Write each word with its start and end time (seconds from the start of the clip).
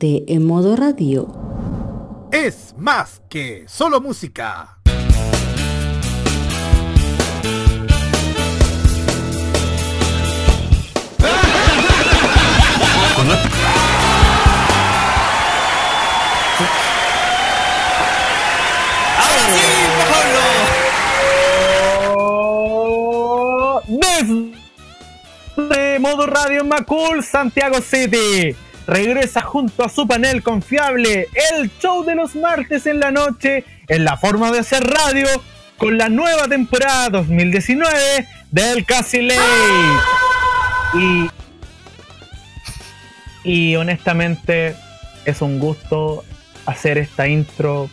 Ponte 0.00 0.24
en 0.32 0.46
modo 0.46 0.76
radio. 0.76 1.28
Es 2.32 2.74
más 2.78 3.20
que 3.28 3.66
solo 3.68 4.00
música. 4.00 4.78
Desde 25.56 25.98
Modo 25.98 26.26
Radio 26.26 26.64
Macul, 26.64 27.22
Santiago 27.22 27.82
City. 27.82 28.56
Regresa 28.90 29.40
junto 29.40 29.84
a 29.84 29.88
su 29.88 30.08
panel 30.08 30.42
confiable, 30.42 31.28
el 31.52 31.70
show 31.78 32.02
de 32.02 32.16
los 32.16 32.34
martes 32.34 32.86
en 32.86 32.98
la 32.98 33.12
noche, 33.12 33.64
en 33.86 34.04
la 34.04 34.16
forma 34.16 34.50
de 34.50 34.58
hacer 34.58 34.82
radio, 34.82 35.28
con 35.76 35.96
la 35.96 36.08
nueva 36.08 36.48
temporada 36.48 37.08
2019 37.10 38.26
del 38.50 38.84
Casi 38.84 39.22
Ley. 39.22 39.38
Y, 40.94 41.30
y 43.44 43.76
honestamente 43.76 44.74
es 45.24 45.40
un 45.40 45.60
gusto 45.60 46.24
hacer 46.66 46.98
esta 46.98 47.28
intro 47.28 47.88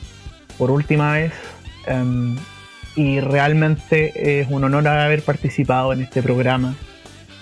por 0.57 0.72
última 0.72 1.13
vez. 1.13 1.33
em, 1.85 2.35
y 2.95 3.19
realmente 3.19 4.39
es 4.41 4.47
un 4.50 4.63
honor 4.63 4.88
haber 4.88 5.22
participado 5.22 5.94
en 5.94 6.02
este 6.02 6.23
programa. 6.23 6.73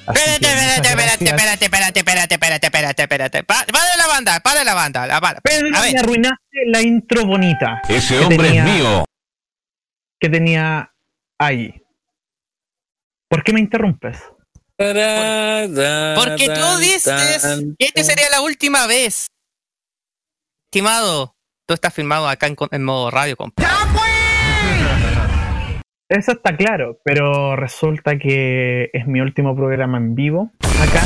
Espérate, 0.08 0.48
espérate, 0.48 1.26
espérate, 1.26 1.26
espérate, 1.26 1.66
espérate, 1.66 2.00
espérate, 2.00 2.36
espérate, 2.36 2.66
espérate, 2.68 3.02
espérate. 3.04 3.44
Pa- 3.44 3.66
Para 3.72 3.96
la 3.98 4.08
banda, 4.08 4.40
para 4.40 4.64
la 4.64 4.74
banda. 4.74 5.08
la 5.08 5.20
para. 5.22 5.42
Pedro, 5.42 5.68
A 5.76 5.82
ver. 5.82 5.94
me 5.94 6.00
arruinaste 6.00 6.58
la 6.68 6.82
intro 6.82 7.26
bonita. 7.26 7.82
Ese 7.90 8.20
hombre 8.20 8.38
tenía- 8.38 8.66
es 8.66 8.72
mío. 8.74 9.06
Que 10.20 10.30
tenía 10.30 10.92
ahí. 11.40 11.82
¿Por 13.30 13.44
qué 13.44 13.54
me 13.54 13.60
interrumpes? 13.60 14.20
Porque 14.78 16.48
tú 16.54 16.78
dices 16.80 17.74
que 17.78 17.86
este 17.86 18.04
sería 18.04 18.30
la 18.30 18.42
última 18.42 18.88
vez. 18.88 19.28
Estimado, 20.70 21.36
tú 21.68 21.74
estás 21.74 21.94
filmado 21.94 22.28
acá 22.28 22.48
en, 22.48 22.56
en 22.72 22.84
modo 22.84 23.10
radio, 23.10 23.36
compa. 23.38 23.64
Eso 26.08 26.34
está 26.34 26.56
claro, 26.56 27.00
pero 27.04 27.56
resulta 27.56 28.18
que 28.18 28.92
es 28.94 29.08
mi 29.08 29.22
último 29.22 29.56
programa 29.56 29.98
en 29.98 30.14
vivo 30.14 30.52
acá. 30.60 31.02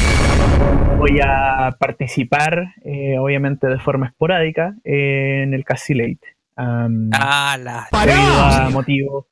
Voy 0.97 1.19
a 1.23 1.73
participar, 1.79 2.73
eh, 2.83 3.17
obviamente 3.17 3.67
de 3.67 3.79
forma 3.79 4.07
esporádica, 4.07 4.73
eh, 4.83 5.43
en 5.43 5.53
el 5.53 5.63
Casi 5.63 5.93
Late. 5.93 6.19
¡Hala! 6.57 7.87
debido 8.05 8.43
a 8.43 8.69
motivos 8.69 9.25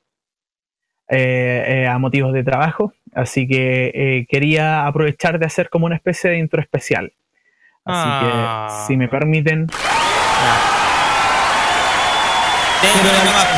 eh, 1.10 1.64
eh, 1.84 1.86
a 1.86 1.98
motivos 1.98 2.32
de 2.32 2.42
trabajo 2.42 2.94
así 3.14 3.46
que 3.46 3.90
eh, 3.94 4.26
quería 4.30 4.86
aprovechar 4.86 5.38
de 5.38 5.44
hacer 5.44 5.68
como 5.68 5.84
una 5.84 5.96
especie 5.96 6.30
de 6.30 6.38
intro 6.38 6.60
especial 6.62 7.12
así 7.84 8.08
Ah. 8.10 8.66
que 8.68 8.86
si 8.86 8.96
me 8.96 9.08
permiten 9.08 9.66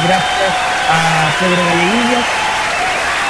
gracias 0.04 0.69
a 0.90 1.30
Pedro 1.38 1.64
Galleguillas 1.64 2.26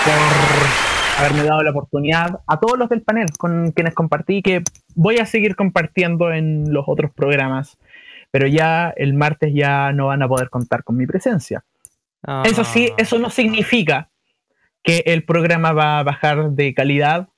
por 0.04 1.20
haberme 1.20 1.44
dado 1.44 1.62
la 1.62 1.70
oportunidad 1.70 2.40
a 2.46 2.58
todos 2.58 2.78
los 2.78 2.88
del 2.88 3.02
panel 3.02 3.26
con 3.38 3.72
quienes 3.72 3.94
compartí 3.94 4.42
que 4.42 4.62
voy 4.94 5.18
a 5.18 5.26
seguir 5.26 5.56
compartiendo 5.56 6.32
en 6.32 6.72
los 6.72 6.84
otros 6.86 7.10
programas 7.12 7.76
pero 8.30 8.46
ya 8.46 8.92
el 8.96 9.14
martes 9.14 9.52
ya 9.54 9.92
no 9.92 10.06
van 10.06 10.22
a 10.22 10.28
poder 10.28 10.48
contar 10.50 10.84
con 10.84 10.96
mi 10.96 11.06
presencia 11.06 11.64
eso 12.44 12.64
sí, 12.64 12.88
Ah. 12.90 12.94
eso 12.98 13.18
no 13.18 13.30
significa 13.30 14.10
que 14.82 15.02
el 15.06 15.24
programa 15.24 15.72
va 15.72 15.98
a 15.98 16.02
bajar 16.02 16.50
de 16.50 16.74
calidad. 16.74 17.28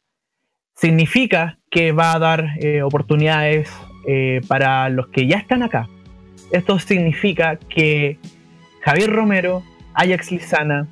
Significa 0.74 1.58
que 1.70 1.92
va 1.92 2.12
a 2.12 2.18
dar 2.18 2.44
eh, 2.58 2.82
oportunidades 2.82 3.70
eh, 4.06 4.40
para 4.48 4.88
los 4.88 5.08
que 5.08 5.26
ya 5.26 5.36
están 5.38 5.62
acá. 5.62 5.88
Esto 6.50 6.78
significa 6.78 7.56
que 7.56 8.18
Javier 8.82 9.10
Romero, 9.10 9.62
Ajax 9.94 10.30
Lizana 10.30 10.86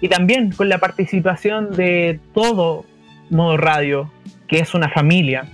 y 0.00 0.08
también 0.08 0.52
con 0.52 0.68
la 0.68 0.78
participación 0.78 1.72
de 1.72 2.20
todo 2.34 2.84
Modo 3.30 3.56
Radio, 3.56 4.10
que 4.46 4.60
es 4.60 4.74
una 4.74 4.88
familia, 4.88 5.46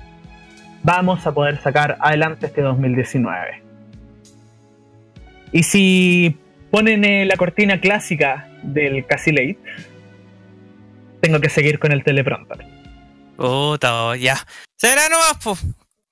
vamos 0.83 1.27
a 1.27 1.33
poder 1.33 1.61
sacar 1.61 1.97
adelante 2.01 2.47
este 2.47 2.61
2019. 2.61 3.63
Y 5.53 5.63
si 5.63 6.37
ponen 6.71 7.05
eh, 7.05 7.25
la 7.25 7.37
cortina 7.37 7.81
clásica 7.81 8.49
del 8.63 9.07
Casi 9.07 9.33
Late, 9.33 9.59
tengo 11.21 11.41
que 11.41 11.49
seguir 11.49 11.79
con 11.79 11.93
el 11.93 12.05
teleprompter. 12.05 12.67
Oh, 13.37 13.77
ya. 14.15 14.37
Será 14.77 15.09
nomás, 15.09 15.37
po. 15.43 15.57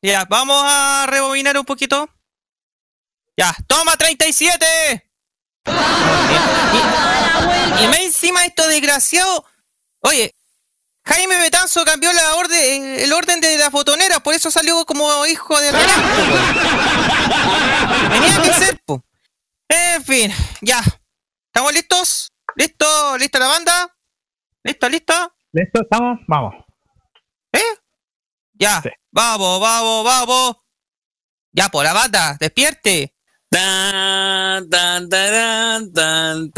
Ya, 0.00 0.25
vamos 0.25 0.60
a 0.65 1.06
rebobinar 1.09 1.56
un 1.59 1.65
poquito. 1.65 2.09
Ya, 3.37 3.54
toma 3.66 3.97
37. 3.97 5.11
Y, 5.66 5.70
y 7.84 7.86
más 7.88 7.98
encima 8.00 8.44
esto 8.44 8.66
desgraciado. 8.66 9.44
Oye, 10.00 10.34
Jaime 11.04 11.36
Betanzo 11.38 11.84
cambió 11.84 12.12
la 12.12 12.34
orden, 12.36 12.98
el 13.00 13.12
orden 13.12 13.40
de 13.40 13.56
las 13.58 13.70
botoneras, 13.70 14.20
por 14.20 14.34
eso 14.34 14.50
salió 14.50 14.84
como 14.84 15.26
hijo 15.26 15.60
de. 15.60 15.72
Tenía 18.10 18.42
que 18.42 18.52
ser, 18.52 18.80
po. 18.84 19.04
En 19.68 20.04
fin, 20.04 20.32
ya. 20.60 20.82
¿Estamos 21.46 21.72
listos? 21.72 22.32
¿Listo? 22.56 23.18
¿Lista 23.18 23.38
la 23.38 23.48
banda? 23.48 23.94
¿Listo? 24.62 24.88
¿Listo? 24.88 25.34
¿Listo? 25.52 25.82
¿Estamos? 25.82 26.18
Vamos. 26.26 26.54
Ya, 28.54 28.80
Sí. 28.82 28.90
vamos, 29.10 29.60
vamos, 29.60 30.04
vamos. 30.04 30.56
Ya, 31.50 31.68
por 31.68 31.84
la 31.84 31.92
banda, 31.92 32.36
despierte. 32.38 33.11
Tan, 33.52 34.64
tan, 34.70 35.10
tan, 35.10 35.92
tan, 35.92 36.50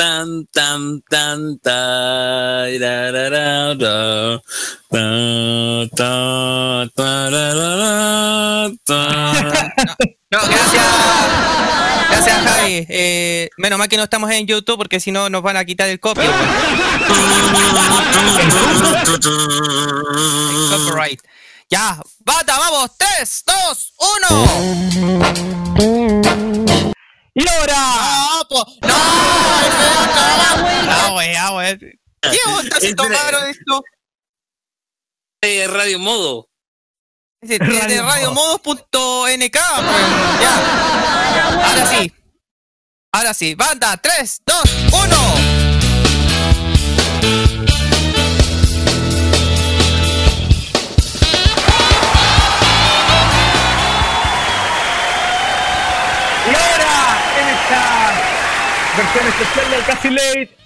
tan, 0.47 1.03
tan, 1.11 1.59
tararara, 1.59 3.75
ta, 3.77 4.41
ta, 4.93 5.89
ta, 5.97 6.87
tararara, 6.95 8.71
ta. 8.87 9.33
No, 10.31 10.39
gracias. 10.47 10.87
Gracias, 12.11 12.39
Javi. 12.45 12.87
Eh, 12.89 13.51
menos 13.57 13.77
mal 13.77 13.89
que 13.89 13.97
no 13.97 14.05
estamos 14.05 14.31
en 14.31 14.47
YouTube 14.47 14.77
porque 14.77 15.01
si 15.01 15.11
no 15.11 15.29
nos 15.29 15.43
van 15.43 15.57
a 15.57 15.65
quitar 15.65 15.89
el 15.89 15.99
copy. 15.99 16.23
El 16.27 16.31
copyright. 20.71 21.21
Ya, 21.69 22.01
bata, 22.21 22.57
vamos. 22.57 22.93
3, 22.97 23.43
2, 23.47 23.95
1. 24.31 25.64
¡Y 27.35 27.49
ahora! 27.49 27.75
No, 28.39 28.49
po. 28.49 28.65
No. 28.83 28.95
Ah, 30.97 31.13
wey, 31.17 31.35
ah, 31.37 31.53
wey. 31.57 31.79
¿Qué 31.79 32.39
onda 32.49 32.81
se 32.81 32.89
Espera. 32.89 33.09
tomaron 33.09 33.49
esto? 33.49 33.83
Eh, 35.43 35.67
Radio 35.67 35.99
Modo. 35.99 36.49
De, 37.43 37.59
Radio 37.59 38.03
radiomodos.nk, 38.03 38.81
pues, 38.91 39.53
ya. 40.41 41.69
Ahora 41.69 41.87
sí. 41.87 42.13
Ahora 43.13 43.35
sí. 43.35 43.55
Banda, 43.55 43.97
3, 43.99 44.41
2, 44.47 44.63
1. 44.93 45.34
Versión 58.97 59.27
especial 59.27 59.71
del 59.71 59.85
Casi 59.85 60.11
Late, 60.11 60.57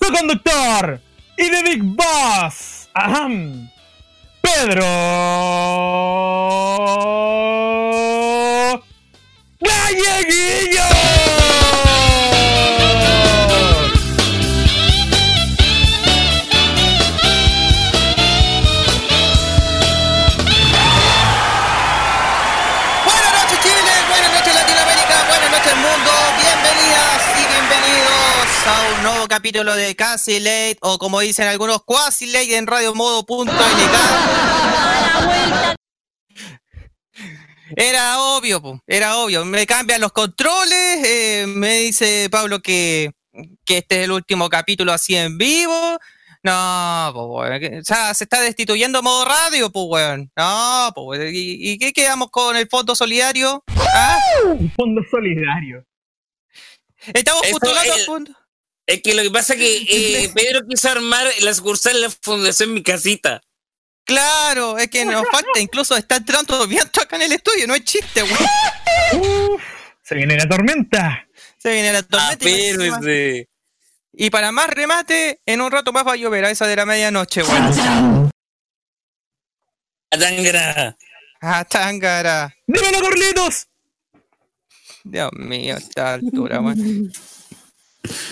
su 0.00 0.12
conductor 0.12 1.00
y 1.36 1.50
de 1.50 1.62
Big 1.62 1.82
Boss, 1.82 2.88
ajam, 2.94 3.70
Pedro 4.40 4.84
Galleguillo. 9.60 11.47
Capítulo 29.38 29.76
de 29.76 29.94
Casi 29.94 30.40
Late 30.40 30.78
o 30.80 30.98
como 30.98 31.20
dicen 31.20 31.46
algunos 31.46 31.84
Quasi 31.84 32.26
Late 32.26 32.56
en 32.56 32.66
radiomodo.nk. 32.66 33.52
Era 37.76 38.20
obvio, 38.20 38.60
po, 38.60 38.82
era 38.84 39.16
obvio. 39.18 39.44
Me 39.44 39.64
cambian 39.64 40.00
los 40.00 40.10
controles, 40.10 41.04
eh, 41.04 41.44
me 41.46 41.74
dice 41.78 42.26
Pablo 42.32 42.58
que, 42.58 43.12
que 43.64 43.78
este 43.78 43.98
es 43.98 44.04
el 44.06 44.10
último 44.10 44.48
capítulo 44.48 44.92
así 44.92 45.14
en 45.14 45.38
vivo. 45.38 45.98
No, 46.42 47.12
pues, 47.14 47.80
O 47.80 47.84
sea, 47.84 48.14
se 48.14 48.24
está 48.24 48.40
destituyendo 48.40 49.04
modo 49.04 49.24
radio, 49.24 49.70
pues, 49.70 49.86
weón. 49.88 50.32
No, 50.36 50.90
pues. 50.96 51.32
¿Y, 51.32 51.74
y 51.74 51.78
qué 51.78 51.92
quedamos 51.92 52.30
con 52.32 52.56
el 52.56 52.66
fondo 52.68 52.96
solidario? 52.96 53.62
¿Ah? 53.94 54.18
Fondo 54.74 55.00
solidario. 55.08 55.84
Estamos 57.14 57.42
postulando 57.52 57.92
al 57.92 58.00
fondo. 58.00 58.37
Es 58.88 59.02
que 59.02 59.14
lo 59.14 59.22
que 59.22 59.30
pasa 59.30 59.52
es 59.52 59.58
que 59.60 59.76
eh, 60.24 60.30
Pedro 60.34 60.66
quiso 60.66 60.88
armar 60.90 61.26
la 61.42 61.52
sucursal 61.54 61.92
de 61.92 62.00
la 62.00 62.10
Fundación 62.10 62.72
Mi 62.72 62.82
Casita. 62.82 63.40
Claro, 64.04 64.78
es 64.78 64.88
que 64.88 65.04
nos 65.04 65.28
falta, 65.30 65.60
incluso 65.60 65.94
está 65.94 66.16
entrando 66.16 66.66
viento 66.66 67.02
acá 67.02 67.16
en 67.16 67.22
el 67.22 67.32
estudio, 67.32 67.66
no 67.66 67.74
es 67.74 67.84
chiste, 67.84 68.22
weón. 68.22 69.52
Uf, 69.52 69.62
se 70.02 70.14
viene 70.14 70.34
la 70.38 70.48
tormenta. 70.48 71.28
Se 71.58 71.70
viene 71.72 71.92
la 71.92 71.98
Ah, 71.98 72.34
tormenta. 72.38 73.12
y 73.12 73.46
Y 74.14 74.30
para 74.30 74.50
más 74.52 74.70
remate, 74.70 75.42
en 75.44 75.60
un 75.60 75.70
rato 75.70 75.92
más 75.92 76.06
va 76.06 76.14
a 76.14 76.16
llover 76.16 76.46
a 76.46 76.50
esa 76.50 76.66
de 76.66 76.76
la 76.76 76.86
medianoche, 76.86 77.42
weón. 77.42 78.30
Atangara. 80.10 80.96
Ah, 81.42 81.64
tangara. 81.66 82.56
¡Dímelo, 82.66 83.00
Corlitos! 83.00 83.66
Dios 85.04 85.30
mío, 85.34 85.74
a 85.74 85.78
esta 85.78 86.14
altura, 86.14 86.60
weón. 86.60 87.12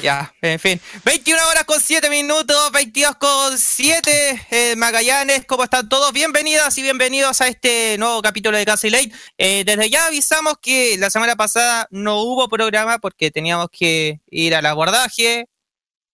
Ya, 0.03 0.33
en 0.43 0.59
fin. 0.61 0.81
21 1.05 1.49
horas 1.49 1.65
con 1.65 1.81
7 1.81 2.09
minutos, 2.09 2.71
22 2.73 3.17
con 3.17 3.59
7. 3.59 4.47
eh, 4.51 4.75
Magallanes, 4.77 5.45
¿cómo 5.45 5.65
están 5.65 5.89
todos? 5.89 6.13
Bienvenidas 6.13 6.79
y 6.79 6.83
bienvenidos 6.83 7.41
a 7.41 7.49
este 7.49 7.97
nuevo 7.99 8.23
capítulo 8.23 8.57
de 8.57 8.65
Casi 8.65 8.91
Late. 8.91 9.13
Eh, 9.37 9.65
desde 9.67 9.91
ya 9.91 10.07
avisamos 10.07 10.55
que 10.63 10.97
la 10.99 11.11
semana 11.11 11.35
pasada 11.37 11.89
no 11.91 12.21
hubo 12.23 12.49
programa 12.49 12.99
porque 12.99 13.31
teníamos 13.31 13.69
que 13.71 14.21
ir 14.31 14.55
al 14.55 14.67
abordaje. 14.67 15.47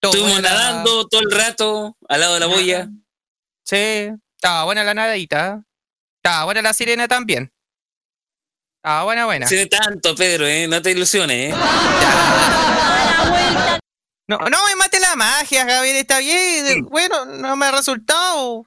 Estuvimos 0.00 0.40
la- 0.40 0.50
nadando 0.50 1.06
todo 1.06 1.20
el 1.20 1.30
rato 1.30 1.96
al 2.08 2.20
lado 2.20 2.34
de 2.34 2.40
la 2.40 2.46
boya. 2.46 2.88
Sí, 3.64 4.08
estaba 4.36 4.64
buena 4.64 4.82
la 4.82 4.94
nadadita. 4.94 5.62
Estaba 6.16 6.44
buena 6.46 6.62
la 6.62 6.72
sirena 6.72 7.06
también. 7.06 7.52
Estaba 8.78 9.04
buena, 9.04 9.26
buena. 9.26 9.46
Tiene 9.46 9.66
tanto, 9.66 10.16
Pedro, 10.16 10.46
¿eh? 10.46 10.66
No 10.66 10.82
te 10.82 10.90
ilusiones, 10.90 11.54
¿eh? 11.54 11.56
No, 14.28 14.38
no 14.38 14.58
me 14.66 14.76
mate 14.76 15.00
la 15.00 15.16
magia, 15.16 15.66
Javier, 15.66 15.96
está 15.96 16.18
bien. 16.18 16.84
Bueno, 16.84 17.24
no 17.24 17.56
me 17.56 17.66
ha 17.66 17.72
resultado. 17.72 18.66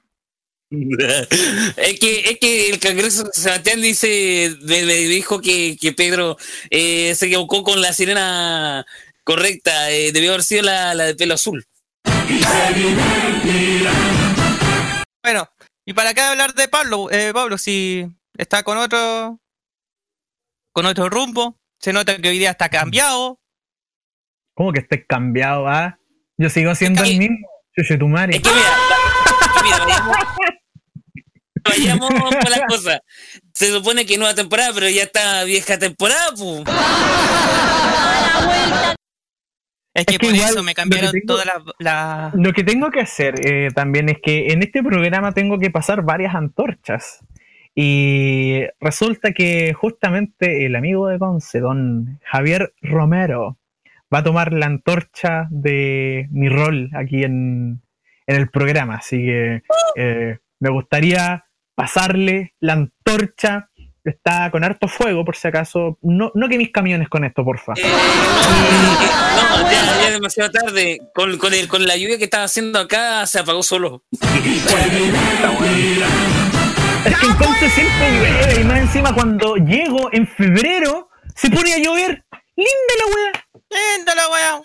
es 0.70 2.00
que 2.00 2.30
es 2.30 2.38
que 2.40 2.70
el 2.70 2.80
Congreso 2.80 3.24
Sebastián 3.32 3.80
dice 3.80 4.56
me, 4.62 4.84
me 4.84 4.94
dijo 4.94 5.40
que, 5.40 5.76
que 5.80 5.92
Pedro 5.92 6.36
eh, 6.70 7.14
se 7.14 7.26
equivocó 7.26 7.62
con 7.62 7.80
la 7.80 7.92
sirena 7.92 8.84
correcta 9.22 9.92
eh, 9.92 10.10
debió 10.10 10.30
haber 10.32 10.42
sido 10.42 10.62
la, 10.62 10.92
la 10.94 11.04
de 11.04 11.14
pelo 11.14 11.34
azul 11.34 11.64
Bueno, 15.22 15.48
y 15.84 15.92
para 15.92 16.10
acá 16.10 16.30
hablar 16.30 16.52
de 16.54 16.66
Pablo, 16.66 17.10
eh, 17.12 17.30
Pablo, 17.32 17.58
si 17.58 18.06
está 18.36 18.64
con 18.64 18.76
otro 18.76 19.40
con 20.72 20.84
otro 20.84 21.08
rumbo, 21.08 21.58
se 21.78 21.92
nota 21.92 22.18
que 22.18 22.28
hoy 22.28 22.38
día 22.38 22.50
está 22.50 22.68
cambiado. 22.68 23.40
¿Cómo 24.56 24.72
que 24.72 24.80
estés 24.80 25.04
cambiado, 25.06 25.68
ah? 25.68 25.98
Yo 26.38 26.48
sigo 26.50 26.74
siendo 26.74 27.02
Es 27.02 27.08
que- 27.08 27.12
el 27.14 27.18
mismo. 27.20 27.48
Chuche 27.76 27.96
tu 27.98 28.08
madre. 28.08 28.36
es 28.36 28.42
que 28.42 28.48
mira, 28.48 28.68
es 29.30 29.52
que 29.52 29.62
mira 29.62 29.78
vayamos, 29.78 30.16
vayamos 32.08 32.10
por 32.10 32.48
las 32.50 32.60
cosas 32.68 33.00
se 33.52 33.70
supone 33.70 34.06
que 34.06 34.16
nueva 34.16 34.34
temporada 34.34 34.70
pero 34.74 34.88
ya 34.88 35.02
está 35.02 35.44
vieja 35.44 35.78
temporada 35.78 36.30
pues. 36.36 36.64
Es 39.94 40.04
que, 40.06 40.12
Es 40.14 40.18
que 40.18 40.26
por 40.26 40.34
igual, 40.34 40.50
eso 40.50 40.62
me 40.62 40.74
cambiaron 40.74 41.12
tengo- 41.12 41.26
todas 41.26 41.46
las 41.46 41.62
las- 41.78 42.34
Lo 42.34 42.52
que 42.52 42.64
tengo 42.64 42.90
que 42.90 43.00
hacer 43.00 43.34
eh, 43.46 43.68
también 43.74 44.08
es 44.10 44.16
que 44.22 44.48
en 44.52 44.62
este 44.62 44.82
programa 44.82 45.32
tengo 45.32 45.58
que 45.58 45.70
pasar 45.70 46.02
varias 46.02 46.34
antorchas. 46.34 47.20
Y 47.74 48.62
resulta 48.80 49.32
que 49.32 49.74
justamente 49.74 50.64
el 50.66 50.76
amigo 50.76 51.08
de 51.08 51.18
Conce, 51.18 51.60
don 51.60 52.18
Javier 52.24 52.72
Romero, 52.82 53.58
va 54.12 54.18
a 54.18 54.24
tomar 54.24 54.52
la 54.52 54.66
antorcha 54.66 55.46
de 55.50 56.28
mi 56.30 56.48
rol 56.48 56.90
aquí 56.94 57.24
en, 57.24 57.82
en 58.26 58.36
el 58.36 58.48
programa. 58.50 58.96
Así 58.96 59.18
que 59.18 59.62
eh, 59.96 60.38
me 60.60 60.70
gustaría 60.70 61.46
pasarle 61.74 62.54
la 62.60 62.74
antorcha. 62.74 63.70
Está 64.04 64.50
con 64.52 64.62
harto 64.62 64.86
fuego, 64.86 65.24
por 65.24 65.34
si 65.34 65.48
acaso. 65.48 65.98
No, 66.00 66.30
no 66.34 66.48
que 66.48 66.58
mis 66.58 66.70
camiones 66.70 67.08
con 67.08 67.24
esto, 67.24 67.44
porfa. 67.44 67.72
Eh, 67.76 67.82
no, 67.82 69.58
no, 69.58 69.70
ya, 69.70 69.84
ya 69.84 70.06
es 70.06 70.12
demasiado 70.12 70.50
tarde. 70.52 71.00
Con, 71.12 71.36
con, 71.38 71.52
el, 71.52 71.66
con 71.66 71.84
la 71.84 71.96
lluvia 71.96 72.16
que 72.16 72.24
estaba 72.24 72.44
haciendo 72.44 72.78
acá 72.78 73.26
se 73.26 73.40
apagó 73.40 73.64
solo. 73.64 74.04
Es 77.04 77.18
que 77.18 77.26
entonces 77.26 77.72
siempre 77.72 78.10
llueve 78.12 78.60
y 78.60 78.64
más 78.64 78.78
encima 78.80 79.12
cuando 79.12 79.56
llego 79.56 80.08
en 80.12 80.26
febrero 80.28 81.08
se 81.34 81.50
pone 81.50 81.72
a 81.72 81.78
llover. 81.78 82.24
Linda 82.56 82.94
la 82.98 83.06
wea. 83.14 83.45
Linda 83.70 84.14
la 84.14 84.28
wea. 84.28 84.62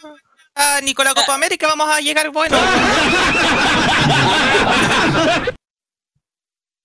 Ah, 0.55 0.79
ni 0.83 0.93
con 0.93 1.05
la 1.05 1.13
Copa 1.13 1.33
América 1.33 1.67
vamos 1.67 1.89
a 1.89 1.99
llegar 2.01 2.29
bueno. 2.31 2.57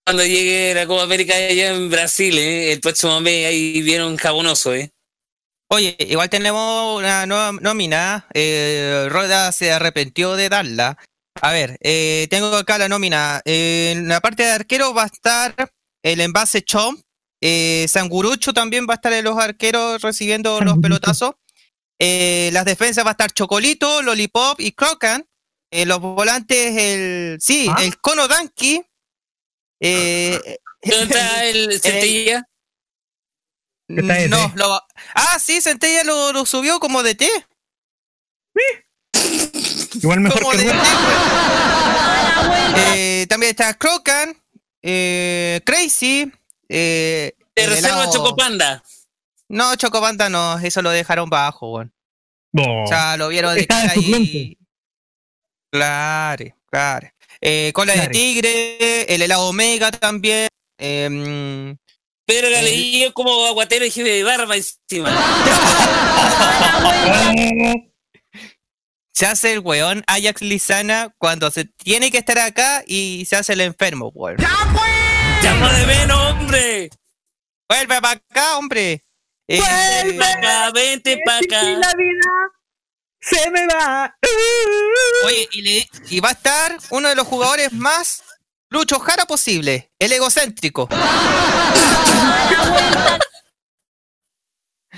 Cuando 0.04 0.24
llegue 0.24 0.72
la 0.74 0.86
Copa 0.86 1.02
América 1.02 1.34
allá 1.34 1.74
en 1.74 1.90
Brasil, 1.90 2.38
¿eh? 2.38 2.72
el 2.72 2.80
próximo 2.80 3.20
mes 3.20 3.46
ahí 3.46 3.82
vieron 3.82 4.16
jabonoso, 4.16 4.72
¿eh? 4.72 4.92
Oye, 5.68 5.96
igual 5.98 6.30
tenemos 6.30 6.96
una 6.96 7.26
nueva 7.26 7.50
nómina. 7.60 8.28
Eh, 8.32 9.08
Roda 9.10 9.50
se 9.50 9.72
arrepintió 9.72 10.36
de 10.36 10.48
darla. 10.48 10.96
A 11.40 11.52
ver, 11.52 11.76
eh, 11.80 12.28
tengo 12.30 12.54
acá 12.54 12.78
la 12.78 12.88
nómina. 12.88 13.42
Eh, 13.44 13.94
en 13.96 14.08
la 14.08 14.20
parte 14.20 14.44
de 14.44 14.52
arquero 14.52 14.94
va 14.94 15.02
a 15.04 15.06
estar 15.06 15.54
el 16.02 16.20
envase 16.20 16.62
Chom. 16.62 16.96
Eh, 17.42 17.86
Sangurucho 17.88 18.54
también 18.54 18.86
va 18.88 18.94
a 18.94 18.96
estar 18.96 19.12
en 19.12 19.24
los 19.24 19.36
arqueros 19.36 20.00
recibiendo 20.02 20.60
los 20.60 20.78
pelotazos. 20.78 21.34
Eh, 21.98 22.50
las 22.52 22.64
defensas 22.64 23.04
va 23.04 23.10
a 23.10 23.12
estar 23.12 23.32
Chocolito, 23.32 24.02
Lollipop 24.02 24.60
y 24.60 24.72
Crocan. 24.72 25.26
Eh, 25.70 25.86
los 25.86 26.00
volantes, 26.00 26.76
el. 26.76 27.38
Sí, 27.40 27.68
¿Ah? 27.70 27.82
el 27.82 27.98
Cono 28.00 28.28
Danky. 28.28 28.84
Eh, 29.80 30.58
¿Dónde 30.82 31.04
está 31.04 31.44
el 31.46 31.80
Centella? 31.80 32.48
No, 33.88 34.52
lo, 34.56 34.74
ah, 35.14 35.38
sí, 35.38 35.60
Centella 35.60 36.02
lo, 36.02 36.32
lo 36.32 36.44
subió 36.44 36.80
como 36.80 37.02
de 37.02 37.14
té. 37.14 37.30
Igual 39.94 40.20
mejor 40.20 40.40
Como 40.40 40.52
que 40.52 40.58
de 40.58 40.64
té, 40.64 40.72
pues. 40.72 40.88
Eh, 42.78 43.26
también 43.28 43.50
está 43.50 43.72
Crocan, 43.74 44.36
eh, 44.82 45.60
Crazy. 45.64 46.30
Eh, 46.68 47.34
Te 47.54 47.64
el 47.64 47.70
reserva 47.70 48.10
Chocopanda. 48.10 48.82
No, 49.48 49.74
Chocopanda 49.76 50.28
no, 50.28 50.58
eso 50.58 50.82
lo 50.82 50.90
dejaron 50.90 51.30
bajo, 51.30 51.72
weón. 51.72 51.92
No. 52.52 52.84
O 52.84 52.86
sea, 52.86 53.16
lo 53.16 53.28
vieron 53.28 53.54
de 53.54 53.60
Está 53.60 53.76
de 53.76 53.82
cara 53.88 53.92
ahí. 53.94 54.02
suplente. 54.02 54.58
Claro, 55.72 56.44
claro. 56.70 57.08
Eh, 57.40 57.70
cola 57.74 57.92
Claro. 57.92 58.08
de 58.08 58.14
tigre, 58.14 59.14
el 59.14 59.22
helado 59.22 59.48
Omega 59.48 59.90
también. 59.90 60.48
em, 60.78 61.70
Eh. 62.28 62.50
Galeguillo 62.50 63.12
como 63.14 63.46
aguatero 63.46 63.84
y 63.84 63.90
jefe 63.90 64.08
de 64.08 64.24
barba 64.24 64.56
encima. 64.56 65.10
se 69.12 69.26
hace 69.26 69.52
el 69.54 69.60
weón 69.60 70.04
Ajax 70.06 70.42
Lizana 70.42 71.14
cuando 71.18 71.50
se 71.50 71.64
tiene 71.64 72.10
que 72.10 72.18
estar 72.18 72.38
acá 72.38 72.82
y 72.86 73.24
se 73.26 73.36
hace 73.36 73.54
el 73.54 73.60
enfermo, 73.62 74.10
weón. 74.14 74.36
¡Llama 74.38 75.72
de 75.72 75.86
menos, 75.86 76.18
hombre! 76.32 76.90
Vuelve 77.68 78.00
para 78.00 78.10
acá, 78.10 78.58
hombre. 78.58 79.02
Eh, 79.48 79.60
Ven 80.04 80.18
pa' 80.18 80.28
acá, 80.32 80.70
vente 80.72 81.16
acá. 81.28 81.62
la 81.62 81.92
vida 81.94 82.30
se 83.20 83.50
me 83.50 83.66
va. 83.66 84.16
Oye, 85.24 85.48
y, 85.52 85.62
le- 85.62 85.88
y 86.10 86.20
va 86.20 86.30
a 86.30 86.32
estar 86.32 86.76
uno 86.90 87.08
de 87.08 87.14
los 87.14 87.26
jugadores 87.26 87.72
más 87.72 88.22
Lucho 88.70 88.98
Jara 88.98 89.24
posible, 89.26 89.92
el 89.98 90.12
egocéntrico. 90.12 90.88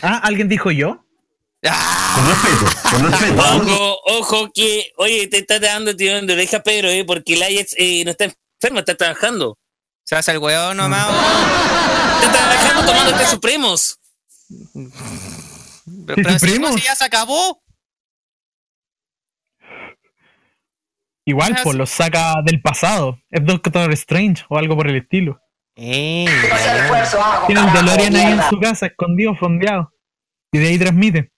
Ah, 0.00 0.20
¿alguien 0.22 0.48
dijo 0.48 0.70
yo? 0.70 1.04
¡Ah! 1.66 2.12
Con 2.14 2.28
respeto, 2.28 2.80
con 2.90 3.10
respeto. 3.10 3.42
Ojo, 3.74 4.00
ojo 4.04 4.50
que, 4.54 4.92
oye, 4.96 5.26
te 5.26 5.38
está 5.38 5.58
dando 5.58 5.96
tirón 5.96 6.24
de 6.26 6.34
oreja 6.34 6.60
Pedro, 6.62 6.88
¿eh? 6.88 7.04
Porque 7.04 7.34
el 7.34 7.42
Ajax 7.42 7.74
eh, 7.76 8.04
no 8.04 8.12
está 8.12 8.26
enfermo, 8.60 8.78
está 8.78 8.94
trabajando. 8.94 9.58
Se 10.04 10.14
hace 10.14 10.30
el 10.30 10.38
weón 10.38 10.76
nomás. 10.76 11.08
Está 12.22 12.32
trabajando 12.32 12.86
tomando 12.92 13.16
té 13.18 13.26
supremos. 13.26 13.98
Pero, 14.48 16.16
¿Sí, 16.16 16.22
pero 16.22 16.38
si 16.38 16.58
no, 16.58 16.72
si 16.72 16.80
ya 16.82 16.94
se 16.94 17.04
acabó. 17.04 17.62
Igual, 21.24 21.56
pues 21.62 21.72
sí. 21.72 21.78
lo 21.78 21.86
saca 21.86 22.34
del 22.44 22.62
pasado. 22.62 23.18
Es 23.30 23.44
Doctor 23.44 23.92
Strange 23.92 24.44
o 24.48 24.56
algo 24.58 24.76
por 24.76 24.88
el 24.88 24.96
estilo. 24.96 25.38
Eh, 25.76 26.24
Tiene 27.46 27.62
un 27.62 27.72
DeLorean 27.72 28.16
ahí 28.16 28.32
en 28.32 28.42
su 28.48 28.58
casa, 28.58 28.86
escondido, 28.86 29.34
fondeado. 29.36 29.92
Y 30.50 30.58
de 30.58 30.68
ahí 30.68 30.78
transmite. 30.78 31.32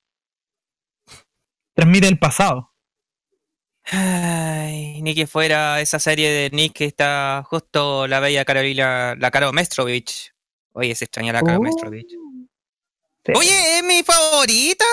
Transmite 1.74 2.06
el 2.06 2.18
pasado. 2.18 2.72
Ay, 3.84 5.02
ni 5.02 5.14
que 5.14 5.26
fuera 5.26 5.80
esa 5.80 5.98
serie 5.98 6.30
de 6.30 6.50
Nick 6.50 6.74
que 6.74 6.84
está 6.84 7.42
justo 7.48 8.06
la 8.06 8.20
bella 8.20 8.44
Carolina, 8.44 9.16
la 9.18 9.30
Caro 9.32 9.52
Mestrovich. 9.52 10.32
Oye, 10.72 10.94
se 10.94 11.06
extraña 11.06 11.32
la 11.32 11.42
Caro 11.42 11.58
Oh. 11.58 11.62
Mestrovich. 11.62 12.19
Sí. 13.32 13.38
Oye, 13.38 13.78
es 13.78 13.84
mi 13.84 14.02
favorita. 14.02 14.84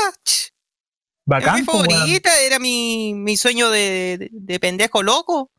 bacán. 1.25 1.57
es 1.59 1.61
mi 1.67 1.73
weón. 1.73 1.89
favorita, 1.89 2.39
era 2.41 2.59
mi, 2.59 3.13
mi 3.13 3.37
sueño 3.37 3.69
de, 3.69 4.17
de- 4.19 4.29
de 4.31 4.59
pendejo 4.59 5.03
loco. 5.03 5.51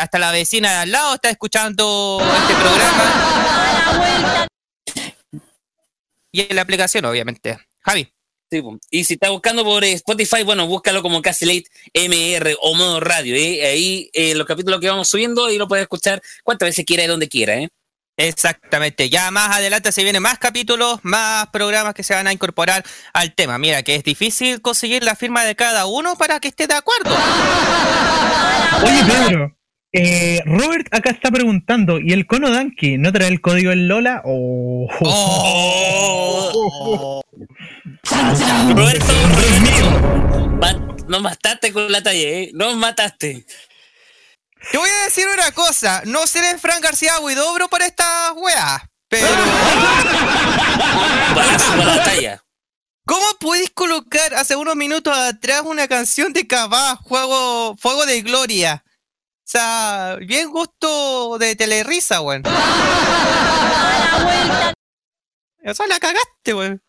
hasta 0.00 0.18
la 0.18 0.32
vecina 0.32 0.70
de 0.70 0.76
al 0.78 0.92
lado 0.92 1.16
está 1.16 1.28
escuchando 1.28 2.22
este 2.40 2.54
programa. 2.54 4.46
Y 6.32 6.40
en 6.40 6.56
la 6.56 6.62
aplicación, 6.62 7.04
obviamente. 7.04 7.58
Javi. 7.80 8.13
Sí, 8.54 8.62
y 8.90 9.02
si 9.02 9.14
está 9.14 9.30
buscando 9.30 9.64
por 9.64 9.82
Spotify, 9.84 10.44
bueno, 10.44 10.68
búscalo 10.68 11.02
como 11.02 11.20
Casi 11.20 11.44
Late 11.44 11.64
MR 11.92 12.56
o 12.60 12.74
modo 12.74 13.00
radio. 13.00 13.34
¿eh? 13.34 13.66
Ahí 13.66 14.10
eh, 14.12 14.36
los 14.36 14.46
capítulos 14.46 14.80
que 14.80 14.88
vamos 14.88 15.08
subiendo 15.08 15.50
y 15.50 15.58
lo 15.58 15.66
puedes 15.66 15.82
escuchar 15.82 16.22
cuantas 16.44 16.68
veces 16.68 16.84
quiera 16.84 17.02
y 17.02 17.08
donde 17.08 17.28
quiera. 17.28 17.56
¿eh? 17.56 17.68
Exactamente, 18.16 19.10
ya 19.10 19.32
más 19.32 19.56
adelante 19.56 19.90
se 19.90 20.04
vienen 20.04 20.22
más 20.22 20.38
capítulos, 20.38 21.00
más 21.02 21.48
programas 21.48 21.94
que 21.94 22.04
se 22.04 22.14
van 22.14 22.28
a 22.28 22.32
incorporar 22.32 22.84
al 23.12 23.34
tema. 23.34 23.58
Mira 23.58 23.82
que 23.82 23.96
es 23.96 24.04
difícil 24.04 24.62
conseguir 24.62 25.02
la 25.02 25.16
firma 25.16 25.42
de 25.44 25.56
cada 25.56 25.86
uno 25.86 26.14
para 26.14 26.38
que 26.38 26.46
esté 26.46 26.68
de 26.68 26.74
acuerdo. 26.74 27.10
Oye, 28.84 29.04
Pedro. 29.04 29.56
Eh, 29.94 30.42
Robert 30.44 30.88
acá 30.92 31.10
está 31.10 31.30
preguntando, 31.30 31.98
¿y 32.00 32.12
el 32.12 32.26
cono 32.26 32.50
Danky 32.50 32.98
no 32.98 33.12
trae 33.12 33.28
el 33.28 33.40
código 33.40 33.72
en 33.72 33.88
Lola? 33.88 34.20
Oh. 34.24 34.88
Oh. 35.00 37.22
Roberto, 38.74 39.12
Roberto, 39.34 40.48
ma- 40.60 40.94
nos 41.08 41.22
mataste 41.22 41.72
con 41.72 41.90
la 41.90 42.02
talla, 42.02 42.20
¿eh? 42.28 42.50
Nos 42.52 42.76
mataste. 42.76 43.46
Te 44.70 44.78
voy 44.78 44.88
a 44.88 45.04
decir 45.04 45.26
una 45.32 45.50
cosa, 45.52 46.02
no 46.06 46.26
seré 46.26 46.56
Fran 46.58 46.80
García 46.80 47.18
Huidobro 47.20 47.68
para 47.68 47.86
estas 47.86 48.32
weas, 48.36 48.82
pero 49.08 49.26
para 51.34 51.84
la 51.84 52.04
talla. 52.04 52.40
¿cómo 53.06 53.26
puedes 53.38 53.68
colocar 53.70 54.34
hace 54.34 54.56
unos 54.56 54.76
minutos 54.76 55.16
atrás 55.16 55.62
una 55.66 55.86
canción 55.88 56.32
de 56.32 56.46
Cabá, 56.46 56.98
Fuego, 57.06 57.76
Fuego 57.76 58.06
de 58.06 58.22
Gloria? 58.22 58.83
O 59.44 59.46
sea, 59.46 60.16
bien 60.20 60.50
gusto 60.50 61.36
de 61.38 61.54
telerisa, 61.54 62.20
weón. 62.22 62.42
O 65.66 65.72
sea, 65.72 65.86
la 65.86 65.98
cagaste, 65.98 66.52
weón. 66.52 66.82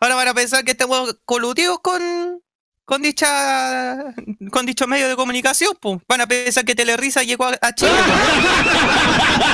Ahora 0.00 0.14
van 0.14 0.28
a 0.28 0.34
pensar 0.34 0.64
que 0.64 0.72
estamos 0.72 1.16
coludidos 1.24 1.78
con, 1.80 2.42
con 2.84 3.00
dicha 3.00 4.14
con 4.50 4.66
dicho 4.66 4.86
medio 4.86 5.08
de 5.08 5.16
comunicación, 5.16 5.74
pues. 5.80 5.98
Van 6.06 6.20
a 6.20 6.26
pensar 6.26 6.64
que 6.64 6.74
Telerisa 6.74 7.22
llegó 7.22 7.44
a, 7.44 7.56
a 7.60 7.74
Chile. 7.74 7.92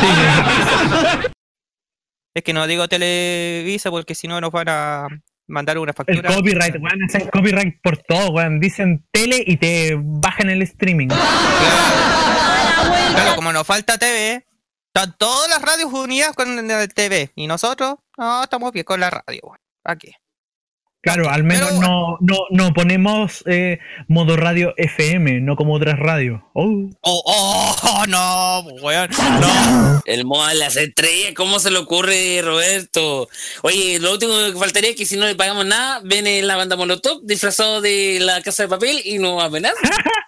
pues. 0.00 1.32
Es 2.34 2.42
que 2.42 2.52
no 2.52 2.66
digo 2.66 2.88
Televisa 2.88 3.90
porque 3.90 4.14
si 4.14 4.28
no 4.28 4.40
nos 4.40 4.50
van 4.50 4.68
a 4.68 5.08
mandar 5.46 5.78
una 5.78 5.90
El 5.90 5.96
factura. 5.96 6.34
copyright, 6.34 6.76
weón, 6.76 7.02
hacen 7.04 7.28
copyright 7.28 7.80
por 7.82 7.98
todo, 7.98 8.30
weón. 8.30 8.60
Dicen 8.60 9.06
tele 9.10 9.42
y 9.46 9.56
te 9.56 9.96
bajan 9.98 10.50
el 10.50 10.62
streaming. 10.62 11.08
Claro. 11.08 11.22
Claro, 13.16 13.36
como 13.36 13.50
nos 13.52 13.66
falta 13.66 13.96
TV, 13.96 14.44
están 14.88 15.16
todas 15.18 15.48
las 15.48 15.62
radios 15.62 15.90
unidas 15.92 16.34
con 16.34 16.70
el 16.70 16.92
TV. 16.92 17.32
Y 17.34 17.46
nosotros, 17.46 17.96
no, 18.18 18.42
estamos 18.42 18.72
bien 18.72 18.84
con 18.84 19.00
la 19.00 19.08
radio, 19.10 19.40
weón. 19.42 19.58
Aquí. 19.84 20.12
Claro, 21.02 21.30
al 21.30 21.44
menos 21.44 21.68
Pero- 21.68 21.80
no, 21.80 22.16
no, 22.20 22.36
no 22.50 22.74
ponemos 22.74 23.44
eh, 23.46 23.78
modo 24.08 24.36
radio 24.36 24.74
FM, 24.76 25.40
no 25.40 25.54
como 25.54 25.74
otras 25.74 25.98
radios. 26.00 26.40
Oh. 26.52 26.90
Oh, 27.02 27.76
oh, 27.82 28.04
no, 28.08 28.60
weón. 28.82 29.08
No. 29.40 30.02
El 30.04 30.24
modo 30.24 30.48
de 30.48 30.56
las 30.56 30.76
estrellas, 30.76 31.32
¿cómo 31.36 31.60
se 31.60 31.70
le 31.70 31.78
ocurre, 31.78 32.42
Roberto? 32.42 33.28
Oye, 33.62 34.00
lo 34.00 34.12
último 34.14 34.32
que 34.52 34.58
faltaría 34.58 34.90
es 34.90 34.96
que 34.96 35.06
si 35.06 35.16
no 35.16 35.26
le 35.26 35.36
pagamos 35.36 35.64
nada, 35.64 36.00
viene 36.02 36.42
la 36.42 36.56
banda 36.56 36.74
Molotov 36.74 37.20
disfrazado 37.24 37.80
de 37.80 38.18
la 38.20 38.42
casa 38.42 38.64
de 38.64 38.68
papel 38.68 39.00
y 39.04 39.18
no 39.18 39.36
va 39.36 39.44
a 39.44 39.50
nada. 39.60 39.74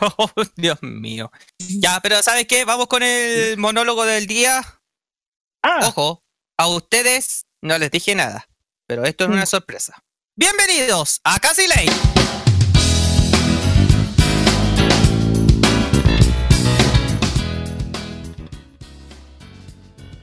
Oh, 0.00 0.30
Dios 0.56 0.82
mío. 0.82 1.30
Ya, 1.58 2.00
pero 2.02 2.22
¿sabes 2.22 2.46
qué? 2.46 2.64
Vamos 2.64 2.86
con 2.86 3.02
el 3.02 3.56
monólogo 3.56 4.04
del 4.04 4.26
día. 4.26 4.62
Ah, 5.62 5.86
Ojo, 5.86 6.22
a 6.58 6.68
ustedes 6.68 7.46
no 7.62 7.78
les 7.78 7.90
dije 7.90 8.14
nada, 8.14 8.45
pero 8.86 9.04
esto 9.04 9.24
es 9.24 9.30
una 9.30 9.46
sorpresa. 9.46 10.02
Bienvenidos 10.36 11.20
a 11.24 11.38
Casi 11.40 11.66
Lane. 11.66 11.92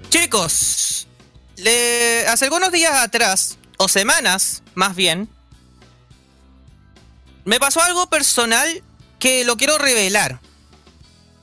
Chicos, 0.09 1.07
le- 1.57 2.25
hace 2.27 2.45
algunos 2.45 2.71
días 2.71 2.93
atrás, 2.93 3.57
o 3.77 3.87
semanas 3.87 4.61
más 4.75 4.95
bien, 4.95 5.27
me 7.45 7.59
pasó 7.59 7.81
algo 7.81 8.07
personal 8.09 8.83
que 9.19 9.43
lo 9.43 9.57
quiero 9.57 9.77
revelar. 9.77 10.39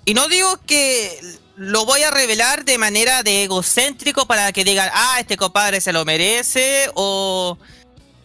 Y 0.04 0.14
no 0.14 0.28
digo 0.28 0.58
que 0.66 1.20
lo 1.60 1.84
voy 1.84 2.02
a 2.02 2.10
revelar 2.10 2.64
de 2.64 2.78
manera 2.78 3.22
de 3.22 3.44
egocéntrico 3.44 4.26
para 4.26 4.50
que 4.50 4.64
digan, 4.64 4.88
ah, 4.94 5.18
este 5.20 5.36
compadre 5.36 5.82
se 5.82 5.92
lo 5.92 6.06
merece, 6.06 6.90
o, 6.94 7.58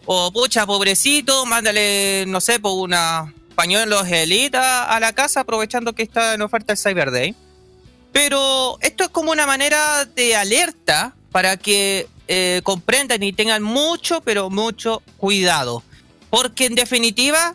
o 0.06 0.32
pucha, 0.32 0.64
pobrecito, 0.64 1.44
mándale, 1.44 2.24
no 2.28 2.40
sé, 2.40 2.58
por 2.58 2.72
una 2.82 3.30
pañuelo 3.54 4.02
gelita 4.06 4.84
a 4.84 4.98
la 5.00 5.12
casa 5.12 5.40
aprovechando 5.40 5.92
que 5.92 6.02
está 6.02 6.32
en 6.32 6.40
oferta 6.40 6.72
el 6.72 6.78
Cyber 6.78 7.10
Day. 7.10 7.34
Pero 8.10 8.78
esto 8.80 9.04
es 9.04 9.10
como 9.10 9.32
una 9.32 9.46
manera 9.46 10.06
de 10.06 10.34
alerta 10.34 11.14
para 11.30 11.58
que 11.58 12.08
eh, 12.28 12.62
comprendan 12.64 13.22
y 13.22 13.34
tengan 13.34 13.62
mucho, 13.62 14.22
pero 14.22 14.48
mucho 14.48 15.02
cuidado. 15.18 15.82
Porque 16.30 16.64
en 16.64 16.74
definitiva, 16.74 17.54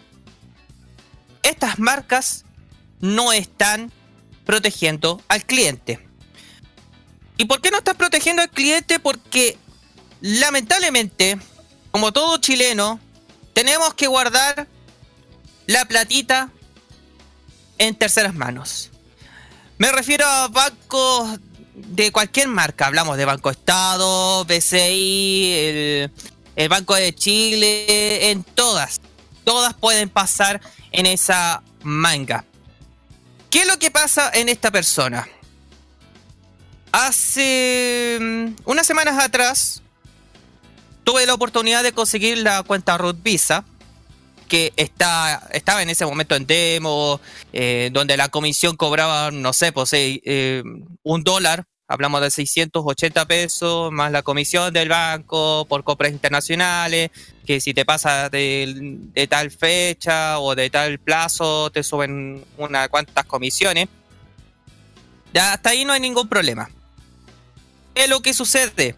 estas 1.42 1.80
marcas 1.80 2.46
no 3.00 3.34
están 3.34 3.92
protegiendo 4.52 5.22
al 5.30 5.46
cliente. 5.46 6.06
¿Y 7.38 7.46
por 7.46 7.62
qué 7.62 7.72
no 7.72 7.78
están 7.78 7.96
protegiendo 7.96 8.42
al 8.42 8.50
cliente? 8.50 9.00
Porque 9.00 9.58
lamentablemente, 10.20 11.40
como 11.90 12.12
todo 12.12 12.38
chileno, 12.38 13.00
tenemos 13.54 13.94
que 13.94 14.08
guardar 14.08 14.68
la 15.68 15.86
platita 15.86 16.50
en 17.78 17.96
terceras 17.96 18.34
manos. 18.34 18.90
Me 19.78 19.90
refiero 19.90 20.26
a 20.26 20.50
bancos 20.50 21.40
de 21.74 22.12
cualquier 22.12 22.50
marca. 22.50 22.88
Hablamos 22.88 23.16
de 23.16 23.24
Banco 23.24 23.52
Estado, 23.52 24.44
BCI, 24.44 25.54
el, 25.54 26.12
el 26.58 26.68
Banco 26.68 26.94
de 26.96 27.16
Chile, 27.16 28.32
en 28.32 28.44
todas. 28.44 29.00
Todas 29.46 29.74
pueden 29.76 30.10
pasar 30.10 30.60
en 30.92 31.06
esa 31.06 31.64
manga. 31.84 32.44
¿Qué 33.52 33.60
es 33.60 33.68
lo 33.68 33.78
que 33.78 33.92
pasa 33.92 34.32
en 34.34 34.48
esta 34.48 34.72
persona? 34.72 35.28
Hace 36.94 38.18
mm, 38.20 38.46
unas 38.64 38.88
semanas 38.88 39.22
atrás 39.22 39.84
tuve 41.04 41.26
la 41.26 41.34
oportunidad 41.34 41.84
de 41.84 41.92
conseguir 41.92 42.38
la 42.38 42.64
cuenta 42.64 42.98
Root 42.98 43.22
Visa, 43.22 43.66
que 44.48 44.72
está, 44.78 45.50
estaba 45.52 45.82
en 45.82 45.90
ese 45.90 46.06
momento 46.06 46.36
en 46.36 46.48
demo, 46.48 47.20
eh, 47.52 47.90
donde 47.92 48.16
la 48.16 48.30
comisión 48.30 48.78
cobraba, 48.78 49.32
no 49.32 49.52
sé, 49.52 49.74
pues 49.74 49.90
eh, 49.94 50.64
un 51.04 51.24
dólar, 51.24 51.66
hablamos 51.92 52.22
de 52.22 52.32
680 52.32 53.26
pesos, 53.26 53.92
más 53.92 54.14
la 54.14 54.24
comisión 54.24 54.74
del 54.74 54.88
banco 54.88 55.66
por 55.68 55.84
compras 55.84 56.14
internacionales, 56.14 57.12
que 57.46 57.60
si 57.60 57.74
te 57.74 57.84
pasa 57.84 58.30
de, 58.30 59.28
tal 59.30 59.52
fecha 59.52 60.40
o 60.40 60.56
de 60.56 60.70
tal 60.70 61.00
plazo, 61.00 61.70
te 61.70 61.84
suben 61.84 62.46
unas 62.58 62.88
cuantas 62.88 63.26
comisiones. 63.26 63.90
Ya 65.34 65.52
hasta 65.52 65.72
ahí 65.72 65.84
no 65.84 65.92
hay 65.92 66.00
ningún 66.00 66.30
problema. 66.30 66.70
¿Qué 67.94 68.06
es 68.06 68.10
lo 68.10 68.22
que 68.22 68.34
sucede? 68.34 68.96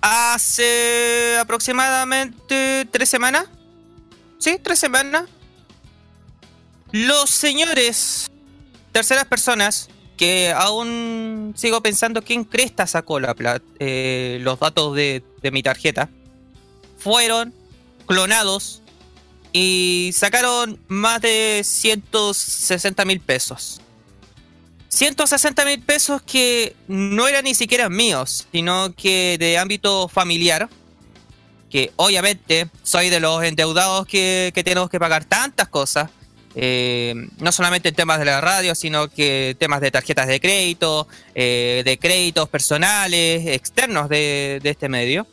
Hace 0.00 1.36
aproximadamente 1.38 2.86
tres 2.90 3.10
semanas. 3.10 3.44
Sí, 4.38 4.58
tres 4.62 4.78
semanas. 4.78 5.24
Los 6.90 7.28
señores, 7.28 8.30
terceras 8.92 9.26
personas, 9.26 9.90
que 10.24 10.54
aún 10.56 11.52
sigo 11.54 11.82
pensando 11.82 12.22
quién 12.22 12.44
cresta 12.44 12.86
sacó 12.86 13.18
eh, 13.78 14.38
los 14.40 14.58
datos 14.58 14.94
de, 14.96 15.22
mi 15.52 15.62
tarjeta, 15.62 16.08
fueron 16.96 17.52
clonados 18.06 18.80
y 19.52 20.12
sacaron 20.14 20.80
más 20.88 21.20
de 21.20 21.60
160 21.62 23.04
mil 23.04 23.20
pesos. 23.20 23.82
160 24.88 25.62
mil 25.66 25.82
pesos 25.82 26.22
que 26.22 26.74
no 26.88 27.28
eran 27.28 27.44
ni 27.44 27.54
siquiera 27.54 27.90
míos, 27.90 28.46
sino 28.50 28.94
que 28.94 29.36
de 29.38 29.58
ámbito 29.58 30.08
familiar. 30.08 30.70
Que 31.68 31.92
obviamente 31.96 32.70
soy 32.82 33.10
de 33.10 33.20
los 33.20 33.44
endeudados 33.44 34.06
que, 34.06 34.52
tenemos 34.64 34.88
que 34.88 34.98
pagar 34.98 35.26
tantas 35.26 35.68
cosas. 35.68 36.08
Eh, 36.56 37.14
no 37.38 37.50
solamente 37.52 37.88
en 37.88 37.94
temas 37.94 38.18
de 38.18 38.26
la 38.26 38.40
radio, 38.40 38.74
sino 38.74 39.08
que 39.08 39.56
temas 39.58 39.80
de 39.80 39.90
tarjetas 39.90 40.28
de 40.28 40.40
crédito, 40.40 41.08
eh, 41.34 41.82
de 41.84 41.98
créditos 41.98 42.48
personales, 42.48 43.46
externos 43.46 44.08
de, 44.08 44.60
de 44.62 44.70
este 44.70 44.88
medio. 44.88 45.26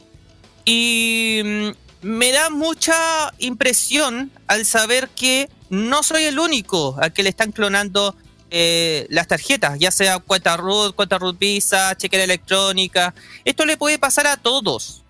Y 0.65 1.41
mm, 1.43 2.07
me 2.07 2.31
da 2.31 2.49
mucha 2.49 3.31
impresión 3.37 4.31
al 4.47 4.65
saber 4.65 5.09
que 5.09 5.49
no 5.69 6.03
soy 6.03 6.23
el 6.23 6.39
único 6.39 6.97
al 6.99 7.13
que 7.13 7.23
le 7.23 7.29
están 7.29 7.51
clonando 7.51 8.15
eh, 8.53 9.07
las 9.09 9.27
tarjetas, 9.27 9.79
ya 9.79 9.91
sea 9.91 10.19
cuenta 10.19 10.57
root, 10.57 10.93
cuenta 10.93 11.17
root 11.17 11.39
Visa, 11.39 11.95
chequera 11.95 12.25
electrónica. 12.25 13.13
Esto 13.45 13.65
le 13.65 13.77
puede 13.77 13.97
pasar 13.97 14.27
a 14.27 14.35
todos. 14.35 15.03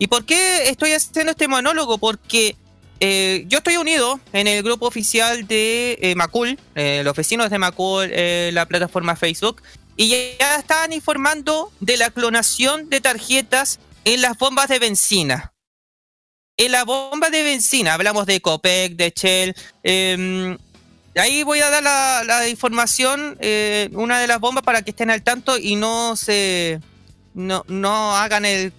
¿Y 0.00 0.08
por 0.08 0.24
qué 0.24 0.68
estoy 0.68 0.90
haciendo 0.90 1.30
este 1.30 1.46
monólogo? 1.46 1.98
Porque 1.98 2.56
eh, 3.00 3.44
yo 3.48 3.58
estoy 3.58 3.76
unido 3.76 4.20
en 4.32 4.46
el 4.46 4.62
grupo 4.62 4.86
oficial 4.86 5.46
de 5.46 5.98
eh, 6.00 6.14
Macul, 6.14 6.58
los 6.74 7.16
vecinos 7.16 7.50
de 7.50 7.58
Macul, 7.58 8.10
la 8.52 8.66
plataforma 8.66 9.16
Facebook, 9.16 9.62
y 9.96 10.08
ya 10.38 10.56
están 10.58 10.92
informando 10.92 11.72
de 11.80 11.96
la 11.96 12.10
clonación 12.10 12.90
de 12.90 13.00
tarjetas 13.00 13.80
en 14.04 14.20
las 14.22 14.36
bombas 14.38 14.68
de 14.68 14.78
benzina. 14.78 15.52
En 16.58 16.72
la 16.72 16.84
bomba 16.84 17.28
de 17.28 17.42
benzina, 17.42 17.94
hablamos 17.94 18.24
de 18.26 18.40
Copec, 18.40 18.94
de 18.94 19.12
Shell, 19.14 19.54
eh, 19.82 20.56
Ahí 21.18 21.44
voy 21.44 21.60
a 21.60 21.70
dar 21.70 21.82
la, 21.82 22.48
información, 22.48 23.38
eh, 23.40 23.88
una 23.92 24.20
de 24.20 24.26
las 24.26 24.38
bombas 24.38 24.62
para 24.62 24.82
que 24.82 24.90
estén 24.90 25.10
al 25.10 25.22
tanto 25.22 25.56
y 25.56 25.74
no 25.74 26.14
se 26.14 26.78
no, 27.32 28.16
hagan 28.16 28.44
el, 28.44 28.72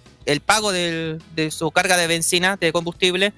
pago 0.46 0.70
de 0.70 1.18
su 1.50 1.72
carga 1.72 1.96
de 1.96 2.06
benzina, 2.06 2.56
de 2.56 2.72
combustible, 2.72 3.32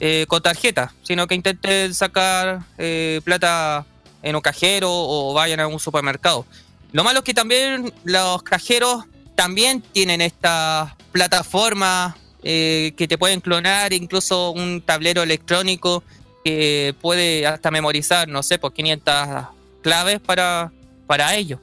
eh, 0.00 0.26
con 0.28 0.42
tarjeta, 0.42 0.92
sino 1.02 1.26
que 1.26 1.34
intenten 1.34 1.94
sacar 1.94 2.60
eh, 2.78 3.20
plata 3.24 3.86
en 4.22 4.36
un 4.36 4.42
cajero 4.42 4.90
o 4.90 5.32
vayan 5.34 5.60
a 5.60 5.66
un 5.66 5.80
supermercado. 5.80 6.44
Lo 6.92 7.04
malo 7.04 7.20
es 7.20 7.24
que 7.24 7.34
también 7.34 7.92
los 8.04 8.42
cajeros 8.42 9.04
también 9.34 9.80
tienen 9.80 10.20
esta 10.20 10.96
plataforma 11.12 12.16
que 12.40 13.06
te 13.08 13.18
pueden 13.18 13.40
clonar, 13.40 13.92
incluso 13.92 14.52
un 14.52 14.80
tablero 14.80 15.22
electrónico 15.22 16.02
que 16.44 16.94
puede 17.00 17.46
hasta 17.46 17.70
memorizar, 17.70 18.26
no 18.28 18.42
sé, 18.42 18.58
por 18.58 18.72
500 18.72 19.48
claves 19.82 20.20
para, 20.20 20.72
para 21.06 21.34
ello. 21.34 21.60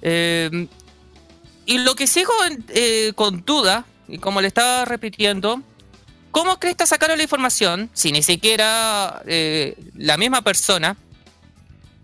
Em, 0.00 0.68
y 1.64 1.78
lo 1.78 1.94
que 1.94 2.06
sigo 2.06 2.32
eh, 2.68 3.12
con 3.14 3.44
duda, 3.44 3.84
y 4.08 4.18
como 4.18 4.40
le 4.40 4.48
estaba 4.48 4.84
repitiendo, 4.84 5.62
¿cómo 6.32 6.58
crees 6.58 6.76
que 6.76 6.86
sacaron 6.86 7.18
la 7.18 7.22
información 7.22 7.88
si 7.92 8.10
ni 8.10 8.22
siquiera 8.22 9.22
eh, 9.26 9.76
la 9.94 10.16
misma 10.16 10.42
persona 10.42 10.96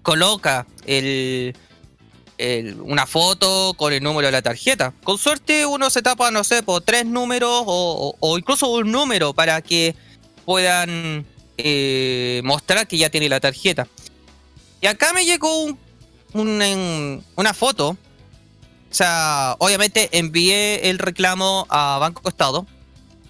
coloca 0.02 0.66
el, 0.86 1.56
una 2.80 3.06
foto 3.06 3.74
con 3.76 3.92
el 3.92 4.02
número 4.02 4.28
de 4.28 4.32
la 4.32 4.42
tarjeta? 4.42 4.92
Con 5.02 5.18
suerte 5.18 5.66
uno 5.66 5.90
se 5.90 6.02
tapa, 6.02 6.30
no 6.30 6.44
sé, 6.44 6.62
por 6.62 6.82
tres 6.82 7.06
números 7.06 7.64
o, 7.66 8.38
incluso 8.38 8.68
un 8.68 8.92
número 8.92 9.32
para 9.32 9.60
que 9.62 9.96
puedan 10.44 11.26
eh, 11.56 12.40
mostrar 12.44 12.86
que 12.86 12.98
ya 12.98 13.10
tiene 13.10 13.28
la 13.28 13.40
tarjeta. 13.40 13.88
Y 14.80 14.86
acá 14.86 15.12
me 15.12 15.24
llegó 15.24 15.64
un, 15.64 17.24
una 17.34 17.54
foto. 17.54 17.96
O 18.90 18.94
sea, 18.94 19.56
obviamente 19.58 20.08
envié 20.12 20.88
el 20.88 20.98
reclamo 20.98 21.66
a 21.68 21.98
Banco 21.98 22.26
Estado 22.28 22.66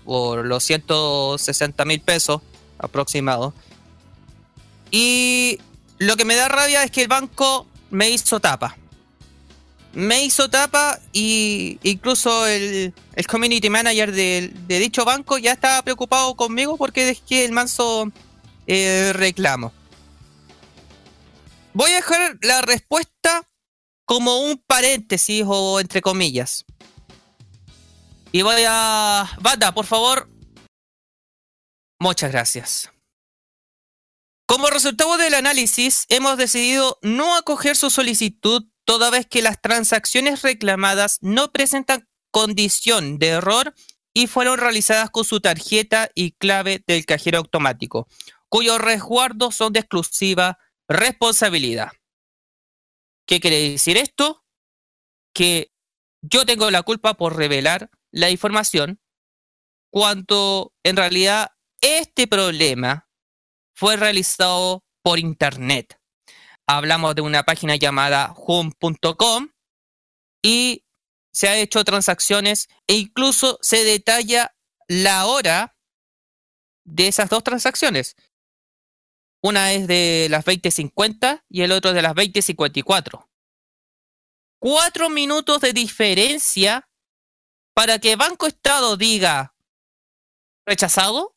por 0.09 0.47
los 0.47 0.65
160 0.65 1.85
mil 1.85 2.01
pesos 2.01 2.41
aproximados. 2.79 3.53
Y 4.91 5.59
lo 5.99 6.17
que 6.17 6.25
me 6.25 6.35
da 6.35 6.49
rabia 6.49 6.83
es 6.83 6.91
que 6.91 7.03
el 7.03 7.09
banco 7.09 7.67
me 7.91 8.09
hizo 8.09 8.41
tapa. 8.41 8.75
Me 9.93 10.25
hizo 10.25 10.49
tapa 10.49 10.99
y 11.13 11.79
incluso 11.83 12.47
el, 12.47 12.95
el 13.17 13.27
community 13.27 13.69
manager 13.69 14.11
de, 14.11 14.51
dicho 14.67 15.05
banco 15.05 15.37
ya 15.37 15.53
estaba 15.53 15.83
preocupado 15.83 16.35
conmigo 16.37 16.79
porque 16.79 17.05
dejé 17.05 17.45
el 17.45 17.53
manso 17.53 18.11
eh, 18.67 19.13
reclamo. 19.13 19.75
Voy 21.75 21.91
a 21.91 21.97
dejar 21.97 22.39
la 22.41 22.63
respuesta 22.63 23.47
como 24.07 24.41
un 24.41 24.57
paréntesis 24.67 25.45
o 25.47 25.81
entre 25.81 26.01
comillas. 26.01 26.65
Y 28.33 28.43
voy 28.43 28.63
a... 28.67 29.29
Banda, 29.41 29.73
por 29.73 29.87
favor. 29.87 30.29
Muchas 31.99 32.31
gracias. 32.31 32.91
Como 34.47 34.69
resultado 34.69 35.17
del 35.17 35.35
análisis, 35.35 36.07
hemos 36.09 36.37
decidido 36.37 36.99
no 37.03 37.37
acoger 37.37 37.77
su 37.77 37.91
solicitud 37.91 38.65
toda 38.85 39.11
vez 39.11 39.27
que 39.27 39.43
las 39.43 39.61
transacciones 39.61 40.43
reclamadas 40.43 41.19
no 41.21 41.53
presentan 41.53 42.09
condición 42.31 43.19
de 43.19 43.29
error 43.29 43.75
y 44.15 44.27
fueron 44.27 44.59
realizadas 44.59 45.11
con 45.11 45.25
su 45.25 45.41
tarjeta 45.41 46.11
y 46.15 46.33
clave 46.33 46.83
del 46.87 47.05
cajero 47.05 47.39
automático, 47.39 48.09
cuyos 48.49 48.81
resguardos 48.81 49.55
son 49.55 49.73
de 49.73 49.81
exclusiva 49.81 50.59
responsabilidad. 50.89 51.93
¿Qué 53.27 53.41
quiere 53.41 53.71
decir 53.71 53.99
esto? 53.99 54.45
Que 55.35 55.71
yo 56.23 56.47
tengo 56.47 56.71
la 56.71 56.83
culpa 56.83 57.15
por 57.15 57.37
revelar 57.37 57.91
la 58.13 58.31
información 58.31 59.01
cuando 59.91 60.75
en 60.83 60.97
realidad 60.97 61.53
este 61.81 62.27
problema 62.27 63.09
fue 63.75 63.97
realizado 63.97 64.85
por 65.03 65.19
internet. 65.19 66.01
Hablamos 66.67 67.15
de 67.15 67.23
una 67.23 67.45
página 67.45 67.77
llamada 67.77 68.35
home.com 68.37 69.49
y 70.43 70.85
se 71.33 71.49
ha 71.49 71.57
hecho 71.57 71.85
transacciones 71.85 72.69
e 72.87 72.95
incluso 72.95 73.59
se 73.63 73.85
detalla 73.85 74.55
la 74.89 75.27
hora 75.27 75.77
de 76.85 77.09
esas 77.09 77.29
dos 77.31 77.45
transacciones. 77.45 78.17
Una 79.43 79.73
es 79.73 79.87
de 79.87 80.27
las 80.31 80.45
20.50 80.45 81.45
y 81.49 81.63
el 81.63 81.73
otro 81.73 81.93
de 81.93 82.03
las 82.03 82.15
20.54. 82.15 83.29
Cuatro 84.61 85.09
minutos 85.09 85.61
de 85.61 85.73
diferencia 85.73 86.88
para 87.79 88.01
que 88.01 88.17
Banco 88.17 88.49
Estado 88.49 88.97
diga 88.97 89.55
rechazado. 90.67 91.37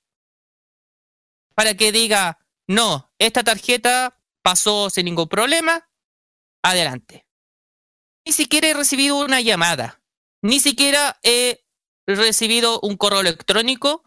Para 1.54 1.76
que 1.76 1.92
diga, 1.92 2.40
no, 2.66 3.14
esta 3.20 3.44
tarjeta 3.44 4.20
pasó 4.42 4.90
sin 4.90 5.06
ningún 5.06 5.28
problema. 5.28 5.88
Adelante. 6.64 7.28
Ni 8.26 8.34
siquiera 8.34 8.70
he 8.70 8.74
recibido 8.74 9.18
una 9.18 9.40
llamada. 9.40 10.02
ni 10.42 10.60
siquiera 10.60 11.20
he 11.22 11.64
recibido 12.08 12.80
un 12.80 12.98
correo 12.98 13.20
electrónico 13.20 14.04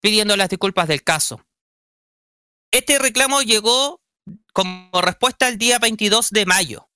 pidiendo 0.00 0.34
las 0.34 0.48
disculpas 0.48 0.88
del 0.88 1.04
caso. 1.04 1.46
Este 2.70 2.98
reclamo 2.98 3.42
llegó 3.42 4.00
como 4.54 5.02
respuesta 5.02 5.46
el 5.46 5.58
día 5.58 5.78
22 5.78 6.30
de 6.30 6.46
mayo. 6.46 6.88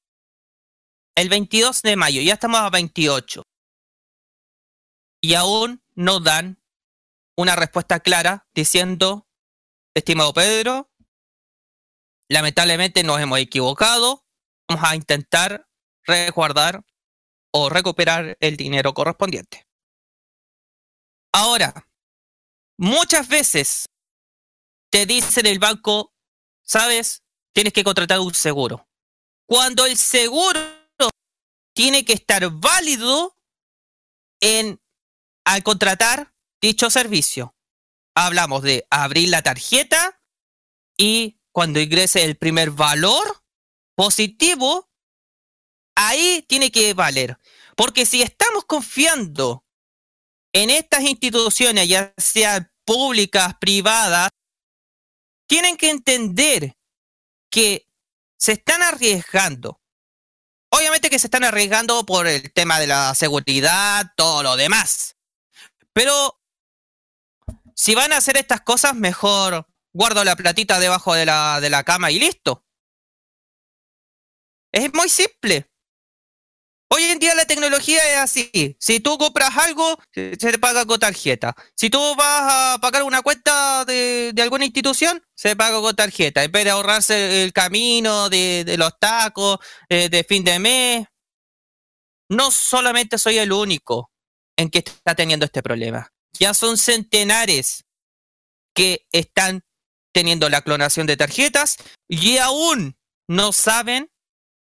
El 1.15 1.29
22 1.29 1.83
de 1.83 1.97
mayo, 1.97 2.23
ya 2.23 2.33
estamos 2.33 2.61
a 2.61 2.71
28. 2.71 3.43
Y 5.21 5.35
aún 5.35 5.83
no 5.95 6.21
dan 6.21 6.63
una 7.37 7.57
respuesta 7.57 8.01
clara 8.01 8.49
diciendo, 8.55 9.29
estimado 9.95 10.33
Pedro, 10.33 10.91
lamentablemente 12.29 13.03
nos 13.03 13.21
hemos 13.21 13.39
equivocado, 13.39 14.27
vamos 14.69 14.85
a 14.89 14.97
intentar 14.97 15.69
resguardar 16.05 16.85
o 17.53 17.69
recuperar 17.69 18.37
el 18.41 18.57
dinero 18.57 18.95
correspondiente. 18.95 19.67
Ahora, 21.33 21.89
muchas 22.77 23.29
veces 23.29 23.89
te 24.91 25.07
dicen 25.07 25.47
el 25.47 25.59
banco, 25.59 26.15
sabes, 26.63 27.23
tienes 27.53 27.73
que 27.73 27.85
contratar 27.85 28.21
un 28.21 28.35
seguro. 28.35 28.89
Cuando 29.47 29.87
el 29.87 29.97
seguro 29.97 30.61
tiene 31.75 32.05
que 32.05 32.13
estar 32.13 32.49
válido 32.51 33.37
en 34.41 34.81
al 35.45 35.63
contratar 35.63 36.33
dicho 36.61 36.91
servicio. 36.91 37.55
Hablamos 38.15 38.63
de 38.63 38.87
abrir 38.91 39.29
la 39.29 39.43
tarjeta 39.43 40.21
y 40.97 41.41
cuando 41.53 41.81
ingrese 41.81 42.25
el 42.25 42.37
primer 42.37 42.71
valor 42.71 43.43
positivo, 43.95 44.89
ahí 45.97 46.45
tiene 46.49 46.71
que 46.71 46.95
valer. 46.95 47.39
Porque 47.77 48.07
si 48.07 48.23
estamos 48.23 48.65
confiando 48.65 49.65
en 50.53 50.71
estas 50.71 51.03
instituciones, 51.03 51.89
ya 51.89 52.13
sean 52.17 52.71
públicas, 52.85 53.55
privadas, 53.61 54.31
tienen 55.47 55.77
que 55.77 55.91
entender 55.91 56.77
que 57.51 57.87
se 58.39 58.53
están 58.53 58.83
arriesgando. 58.83 59.81
Obviamente 60.73 61.11
que 61.11 61.19
se 61.19 61.27
están 61.27 61.45
arriesgando 61.45 62.07
por 62.07 62.27
el 62.27 62.53
tema 62.53 62.79
de 62.79 62.87
la 62.87 63.15
seguridad, 63.15 64.13
todo 64.17 64.43
lo 64.43 64.57
demás. 64.57 65.17
Pero 65.93 66.41
si 67.75 67.95
van 67.95 68.13
a 68.13 68.19
hacer 68.19 68.37
estas 68.37 68.61
cosas, 68.61 68.95
mejor 68.95 69.67
guardo 69.93 70.25
la 70.25 70.37
platita 70.37 70.79
debajo 70.79 71.15
de 71.15 71.27
la, 71.27 71.61
de 71.61 71.71
la 71.71 71.85
cama 71.85 72.11
y 72.11 72.19
listo. 72.19 72.65
Es 74.73 74.93
muy 74.95 75.09
simple. 75.09 75.71
Hoy 76.93 77.05
en 77.05 77.21
día 77.21 77.37
la 77.37 77.45
tecnología 77.45 78.01
es 78.13 78.19
así. 78.19 78.77
Si 78.81 78.99
tú 78.99 79.17
compras 79.17 79.57
algo, 79.57 79.97
se 80.13 80.37
te 80.37 80.59
paga 80.59 80.85
con 80.85 80.99
tarjeta. 80.99 81.55
Si 81.77 81.89
tú 81.89 82.01
vas 82.17 82.75
a 82.75 82.79
pagar 82.81 83.05
una 83.05 83.23
cuenta 83.23 83.85
de, 83.85 84.35
alguna 84.43 84.65
institución, 84.65 85.23
se 85.37 85.55
paga 85.55 85.81
con 85.81 85.95
tarjeta. 85.95 86.43
En 86.43 86.51
vez 86.51 86.65
de 86.65 86.71
ahorrarse 86.71 87.45
el 87.45 87.53
camino 87.53 88.29
de, 88.29 88.75
los 88.77 88.99
tacos 88.99 89.59
eh, 89.89 90.09
de 90.09 90.25
fin 90.25 90.43
de 90.43 90.59
mes. 90.59 91.07
No 92.29 92.51
solamente 92.51 93.19
soy 93.19 93.39
el 93.39 93.53
único 93.53 94.10
en 94.57 94.71
que 94.71 94.81
está 94.81 95.15
teniendo 95.15 95.47
este 95.47 95.63
problema. 95.63 96.13
Ya 96.39 96.55
son 96.55 96.77
centenares 96.79 97.85
que 98.75 99.07
están 99.13 99.63
teniendo 100.13 100.49
la 100.49 100.63
clonación 100.63 101.07
de 101.07 101.17
tarjetas 101.17 101.77
y 102.09 102.39
aún 102.39 102.97
no 103.29 103.53
saben 103.53 104.11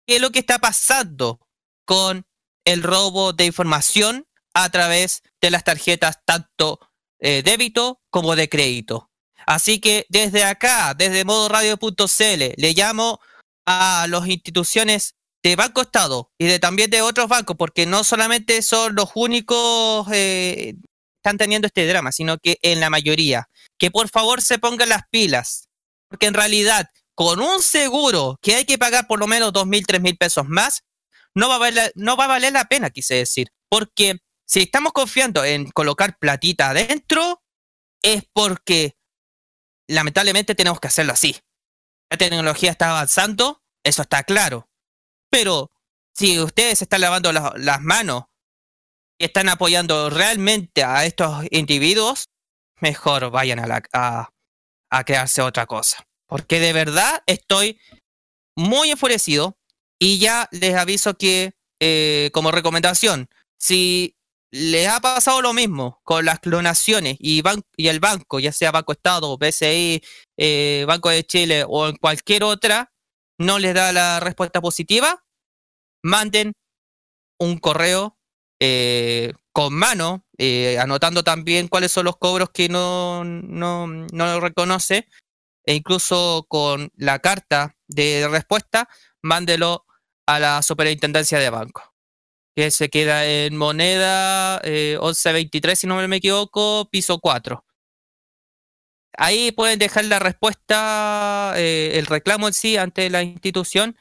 qué 0.06 0.16
es 0.16 0.22
lo 0.22 0.30
que 0.30 0.40
está 0.40 0.58
pasando 0.58 1.40
con 1.84 2.26
el 2.64 2.82
robo 2.82 3.32
de 3.32 3.46
información 3.46 4.26
a 4.54 4.70
través 4.70 5.22
de 5.40 5.50
las 5.50 5.64
tarjetas 5.64 6.18
tanto 6.24 6.80
eh, 7.20 7.42
débito 7.42 8.02
como 8.10 8.36
de 8.36 8.48
crédito. 8.48 9.10
Así 9.46 9.80
que 9.80 10.04
desde 10.10 10.44
acá, 10.44 10.94
desde 10.94 11.24
modoradio.cl, 11.24 12.54
le 12.56 12.72
llamo 12.74 13.20
a 13.66 14.06
las 14.08 14.26
instituciones 14.28 15.14
de 15.48 15.56
Banco 15.56 15.80
Estado 15.80 16.30
y 16.38 16.46
de 16.46 16.58
también 16.58 16.90
de 16.90 17.02
otros 17.02 17.28
bancos, 17.28 17.56
porque 17.56 17.86
no 17.86 18.04
solamente 18.04 18.60
son 18.62 18.94
los 18.94 19.10
únicos 19.14 20.06
eh, 20.12 20.74
están 21.16 21.38
teniendo 21.38 21.66
este 21.66 21.86
drama, 21.86 22.12
sino 22.12 22.38
que 22.38 22.58
en 22.62 22.80
la 22.80 22.90
mayoría, 22.90 23.48
que 23.78 23.90
por 23.90 24.08
favor 24.08 24.42
se 24.42 24.58
pongan 24.58 24.90
las 24.90 25.02
pilas, 25.10 25.68
porque 26.08 26.26
en 26.26 26.34
realidad 26.34 26.88
con 27.14 27.40
un 27.40 27.62
seguro 27.62 28.38
que 28.42 28.54
hay 28.54 28.64
que 28.64 28.78
pagar 28.78 29.06
por 29.06 29.18
lo 29.18 29.26
menos 29.26 29.52
dos 29.52 29.66
mil, 29.66 29.86
tres 29.86 30.00
mil 30.00 30.16
pesos 30.16 30.46
más, 30.46 30.84
no 31.34 31.48
va, 31.48 31.56
a 31.56 31.58
valer, 31.58 31.92
no 31.94 32.16
va 32.16 32.24
a 32.24 32.28
valer 32.28 32.52
la 32.52 32.66
pena, 32.66 32.90
quise 32.90 33.14
decir. 33.14 33.48
Porque 33.68 34.18
si 34.46 34.60
estamos 34.60 34.92
confiando 34.92 35.44
en 35.44 35.70
colocar 35.70 36.18
platita 36.18 36.70
adentro, 36.70 37.42
es 38.02 38.24
porque 38.32 38.96
lamentablemente 39.88 40.54
tenemos 40.54 40.78
que 40.78 40.88
hacerlo 40.88 41.12
así. 41.12 41.36
La 42.10 42.18
tecnología 42.18 42.70
está 42.70 42.90
avanzando, 42.90 43.62
eso 43.82 44.02
está 44.02 44.22
claro. 44.22 44.67
Pero 45.30 45.70
si 46.14 46.38
ustedes 46.40 46.82
están 46.82 47.00
lavando 47.00 47.32
las 47.32 47.80
manos 47.80 48.24
y 49.18 49.24
están 49.24 49.48
apoyando 49.48 50.10
realmente 50.10 50.82
a 50.82 51.04
estos 51.04 51.44
individuos, 51.50 52.28
mejor 52.80 53.30
vayan 53.30 53.58
a, 53.58 53.66
la, 53.66 53.82
a, 53.92 54.28
a 54.90 55.04
crearse 55.04 55.42
otra 55.42 55.66
cosa. 55.66 56.06
Porque 56.26 56.60
de 56.60 56.72
verdad 56.72 57.22
estoy 57.26 57.80
muy 58.56 58.90
enfurecido 58.90 59.56
y 59.98 60.18
ya 60.18 60.48
les 60.50 60.74
aviso 60.74 61.14
que, 61.14 61.52
eh, 61.80 62.30
como 62.32 62.50
recomendación, 62.50 63.28
si 63.58 64.16
les 64.50 64.88
ha 64.88 65.00
pasado 65.00 65.42
lo 65.42 65.52
mismo 65.52 66.00
con 66.04 66.24
las 66.24 66.40
clonaciones 66.40 67.16
y, 67.18 67.42
y 67.76 67.88
el 67.88 68.00
banco, 68.00 68.40
ya 68.40 68.52
sea 68.52 68.70
Banco 68.70 68.92
Estado, 68.92 69.36
BCI, 69.36 70.02
eh, 70.36 70.84
Banco 70.86 71.10
de 71.10 71.24
Chile 71.24 71.64
o 71.68 71.88
en 71.88 71.96
cualquier 71.96 72.44
otra, 72.44 72.92
no 73.38 73.58
les 73.58 73.74
da 73.74 73.92
la 73.92 74.20
respuesta 74.20 74.60
positiva, 74.60 75.24
manden 76.02 76.52
un 77.38 77.58
correo 77.58 78.18
eh, 78.60 79.32
con 79.52 79.74
mano, 79.74 80.24
anotando 80.78 81.24
también 81.24 81.68
cuáles 81.68 81.92
son 81.92 82.04
los 82.04 82.16
cobros 82.16 82.50
que 82.50 82.68
no, 82.68 83.24
no, 83.24 83.86
no 83.86 84.40
reconoce, 84.40 85.08
e 85.64 85.74
incluso 85.74 86.46
con 86.48 86.90
la 86.96 87.18
carta 87.18 87.76
de 87.88 88.26
respuesta, 88.28 88.88
mándelo 89.22 89.84
a 90.26 90.38
la 90.38 90.62
superintendencia 90.62 91.38
de 91.38 91.50
banco, 91.50 91.94
que 92.56 92.70
se 92.70 92.88
queda 92.88 93.26
en 93.26 93.56
moneda 93.56 94.60
1123, 94.64 95.72
eh, 95.72 95.76
si 95.76 95.86
no 95.86 95.96
me 96.08 96.16
equivoco, 96.16 96.88
piso 96.90 97.18
4. 97.18 97.64
Ahí 99.18 99.52
pueden 99.52 99.78
dejar 99.78 100.04
la 100.04 100.18
respuesta, 100.18 101.52
eh, 101.56 101.98
el 101.98 102.06
reclamo 102.06 102.46
en 102.48 102.54
sí 102.54 102.76
ante 102.76 103.10
la 103.10 103.22
institución 103.22 103.96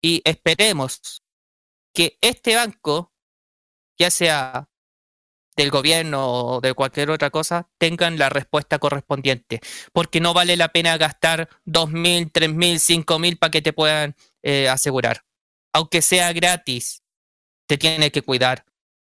y 0.00 0.22
esperemos 0.24 1.22
que 1.94 2.16
este 2.20 2.56
banco, 2.56 3.12
ya 3.98 4.10
sea 4.10 4.68
del 5.56 5.70
gobierno 5.70 6.30
o 6.30 6.60
de 6.60 6.72
cualquier 6.72 7.10
otra 7.10 7.30
cosa, 7.30 7.68
tengan 7.78 8.18
la 8.18 8.30
respuesta 8.30 8.78
correspondiente. 8.78 9.60
Porque 9.92 10.20
no 10.20 10.32
vale 10.32 10.56
la 10.56 10.68
pena 10.68 10.96
gastar 10.96 11.48
2.000, 11.66 12.32
3.000, 12.32 13.04
5.000 13.04 13.38
para 13.38 13.50
que 13.50 13.60
te 13.60 13.72
puedan 13.74 14.16
eh, 14.42 14.68
asegurar 14.68 15.24
aunque 15.72 16.02
sea 16.02 16.32
gratis, 16.32 17.02
te 17.66 17.78
tiene 17.78 18.12
que 18.12 18.22
cuidar 18.22 18.66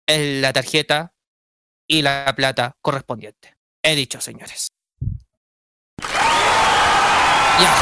la 0.06 0.52
tarjeta 0.52 1.14
y 1.88 2.02
la 2.02 2.32
plata 2.36 2.76
correspondiente. 2.80 3.56
He 3.82 3.94
dicho, 3.94 4.20
señores. 4.20 4.68
Ya. 7.58 7.72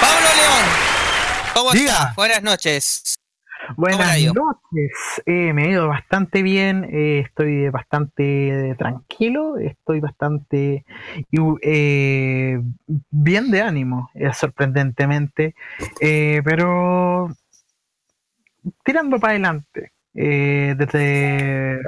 Pablo 0.00 0.28
León, 0.36 0.66
¿cómo 1.54 1.72
está? 1.72 2.12
Buenas 2.16 2.42
noches. 2.42 3.18
Buenas 3.76 4.18
noches, 4.34 5.22
eh, 5.26 5.52
me 5.52 5.64
ha 5.64 5.70
ido 5.70 5.88
bastante 5.88 6.42
bien, 6.42 6.84
eh, 6.90 7.24
estoy 7.26 7.68
bastante 7.68 8.74
tranquilo, 8.78 9.58
estoy 9.58 10.00
bastante 10.00 10.86
eh, 11.62 12.60
bien 13.10 13.50
de 13.50 13.62
ánimo, 13.62 14.10
sorprendentemente, 14.32 15.54
pero 16.00 17.28
tirando 18.84 19.20
para 19.20 19.32
adelante, 19.32 19.92
desde 20.14 21.80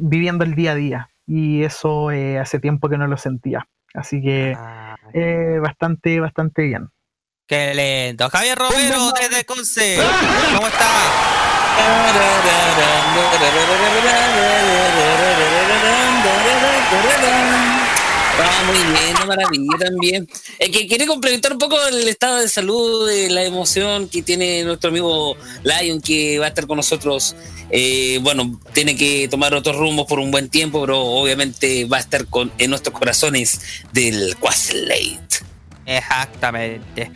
viviendo 0.00 0.44
el 0.44 0.54
día 0.54 0.72
a 0.72 0.76
día, 0.76 1.11
y 1.26 1.62
eso 1.64 2.08
hace 2.40 2.58
tiempo 2.58 2.88
que 2.88 2.98
no 2.98 3.06
lo 3.06 3.16
sentía, 3.16 3.66
así 3.94 4.20
que 4.22 4.54
ah. 4.56 4.96
bastante, 5.60 6.20
bastante 6.20 6.62
bien. 6.62 6.88
Qué 7.46 7.74
lento. 7.74 8.30
Javier 8.30 8.56
Romero 8.56 9.12
desde 9.20 9.44
Conce. 9.44 9.98
¿Cómo 10.54 10.68
está? 10.68 10.88
muy 18.66 18.92
bien, 18.92 19.16
una 19.16 19.26
maravilla 19.26 19.78
también. 19.78 20.28
Es 20.58 20.70
que 20.70 20.86
quiere 20.86 21.06
complementar 21.06 21.52
un 21.52 21.58
poco 21.58 21.76
el 21.86 22.08
estado 22.08 22.38
de 22.38 22.48
salud, 22.48 23.08
de 23.08 23.30
la 23.30 23.44
emoción 23.44 24.08
que 24.08 24.22
tiene 24.22 24.64
nuestro 24.64 24.90
amigo 24.90 25.36
Lion, 25.62 26.00
que 26.00 26.38
va 26.38 26.46
a 26.46 26.48
estar 26.48 26.66
con 26.66 26.76
nosotros. 26.76 27.36
Eh, 27.70 28.18
bueno, 28.22 28.60
tiene 28.72 28.96
que 28.96 29.28
tomar 29.28 29.54
otros 29.54 29.76
rumbos 29.76 30.06
por 30.06 30.18
un 30.18 30.30
buen 30.30 30.48
tiempo, 30.48 30.80
pero 30.80 31.00
obviamente 31.00 31.84
va 31.86 31.98
a 31.98 32.00
estar 32.00 32.26
con, 32.26 32.52
en 32.58 32.70
nuestros 32.70 32.96
corazones 32.98 33.60
del 33.92 34.36
Quaslate. 34.38 35.44
Exactamente. 35.86 37.10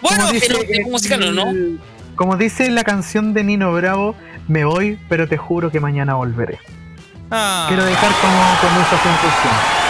Bueno, 0.00 0.24
Como 0.24 0.32
dice 0.32 0.66
el 0.68 0.86
musical, 0.86 1.34
¿no? 1.34 1.78
Como 2.16 2.36
dice 2.36 2.70
la 2.70 2.84
canción 2.84 3.32
de 3.34 3.44
Nino 3.44 3.72
Bravo, 3.72 4.14
me 4.48 4.64
voy, 4.64 4.98
pero 5.08 5.28
te 5.28 5.36
juro 5.36 5.70
que 5.70 5.80
mañana 5.80 6.14
volveré. 6.14 6.58
Ah, 7.30 7.66
Quiero 7.68 7.84
dejar 7.84 8.12
como 8.20 8.60
con 8.60 8.82
esa 8.82 9.02
sensación. 9.02 9.81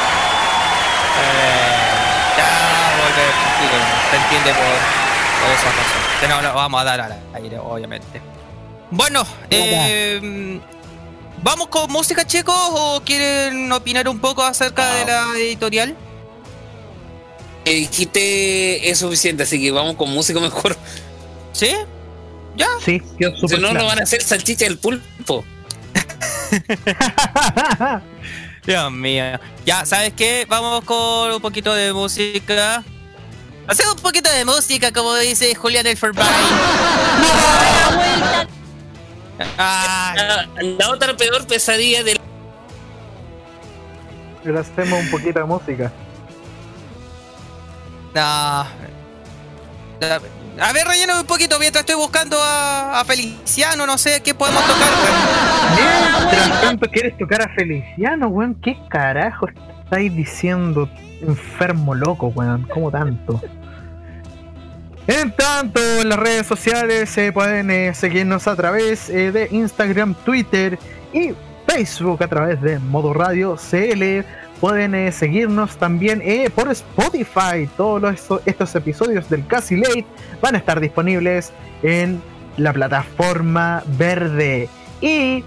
Se 4.11 4.17
entiende 4.17 4.53
por, 4.53 5.41
por 5.41 5.51
esa 5.51 5.71
razón. 5.71 6.03
Que 6.21 6.29
no 6.29 6.43
lo 6.43 6.55
vamos 6.55 6.81
a 6.81 6.85
dar 6.85 7.01
al 7.01 7.19
aire, 7.35 7.59
obviamente. 7.59 8.21
Bueno, 8.91 9.25
eh, 9.51 10.61
¿vamos 11.43 11.69
con 11.69 11.91
música, 11.91 12.27
chicos? 12.27 12.55
¿O 12.57 13.03
quieren 13.05 13.71
opinar 13.73 14.09
un 14.09 14.21
poco 14.21 14.43
acerca 14.43 14.95
de 14.95 15.05
la 15.07 15.27
editorial? 15.37 15.97
Eh, 17.65 17.75
dijiste 17.75 18.91
es 18.91 18.99
suficiente, 18.99 19.45
así 19.45 19.61
que 19.61 19.71
vamos 19.71 19.97
con 19.97 20.11
música 20.11 20.41
mejor. 20.41 20.77
¿Sí? 21.53 21.71
¿Ya? 22.57 22.67
Sí, 22.85 23.01
Si 23.19 23.25
no, 23.25 23.33
claro. 23.49 23.75
nos 23.75 23.87
van 23.87 24.01
a 24.01 24.03
hacer 24.03 24.23
salchicha 24.23 24.65
del 24.67 24.79
pulpo. 24.79 25.45
Dios 28.67 28.93
mío. 28.93 29.25
Ya, 29.65 29.87
¿sabes 29.87 30.13
qué? 30.15 30.45
Vamos 30.49 30.85
con 30.85 31.33
un 31.33 31.41
poquito 31.41 31.73
de 31.73 31.93
música. 31.93 32.85
Hacer 33.73 33.89
un 33.89 33.97
poquito 34.03 34.31
de 34.31 34.45
música, 34.45 34.93
como 34.93 35.15
dice 35.17 35.55
Julián 35.55 35.87
el. 35.87 35.97
Ah, 39.59 40.15
La, 40.17 40.63
la 40.63 40.91
otra 40.91 41.17
peor 41.17 41.47
pesadilla 41.47 42.03
del. 42.03 42.19
Pero 44.45 44.61
hacemos 44.61 45.01
un 45.01 45.11
poquito 45.11 45.39
de 45.39 45.45
música. 45.45 45.93
no. 48.15 48.67
La- 50.01 50.21
A 50.61 50.73
ver, 50.73 50.87
relleno 50.87 51.19
un 51.21 51.27
poquito 51.27 51.59
mientras 51.59 51.81
estoy 51.83 51.95
buscando 51.95 52.37
a, 52.43 53.01
a 53.01 53.05
Feliciano, 53.05 53.87
no 53.87 53.97
sé 53.97 54.21
qué 54.23 54.35
podemos 54.35 54.63
tocar. 54.67 54.89
Mientras 55.77 56.61
tanto 56.61 56.91
quieres 56.91 57.17
tocar 57.17 57.43
a 57.43 57.49
Feliciano, 57.55 58.29
weón. 58.29 58.55
¿Qué 58.57 58.77
carajo 58.91 59.47
estáis 59.85 60.15
diciendo? 60.15 60.89
Enfermo 61.23 61.95
loco, 61.95 62.27
weón. 62.35 62.67
¿Cómo 62.75 62.91
tanto? 62.91 63.41
En 65.07 65.33
tanto, 65.33 65.81
en 66.01 66.09
las 66.09 66.19
redes 66.19 66.47
sociales 66.47 67.11
se 67.11 67.33
pueden 67.33 67.71
eh, 67.71 67.93
seguirnos 67.93 68.47
a 68.47 68.55
través 68.55 69.11
eh, 69.11 69.33
de 69.33 69.49
Instagram, 69.51 70.15
Twitter 70.25 70.79
y 71.13 71.33
Facebook 71.67 72.23
a 72.23 72.29
través 72.29 72.61
de 72.61 72.79
Modo 72.79 73.13
Radio 73.13 73.57
CL. 73.57 74.25
Pueden 74.61 74.95
eh, 74.95 75.11
seguirnos 75.11 75.77
también 75.77 76.23
eh, 76.23 76.51
por 76.55 76.71
Spotify. 76.71 77.69
Todos 77.77 78.29
estos 78.47 78.75
episodios 78.77 79.29
del 79.29 79.47
Casi 79.47 79.77
Late 79.77 80.07
van 80.41 80.55
a 80.55 80.59
estar 80.59 80.79
disponibles 80.79 81.53
en 81.83 82.23
la 82.57 82.73
plataforma 82.73 83.83
verde. 83.99 84.69
Y 85.01 85.43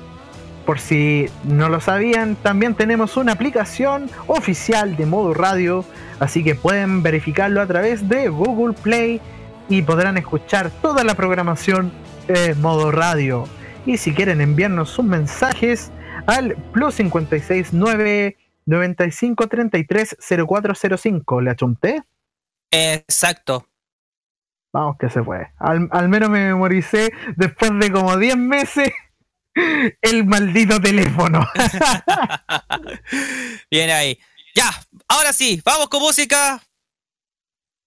por 0.66 0.80
si 0.80 1.28
no 1.46 1.70
lo 1.70 1.80
sabían, 1.80 2.36
también 2.36 2.74
tenemos 2.74 3.16
una 3.16 3.34
aplicación 3.34 4.10
oficial 4.28 4.98
de 4.98 5.06
modo 5.06 5.34
radio, 5.34 5.86
así 6.20 6.44
que 6.44 6.56
pueden 6.56 7.04
verificarlo 7.04 7.62
a 7.62 7.68
través 7.68 8.10
de 8.10 8.28
Google 8.28 8.74
Play 8.74 9.22
y 9.70 9.82
podrán 9.82 10.18
escuchar 10.18 10.70
toda 10.82 11.04
la 11.04 11.16
programación 11.16 11.92
de 12.28 12.56
modo 12.56 12.92
radio. 12.92 13.48
Y 13.86 13.98
si 13.98 14.14
quieren 14.14 14.42
enviarnos 14.42 14.90
sus 14.90 15.06
mensajes 15.06 15.92
al 16.28 16.56
plus 16.74 16.96
569 16.96 18.38
9533 18.66 20.18
0405, 20.48 21.42
¿le 21.42 21.52
achunté? 21.52 22.04
Exacto. 22.72 23.68
Vamos 24.74 24.98
que 24.98 25.10
se 25.10 25.24
puede. 25.24 25.54
Al, 25.58 25.88
al 25.92 26.10
menos 26.10 26.30
me 26.30 26.48
memoricé 26.48 27.14
después 27.38 27.72
de 27.80 27.92
como 27.92 28.18
10 28.18 28.38
meses 28.38 28.92
el 30.02 30.26
maldito 30.26 30.82
teléfono. 30.82 31.48
Bien 33.72 33.90
ahí. 33.90 34.20
Ya, 34.56 34.70
ahora 35.08 35.34
sí, 35.34 35.62
vamos 35.64 35.90
con 35.90 36.02
música. 36.02 36.62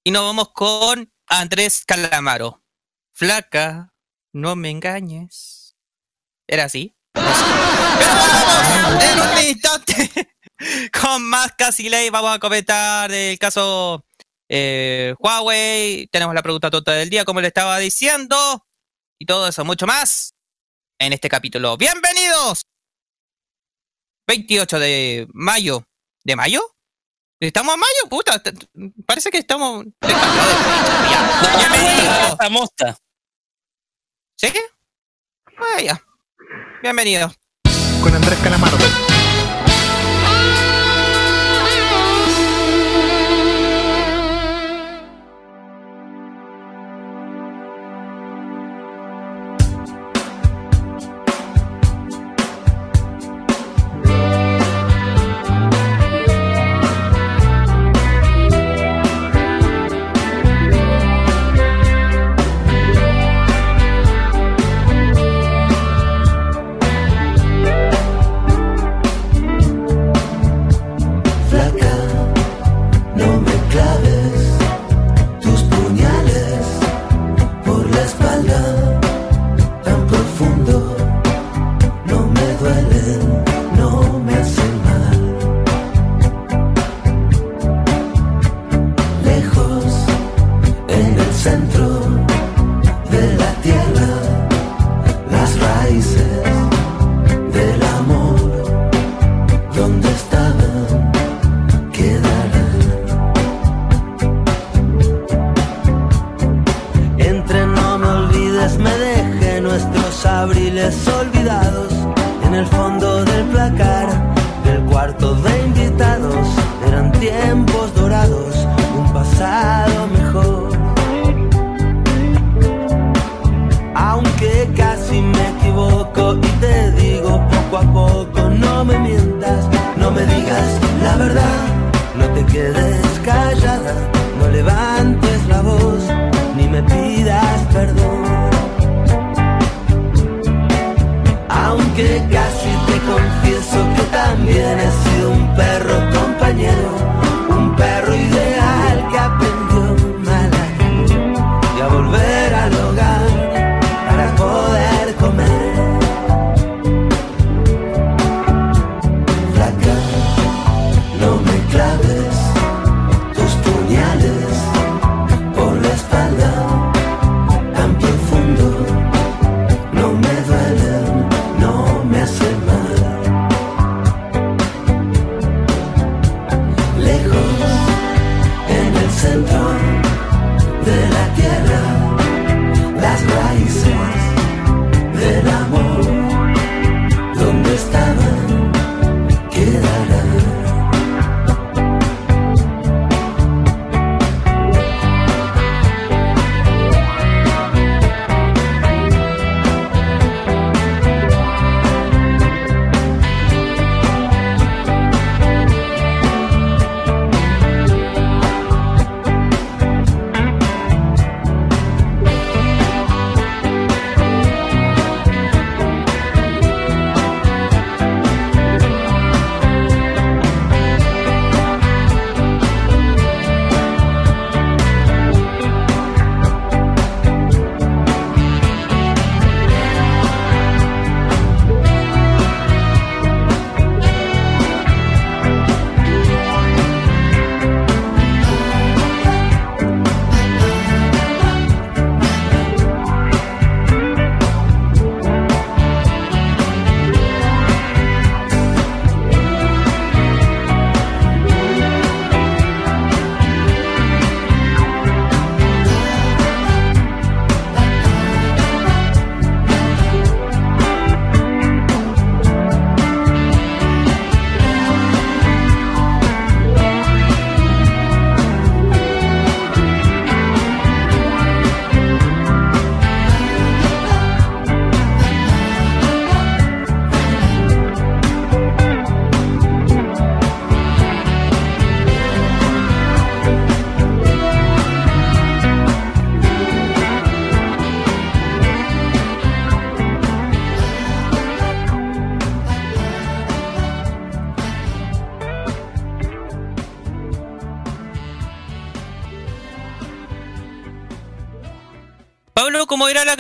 Y 0.05 0.11
nos 0.11 0.23
vamos 0.23 0.51
con 0.51 1.11
Andrés 1.29 1.85
Calamaro. 1.87 2.63
Flaca, 3.13 3.93
no 4.33 4.57
me 4.57 4.71
engañes. 4.71 5.77
¿Era 6.47 6.65
así? 6.65 6.97
Pero 7.13 7.27
vamos, 7.27 9.05
en 9.05 9.21
un 9.21 9.47
instante, 9.47 10.37
con 11.01 11.23
más 11.25 11.53
casi 11.53 11.89
ley, 11.89 12.09
vamos 12.11 12.35
a 12.35 12.39
comentar 12.39 13.13
el 13.13 13.39
caso 13.39 14.05
eh, 14.49 15.15
Huawei. 15.19 16.07
Tenemos 16.07 16.35
la 16.35 16.43
pregunta 16.43 16.71
tonta 16.71 16.93
del 16.93 17.11
día, 17.11 17.25
como 17.25 17.41
le 17.41 17.49
estaba 17.49 17.79
diciendo. 17.79 18.65
Y 19.19 19.27
todo 19.27 19.49
eso, 19.49 19.65
mucho 19.65 19.87
más 19.87 20.35
en 20.99 21.13
este 21.13 21.29
capítulo. 21.29 21.77
¡Bienvenidos! 21.77 22.63
28 24.27 24.79
de 24.79 25.29
mayo. 25.33 25.85
¿De 26.25 26.37
mayo? 26.37 26.63
¿Estamos 27.41 27.75
en 27.75 27.81
mayo? 27.81 28.09
Puta, 28.11 28.43
parece 29.07 29.31
que 29.31 29.39
estamos. 29.39 29.85
ya. 30.03 31.69
Bienvenidos. 31.69 32.29
Mosta, 32.29 32.49
mosta. 32.51 32.99
¿Sí? 34.37 34.53
Ah, 35.57 35.81
ya. 35.81 36.03
Bienvenido. 36.83 37.33
Con 38.03 38.13
Andrés 38.15 38.39
Calamardo. 38.43 39.18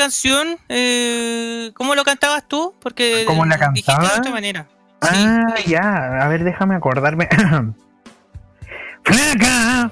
Canción? 0.09 0.57
Eh, 0.71 1.71
¿Cómo 1.75 1.94
lo 1.94 2.03
cantabas 2.03 2.42
tú? 2.49 2.75
Porque 2.81 3.25
¿Cómo 3.27 3.44
la 3.44 3.59
dijiste 3.59 3.92
cantaba? 3.92 4.14
de 4.14 4.21
otra 4.21 4.33
manera. 4.33 4.66
Sí. 5.03 5.09
Ah, 5.12 5.55
ya, 5.66 6.23
a 6.23 6.29
ver, 6.29 6.44
déjame 6.44 6.77
acordarme. 6.77 7.29
Flaca, 9.05 9.90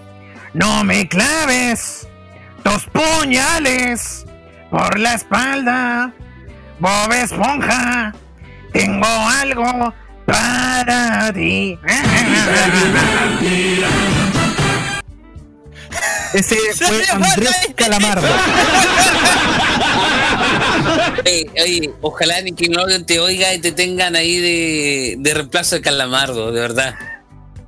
no 0.55 0.85
me 0.85 1.07
claves 1.07 2.09
tus 2.63 2.87
puñales 2.87 4.25
por 4.71 4.99
la 4.99 5.13
espalda. 5.15 6.13
Bob 6.79 7.13
Esponja, 7.13 8.15
tengo 8.73 9.07
algo 9.07 9.93
para 10.25 11.31
ti. 11.35 11.79
Ese 16.33 16.57
fue 16.75 17.03
Andrés 17.11 17.69
Calamardo. 17.75 18.27
Oye, 21.25 21.51
oye, 21.61 21.91
ojalá 22.03 22.41
ni 22.43 22.53
que 22.53 22.69
no 22.69 22.85
te 23.05 23.19
oiga 23.19 23.53
y 23.53 23.59
te 23.59 23.73
tengan 23.73 24.15
ahí 24.15 24.39
de, 24.39 25.17
de 25.19 25.35
reemplazo 25.35 25.75
de 25.77 25.83
Calamardo, 25.83 26.53
de 26.53 26.61
verdad. 26.61 26.95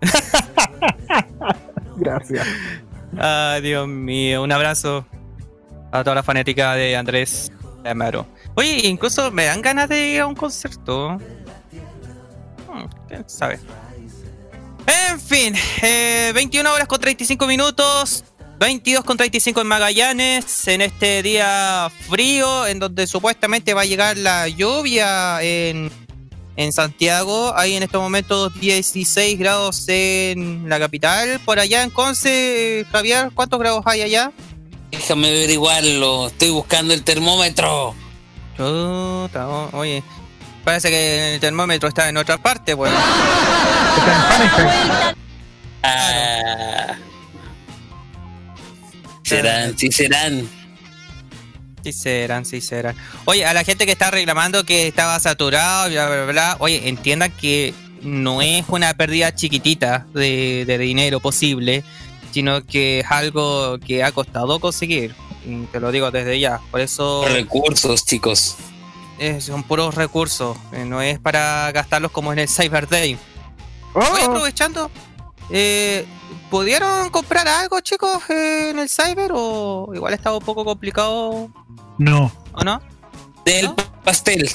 Gracias. 1.97 2.47
Ay, 3.19 3.63
Dios 3.63 3.89
mío, 3.89 4.43
un 4.43 4.53
abrazo 4.53 5.05
a 5.91 6.05
toda 6.05 6.17
la 6.17 6.23
fanática 6.23 6.75
de 6.75 6.97
Andrés 6.97 7.51
Amaro. 7.85 8.27
Oye, 8.55 8.87
incluso 8.87 9.31
me 9.31 9.47
dan 9.47 9.63
ganas 9.63 9.89
de 9.89 10.09
ir 10.11 10.21
a 10.21 10.27
un 10.27 10.35
concierto. 10.35 11.19
Hmm, 12.69 12.85
¿Quién 13.09 13.25
sabe? 13.29 13.59
En 14.89 15.21
fin, 15.21 15.55
eh, 15.83 16.33
21 16.35 16.73
horas 16.73 16.89
con 16.89 16.99
35 16.99 17.47
minutos. 17.47 18.25
22 18.59 19.05
con 19.05 19.17
35 19.17 19.61
en 19.61 19.67
Magallanes, 19.69 20.67
en 20.67 20.81
este 20.81 21.23
día 21.23 21.93
frío, 22.09 22.67
en 22.67 22.81
donde 22.81 23.07
supuestamente 23.07 23.73
va 23.73 23.83
a 23.83 23.85
llegar 23.85 24.17
la 24.17 24.49
lluvia 24.49 25.41
en, 25.43 25.93
en 26.57 26.73
Santiago. 26.73 27.53
Hay 27.55 27.77
en 27.77 27.85
estos 27.85 28.03
momentos 28.03 28.59
16 28.59 29.39
grados 29.39 29.85
en 29.89 30.69
la 30.69 30.81
capital. 30.81 31.39
Por 31.45 31.61
allá 31.61 31.85
en 31.85 31.91
Conce, 31.91 32.85
Javier, 32.91 33.31
¿cuántos 33.33 33.61
grados 33.61 33.83
hay 33.87 34.03
allá? 34.03 34.33
Déjame 34.91 35.29
averiguarlo, 35.29 36.27
estoy 36.27 36.51
buscando 36.51 36.95
el 36.95 37.05
termómetro. 37.05 37.95
Chuta, 38.57 39.47
oye, 39.73 40.03
parece 40.69 40.91
que 40.91 41.35
el 41.35 41.41
termómetro 41.41 41.89
está 41.89 42.11
en 42.11 42.19
otra 42.19 42.37
parte, 42.37 42.77
pues. 42.77 42.93
Está 42.93 44.43
en 44.43 44.51
Fahrenheit. 44.51 45.17
Ah. 45.83 46.97
Serán, 49.23 49.79
sí 49.79 49.91
serán. 49.91 50.47
Sí 51.83 51.93
serán, 51.95 52.45
sí 52.45 52.61
serán. 52.61 52.95
Oye, 53.25 53.47
a 53.47 53.55
la 53.55 53.65
gente 53.65 53.87
que 53.87 53.93
está 53.93 54.11
reclamando 54.11 54.65
que 54.65 54.87
estaba 54.89 55.19
saturado, 55.21 55.89
bla, 55.89 56.07
bla, 56.07 56.25
bla, 56.27 56.57
oye, 56.59 56.87
entiendan 56.87 57.31
que 57.31 57.73
no 58.03 58.43
es 58.43 58.65
una 58.69 58.93
pérdida 58.93 59.35
chiquitita 59.35 60.07
de, 60.13 60.65
de 60.67 60.77
dinero 60.77 61.21
posible, 61.21 61.83
sino 62.31 62.63
que 62.63 63.01
es 63.01 63.07
algo 63.11 63.79
que 63.79 64.05
ha 64.05 64.13
costado 64.13 64.61
conseguir. 64.61 65.15
Y 65.47 65.65
Te 65.73 65.81
lo 65.81 65.91
digo 65.93 66.11
desde 66.11 66.39
ya. 66.39 66.61
Por 66.71 66.83
eso 66.83 67.25
Recursos, 67.27 68.05
chicos. 68.05 68.59
Eh, 69.19 69.41
son 69.41 69.63
puros 69.63 69.95
recursos. 69.95 70.57
eh, 70.73 70.85
no 70.85 71.01
es 71.03 71.19
para 71.19 71.71
gastarlos 71.73 72.11
como 72.13 72.33
en 72.33 72.39
el 72.41 72.49
Cyber 72.49 72.89
Day. 72.89 73.19
Oh, 73.95 74.01
aprovechando, 74.01 74.91
eh, 75.51 76.07
¿pudieron 76.51 77.11
comprar 77.11 77.49
algo, 77.49 77.81
chicos, 77.81 78.29
eh, 78.31 78.71
en 78.71 78.79
el 78.79 78.89
Cyber? 78.89 79.31
¿O 79.35 79.91
igual 79.95 80.15
estaba 80.15 80.37
un 80.39 80.45
poco 80.45 80.65
complicado? 80.65 81.49
no. 81.99 82.31
¿O 82.53 82.65
no? 82.65 82.81
Del 83.45 83.67
¿No? 83.67 83.77
pastel. 84.05 84.51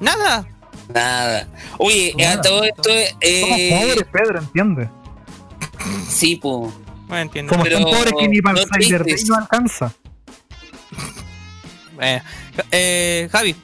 Nada. 0.00 0.46
Nada. 0.92 1.48
Oye, 1.78 2.14
Nada. 2.16 2.34
a 2.34 2.40
todo 2.42 2.64
esto, 2.64 2.82
Somos 2.84 3.14
eh, 3.20 3.80
pobres, 3.80 4.04
Pedro, 4.12 4.38
entiende. 4.40 4.88
sí, 6.08 6.36
po. 6.36 6.72
No 7.08 7.18
entiendo. 7.18 7.52
Somos 7.52 7.68
tan 7.68 7.82
pobres 7.82 8.12
que 8.18 8.28
ni 8.28 8.40
para 8.40 8.60
el 8.60 8.66
no 8.68 8.76
Cyber 8.84 9.04
Day 9.04 9.24
no 9.26 9.36
alcanza. 9.36 9.92
Eh, 12.00 12.20
eh, 12.70 13.28
Javi, 13.30 13.54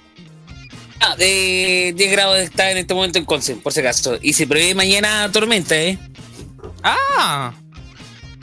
Ah, 1.01 1.17
de 1.17 1.95
10 1.97 2.13
grados 2.13 2.39
está 2.39 2.71
en 2.71 2.77
este 2.77 2.93
momento 2.93 3.19
en 3.19 3.25
Conce, 3.25 3.57
por 3.57 3.73
si 3.73 3.81
acaso. 3.81 4.19
Y 4.21 4.35
se 4.35 4.47
prevé 4.47 4.75
mañana 4.75 5.31
tormenta, 5.33 5.75
¿eh? 5.75 5.99
Ah. 6.83 7.55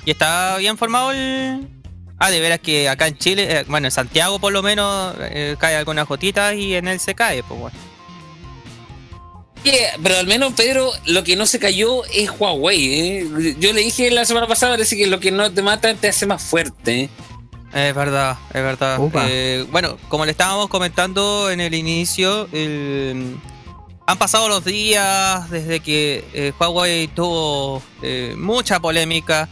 ¿Y 0.06 0.12
está 0.12 0.58
bien 0.58 0.76
formado 0.78 1.12
el...? 1.12 1.68
Ah, 2.18 2.32
de 2.32 2.40
veras 2.40 2.60
que 2.60 2.90
acá 2.90 3.06
en 3.08 3.16
Chile, 3.16 3.60
eh, 3.60 3.66
bueno, 3.68 3.88
en 3.88 3.92
Santiago 3.92 4.40
por 4.40 4.52
lo 4.52 4.64
menos 4.64 5.14
eh, 5.20 5.56
cae 5.60 5.76
alguna 5.76 6.02
gotita 6.02 6.56
y 6.56 6.74
en 6.74 6.88
él 6.88 7.00
se 7.00 7.14
cae, 7.14 7.44
pues 7.44 7.60
bueno. 7.60 7.78
Yeah, 9.64 9.98
pero 10.02 10.18
al 10.18 10.26
menos, 10.26 10.54
Pedro, 10.54 10.92
lo 11.06 11.24
que 11.24 11.36
no 11.36 11.46
se 11.46 11.60
cayó 11.60 12.06
es 12.06 12.32
Huawei, 12.32 12.94
¿eh? 12.94 13.56
Yo 13.60 13.72
le 13.72 13.82
dije 13.82 14.10
la 14.10 14.26
semana 14.26 14.48
pasada, 14.48 14.74
parece 14.74 14.98
que 14.98 15.06
lo 15.06 15.20
que 15.20 15.30
no 15.30 15.52
te 15.52 15.62
mata 15.62 15.94
te 15.94 16.08
hace 16.08 16.26
más 16.26 16.42
fuerte, 16.42 17.02
¿eh? 17.02 17.10
Es 17.74 17.93
verdad, 17.93 18.38
es 18.49 18.61
verdad. 18.63 18.97
Eh, 19.30 19.65
bueno, 19.72 19.97
como 20.07 20.26
le 20.26 20.32
estábamos 20.32 20.68
comentando 20.70 21.49
en 21.51 21.59
el 21.59 21.74
inicio, 21.74 22.47
el- 22.51 23.38
han 24.09 24.18
pasado 24.18 24.47
los 24.47 24.63
días 24.63 25.49
desde 25.49 25.82
que 25.82 26.24
eh, 26.34 26.53
Huawei 26.57 27.07
tuvo 27.09 27.82
eh, 28.01 28.36
mucha 28.38 28.80
polémica 28.80 29.49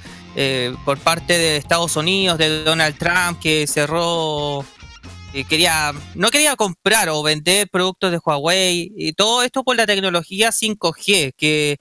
por 0.84 0.98
parte 1.00 1.38
de 1.38 1.56
Estados 1.58 1.96
Unidos, 1.96 2.38
de 2.38 2.64
Donald 2.66 2.98
Trump, 2.98 3.40
que 3.40 3.68
cerró, 3.68 4.66
que 5.32 5.46
quería, 5.46 5.94
no 6.14 6.30
quería 6.30 6.58
comprar 6.58 7.08
o 7.08 7.24
vender 7.24 7.70
productos 7.70 8.12
de 8.12 8.20
Huawei, 8.24 8.92
y 8.98 9.14
todo 9.14 9.44
esto 9.44 9.64
por 9.64 9.78
la 9.78 9.86
tecnología 9.86 10.52
5G, 10.52 11.34
que 11.38 11.78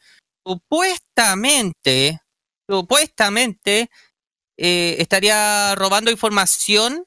supuestamente, 0.46 2.20
supuestamente 2.68 3.90
eh, 4.56 4.96
estaría 4.98 5.74
robando 5.74 6.10
información 6.10 7.04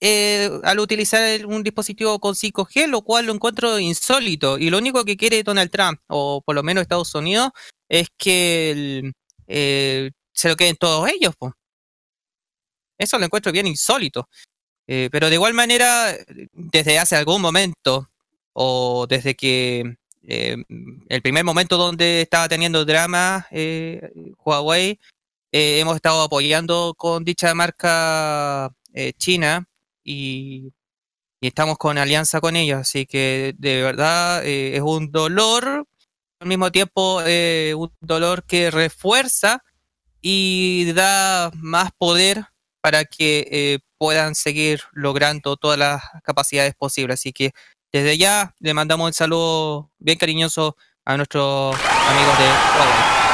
eh, 0.00 0.50
al 0.62 0.78
utilizar 0.78 1.46
un 1.46 1.62
dispositivo 1.62 2.18
con 2.20 2.34
5G, 2.34 2.86
lo 2.86 3.02
cual 3.02 3.26
lo 3.26 3.32
encuentro 3.34 3.78
insólito. 3.78 4.58
Y 4.58 4.70
lo 4.70 4.78
único 4.78 5.04
que 5.04 5.16
quiere 5.16 5.42
Donald 5.42 5.70
Trump, 5.70 6.00
o 6.08 6.42
por 6.42 6.54
lo 6.54 6.62
menos 6.62 6.82
Estados 6.82 7.14
Unidos, 7.14 7.50
es 7.88 8.08
que 8.16 9.12
eh, 9.48 10.10
se 10.32 10.48
lo 10.48 10.56
queden 10.56 10.76
todos 10.76 11.08
ellos. 11.10 11.34
Eso 12.98 13.18
lo 13.18 13.26
encuentro 13.26 13.52
bien 13.52 13.66
insólito. 13.66 14.28
Pero 14.86 15.28
de 15.28 15.34
igual 15.34 15.52
manera, 15.52 16.16
desde 16.52 16.98
hace 17.00 17.16
algún 17.16 17.42
momento, 17.42 18.08
o 18.52 19.06
desde 19.08 19.34
que 19.34 19.96
el 20.22 21.22
primer 21.22 21.44
momento 21.44 21.76
donde 21.76 22.22
estaba 22.22 22.48
teniendo 22.48 22.84
drama 22.84 23.48
Huawei, 24.44 25.00
eh, 25.52 25.80
hemos 25.80 25.96
estado 25.96 26.22
apoyando 26.22 26.94
con 26.96 27.24
dicha 27.24 27.54
marca 27.54 28.70
eh, 28.92 29.12
china 29.14 29.66
y, 30.04 30.72
estamos 31.40 31.78
con 31.78 31.96
alianza 31.98 32.40
con 32.40 32.56
ellos. 32.56 32.80
Así 32.80 33.06
que 33.06 33.54
de 33.58 33.82
verdad 33.82 34.44
eh, 34.44 34.76
es 34.76 34.82
un 34.82 35.12
dolor, 35.12 35.86
al 36.40 36.48
mismo 36.48 36.72
tiempo 36.72 37.18
un 37.18 37.92
dolor 38.00 38.44
que 38.44 38.70
refuerza 38.70 39.62
y 40.20 40.92
da 40.92 41.50
más 41.54 41.90
poder 41.96 42.46
para 42.80 43.04
que 43.04 43.80
puedan 43.98 44.34
seguir 44.34 44.82
logrando 44.92 45.56
todas 45.56 45.78
las 45.78 46.02
capacidades 46.24 46.74
posibles. 46.74 47.20
Así 47.20 47.32
que 47.32 47.52
desde 47.92 48.18
ya 48.18 48.54
le 48.58 48.74
mandamos 48.74 49.06
un 49.06 49.12
saludo 49.14 49.90
bien 49.98 50.18
cariñoso 50.18 50.76
a 51.04 51.16
nuestros 51.16 51.76
amigos 51.76 52.38
de 52.38 52.44
Huawei. 52.44 53.25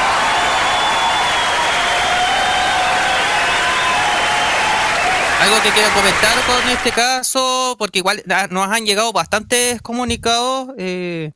Algo 5.43 5.57
que 5.61 5.71
quiero 5.71 5.89
comentar 5.93 6.37
con 6.45 6.69
este 6.71 6.91
caso, 6.91 7.75
porque 7.77 7.99
igual 7.99 8.23
ah, 8.29 8.47
nos 8.49 8.69
han 8.69 8.85
llegado 8.85 9.11
bastantes 9.11 9.81
comunicados 9.81 10.69
eh, 10.77 11.33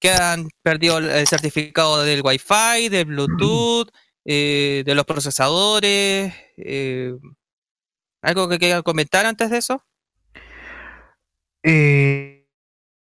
que 0.00 0.10
han 0.10 0.48
perdido 0.62 0.98
el- 0.98 1.24
certificado 1.28 2.02
del 2.02 2.22
Wi-Fi, 2.24 2.88
del 2.88 3.04
Bluetooth, 3.04 3.88
eh, 4.24 4.82
de 4.84 4.94
los 4.96 5.04
procesadores. 5.06 6.34
eh, 6.56 7.14
¿Algo 8.22 8.48
que 8.48 8.58
quieran 8.58 8.82
comentar 8.82 9.24
antes 9.24 9.50
de 9.50 9.58
eso? 9.58 9.84
Eh, 11.62 12.48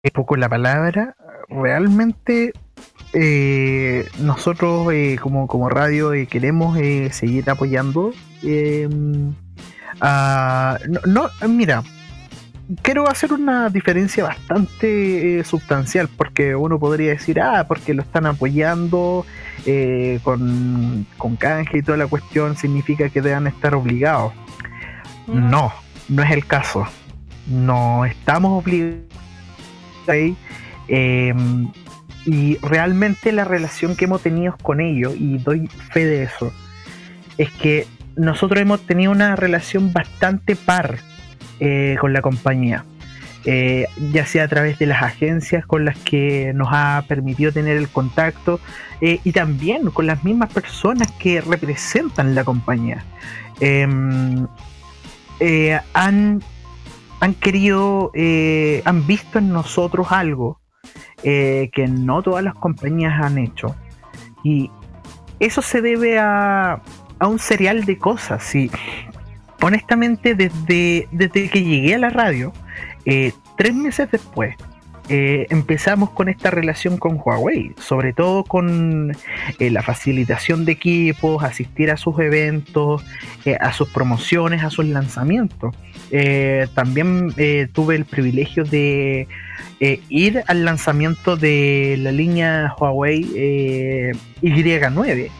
es 0.02 0.10
poco 0.12 0.36
la 0.36 0.50
palabra. 0.50 1.16
Realmente 1.48 2.52
eh, 3.14 4.06
nosotros 4.18 4.88
como, 5.22 5.46
como 5.46 5.70
radio 5.70 6.10
queremos 6.28 6.76
seguir 7.12 7.48
apoyando. 7.48 8.12
Eh, 9.96 10.02
a- 10.02 10.78
no, 10.88 11.00
no, 11.40 11.48
mira, 11.48 11.82
quiero 12.82 13.08
hacer 13.08 13.32
una 13.32 13.68
diferencia 13.70 14.24
bastante 14.24 15.38
eh, 15.40 15.44
sustancial 15.44 16.08
porque 16.08 16.54
uno 16.54 16.78
podría 16.78 17.10
decir, 17.10 17.40
ah, 17.40 17.64
porque 17.68 17.94
lo 17.94 18.02
están 18.02 18.26
apoyando 18.26 19.24
eh, 19.64 20.18
con, 20.22 21.06
con 21.16 21.36
canje 21.36 21.78
y 21.78 21.82
toda 21.82 21.98
la 21.98 22.06
cuestión 22.06 22.56
significa 22.56 23.08
que 23.08 23.22
deban 23.22 23.46
estar 23.46 23.74
obligados. 23.74 24.32
No, 25.26 25.72
no 26.08 26.22
es 26.22 26.30
el 26.30 26.46
caso. 26.46 26.86
No 27.46 28.04
estamos 28.04 28.62
obligados. 28.62 29.02
Eh, 30.88 31.34
y 32.24 32.56
realmente 32.58 33.32
la 33.32 33.44
relación 33.44 33.96
que 33.96 34.04
hemos 34.06 34.22
tenido 34.22 34.56
con 34.62 34.80
ellos, 34.80 35.14
y 35.16 35.38
doy 35.38 35.68
fe 35.68 36.04
de 36.04 36.22
eso, 36.24 36.52
es 37.38 37.50
que 37.52 37.86
nosotros 38.16 38.60
hemos 38.60 38.80
tenido 38.80 39.12
una 39.12 39.36
relación 39.36 39.92
bastante 39.92 40.56
par 40.56 40.98
eh, 41.60 41.96
con 42.00 42.12
la 42.12 42.22
compañía. 42.22 42.84
Eh, 43.44 43.86
ya 44.10 44.26
sea 44.26 44.44
a 44.44 44.48
través 44.48 44.76
de 44.80 44.86
las 44.86 45.02
agencias 45.02 45.64
con 45.64 45.84
las 45.84 45.96
que 45.98 46.52
nos 46.52 46.68
ha 46.72 47.04
permitido 47.06 47.52
tener 47.52 47.76
el 47.76 47.88
contacto 47.88 48.58
eh, 49.00 49.20
y 49.22 49.30
también 49.30 49.90
con 49.90 50.08
las 50.08 50.24
mismas 50.24 50.52
personas 50.52 51.12
que 51.12 51.40
representan 51.40 52.34
la 52.34 52.42
compañía. 52.42 53.04
Em, 53.60 54.48
han, 55.94 56.42
han 57.20 57.34
querido, 57.34 58.10
han 58.84 59.06
visto 59.06 59.38
en 59.38 59.52
nosotros 59.52 60.08
algo 60.10 60.60
que 61.22 61.88
no 61.88 62.22
todas 62.22 62.42
las 62.42 62.54
compañías 62.54 63.20
han 63.22 63.38
hecho. 63.38 63.76
Y 64.42 64.70
eso 65.38 65.62
se 65.62 65.82
debe 65.82 66.18
a, 66.18 66.80
a 67.18 67.26
un 67.26 67.38
serial 67.38 67.84
de 67.84 67.98
cosas. 67.98 68.42
Sí. 68.42 68.70
Honestamente, 69.62 70.34
desde, 70.34 71.08
desde 71.10 71.48
que 71.48 71.62
llegué 71.62 71.94
a 71.94 71.98
la 71.98 72.10
radio, 72.10 72.52
eh, 73.04 73.32
tres 73.56 73.74
meses 73.74 74.10
después, 74.10 74.54
eh, 75.08 75.46
empezamos 75.50 76.10
con 76.10 76.28
esta 76.28 76.50
relación 76.50 76.98
con 76.98 77.20
Huawei, 77.24 77.72
sobre 77.78 78.12
todo 78.12 78.42
con 78.42 79.16
eh, 79.58 79.70
la 79.70 79.82
facilitación 79.82 80.64
de 80.64 80.72
equipos, 80.72 81.44
asistir 81.44 81.92
a 81.92 81.96
sus 81.96 82.18
eventos, 82.18 83.04
a 83.60 83.72
sus 83.72 83.88
promociones, 83.88 84.64
a 84.64 84.70
sus 84.70 84.84
lanzamientos. 84.86 85.74
también 86.74 87.32
tuve 87.72 87.94
el 87.94 88.04
privilegio 88.04 88.64
de 88.64 89.28
ir 90.08 90.42
al 90.48 90.64
lanzamiento 90.64 91.36
de 91.36 91.96
la 91.98 92.10
línea 92.10 92.74
Huawei 92.76 94.14
Y9 94.42 95.30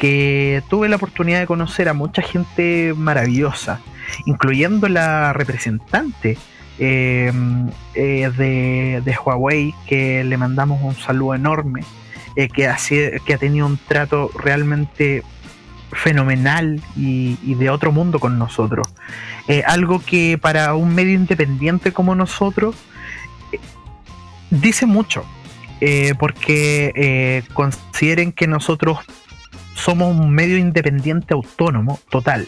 que 0.00 0.62
tuve 0.70 0.88
la 0.88 0.96
oportunidad 0.96 1.40
de 1.40 1.46
conocer 1.46 1.90
a 1.90 1.92
mucha 1.92 2.22
gente 2.22 2.94
maravillosa, 2.96 3.80
incluyendo 4.24 4.88
la 4.88 5.34
representante 5.34 6.38
eh, 6.78 7.30
eh, 7.94 9.02
de, 9.04 9.18
Huawei, 9.22 9.74
que 9.86 10.24
le 10.24 10.38
mandamos 10.38 10.80
un 10.82 10.94
saludo 10.94 11.34
enorme, 11.34 11.82
eh, 12.34 12.48
que, 12.48 12.66
ha, 12.66 12.78
que 12.78 13.34
ha 13.34 13.36
tenido 13.36 13.66
un 13.66 13.76
trato 13.76 14.30
realmente 14.42 15.22
fenomenal 15.92 16.80
y, 16.96 17.36
de 17.54 17.68
otro 17.68 17.92
mundo 17.92 18.20
con 18.20 18.38
nosotros. 18.38 18.88
algo 19.66 20.00
que 20.00 20.38
para 20.38 20.74
un 20.76 20.94
medio 20.94 21.12
independiente 21.12 21.92
como 21.92 22.14
nosotros 22.14 22.74
dice 24.48 24.86
mucho, 24.86 25.26
porque 26.18 27.44
consideren 27.52 28.32
que 28.32 28.46
nosotros 28.46 29.00
somos 29.74 30.14
un 30.16 30.30
medio 30.30 30.58
independiente 30.58 31.34
autónomo 31.34 32.00
total, 32.10 32.46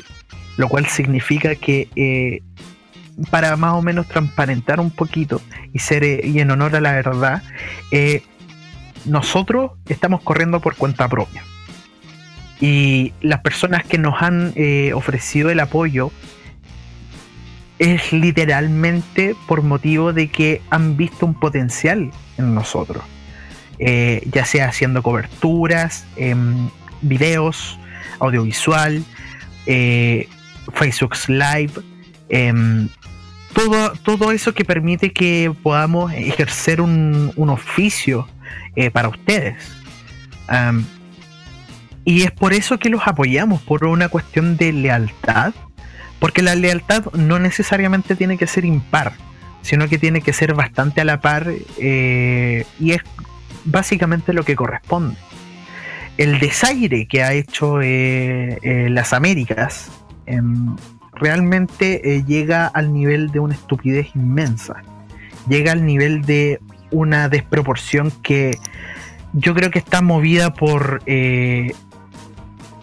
lo 0.56 0.68
cual 0.68 0.86
significa 0.86 1.54
que 1.54 1.88
eh, 1.96 2.42
para 3.30 3.56
más 3.56 3.74
o 3.74 3.82
menos 3.82 4.06
transparentar 4.08 4.80
un 4.80 4.90
poquito 4.90 5.40
y 5.72 5.78
ser 5.78 6.04
eh, 6.04 6.20
y 6.24 6.40
en 6.40 6.50
honor 6.50 6.76
a 6.76 6.80
la 6.80 6.92
verdad, 6.92 7.42
eh, 7.90 8.22
nosotros 9.04 9.72
estamos 9.88 10.22
corriendo 10.22 10.60
por 10.60 10.76
cuenta 10.76 11.08
propia. 11.08 11.42
Y 12.60 13.12
las 13.20 13.40
personas 13.40 13.84
que 13.84 13.98
nos 13.98 14.22
han 14.22 14.54
ofrecido 14.94 15.50
el 15.50 15.58
apoyo 15.58 16.12
es 17.80 18.12
literalmente 18.12 19.34
por 19.48 19.62
motivo 19.62 20.12
de 20.12 20.28
que 20.28 20.62
han 20.70 20.96
visto 20.96 21.26
un 21.26 21.34
potencial 21.34 22.12
en 22.38 22.54
nosotros. 22.54 23.02
ya 23.80 24.44
sea 24.44 24.68
haciendo 24.68 25.02
coberturas, 25.02 26.06
em, 26.14 26.68
videos, 27.02 27.78
audiovisual, 28.20 29.04
eh, 29.66 30.28
Facebook 30.74 31.14
Live, 31.28 31.72
em, 32.28 32.88
todo, 33.52 33.92
todo 34.02 34.32
eso 34.32 34.54
que 34.54 34.64
permite 34.64 35.12
que 35.12 35.52
podamos 35.62 36.12
ejercer 36.12 36.80
un, 36.80 37.32
oficio 37.36 38.26
eh, 38.76 38.90
para 38.90 39.08
ustedes. 39.08 39.56
y 42.04 42.22
es 42.22 42.30
por 42.32 42.52
eso 42.52 42.78
que 42.78 42.88
los 42.88 43.06
apoyamos, 43.06 43.62
por 43.62 43.84
una 43.86 44.08
cuestión 44.08 44.56
de 44.56 44.72
lealtad, 44.72 45.54
porque 46.18 46.42
la 46.42 46.54
lealtad 46.54 47.06
no 47.14 47.38
necesariamente 47.38 48.14
tiene 48.16 48.38
que 48.38 48.46
ser 48.46 48.64
impar, 48.64 49.12
sino 49.62 49.88
que 49.88 49.98
tiene 49.98 50.20
que 50.20 50.32
ser 50.32 50.54
bastante 50.54 51.00
a 51.00 51.04
la 51.04 51.20
par 51.20 51.52
eh, 51.78 52.64
y 52.78 52.92
es 52.92 53.02
básicamente 53.64 54.32
lo 54.32 54.44
que 54.44 54.54
corresponde 54.54 55.16
el 56.22 56.38
desaire 56.38 57.06
que 57.06 57.24
ha 57.24 57.32
hecho 57.32 57.82
eh, 57.82 58.56
eh, 58.62 58.88
las 58.88 59.12
Américas 59.12 59.90
em, 60.26 60.76
realmente 61.14 62.14
eh, 62.14 62.24
llega 62.24 62.68
al 62.68 62.92
nivel 62.92 63.32
de 63.32 63.40
una 63.40 63.54
estupidez 63.54 64.14
inmensa. 64.14 64.82
Llega 65.48 65.72
al 65.72 65.84
nivel 65.84 66.22
de 66.22 66.60
una 66.92 67.28
desproporción 67.28 68.12
que 68.22 68.56
yo 69.32 69.52
creo 69.54 69.72
que 69.72 69.80
está 69.80 70.00
movida 70.00 70.54
por... 70.54 71.02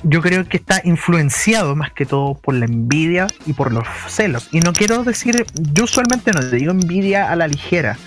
yo 0.04 0.22
creo 0.22 0.46
que 0.50 0.58
está 0.58 0.82
influenciado 0.84 1.76
más 1.76 1.94
que 1.94 2.06
todo 2.06 2.34
por 2.34 2.56
la 2.56 2.66
envidia 2.66 3.28
y 3.46 3.54
por 3.54 3.72
los 3.72 3.88
celos. 4.08 4.50
Y 4.52 4.60
no 4.60 4.74
quiero 4.74 5.04
decir, 5.04 5.46
yo 5.74 5.86
usualmente 5.86 6.32
no 6.34 6.42
digo 6.42 6.72
envidia 6.72 7.32
a 7.32 7.36
la 7.38 7.48
ligera. 7.48 7.98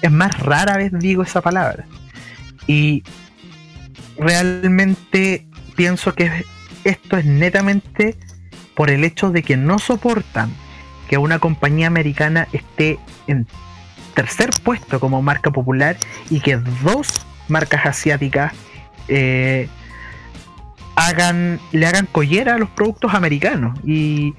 Es 0.00 0.10
más 0.10 0.38
rara 0.38 0.78
vez 0.78 0.92
digo 0.92 1.22
esa 1.22 1.42
palabra. 1.42 1.84
Y 2.66 3.02
realmente 4.18 5.46
pienso 5.76 6.14
que 6.14 6.44
esto 6.84 7.16
es 7.16 7.24
netamente 7.24 8.16
por 8.74 8.90
el 8.90 9.04
hecho 9.04 9.30
de 9.30 9.42
que 9.42 9.56
no 9.56 9.78
soportan 9.78 10.50
que 11.08 11.18
una 11.18 11.38
compañía 11.38 11.86
americana 11.86 12.48
esté 12.52 12.98
en 13.26 13.46
tercer 14.14 14.50
puesto 14.62 15.00
como 15.00 15.22
marca 15.22 15.50
popular 15.50 15.96
y 16.30 16.40
que 16.40 16.56
dos 16.56 17.26
marcas 17.48 17.86
asiáticas 17.86 18.52
eh, 19.08 19.68
le 21.72 21.86
hagan 21.86 22.06
collera 22.10 22.54
a 22.54 22.58
los 22.58 22.68
productos 22.70 23.14
americanos. 23.14 23.78
Y, 23.84 24.34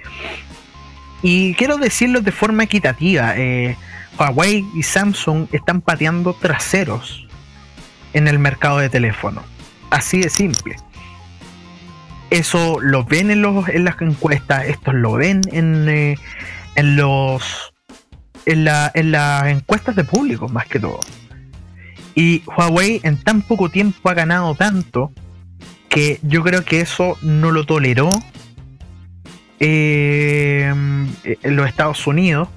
y 1.21 1.53
quiero 1.55 1.77
decirlo 1.77 2.21
de 2.21 2.32
forma 2.32 2.63
equitativa. 2.63 3.34
Eh, 3.38 3.75
Huawei 4.17 4.65
y 4.75 4.84
Samsung 4.84 5.47
están 5.51 5.82
pateando 5.82 6.34
traseros 6.34 7.27
en 8.13 8.27
el 8.27 8.39
mercado 8.39 8.80
de 8.80 8.89
teléfonos. 8.89 9.45
Así 9.90 10.22
de 10.22 10.30
simple. 10.30 10.76
Eso 12.30 12.80
lo 12.80 13.04
ven 13.04 13.32
en, 13.32 13.42
los, 13.42 13.68
en 13.70 13.86
las 13.86 14.00
encuestas, 14.02 14.66
estos 14.66 14.94
lo 14.94 15.14
ven 15.14 15.42
en, 15.52 15.90
eh, 15.90 16.16
en 16.76 16.96
los 16.96 17.74
en, 18.46 18.66
la, 18.66 18.92
en 18.94 19.12
las 19.12 19.48
encuestas 19.48 19.96
de 19.96 20.04
público 20.04 20.48
más 20.48 20.68
que 20.68 20.80
todo. 20.80 21.00
Y 22.16 22.44
Huawei 22.46 23.00
en 23.04 23.18
tan 23.18 23.42
poco 23.42 23.70
tiempo 23.70 24.10
ha 24.10 24.14
ganado 24.14 24.54
tanto 24.56 25.12
que 25.88 26.20
yo 26.22 26.44
creo 26.44 26.64
que 26.64 26.82
eso 26.82 27.18
no 27.22 27.52
lo 27.52 27.66
toleró 27.66 28.10
eh, 29.60 30.72
en 31.24 31.56
los 31.56 31.68
Estados 31.68 32.06
Unidos. 32.06 32.50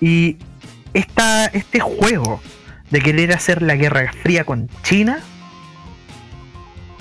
Y 0.00 0.38
esta, 0.94 1.46
este 1.46 1.80
juego 1.80 2.40
de 2.90 3.00
querer 3.00 3.32
hacer 3.32 3.62
la 3.62 3.76
guerra 3.76 4.10
fría 4.22 4.44
con 4.44 4.68
China 4.82 5.20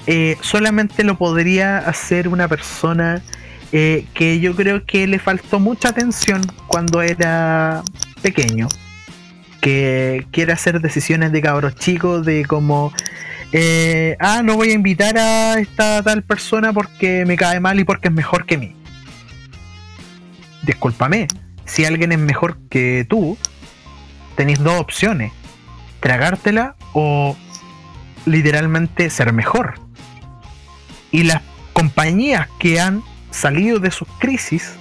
eh, 0.07 0.37
solamente 0.41 1.03
lo 1.03 1.17
podría 1.17 1.77
hacer 1.77 2.27
una 2.27 2.47
persona 2.47 3.21
eh, 3.71 4.05
que 4.13 4.39
yo 4.39 4.55
creo 4.55 4.85
que 4.85 5.07
le 5.07 5.19
faltó 5.19 5.59
mucha 5.59 5.89
atención 5.89 6.41
cuando 6.67 7.01
era 7.01 7.83
pequeño. 8.21 8.67
Que 9.61 10.25
quiere 10.31 10.53
hacer 10.53 10.81
decisiones 10.81 11.31
de 11.31 11.41
cabros 11.41 11.75
chicos, 11.75 12.25
de 12.25 12.45
como, 12.45 12.91
eh, 13.51 14.17
ah, 14.19 14.41
no 14.43 14.55
voy 14.55 14.69
a 14.71 14.73
invitar 14.73 15.17
a 15.17 15.59
esta 15.59 16.01
tal 16.01 16.23
persona 16.23 16.73
porque 16.73 17.25
me 17.25 17.37
cae 17.37 17.59
mal 17.59 17.79
y 17.79 17.83
porque 17.83 18.07
es 18.07 18.13
mejor 18.13 18.45
que 18.45 18.57
mí. 18.57 18.75
Discúlpame, 20.63 21.27
si 21.65 21.85
alguien 21.85 22.11
es 22.11 22.19
mejor 22.19 22.57
que 22.69 23.05
tú, 23.07 23.37
tenéis 24.35 24.59
dos 24.59 24.79
opciones, 24.79 25.31
tragártela 25.99 26.75
o 26.93 27.37
literalmente 28.25 29.09
ser 29.09 29.31
mejor. 29.31 29.75
Y 31.11 31.23
las 31.23 31.41
compañías 31.73 32.47
que 32.59 32.79
han 32.79 33.03
salido 33.29 33.79
de 33.79 33.91
sus 33.91 34.07
crisis, 34.19 34.73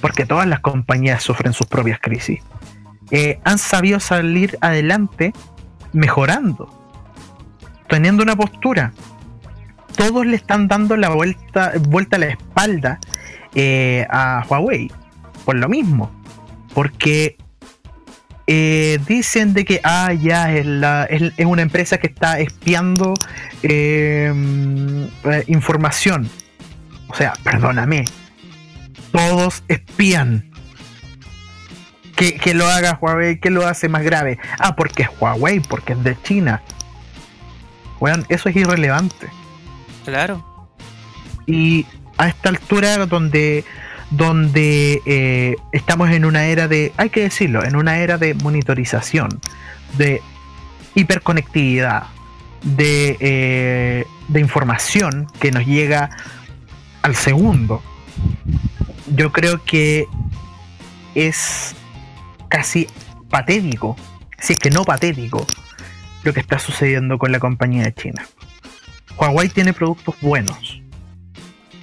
porque 0.00 0.26
todas 0.26 0.46
las 0.46 0.60
compañías 0.60 1.22
sufren 1.22 1.52
sus 1.52 1.66
propias 1.66 1.98
crisis, 2.00 2.40
eh, 3.10 3.38
han 3.44 3.58
sabido 3.58 4.00
salir 4.00 4.58
adelante 4.60 5.32
mejorando, 5.92 6.68
teniendo 7.88 8.22
una 8.22 8.36
postura. 8.36 8.92
Todos 9.96 10.26
le 10.26 10.36
están 10.36 10.68
dando 10.68 10.96
la 10.96 11.10
vuelta, 11.10 11.72
vuelta 11.80 12.16
a 12.16 12.20
la 12.20 12.26
espalda 12.26 12.98
eh, 13.54 14.06
a 14.10 14.44
Huawei. 14.48 14.90
por 15.44 15.56
lo 15.56 15.68
mismo. 15.68 16.10
Porque 16.74 17.38
eh, 18.48 19.00
dicen 19.08 19.54
de 19.54 19.64
que 19.64 19.80
ah, 19.82 20.12
ya 20.12 20.52
es, 20.54 20.66
una 21.44 21.62
empresa 21.62 21.98
que 21.98 22.06
está 22.06 22.38
espiando 22.38 23.14
eh, 23.62 24.32
eh, 25.24 25.44
información. 25.46 26.28
O 27.08 27.14
sea, 27.14 27.34
perdóname. 27.42 28.04
Todos 29.12 29.62
espían. 29.68 30.50
Que, 32.16 32.36
que 32.36 32.54
lo 32.54 32.66
haga 32.66 32.98
Huawei, 33.00 33.38
que 33.38 33.50
lo 33.50 33.66
hace 33.66 33.90
más 33.90 34.02
grave. 34.02 34.38
Ah, 34.58 34.74
porque 34.74 35.02
es 35.02 35.10
Huawei, 35.20 35.60
porque 35.60 35.92
es 35.92 36.02
de 36.02 36.16
China. 36.22 36.62
Weón, 38.00 38.24
eso 38.30 38.48
es 38.48 38.56
irrelevante. 38.56 39.28
Claro. 40.04 40.68
Y 41.46 41.84
a 42.16 42.28
esta 42.28 42.48
altura 42.48 43.04
donde 43.06 43.64
donde 44.10 45.02
eh, 45.04 45.56
estamos 45.72 46.10
en 46.10 46.24
una 46.24 46.46
era 46.46 46.68
de, 46.68 46.92
hay 46.96 47.10
que 47.10 47.22
decirlo, 47.22 47.64
en 47.64 47.76
una 47.76 47.98
era 47.98 48.18
de 48.18 48.34
monitorización, 48.34 49.40
de 49.98 50.22
hiperconectividad, 50.94 52.04
de, 52.62 53.16
eh, 53.20 54.06
de 54.28 54.40
información 54.40 55.26
que 55.40 55.50
nos 55.50 55.64
llega 55.66 56.10
al 57.02 57.14
segundo. 57.14 57.82
Yo 59.14 59.32
creo 59.32 59.62
que 59.64 60.06
es 61.14 61.74
casi 62.48 62.88
patético, 63.30 63.96
si 64.38 64.54
es 64.54 64.58
que 64.58 64.70
no 64.70 64.84
patético, 64.84 65.46
lo 66.24 66.32
que 66.32 66.40
está 66.40 66.58
sucediendo 66.58 67.18
con 67.18 67.32
la 67.32 67.38
compañía 67.38 67.84
de 67.84 67.94
China. 67.94 68.26
Huawei 69.16 69.48
tiene 69.48 69.72
productos 69.72 70.16
buenos. 70.20 70.82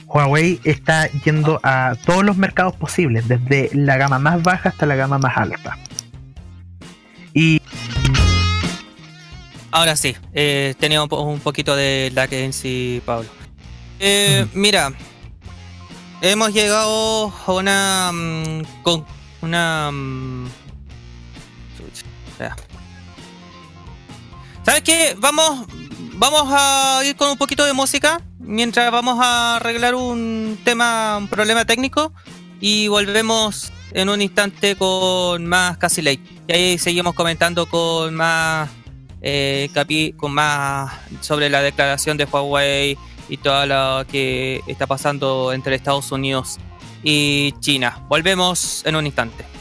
Huawei 0.06 0.60
está 0.64 1.08
yendo 1.08 1.60
a 1.64 1.96
todos 2.06 2.24
los 2.24 2.38
mercados 2.38 2.76
posibles, 2.76 3.28
desde 3.28 3.70
la 3.74 3.98
gama 3.98 4.20
más 4.20 4.44
baja 4.44 4.70
hasta 4.70 4.86
la 4.86 4.96
gama 4.96 5.18
más 5.18 5.36
alta. 5.38 5.78
Y 7.34 7.62
Ahora 9.76 9.96
sí, 9.96 10.16
eh, 10.34 10.76
tenía 10.80 11.02
un, 11.02 11.10
po- 11.10 11.22
un 11.22 11.40
poquito 11.40 11.76
de 11.76 12.12
lag 12.14 12.32
en 12.32 12.54
sí, 12.54 13.02
Pablo. 13.08 13.28
Eh, 14.00 14.46
Mira, 14.54 14.94
hemos 16.22 16.54
llegado 16.54 17.34
a 17.48 17.52
una. 17.52 18.12
mm, 18.14 18.84
con 18.84 19.04
una. 19.42 19.90
mm. 19.92 20.48
¿Sabes 24.64 24.82
qué? 24.84 25.16
Vamos, 25.18 25.66
vamos 26.14 26.44
a 26.52 27.02
ir 27.06 27.16
con 27.16 27.30
un 27.32 27.38
poquito 27.38 27.66
de 27.66 27.74
música 27.74 28.22
mientras 28.40 28.92
vamos 28.92 29.18
a 29.22 29.56
arreglar 29.58 29.96
un 29.96 30.58
tema, 30.64 31.18
un 31.18 31.28
problema 31.28 31.66
técnico 31.66 32.14
y 32.62 32.88
volvemos 32.90 33.74
en 33.92 34.08
un 34.10 34.22
instante 34.22 34.76
con 34.76 35.46
más 35.48 35.78
Casi 35.78 36.02
Late. 36.04 36.22
Y 36.48 36.54
ahí 36.54 36.78
seguimos 36.78 37.14
comentando 37.14 37.66
con 37.68 38.14
más 38.16 38.70
eh, 39.24 39.70
con 40.18 40.34
más 40.34 40.94
sobre 41.22 41.50
la 41.50 41.62
declaración 41.62 42.18
de 42.18 42.26
Huawei 42.26 42.98
y 43.30 43.38
todo 43.38 43.66
lo 43.66 44.06
que 44.08 44.62
está 44.68 44.86
pasando 44.86 45.54
entre 45.54 45.76
Estados 45.76 46.12
Unidos 46.12 46.60
y 47.04 47.54
China. 47.60 48.04
Volvemos 48.10 48.86
en 48.86 48.96
un 48.96 49.06
instante. 49.06 49.53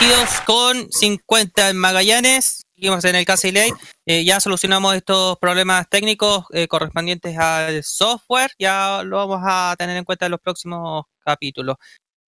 22 0.00 0.40
con 0.46 0.90
50 0.90 1.68
en 1.68 1.76
Magallanes. 1.76 2.62
Seguimos 2.74 3.04
en 3.04 3.16
el 3.16 3.26
Casi 3.26 3.52
Ley. 3.52 3.70
Eh, 4.06 4.24
ya 4.24 4.40
solucionamos 4.40 4.94
estos 4.94 5.36
problemas 5.38 5.90
técnicos 5.90 6.46
eh, 6.52 6.68
correspondientes 6.68 7.36
al 7.36 7.84
software. 7.84 8.50
Ya 8.58 9.02
lo 9.04 9.18
vamos 9.18 9.40
a 9.44 9.74
tener 9.78 9.98
en 9.98 10.04
cuenta 10.04 10.24
en 10.24 10.32
los 10.32 10.40
próximos 10.40 11.04
capítulos. 11.22 11.76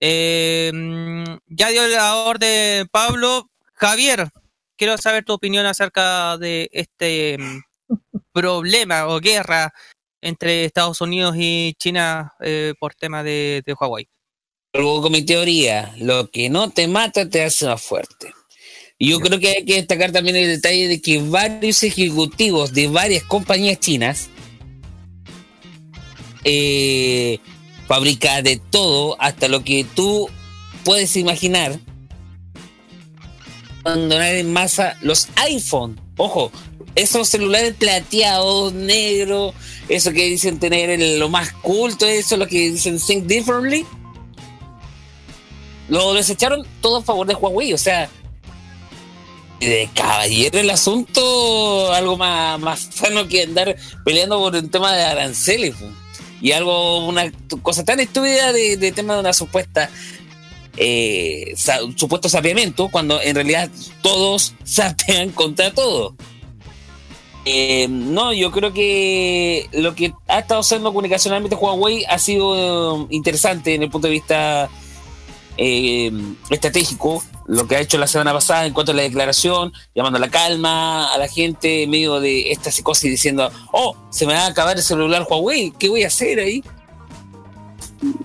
Eh, 0.01 0.71
mm, 0.75 1.25
ya 1.47 1.69
dio 1.71 1.87
la 1.89 2.17
orden 2.17 2.89
Pablo. 2.89 3.49
Javier, 3.73 4.29
quiero 4.77 4.99
saber 4.99 5.25
tu 5.25 5.33
opinión 5.33 5.65
acerca 5.65 6.37
de 6.37 6.69
este 6.73 7.39
mm, 7.39 7.61
problema 8.33 9.07
o 9.07 9.19
guerra 9.19 9.73
entre 10.21 10.67
Estados 10.67 11.01
Unidos 11.01 11.37
y 11.39 11.75
China 11.79 12.35
eh, 12.41 12.75
por 12.79 12.95
tema 12.95 13.23
de, 13.23 13.63
de 13.65 13.73
Huawei. 13.73 14.11
Luego 14.75 15.03
con 15.03 15.13
mi 15.13 15.23
teoría, 15.23 15.95
lo 15.99 16.31
que 16.31 16.49
no 16.49 16.71
te 16.71 16.89
mata 16.89 17.29
te 17.29 17.43
hace 17.43 17.67
más 17.67 17.83
fuerte. 17.83 18.33
Y 18.99 19.11
yo 19.11 19.21
creo 19.21 19.39
que 19.39 19.49
hay 19.49 19.65
que 19.65 19.75
destacar 19.75 20.13
también 20.13 20.37
el 20.37 20.47
detalle 20.47 20.89
de 20.89 21.01
que 21.01 21.19
varios 21.19 21.83
ejecutivos 21.83 22.73
de 22.73 22.89
varias 22.89 23.25
compañías 23.25 23.79
chinas 23.81 24.29
eh, 26.45 27.39
fabrican 27.87 28.45
de 28.45 28.61
todo, 28.71 29.17
hasta 29.21 29.49
lo 29.49 29.63
que 29.63 29.85
tú 29.95 30.31
puedes 30.85 31.17
imaginar, 31.17 31.79
abandonar 33.85 34.35
en 34.37 34.53
masa 34.53 34.97
los 35.03 35.29
iPhone. 35.37 36.01
Ojo, 36.17 36.51
esos 36.95 37.29
celulares 37.29 37.75
plateados, 37.75 38.73
negros, 38.73 39.55
eso 39.89 40.13
que 40.13 40.25
dicen 40.25 40.59
tener 40.59 40.89
el- 40.91 41.19
lo 41.19 41.29
más 41.29 41.53
culto, 41.53 42.07
eso 42.07 42.37
lo 42.39 42.47
que 42.47 42.71
dicen 42.71 42.99
think 42.99 43.27
differently. 43.27 43.85
Lo 45.89 46.15
desecharon 46.15 46.67
todo 46.81 46.99
a 46.99 47.03
favor 47.03 47.27
de 47.27 47.35
Huawei, 47.35 47.73
o 47.73 47.79
sea, 47.79 48.09
de 49.61 49.89
caballero 49.95 50.59
el 50.59 50.71
asunto, 50.71 51.93
algo 51.93 52.17
más, 52.17 52.59
más 52.61 52.89
sano 52.93 53.29
que 53.29 53.43
andar 53.43 53.77
peleando 54.05 54.39
por 54.39 54.55
un 54.57 54.71
tema 54.71 54.93
de 54.93 55.05
aranceles. 55.05 55.75
Y 56.41 56.53
algo, 56.53 57.07
una 57.07 57.31
cosa 57.63 57.85
tan 57.85 58.01
estúpida 58.01 58.53
de, 58.53 58.93
tema 58.93 59.15
de 59.15 59.21
una 59.21 59.33
supuesta 59.33 59.89
eh, 60.77 61.55
supuesto 61.97 62.29
sapeamiento, 62.29 62.89
cuando 62.89 63.21
en 63.21 63.35
realidad 63.35 63.71
todos 64.03 64.55
sapean 64.65 65.31
contra 65.31 65.73
todo. 65.73 66.17
Eh, 67.45 67.89
no, 67.89 68.33
yo 68.33 68.53
creo 68.53 68.73
que 68.73 69.69
lo 69.73 69.95
que 69.95 70.13
ha 70.29 70.41
estado 70.41 70.61
haciendo 70.61 70.91
comunicacionalmente 70.91 71.57
Huawei 71.57 72.05
ha 72.09 72.19
sido 72.19 73.03
eh, 73.03 73.07
interesante 73.11 73.75
en 73.75 73.83
el 73.83 73.91
punto 73.91 74.07
de 74.07 74.13
vista 74.13 74.71
eh, 75.57 76.11
estratégico. 76.51 77.23
Lo 77.47 77.67
que 77.67 77.77
ha 77.77 77.81
hecho 77.81 77.99
la 77.99 78.07
semana 78.07 78.33
pasada 78.33 78.67
en 78.67 78.73
cuanto 78.73 78.93
a 78.93 78.95
la 78.95 79.03
declaración, 79.03 79.73
llamando 79.95 80.19
a 80.19 80.21
la 80.21 80.31
calma 80.31 81.13
a 81.13 81.19
la 81.19 81.29
gente 81.29 81.83
en 81.83 81.91
medio 81.91 82.21
de 82.21 82.53
esta 82.53 82.71
psicosis 82.71 83.11
diciendo, 83.11 83.51
oh, 83.73 83.97
se 84.11 84.27
me 84.27 84.35
va 84.35 84.45
a 84.45 84.47
acabar 84.47 84.77
el 84.77 84.83
celular 84.83 85.27
Huawei, 85.29 85.73
¿qué 85.79 85.89
voy 85.89 86.05
a 86.05 86.07
hacer 86.07 86.39
ahí? 86.39 86.63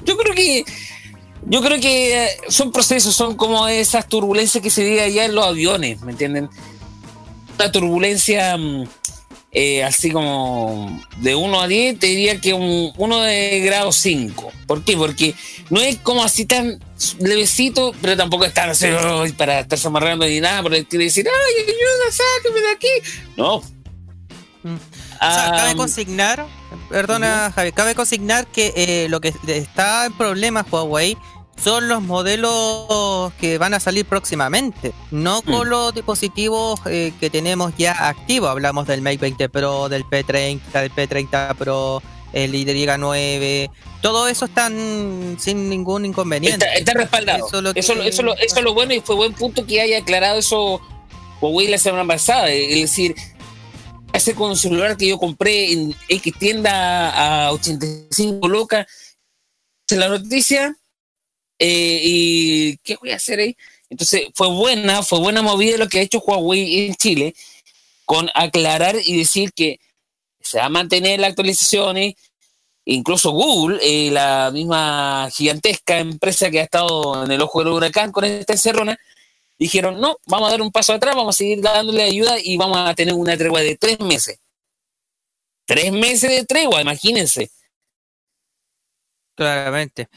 Yo 0.06 0.18
creo 0.18 0.36
que 0.36 0.64
yo 1.50 1.62
creo 1.62 1.80
que 1.80 2.26
eh, 2.26 2.30
son 2.50 2.72
procesos, 2.72 3.16
son 3.16 3.36
como 3.36 3.68
esas 3.68 4.08
turbulencias 4.08 4.62
que 4.62 4.70
se 4.70 4.84
vive 4.84 5.02
allá 5.02 5.26
en 5.26 5.36
los 5.36 5.46
aviones, 5.46 6.02
¿me 6.02 6.12
entienden? 6.12 6.50
Una 7.58 7.72
turbulencia 7.72 8.58
mm, 8.58 8.84
eh, 9.54 9.84
así 9.84 10.12
como 10.12 11.02
de 11.22 11.36
1 11.36 11.62
a 11.62 11.68
10, 11.68 12.00
te 12.00 12.08
diría 12.08 12.42
que 12.42 12.54
un 12.54 12.92
1 12.98 13.22
de 13.22 13.62
grado 13.62 13.92
5. 13.92 14.52
¿Por 14.68 14.84
qué? 14.84 14.98
Porque 14.98 15.36
no 15.70 15.80
es 15.80 15.98
como 15.98 16.24
así 16.24 16.46
tan 16.46 16.80
levecito, 17.20 17.94
pero 18.02 18.18
tampoco 18.18 18.46
es 18.46 18.54
tan 18.54 18.70
así 18.70 18.88
para 19.38 19.60
estarse 19.62 19.88
amarrando 19.88 20.26
ni 20.26 20.40
nada, 20.40 20.62
porque 20.64 20.86
quiere 20.86 21.06
decir, 21.06 21.28
ay, 21.28 21.64
ayuda, 21.64 22.12
sáqueme 22.12 22.62
de 22.62 22.72
aquí. 22.72 23.22
No. 23.38 23.62
Mm. 24.64 24.76
O 24.76 24.80
sea, 25.20 25.52
cabe 25.52 25.72
Ah, 25.72 25.74
consignar, 25.76 26.46
perdona 26.90 27.52
Javier, 27.56 27.74
cabe 27.74 27.96
consignar 27.96 28.46
que 28.48 28.74
eh, 28.76 29.08
lo 29.10 29.20
que 29.22 29.34
está 29.48 30.06
en 30.06 30.14
problemas 30.14 30.66
Huawei 30.72 31.18
son 31.64 31.88
los 31.88 32.04
modelos 32.04 33.34
que 33.40 33.58
van 33.58 33.74
a 33.74 33.80
salir 33.80 34.06
próximamente, 34.06 34.94
no 35.10 35.42
con 35.42 35.68
Mm. 35.68 35.72
los 35.72 35.94
dispositivos 35.94 36.80
eh, 36.86 37.14
que 37.20 37.30
tenemos 37.32 37.74
ya 37.78 38.10
activos. 38.10 38.50
Hablamos 38.50 38.86
del 38.88 39.02
Mate 39.02 39.18
20 39.18 39.50
Pro, 39.50 39.90
del 39.90 40.04
P30, 40.06 40.62
del 40.82 40.92
P30 40.94 41.56
Pro, 41.56 42.02
el 42.34 42.54
Y9, 42.54 43.70
todo 44.02 44.28
eso 44.28 44.46
están 44.46 45.38
sin 45.40 45.70
ningún 45.70 46.06
inconveniente. 46.06 46.66
Está, 46.66 46.78
está 46.78 46.94
respaldado. 46.94 47.48
Eso 47.48 47.58
es 47.58 47.64
lo 47.64 47.74
que- 47.74 47.80
Eso, 47.80 47.94
eso, 48.04 48.22
lo- 48.24 48.36
eso 48.38 48.58
es 48.58 48.64
lo 48.64 48.74
bueno 48.74 48.94
y 48.94 49.02
fue 49.02 49.16
buen 49.16 49.34
punto 49.34 49.66
que 49.66 49.82
haya 49.82 50.00
aclarado 50.00 50.40
eso 50.40 50.82
Huawei 51.42 51.68
la 51.68 51.78
semana 51.78 52.06
pasada. 52.06 52.52
Es 52.52 52.82
decir, 52.82 53.16
hace 54.14 54.34
con 54.36 54.56
celular 54.58 54.98
que 54.98 55.08
yo 55.08 55.18
compré 55.18 55.72
en 55.72 55.96
X 56.10 56.34
tienda 56.40 57.46
a 57.48 57.52
85 57.54 58.48
locas, 58.48 58.88
se 59.88 59.96
la 59.98 60.10
noticia 60.10 60.76
eh, 61.60 62.00
y 62.04 62.78
¿qué 62.78 62.96
voy 63.00 63.12
a 63.12 63.16
hacer 63.16 63.40
ahí? 63.40 63.56
Entonces 63.90 64.24
fue 64.36 64.48
buena, 64.50 65.02
fue 65.02 65.20
buena 65.20 65.42
movida 65.42 65.78
lo 65.78 65.88
que 65.88 66.00
ha 66.00 66.02
hecho 66.02 66.20
Huawei 66.20 66.88
en 66.88 66.96
Chile 66.96 67.34
con 68.06 68.30
aclarar 68.36 68.96
y 69.04 69.18
decir 69.18 69.54
que 69.54 69.80
se 70.48 70.60
va 70.60 70.66
a 70.66 70.70
mantener 70.70 71.20
las 71.20 71.30
actualizaciones, 71.30 72.16
incluso 72.86 73.32
Google, 73.32 73.80
eh, 73.82 74.12
la 74.12 74.50
misma 74.52 75.30
gigantesca 75.32 76.00
empresa 76.00 76.50
que 76.50 76.60
ha 76.60 76.64
estado 76.64 77.26
en 77.26 77.32
el 77.32 77.42
ojo 77.42 77.60
del 77.60 77.74
huracán 77.74 78.12
con 78.12 78.24
esta 78.26 78.54
encerrona, 78.54 78.98
dijeron, 79.60 80.00
no, 80.00 80.18
vamos 80.26 80.48
a 80.48 80.52
dar 80.52 80.62
un 80.62 80.72
paso 80.72 80.94
atrás, 80.94 81.16
vamos 81.16 81.36
a 81.36 81.38
seguir 81.38 81.62
dándole 81.62 82.04
ayuda 82.04 82.38
y 82.42 82.58
vamos 82.58 82.78
a 82.78 82.94
tener 82.94 83.14
una 83.14 83.38
tregua 83.38 83.62
de 83.62 83.76
tres 83.76 84.00
meses. 84.00 84.40
Tres 85.66 85.92
meses 85.92 86.30
de 86.30 86.46
tregua, 86.46 86.82
imagínense. 86.82 87.52
Claramente. 89.36 90.08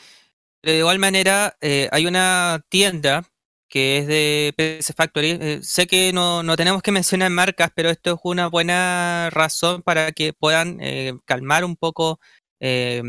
De 0.62 0.78
igual 0.78 0.98
manera, 0.98 1.56
eh, 1.60 1.88
hay 1.90 2.06
una 2.06 2.62
tienda 2.68 3.29
que 3.70 3.98
es 3.98 4.06
de 4.08 4.52
PC 4.56 4.92
Factory. 4.92 5.38
Eh, 5.40 5.60
sé 5.62 5.86
que 5.86 6.12
no, 6.12 6.42
no 6.42 6.56
tenemos 6.56 6.82
que 6.82 6.92
mencionar 6.92 7.30
marcas, 7.30 7.70
pero 7.74 7.88
esto 7.88 8.14
es 8.14 8.20
una 8.24 8.48
buena 8.48 9.30
razón 9.30 9.82
para 9.82 10.12
que 10.12 10.32
puedan 10.34 10.78
eh, 10.80 11.14
calmar 11.24 11.64
un 11.64 11.76
poco 11.76 12.20
eh, 12.58 13.02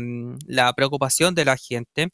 la 0.46 0.72
preocupación 0.72 1.34
de 1.34 1.44
la 1.44 1.56
gente. 1.56 2.10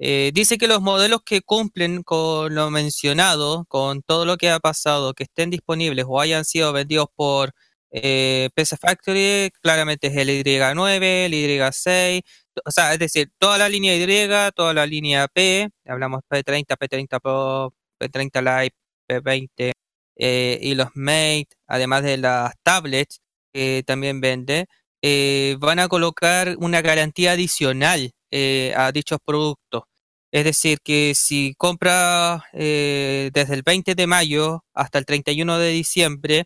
Dice 0.00 0.58
que 0.58 0.68
los 0.68 0.80
modelos 0.80 1.22
que 1.24 1.42
cumplen 1.42 2.04
con 2.04 2.54
lo 2.54 2.70
mencionado, 2.70 3.64
con 3.66 4.02
todo 4.02 4.24
lo 4.26 4.36
que 4.36 4.48
ha 4.50 4.60
pasado, 4.60 5.12
que 5.12 5.24
estén 5.24 5.50
disponibles 5.50 6.04
o 6.08 6.20
hayan 6.20 6.44
sido 6.44 6.72
vendidos 6.72 7.08
por 7.16 7.52
PC 7.90 8.76
Factory, 8.80 9.50
claramente 9.60 10.06
es 10.06 10.16
el 10.16 10.28
Y9, 10.28 11.26
el 11.26 11.32
Y6, 11.34 12.22
o 12.64 12.70
sea, 12.70 12.92
es 12.92 12.98
decir, 12.98 13.30
toda 13.38 13.58
la 13.58 13.68
línea 13.68 13.94
Y, 13.96 14.28
toda 14.54 14.74
la 14.74 14.86
línea 14.86 15.28
P, 15.28 15.68
hablamos 15.86 16.22
P30, 16.28 16.76
P30 16.76 17.20
Pro, 17.20 17.74
P30 17.98 18.62
Lite, 18.62 18.76
P20 19.08 19.72
eh, 20.16 20.58
y 20.62 20.74
los 20.74 20.88
Mate, 20.94 21.48
además 21.66 22.02
de 22.02 22.18
las 22.18 22.54
tablets 22.62 23.20
que 23.52 23.82
también 23.86 24.20
vende, 24.20 24.66
eh, 25.02 25.56
van 25.60 25.78
a 25.78 25.88
colocar 25.88 26.56
una 26.58 26.82
garantía 26.82 27.32
adicional 27.32 28.12
eh, 28.30 28.74
a 28.76 28.92
dichos 28.92 29.18
productos. 29.24 29.84
Es 30.32 30.44
decir, 30.44 30.78
que 30.84 31.14
si 31.14 31.54
compra 31.56 32.44
desde 32.52 33.54
el 33.54 33.62
20 33.62 33.94
de 33.94 34.06
mayo 34.06 34.64
hasta 34.74 34.98
el 34.98 35.06
31 35.06 35.58
de 35.58 35.70
diciembre, 35.70 36.44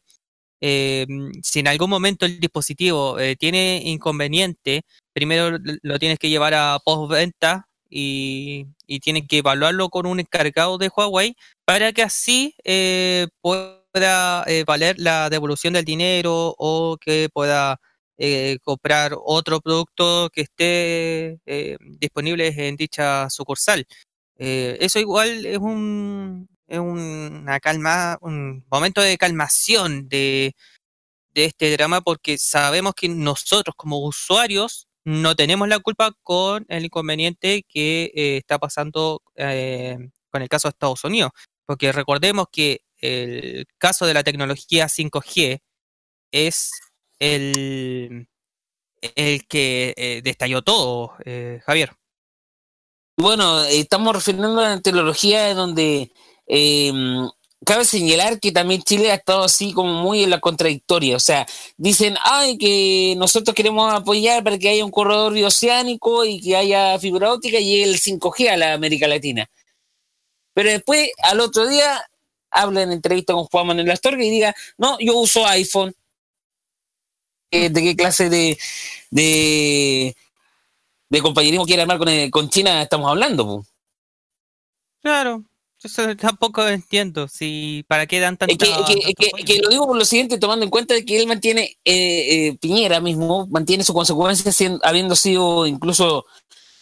si 0.60 1.60
en 1.60 1.68
algún 1.68 1.90
momento 1.90 2.24
el 2.26 2.38
dispositivo 2.38 3.16
tiene 3.38 3.82
inconveniente, 3.84 4.82
primero 5.12 5.58
lo 5.82 5.98
tienes 5.98 6.18
que 6.18 6.28
llevar 6.28 6.54
a 6.54 6.78
postventa 6.84 7.68
y, 7.88 8.66
y 8.86 9.00
tienes 9.00 9.28
que 9.28 9.38
evaluarlo 9.38 9.90
con 9.90 10.06
un 10.06 10.20
encargado 10.20 10.78
de 10.78 10.90
Huawei 10.94 11.36
para 11.64 11.92
que 11.92 12.02
así 12.02 12.54
eh, 12.64 13.28
pueda 13.40 14.44
eh, 14.46 14.64
valer 14.66 14.96
la 14.98 15.28
devolución 15.30 15.74
del 15.74 15.84
dinero 15.84 16.54
o 16.58 16.96
que 16.98 17.28
pueda 17.32 17.78
eh, 18.18 18.58
comprar 18.62 19.12
otro 19.24 19.60
producto 19.60 20.30
que 20.32 20.42
esté 20.42 21.38
disponible 21.98 22.48
en 22.56 22.76
dicha 22.76 23.28
sucursal. 23.30 23.86
Eso 24.36 24.98
igual 24.98 25.46
es 25.46 25.58
un 25.58 26.48
es 26.66 26.78
una 26.78 27.60
calma, 27.60 28.16
un 28.22 28.64
momento 28.70 29.02
de 29.02 29.18
calmación 29.18 30.08
de, 30.08 30.54
de 31.34 31.44
este 31.44 31.70
drama 31.72 32.00
porque 32.00 32.38
sabemos 32.38 32.94
que 32.94 33.08
nosotros 33.10 33.74
como 33.76 33.98
usuarios 33.98 34.88
no 35.04 35.34
tenemos 35.36 35.68
la 35.68 35.78
culpa 35.80 36.12
con 36.22 36.64
el 36.68 36.84
inconveniente 36.84 37.64
que 37.68 38.12
eh, 38.14 38.36
está 38.38 38.58
pasando 38.58 39.22
eh, 39.36 39.98
con 40.30 40.42
el 40.42 40.48
caso 40.48 40.68
de 40.68 40.70
Estados 40.70 41.04
Unidos. 41.04 41.32
Porque 41.66 41.92
recordemos 41.92 42.46
que 42.50 42.80
el 42.98 43.66
caso 43.78 44.06
de 44.06 44.14
la 44.14 44.22
tecnología 44.24 44.86
5G 44.86 45.60
es 46.32 46.70
el, 47.18 48.28
el 49.00 49.46
que 49.46 49.94
eh, 49.96 50.20
destalló 50.22 50.62
todo, 50.62 51.16
Javier. 51.66 51.96
Bueno, 53.18 53.62
estamos 53.64 54.14
refiriendo 54.14 54.48
a 54.48 54.52
una 54.52 54.80
tecnología 54.80 55.54
donde 55.54 56.10
eh, 56.46 56.92
cabe 57.64 57.84
señalar 57.84 58.40
que 58.40 58.52
también 58.52 58.82
Chile 58.82 59.10
ha 59.10 59.14
estado 59.14 59.44
así 59.44 59.72
como 59.72 60.02
muy 60.02 60.22
en 60.24 60.30
la 60.30 60.40
contradictoria. 60.40 61.16
O 61.16 61.20
sea, 61.20 61.46
dicen, 61.76 62.16
ay, 62.24 62.58
que 62.58 63.14
nosotros 63.16 63.54
queremos 63.54 63.92
apoyar 63.92 64.42
para 64.42 64.58
que 64.58 64.68
haya 64.68 64.84
un 64.84 64.90
corredor 64.90 65.32
bioceánico 65.32 66.24
y 66.24 66.40
que 66.40 66.56
haya 66.56 66.98
fibra 66.98 67.32
óptica 67.32 67.58
y 67.58 67.82
el 67.82 67.98
5G 67.98 68.48
a 68.50 68.56
la 68.56 68.72
América 68.74 69.06
Latina. 69.08 69.48
Pero 70.54 70.70
después, 70.70 71.10
al 71.22 71.40
otro 71.40 71.66
día, 71.66 72.02
habla 72.50 72.82
en 72.82 72.92
entrevista 72.92 73.32
con 73.32 73.44
Juan 73.44 73.66
Manuel 73.66 73.90
Astorga 73.90 74.24
y 74.24 74.30
diga, 74.30 74.54
no, 74.76 74.98
yo 75.00 75.16
uso 75.18 75.46
iPhone. 75.46 75.94
Eh, 77.50 77.68
¿De 77.68 77.82
qué 77.82 77.96
clase 77.96 78.30
de, 78.30 78.58
de, 79.10 80.16
de 81.10 81.20
compañerismo 81.20 81.66
quiere 81.66 81.82
armar 81.82 81.98
con, 81.98 82.08
eh, 82.08 82.30
con 82.30 82.48
China 82.48 82.82
estamos 82.82 83.10
hablando? 83.10 83.44
po? 83.44 83.66
Claro, 85.02 85.44
eso 85.84 86.16
tampoco 86.16 86.66
entiendo. 86.68 87.28
Si, 87.28 87.84
¿Para 87.88 88.06
qué 88.06 88.20
dan 88.20 88.36
tanta, 88.36 88.52
Es 88.52 88.58
que, 88.58 88.94
es 88.94 89.14
que- 89.16 89.44
que- 89.44 89.58
lo 89.60 89.68
digo 89.68 89.86
por 89.86 89.96
lo 89.96 90.04
siguiente, 90.04 90.38
tomando 90.38 90.64
en 90.64 90.70
cuenta 90.70 90.94
de 90.94 91.04
que 91.04 91.18
él 91.20 91.26
mantiene, 91.26 91.76
eh, 91.84 92.48
eh, 92.48 92.56
Piñera 92.60 93.00
mismo, 93.00 93.46
mantiene 93.48 93.84
su 93.84 93.94
consecuencia 93.94 94.50
sien- 94.52 94.80
habiendo 94.82 95.16
sido 95.16 95.66
incluso 95.66 96.24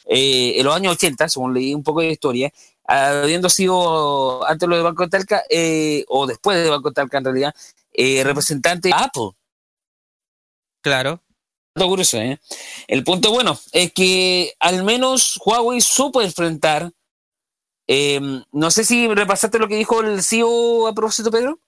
eh, 0.06 0.54
en 0.58 0.64
los 0.66 0.74
años 0.74 0.94
80, 0.94 1.28
según 1.28 1.54
leí 1.54 1.72
un 1.74 1.82
poco 1.84 2.00
de 2.00 2.10
historia, 2.10 2.52
habiendo 2.84 3.48
sido 3.48 4.44
antes 4.46 4.68
lo 4.68 4.76
de 4.76 4.82
Banco 4.82 5.04
de 5.04 5.08
Talca, 5.10 5.42
eh, 5.48 6.04
o 6.08 6.26
después 6.26 6.62
de 6.62 6.68
Banco 6.70 6.88
de 6.90 6.94
Talca 6.94 7.18
en 7.18 7.24
realidad, 7.24 7.54
representante 8.24 8.88
de 8.88 8.94
Apple. 8.94 9.30
Claro. 10.82 11.20
¿eh? 12.14 12.38
El 12.88 13.04
punto 13.04 13.30
bueno 13.30 13.58
es 13.72 13.92
que 13.92 14.54
al 14.58 14.82
menos 14.84 15.38
Huawei 15.44 15.80
supo 15.80 16.20
enfrentar. 16.22 16.90
Eh, 17.92 18.20
no 18.52 18.70
sé 18.70 18.84
si 18.84 19.08
repasaste 19.08 19.58
lo 19.58 19.66
que 19.66 19.74
dijo 19.74 20.00
el 20.00 20.22
CEO 20.22 20.86
a 20.86 20.94
propósito, 20.94 21.32
Pedro. 21.32 21.58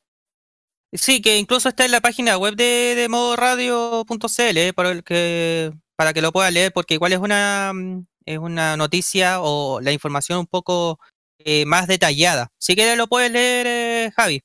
Sí, 0.93 1.21
que 1.21 1.37
incluso 1.37 1.69
está 1.69 1.85
en 1.85 1.91
la 1.91 2.01
página 2.01 2.39
web 2.39 2.55
de, 2.55 2.95
de 2.95 3.09
modoradio.cl 3.09 4.57
eh, 4.57 4.73
para, 4.73 4.91
el 4.91 5.03
que, 5.03 5.73
para 5.97 6.13
que 6.13 6.23
lo 6.23 6.31
pueda 6.31 6.49
leer, 6.53 6.73
porque 6.73 6.95
igual 6.95 7.13
es 7.13 7.19
una, 7.19 7.73
mm, 7.75 8.07
es 8.27 8.39
una 8.39 8.77
noticia 8.77 9.41
o 9.41 9.81
la 9.81 9.91
información 9.91 10.39
un 10.39 10.47
poco 10.47 11.01
eh, 11.41 11.65
más 11.67 11.89
detallada. 11.89 12.53
Si 12.57 12.77
quieres 12.77 12.97
lo 12.97 13.09
puedes 13.09 13.33
leer, 13.33 13.67
eh, 13.67 14.13
Javi. 14.15 14.43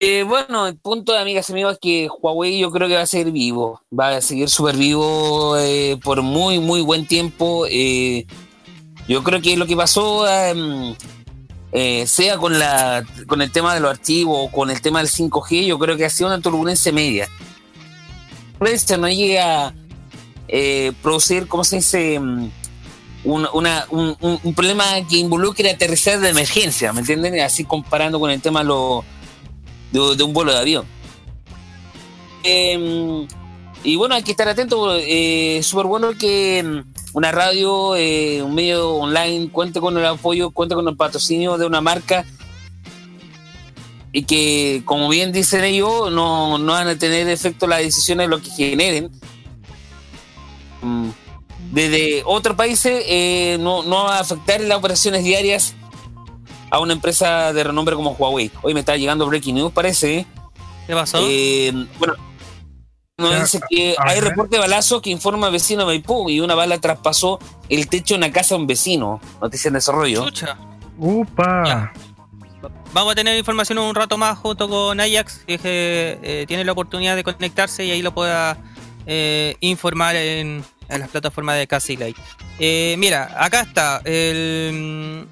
Eh, 0.00 0.22
bueno, 0.24 0.66
el 0.66 0.76
punto 0.76 1.14
de 1.14 1.20
amigas 1.20 1.48
y 1.48 1.52
amigos 1.52 1.74
es 1.74 1.78
que 1.80 2.08
Huawei 2.20 2.58
yo 2.58 2.70
creo 2.70 2.88
que 2.88 2.96
va 2.96 3.02
a 3.02 3.06
seguir 3.06 3.32
vivo, 3.32 3.80
va 3.98 4.16
a 4.16 4.20
seguir 4.20 4.50
súper 4.50 4.76
vivo 4.76 5.56
por 6.04 6.20
muy, 6.20 6.58
muy 6.58 6.82
buen 6.82 7.06
tiempo. 7.06 7.64
eh, 7.70 8.26
yo 9.08 9.22
creo 9.22 9.40
que 9.40 9.56
lo 9.56 9.66
que 9.66 9.76
pasó, 9.76 10.26
em, 10.28 10.94
eh, 11.72 12.06
sea 12.06 12.36
con, 12.38 12.58
la, 12.58 13.04
con 13.26 13.40
el 13.42 13.50
tema 13.50 13.74
de 13.74 13.80
los 13.80 13.90
archivos 13.90 14.36
o 14.38 14.50
con 14.52 14.70
el 14.70 14.80
tema 14.80 14.98
del 15.00 15.08
5G, 15.08 15.66
yo 15.66 15.78
creo 15.78 15.96
que 15.96 16.04
ha 16.04 16.10
sido 16.10 16.28
una 16.28 16.40
turbulencia 16.40 16.92
media. 16.92 17.28
No 18.60 18.66
llega 19.08 19.66
a 19.68 19.74
eh, 20.48 20.92
producir, 21.02 21.48
¿cómo 21.48 21.64
se 21.64 21.76
dice? 21.76 22.20
Mm, 22.20 22.50
un, 23.24 23.48
un- 23.52 24.16
un- 24.20 24.40
problema 24.54 24.84
que 25.08 25.16
involucre 25.16 25.70
aterrizar 25.70 26.18
de 26.20 26.28
emergencia, 26.28 26.92
¿me 26.92 27.00
entienden? 27.00 27.40
Así 27.40 27.64
comparando 27.64 28.18
con 28.20 28.30
el 28.30 28.40
tema 28.42 28.62
de 28.64 30.24
un 30.24 30.32
vuelo 30.32 30.52
de 30.52 30.58
avión. 30.58 30.84
Eh, 32.44 33.26
y 33.84 33.96
bueno, 33.96 34.14
hay 34.14 34.22
que 34.22 34.32
estar 34.32 34.48
atento. 34.48 34.94
Eh, 34.96 35.60
Súper 35.62 35.86
bueno 35.86 36.12
que 36.18 36.82
una 37.12 37.30
radio, 37.30 37.94
eh, 37.96 38.42
un 38.42 38.54
medio 38.54 38.94
online 38.94 39.50
cuente 39.50 39.80
con 39.80 39.96
el 39.96 40.04
apoyo, 40.06 40.50
cuente 40.50 40.74
con 40.74 40.88
el 40.88 40.96
patrocinio 40.96 41.58
de 41.58 41.66
una 41.66 41.80
marca 41.80 42.24
y 44.12 44.24
que, 44.24 44.82
como 44.84 45.08
bien 45.08 45.32
dicen 45.32 45.64
ellos, 45.64 46.12
no, 46.12 46.58
no 46.58 46.72
van 46.72 46.88
a 46.88 46.98
tener 46.98 47.28
efecto 47.28 47.66
las 47.66 47.80
decisiones 47.80 48.26
de 48.26 48.28
lo 48.28 48.42
que 48.42 48.50
generen. 48.50 49.10
Mm, 50.82 51.08
Desde 51.72 52.22
otros 52.26 52.56
países 52.56 53.04
eh, 53.06 53.56
no, 53.60 53.82
no 53.82 54.04
va 54.04 54.18
a 54.18 54.20
afectar 54.20 54.60
las 54.60 54.78
operaciones 54.78 55.24
diarias 55.24 55.74
a 56.70 56.80
una 56.80 56.92
empresa 56.92 57.52
de 57.52 57.64
renombre 57.64 57.94
como 57.94 58.12
Huawei. 58.12 58.50
Hoy 58.62 58.74
me 58.74 58.80
está 58.80 58.96
llegando 58.96 59.26
Breaking 59.26 59.54
News, 59.54 59.72
parece. 59.72 60.26
¿Qué 60.86 60.94
pasó? 60.94 61.18
Eh, 61.22 61.72
bueno, 61.98 62.14
nos 63.18 63.30
Ya, 63.30 63.40
dice 63.40 63.60
que 63.68 63.94
a 63.98 64.10
hay 64.10 64.20
reporte 64.20 64.56
de 64.56 64.60
balazo 64.60 65.02
que 65.02 65.10
informa 65.10 65.50
vecino 65.50 65.80
de 65.80 65.86
Maipú 65.86 66.30
y 66.30 66.40
una 66.40 66.54
bala 66.54 66.78
traspasó 66.80 67.38
el 67.68 67.88
techo 67.88 68.14
de 68.14 68.18
una 68.18 68.32
casa 68.32 68.54
de 68.54 68.60
un 68.62 68.66
vecino. 68.66 69.20
Noticia 69.40 69.68
en 69.68 69.74
desarrollo. 69.74 70.24
Chucha. 70.24 70.56
Upa. 70.98 71.62
Ya. 71.66 71.92
Vamos 72.92 73.12
a 73.12 73.14
tener 73.14 73.36
información 73.36 73.78
un 73.78 73.94
rato 73.94 74.18
más 74.18 74.38
junto 74.38 74.68
con 74.68 75.00
Ajax, 75.00 75.44
que 75.46 75.58
eh, 75.64 76.44
tiene 76.46 76.64
la 76.64 76.72
oportunidad 76.72 77.16
de 77.16 77.24
conectarse 77.24 77.84
y 77.84 77.90
ahí 77.90 78.02
lo 78.02 78.12
pueda 78.12 78.58
eh, 79.06 79.56
informar 79.60 80.14
en, 80.16 80.62
en 80.88 81.00
las 81.00 81.08
plataformas 81.08 81.56
de 81.56 81.66
Cassie 81.66 81.96
Light. 81.96 82.16
Eh, 82.58 82.94
mira, 82.98 83.34
acá 83.38 83.62
está 83.62 84.02
el, 84.04 85.26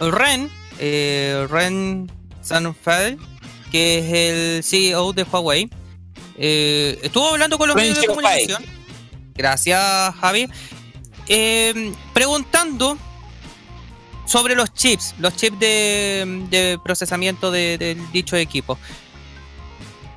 mm, 0.00 0.10
Ren, 0.10 0.50
eh, 0.78 1.46
Ren 1.48 2.10
Sanfeld, 2.42 3.20
que 3.70 3.98
es 3.98 4.12
el 4.12 4.64
CEO 4.64 5.12
de 5.12 5.22
Huawei. 5.22 5.70
Eh, 6.36 6.98
estuvo 7.02 7.28
hablando 7.28 7.58
con 7.58 7.68
los 7.68 7.76
medios 7.76 8.00
de 8.00 8.06
comunicación. 8.06 8.64
Gracias, 9.34 10.14
Javi. 10.20 10.48
Eh, 11.28 11.92
preguntando 12.12 12.98
sobre 14.26 14.54
los 14.54 14.72
chips, 14.72 15.14
los 15.18 15.36
chips 15.36 15.58
de, 15.58 16.46
de 16.50 16.78
procesamiento 16.82 17.50
de- 17.50 17.96
dicho 18.12 18.36
equipo. 18.36 18.78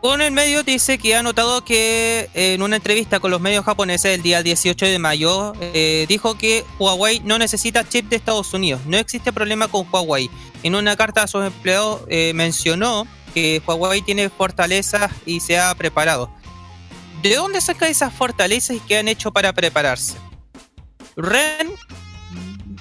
Con 0.02 0.22
el 0.22 0.32
medio 0.32 0.64
dice 0.64 0.98
que 1.00 1.16
ha 1.16 1.24
notado 1.24 1.66
que 1.66 2.30
en 2.34 2.62
una 2.62 2.76
entrevista 2.76 3.20
con 3.20 3.32
los 3.32 3.42
medios 3.42 3.66
japoneses 3.66 4.14
el 4.16 4.22
día 4.22 4.44
18 4.44 4.86
de 4.86 5.00
mayo 5.00 5.54
eh, 5.60 6.06
dijo 6.08 6.38
que 6.38 6.64
Huawei 6.80 7.20
no 7.22 7.38
necesita 7.40 7.88
chip 7.88 8.08
de 8.08 8.16
Estados 8.16 8.54
Unidos. 8.54 8.82
No 8.86 8.98
existe 8.98 9.34
problema 9.34 9.68
con 9.68 9.88
Huawei. 9.92 10.30
En 10.64 10.76
una 10.76 10.96
carta 10.96 11.24
a 11.24 11.28
sus 11.28 11.44
empleados 11.46 12.02
eh, 12.10 12.32
mencionó 12.36 13.08
que 13.38 13.62
Huawei 13.68 14.02
tiene 14.02 14.30
fortalezas 14.30 15.12
y 15.26 15.40
se 15.42 15.60
ha 15.60 15.74
preparado. 15.76 16.32
¿De 17.22 17.36
dónde 17.36 17.62
saca 17.62 17.88
esas 17.88 18.12
fortalezas 18.14 18.78
y 18.78 18.80
qué 18.80 18.98
han 18.98 19.08
hecho 19.08 19.32
para 19.32 19.54
prepararse? 19.54 20.16
Ren 21.16 21.72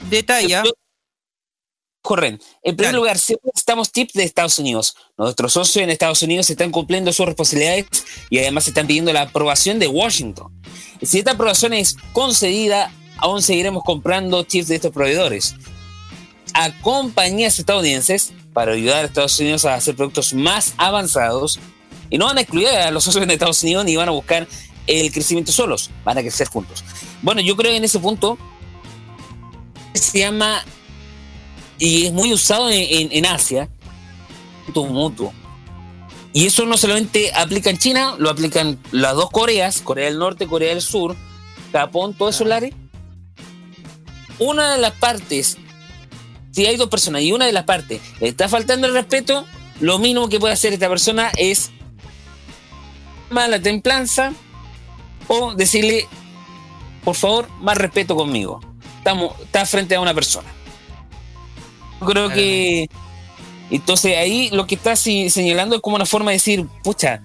detalla. 0.09 0.63
Corren. 2.03 2.41
En 2.63 2.77
primer 2.77 2.93
Claro. 2.93 2.99
lugar, 2.99 3.19
siempre 3.19 3.51
necesitamos 3.53 3.91
tips 3.93 4.15
de 4.15 4.25
Estados 4.25 4.59
Unidos. 4.59 4.95
Nuestros 5.19 5.53
socios 5.53 5.83
en 5.83 5.91
Estados 5.91 6.23
Unidos 6.23 6.49
están 6.49 6.71
cumpliendo 6.71 7.13
sus 7.13 7.27
responsabilidades 7.27 7.87
y 8.31 8.39
además 8.39 8.69
están 8.69 8.87
pidiendo 8.87 9.13
la 9.13 9.23
aprobación 9.23 9.79
de 9.79 9.89
Washington. 9.89 10.53
Si 11.03 11.19
esta 11.19 11.33
aprobación 11.33 11.73
es 11.75 11.97
concedida, 12.13 12.93
aún 13.19 13.43
seguiremos 13.43 13.83
comprando 13.85 14.43
chips 14.45 14.69
de 14.69 14.77
estos 14.77 14.93
proveedores. 14.93 15.55
A 16.55 16.71
compañías 16.81 17.59
estadounidenses 17.59 18.33
para 18.57 18.73
ayudar 18.73 19.03
a 19.05 19.07
Estados 19.07 19.39
Unidos 19.39 19.67
a 19.67 19.75
hacer 19.75 19.95
productos 19.95 20.33
más 20.33 20.73
avanzados 20.79 21.59
y 22.09 22.17
no 22.17 22.25
van 22.25 22.39
a 22.39 22.41
excluir 22.41 22.69
a 22.69 22.91
los 22.91 23.05
socios 23.05 23.27
de 23.27 23.35
Estados 23.35 23.63
Unidos 23.63 23.85
ni 23.85 23.97
van 23.97 24.09
a 24.09 24.13
buscar 24.13 24.49
el 24.87 25.13
crecimiento 25.13 25.53
solos, 25.53 25.91
van 26.07 26.17
a 26.17 26.23
crecer 26.23 26.49
juntos. 26.49 26.83
Bueno, 27.21 27.43
yo 27.43 27.55
creo 27.55 27.71
que 27.73 27.77
en 27.77 27.85
ese 27.85 27.99
punto 27.99 28.39
se 29.93 30.21
llama 30.21 30.65
y 31.79 32.07
es 32.07 32.15
muy 32.15 32.33
usado 32.33 32.71
en, 32.71 32.81
en- 32.81 33.09
en 33.13 33.27
Asia, 33.27 33.69
mutuo. 34.75 35.35
Y 36.33 36.47
eso 36.47 36.65
no 36.65 36.79
solamente 36.79 37.35
aplica 37.35 37.69
en 37.69 37.77
China, 37.77 38.15
lo 38.19 38.31
aplican 38.31 38.79
las 38.91 39.17
dos 39.17 39.29
Coreas, 39.31 39.83
Corea 39.83 40.07
del 40.07 40.19
Norte, 40.19 40.47
Corea 40.47 40.71
del 40.71 40.81
Sur, 40.81 41.15
Japón, 41.73 42.15
todos 42.15 42.37
esos 42.37 42.47
lares. 42.47 42.73
Una 44.39 44.73
de 44.73 44.79
las 44.81 44.93
partes, 44.93 45.59
si 46.57 46.65
hay 46.67 46.77
dos 46.77 46.89
personas 46.89 47.21
y 47.21 47.33
una 47.33 47.45
de 47.45 47.53
las 47.53 47.65
partes 47.65 48.01
está 48.21 48.49
faltando 48.49 48.87
el 48.87 48.95
respeto, 48.95 49.45
lo 49.81 49.99
mínimo 49.99 50.31
que 50.31 50.41
puede 50.41 50.55
hacer 50.55 50.73
esta 50.73 50.89
persona 50.89 51.31
es 51.37 51.71
mala 53.31 53.61
templanza 53.61 54.33
o 55.29 55.55
decirle, 55.55 56.09
por 57.05 57.15
favor, 57.15 57.49
más 57.61 57.77
respeto 57.77 58.17
conmigo. 58.17 58.61
Estamos, 58.99 59.39
estás 59.43 59.69
frente 59.69 59.95
a 59.97 60.01
una 60.01 60.15
persona. 60.15 60.49
Yo 62.01 62.07
creo 62.07 62.29
que 62.31 62.89
entonces 63.71 64.17
ahí 64.17 64.49
lo 64.51 64.67
que 64.67 64.77
está 64.77 64.97
si- 64.97 65.29
señalando 65.29 65.77
es 65.77 65.83
como 65.83 65.97
una 65.97 66.07
forma 66.07 66.31
de 66.31 66.37
decir, 66.39 66.67
pucha, 66.83 67.21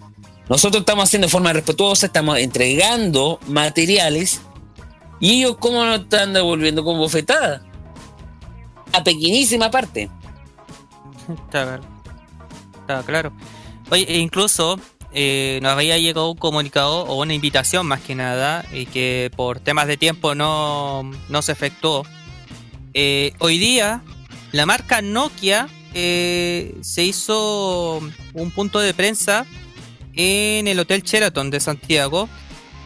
nosotros 0.50 0.82
estamos 0.82 1.06
haciendo 1.06 1.28
de 1.28 1.32
forma 1.32 1.54
respetuosa, 1.54 2.08
estamos 2.08 2.38
entregando 2.40 3.40
materiales 3.48 4.42
y 5.22 5.40
ellos 5.40 5.56
cómo 5.58 5.86
nos 5.86 6.02
están 6.02 6.34
devolviendo 6.34 6.84
con 6.84 6.98
bofetada. 6.98 7.62
A 8.94 9.04
pequeñísima 9.04 9.72
parte. 9.72 10.10
Está. 11.46 11.80
Está 12.82 13.04
claro. 13.04 13.32
Oye, 13.90 14.06
e 14.08 14.20
incluso 14.20 14.80
eh, 15.14 15.60
nos 15.62 15.74
había 15.74 15.98
llegado 15.98 16.32
un 16.32 16.38
comunicado 16.38 17.04
o 17.04 17.22
una 17.22 17.34
invitación 17.34 17.86
más 17.86 18.02
que 18.02 18.16
nada 18.16 18.66
y 18.72 18.86
que 18.86 19.32
por 19.36 19.60
temas 19.60 19.88
de 19.88 19.98
tiempo 19.98 20.36
no, 20.36 21.10
no 21.30 21.42
se 21.42 21.52
efectuó. 21.52 22.06
Eh, 22.94 23.34
hoy 23.40 23.58
día 23.58 24.02
la 24.52 24.66
marca 24.66 25.02
Nokia 25.02 25.68
eh, 25.94 26.76
se 26.82 27.04
hizo 27.04 28.02
un 28.34 28.52
punto 28.52 28.80
de 28.80 28.94
prensa 28.94 29.46
en 30.14 30.68
el 30.68 30.80
Hotel 30.80 31.04
Sheraton 31.04 31.50
de 31.50 31.60
Santiago 31.60 32.28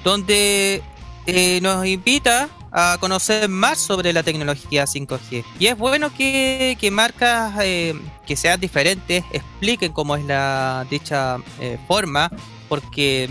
donde 0.04 0.84
eh, 1.26 1.60
nos 1.62 1.86
invita 1.86 2.50
a 2.78 2.98
conocer 3.00 3.48
más 3.48 3.80
sobre 3.80 4.12
la 4.12 4.22
tecnología 4.22 4.84
5G. 4.84 5.46
Y 5.60 5.68
es 5.68 5.78
bueno 5.78 6.14
que, 6.14 6.78
que 6.80 6.92
marcas 6.92 7.54
eh, 7.62 7.96
que 8.28 8.36
sean 8.36 8.60
diferentes 8.60 9.24
expliquen 9.32 9.94
cómo 9.94 10.18
es 10.18 10.26
la 10.26 10.86
dicha 10.90 11.38
eh, 11.62 11.78
forma, 11.88 12.30
porque 12.68 13.30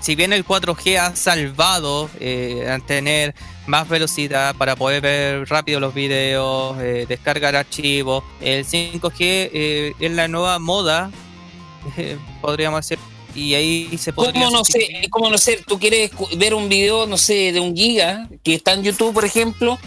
si 0.00 0.14
bien 0.14 0.32
el 0.32 0.46
4G 0.46 0.96
ha 0.96 1.16
salvado 1.16 2.08
eh, 2.20 2.70
a 2.70 2.78
tener 2.78 3.34
más 3.66 3.88
velocidad 3.88 4.54
para 4.54 4.76
poder 4.76 5.02
ver 5.02 5.48
rápido 5.48 5.80
los 5.80 5.92
videos, 5.92 6.78
descargar 6.78 7.56
archivos, 7.56 8.22
el 8.40 8.64
5G 8.64 9.16
eh, 9.20 9.94
es 9.98 10.12
la 10.12 10.28
nueva 10.28 10.60
moda, 10.60 11.10
podríamos 12.40 12.88
decir, 12.88 12.98
y 13.38 13.54
ahí 13.54 13.98
se 13.98 14.12
podría... 14.12 14.44
¿Cómo 14.44 14.58
no 14.58 14.64
sé? 14.64 14.88
¿Cómo 15.10 15.30
no 15.30 15.38
sé? 15.38 15.60
Tú 15.66 15.78
quieres 15.78 16.10
ver 16.36 16.54
un 16.54 16.68
video, 16.68 17.06
no 17.06 17.16
sé, 17.16 17.52
de 17.52 17.60
un 17.60 17.76
giga 17.76 18.28
que 18.42 18.54
está 18.54 18.74
en 18.74 18.82
YouTube, 18.82 19.14
por 19.14 19.24
ejemplo, 19.24 19.78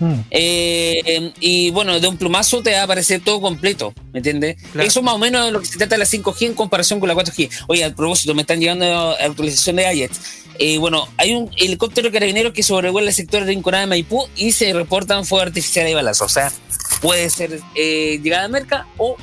Mm. 0.00 0.20
eh, 0.30 1.32
y 1.40 1.70
bueno, 1.70 1.98
de 2.00 2.08
un 2.08 2.16
plumazo 2.16 2.62
te 2.62 2.72
va 2.72 2.80
a 2.80 2.82
aparecer 2.82 3.22
todo 3.22 3.40
completo, 3.40 3.94
¿me 4.12 4.18
entiendes? 4.18 4.56
Claro. 4.72 4.86
Eso 4.88 5.02
más 5.02 5.14
o 5.14 5.18
menos 5.18 5.46
es 5.46 5.52
lo 5.52 5.60
que 5.60 5.66
se 5.66 5.78
trata 5.78 5.94
de 5.94 5.98
la 6.00 6.04
5G 6.04 6.46
en 6.46 6.54
comparación 6.54 7.00
con 7.00 7.08
la 7.08 7.14
4G. 7.14 7.48
Oye, 7.68 7.84
al 7.84 7.94
propósito, 7.94 8.34
me 8.34 8.42
están 8.42 8.60
llegando 8.60 9.10
actualización 9.10 9.76
de 9.76 9.94
IET. 9.94 10.12
Eh, 10.58 10.78
bueno, 10.78 11.08
hay 11.16 11.34
un 11.34 11.50
helicóptero 11.56 12.12
carabinero 12.12 12.52
que 12.52 12.62
sobrevuela 12.62 13.08
el 13.08 13.14
sector 13.14 13.40
de 13.40 13.46
Rinconada 13.48 13.82
de 13.82 13.86
Maipú 13.88 14.26
y 14.36 14.52
se 14.52 14.72
reportan 14.72 15.24
fuego 15.24 15.42
artificial 15.42 15.88
y 15.88 15.94
balazos. 15.94 16.26
O 16.30 16.34
sea, 16.34 16.52
puede 17.00 17.28
ser 17.30 17.60
eh, 17.74 18.20
llegada 18.22 18.44
a 18.44 18.48
merca 18.48 18.86
o 18.98 19.16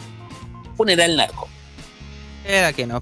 funeral 0.75 1.15
narco. 1.15 1.47
Era 2.45 2.73
que 2.73 2.85
no. 2.85 3.01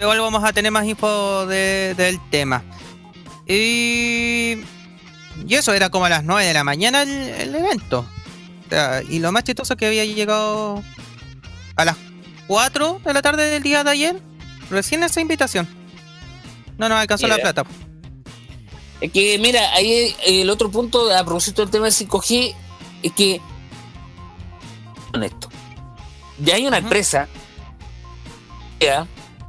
Igual 0.00 0.20
vamos 0.20 0.44
a 0.44 0.52
tener 0.52 0.70
más 0.70 0.86
info 0.86 1.46
de- 1.46 1.94
del 1.96 2.20
tema. 2.30 2.62
Y, 3.46 4.58
y 5.46 5.54
eso 5.54 5.72
era 5.72 5.90
como 5.90 6.04
a 6.04 6.08
las 6.08 6.24
9 6.24 6.44
de 6.46 6.54
la 6.54 6.64
mañana 6.64 7.02
el, 7.02 7.10
el 7.10 7.54
evento. 7.54 8.06
O 8.66 8.68
sea, 8.68 9.02
y 9.08 9.18
lo 9.18 9.32
más 9.32 9.44
chistoso 9.44 9.72
es 9.74 9.78
que 9.78 9.86
había 9.86 10.04
llegado 10.04 10.82
a 11.76 11.84
las 11.84 11.96
4 12.46 13.00
de 13.04 13.14
la 13.14 13.22
tarde 13.22 13.48
del 13.50 13.62
día 13.62 13.82
de 13.84 13.90
ayer. 13.90 14.22
Recién 14.70 15.02
esa 15.02 15.20
invitación. 15.20 15.66
No 16.76 16.88
nos 16.88 16.98
alcanzó 16.98 17.26
la 17.26 17.36
plata. 17.38 17.64
Es 19.00 19.10
que, 19.12 19.38
mira, 19.38 19.72
ahí 19.74 19.90
eh, 20.24 20.42
el 20.42 20.50
otro 20.50 20.70
punto 20.70 21.10
a 21.12 21.24
propósito 21.24 21.62
del 21.62 21.70
tema 21.70 21.86
del 21.86 21.94
5G 21.94 22.54
es 23.02 23.12
que, 23.12 23.40
honesto, 25.14 25.48
ya 26.38 26.56
hay 26.56 26.66
una 26.66 26.78
empresa 26.78 27.28
ya, 28.80 29.06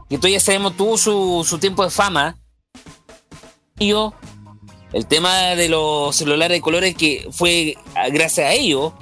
que 0.09 0.17
todos 0.17 0.31
ya 0.31 0.39
sabemos 0.39 0.75
tuvo 0.75 0.97
su, 0.97 1.45
su 1.47 1.59
tiempo 1.59 1.83
de 1.83 1.91
fama. 1.91 2.37
Y 3.77 3.89
yo, 3.89 4.13
el 4.91 5.05
tema 5.05 5.55
de 5.55 5.69
los 5.69 6.15
celulares 6.15 6.57
de 6.57 6.61
colores 6.61 6.95
que 6.95 7.27
fue 7.31 7.77
gracias 8.11 8.47
a 8.47 8.53
ellos, 8.53 8.93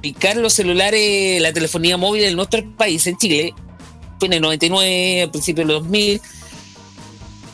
picar 0.00 0.36
los 0.36 0.52
celulares, 0.52 1.40
la 1.42 1.52
telefonía 1.52 1.96
móvil 1.96 2.24
en 2.24 2.36
nuestro 2.36 2.64
país, 2.76 3.06
en 3.06 3.16
Chile, 3.16 3.54
fue 4.18 4.28
en 4.28 4.34
el 4.34 4.40
99, 4.40 5.22
al 5.22 5.30
principio 5.30 5.66
del 5.66 5.74
2000, 5.82 6.20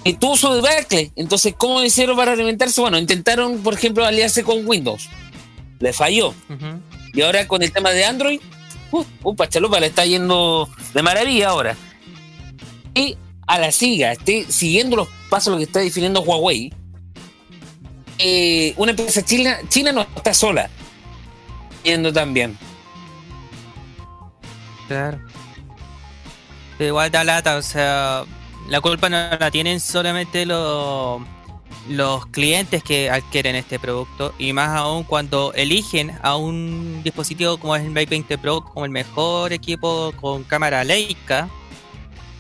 y 0.05 0.13
tuvo 0.15 0.37
su 0.37 0.53
debacle. 0.53 1.13
Entonces, 1.17 1.55
¿cómo 1.57 1.83
hicieron 1.83 2.17
para 2.17 2.33
alimentarse? 2.33 2.81
Bueno, 2.81 2.99
intentaron, 2.99 3.59
por 3.63 3.75
ejemplo, 3.75 4.05
aliarse 4.05 4.45
con 4.45 4.67
Windows. 4.67 5.09
Le 5.79 5.93
falló. 5.93 6.35
Y 7.15 7.23
ahora 7.23 7.49
con 7.49 7.63
el 7.63 7.73
tema 7.73 7.91
de 7.91 8.05
Android, 8.05 8.41
uh, 8.91 9.05
uh, 9.23 9.35
Pachalupa 9.35 9.81
le 9.81 9.87
está 9.87 10.05
yendo 10.05 10.69
de 10.95 11.03
maravilla 11.03 11.49
ahora. 11.49 11.77
Y 12.95 13.17
a 13.47 13.59
la 13.59 13.73
siga, 13.73 14.13
esté 14.13 14.51
siguiendo 14.51 14.97
los 14.97 15.09
pasos 15.31 15.53
lo 15.53 15.59
que 15.59 15.65
está 15.65 15.81
definiendo 15.81 16.21
Huawei. 16.23 16.73
eh, 18.19 18.75
una 18.77 18.91
empresa 18.91 19.25
china, 19.25 19.59
China 19.69 19.93
no 19.93 20.03
está 20.15 20.33
sola. 20.35 20.69
Yendo 21.83 22.13
también. 22.13 22.57
Claro. 24.87 25.19
Igual 26.79 27.11
da 27.11 27.25
lata, 27.25 27.57
o 27.57 27.63
sea, 27.63 28.25
la 28.69 28.81
culpa 28.81 29.09
no 29.09 29.17
la 29.39 29.51
tienen 29.51 29.81
solamente 29.81 30.47
los 30.47 31.23
los 31.89 32.27
clientes 32.27 32.83
que 32.85 33.11
adquieren 33.11 33.57
este 33.57 33.79
producto 33.79 34.33
y 34.39 34.53
más 34.53 34.69
aún 34.69 35.03
cuando 35.03 35.53
eligen 35.55 36.13
a 36.23 36.37
un 36.37 37.03
dispositivo 37.03 37.57
como 37.59 37.75
es 37.75 37.83
el 37.83 37.91
Mate 37.91 38.07
20 38.07 38.39
Pro 38.39 38.63
como 38.63 38.85
el 38.85 38.93
mejor 38.93 39.53
equipo 39.53 40.13
con 40.21 40.45
cámara 40.45 40.85
Leica 40.85 41.49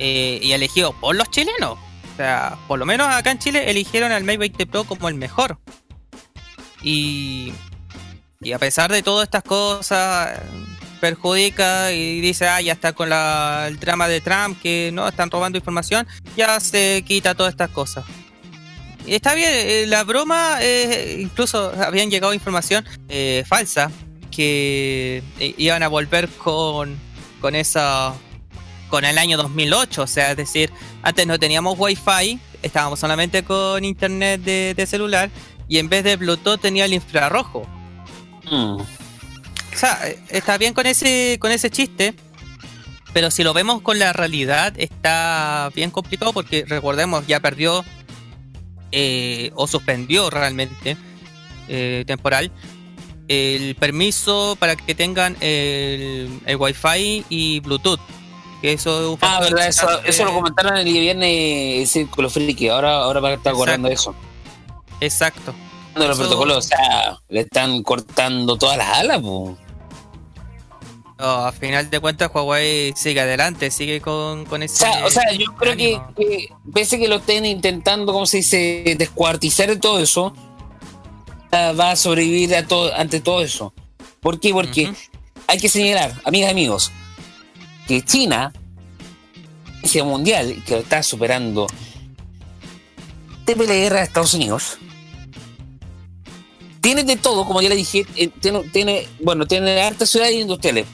eh, 0.04 0.40
y 0.42 0.50
elegido 0.50 0.92
por 0.92 1.14
los 1.14 1.30
chilenos. 1.30 1.78
O 2.12 2.16
sea, 2.16 2.58
por 2.66 2.80
lo 2.80 2.84
menos 2.84 3.06
acá 3.06 3.30
en 3.30 3.38
Chile 3.38 3.70
eligieron 3.70 4.10
al 4.10 4.24
Mate 4.24 4.38
20 4.38 4.66
Pro 4.66 4.84
como 4.84 5.08
el 5.08 5.14
mejor. 5.14 5.58
Y, 6.82 7.52
y 8.40 8.52
a 8.52 8.58
pesar 8.58 8.90
de 8.90 9.04
todas 9.04 9.24
estas 9.26 9.44
cosas, 9.44 10.40
perjudica 11.00 11.92
y 11.92 12.20
dice, 12.20 12.48
ah, 12.48 12.60
ya 12.60 12.72
está 12.72 12.92
con 12.92 13.08
la, 13.08 13.66
el 13.68 13.78
drama 13.78 14.08
de 14.08 14.20
Trump, 14.20 14.60
que 14.60 14.90
no 14.92 15.06
están 15.06 15.30
robando 15.30 15.56
información, 15.56 16.06
ya 16.36 16.58
se 16.58 17.04
quita 17.06 17.34
todas 17.34 17.52
estas 17.52 17.70
cosas. 17.70 18.04
Y 19.06 19.14
está 19.14 19.34
bien, 19.34 19.50
eh, 19.52 19.84
la 19.86 20.04
broma, 20.04 20.58
eh, 20.60 21.18
incluso 21.20 21.72
habían 21.80 22.10
llegado 22.10 22.34
información 22.34 22.84
eh, 23.08 23.44
falsa 23.46 23.90
que 24.30 25.22
iban 25.38 25.82
a 25.82 25.88
volver 25.88 26.28
con, 26.28 26.96
con 27.40 27.54
esa 27.54 28.14
con 28.92 29.06
el 29.06 29.16
año 29.16 29.38
2008, 29.38 30.02
o 30.02 30.06
sea, 30.06 30.32
es 30.32 30.36
decir, 30.36 30.70
antes 31.02 31.26
no 31.26 31.38
teníamos 31.38 31.76
wifi, 31.78 32.38
estábamos 32.60 33.00
solamente 33.00 33.42
con 33.42 33.86
internet 33.86 34.42
de, 34.42 34.74
de 34.76 34.86
celular 34.86 35.30
y 35.66 35.78
en 35.78 35.88
vez 35.88 36.04
de 36.04 36.16
Bluetooth 36.16 36.60
tenía 36.60 36.84
el 36.84 36.92
infrarrojo. 36.92 37.66
Mm. 38.50 38.82
O 38.82 38.86
sea, 39.74 39.98
eh, 40.06 40.18
está 40.28 40.58
bien 40.58 40.74
con 40.74 40.84
ese, 40.84 41.38
con 41.40 41.52
ese 41.52 41.70
chiste, 41.70 42.14
pero 43.14 43.30
si 43.30 43.42
lo 43.42 43.54
vemos 43.54 43.80
con 43.80 43.98
la 43.98 44.12
realidad 44.12 44.74
está 44.76 45.70
bien 45.74 45.90
complicado 45.90 46.34
porque 46.34 46.66
recordemos, 46.68 47.26
ya 47.26 47.40
perdió 47.40 47.86
eh, 48.90 49.52
o 49.54 49.66
suspendió 49.66 50.28
realmente 50.28 50.98
eh, 51.66 52.04
temporal 52.06 52.52
el 53.26 53.74
permiso 53.76 54.54
para 54.60 54.76
que 54.76 54.94
tengan 54.94 55.34
el, 55.40 56.40
el 56.44 56.56
Wi-Fi 56.56 57.24
y 57.30 57.60
Bluetooth. 57.60 58.00
Que 58.62 58.72
eso 58.74 59.00
es 59.00 59.08
un 59.08 59.18
Ah, 59.20 59.40
verdad, 59.40 59.68
eso, 59.68 60.24
lo 60.24 60.32
comentaron 60.32 60.76
el 60.76 60.84
viernes 60.84 61.80
el 61.80 61.86
Círculo 61.88 62.30
Friki. 62.30 62.68
Ahora, 62.68 63.02
ahora 63.02 63.18
va 63.20 63.28
a 63.30 63.34
estar 63.34 63.52
acordando 63.52 63.88
de 63.88 63.94
eso. 63.94 64.14
Exacto. 65.00 65.52
Los 65.96 66.16
protocolos, 66.16 66.56
o 66.58 66.62
sea, 66.62 67.18
le 67.28 67.40
están 67.40 67.82
cortando 67.82 68.56
todas 68.56 68.78
las 68.78 68.98
alas, 68.98 69.20
pues. 69.20 69.56
No, 71.18 71.46
a 71.46 71.52
final 71.52 71.90
de 71.90 72.00
cuentas 72.00 72.30
Huawei 72.32 72.94
sigue 72.96 73.20
adelante, 73.20 73.70
sigue 73.70 74.00
con, 74.00 74.44
con 74.44 74.62
O 74.62 74.64
ese... 74.64 74.76
sea, 74.76 75.06
o 75.06 75.10
sea, 75.10 75.32
yo 75.32 75.54
creo 75.54 75.76
que, 75.76 76.00
que 76.16 76.48
pese 76.72 76.98
que 76.98 77.08
lo 77.08 77.16
estén 77.16 77.44
intentando, 77.44 78.12
como 78.12 78.26
se 78.26 78.38
dice, 78.38 78.94
descuartizar 78.96 79.68
de 79.68 79.76
todo 79.76 79.98
eso, 80.00 80.34
ah, 81.50 81.72
va 81.78 81.90
a 81.90 81.96
sobrevivir 81.96 82.54
a 82.56 82.66
todo, 82.66 82.94
ante 82.94 83.20
todo 83.20 83.42
eso. 83.42 83.72
¿Por 84.20 84.40
qué? 84.40 84.52
Porque 84.52 84.92
hay 85.46 85.58
que 85.58 85.68
señalar, 85.68 86.12
amigas 86.24 86.48
y 86.48 86.52
amigos, 86.52 86.92
que 87.86 88.04
China, 88.04 88.52
potencia 89.82 90.04
mundial, 90.04 90.62
que 90.66 90.78
está 90.78 91.02
superando, 91.02 91.66
guerra 93.46 94.00
a 94.00 94.02
Estados 94.04 94.34
Unidos, 94.34 94.78
tiene 96.80 97.04
de 97.04 97.16
todo, 97.16 97.46
como 97.46 97.62
ya 97.62 97.68
le 97.68 97.76
dije, 97.76 98.06
eh, 98.16 98.28
tiene, 98.72 99.06
bueno, 99.20 99.46
tiene 99.46 99.80
hartas 99.80 100.10
ciudades 100.10 100.34
industriales. 100.34 100.86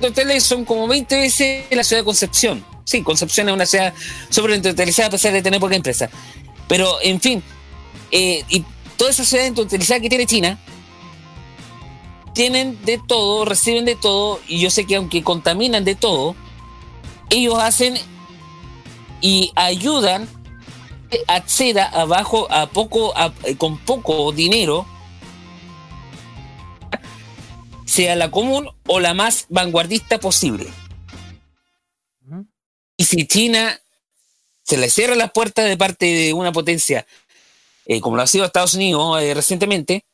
hoteles 0.00 0.44
son 0.44 0.64
como 0.64 0.86
20 0.86 1.16
veces 1.16 1.64
la 1.70 1.82
ciudad 1.82 2.02
de 2.02 2.04
Concepción. 2.04 2.64
Sí, 2.84 3.02
Concepción 3.02 3.48
es 3.48 3.54
una 3.54 3.66
ciudad 3.66 3.92
sobreentreutilizada 4.30 5.08
a 5.08 5.10
pesar 5.10 5.32
de 5.32 5.42
tener 5.42 5.58
poca 5.58 5.74
empresa. 5.74 6.08
Pero, 6.68 6.98
en 7.02 7.20
fin, 7.20 7.42
eh, 8.12 8.44
y 8.48 8.64
toda 8.96 9.10
esa 9.10 9.24
ciudad 9.24 9.46
entreutilizada 9.46 10.00
que 10.00 10.08
tiene 10.08 10.26
China, 10.26 10.58
tienen 12.36 12.78
de 12.84 12.98
todo, 12.98 13.46
reciben 13.46 13.86
de 13.86 13.96
todo, 13.96 14.40
y 14.46 14.60
yo 14.60 14.68
sé 14.68 14.86
que 14.86 14.96
aunque 14.96 15.24
contaminan 15.24 15.84
de 15.84 15.94
todo, 15.94 16.36
ellos 17.30 17.58
hacen 17.58 17.94
y 19.22 19.52
ayudan 19.56 20.28
acceda 21.28 21.86
abajo 21.86 22.46
a 22.50 22.66
poco 22.66 23.16
a- 23.16 23.32
con 23.56 23.78
poco 23.78 24.32
dinero 24.32 24.84
sea 27.86 28.16
la 28.16 28.30
común 28.30 28.68
o 28.86 29.00
la 29.00 29.14
más 29.14 29.46
vanguardista 29.48 30.18
posible. 30.18 30.66
Y 32.98 33.04
si 33.04 33.26
China 33.26 33.80
se 34.62 34.76
le 34.76 34.90
cierra 34.90 35.14
las 35.14 35.30
puertas 35.32 35.64
de 35.66 35.76
parte 35.78 36.04
de 36.04 36.32
una 36.34 36.52
potencia, 36.52 37.06
eh, 37.86 38.00
como 38.00 38.16
lo 38.16 38.22
ha 38.22 38.26
sido 38.26 38.44
Estados 38.44 38.74
Unidos 38.74 39.22
eh, 39.22 39.32
recientemente, 39.32 40.04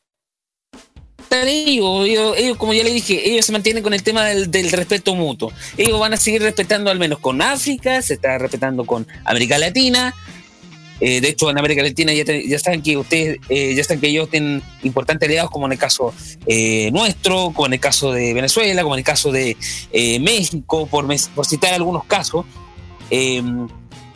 ellos, 1.41 2.57
como 2.57 2.73
ya 2.73 2.83
le 2.83 2.91
dije, 2.91 3.29
ellos 3.29 3.45
se 3.45 3.51
mantienen 3.51 3.83
con 3.83 3.93
el 3.93 4.03
tema 4.03 4.25
del, 4.25 4.71
respeto 4.71 5.15
mutuo. 5.15 5.51
Ellos 5.77 5.99
van 5.99 6.13
a 6.13 6.17
seguir 6.17 6.41
respetando 6.41 6.91
al 6.91 6.99
menos 6.99 7.19
con 7.19 7.41
África, 7.41 8.01
se 8.01 8.15
está 8.15 8.37
respetando 8.37 8.85
con 8.85 9.07
América 9.25 9.57
Latina. 9.57 10.13
Eh, 10.99 11.19
de 11.19 11.29
hecho, 11.29 11.49
en 11.49 11.57
América 11.57 11.81
Latina 11.81 12.13
ya, 12.13 12.59
saben 12.59 12.81
que 12.81 12.95
ustedes, 12.95 13.39
eh, 13.49 13.73
ya 13.75 13.83
saben 13.83 13.99
que 13.99 14.07
ellos 14.07 14.29
tienen 14.29 14.61
importantes 14.83 15.27
aliados, 15.27 15.51
como 15.51 15.65
en 15.65 15.73
el 15.73 15.77
caso 15.77 16.13
eh, 16.45 16.91
nuestro, 16.91 17.51
como 17.53 17.65
en 17.65 17.73
el 17.73 17.79
caso 17.79 18.11
de 18.11 18.33
Venezuela, 18.33 18.83
como 18.83 18.95
en 18.95 18.99
el 18.99 19.05
caso 19.05 19.31
de 19.31 19.57
México, 20.21 20.87
por, 20.87 21.07
por 21.35 21.45
citar 21.45 21.73
algunos 21.73 22.05
casos. 22.05 22.45
Eh, 23.09 23.41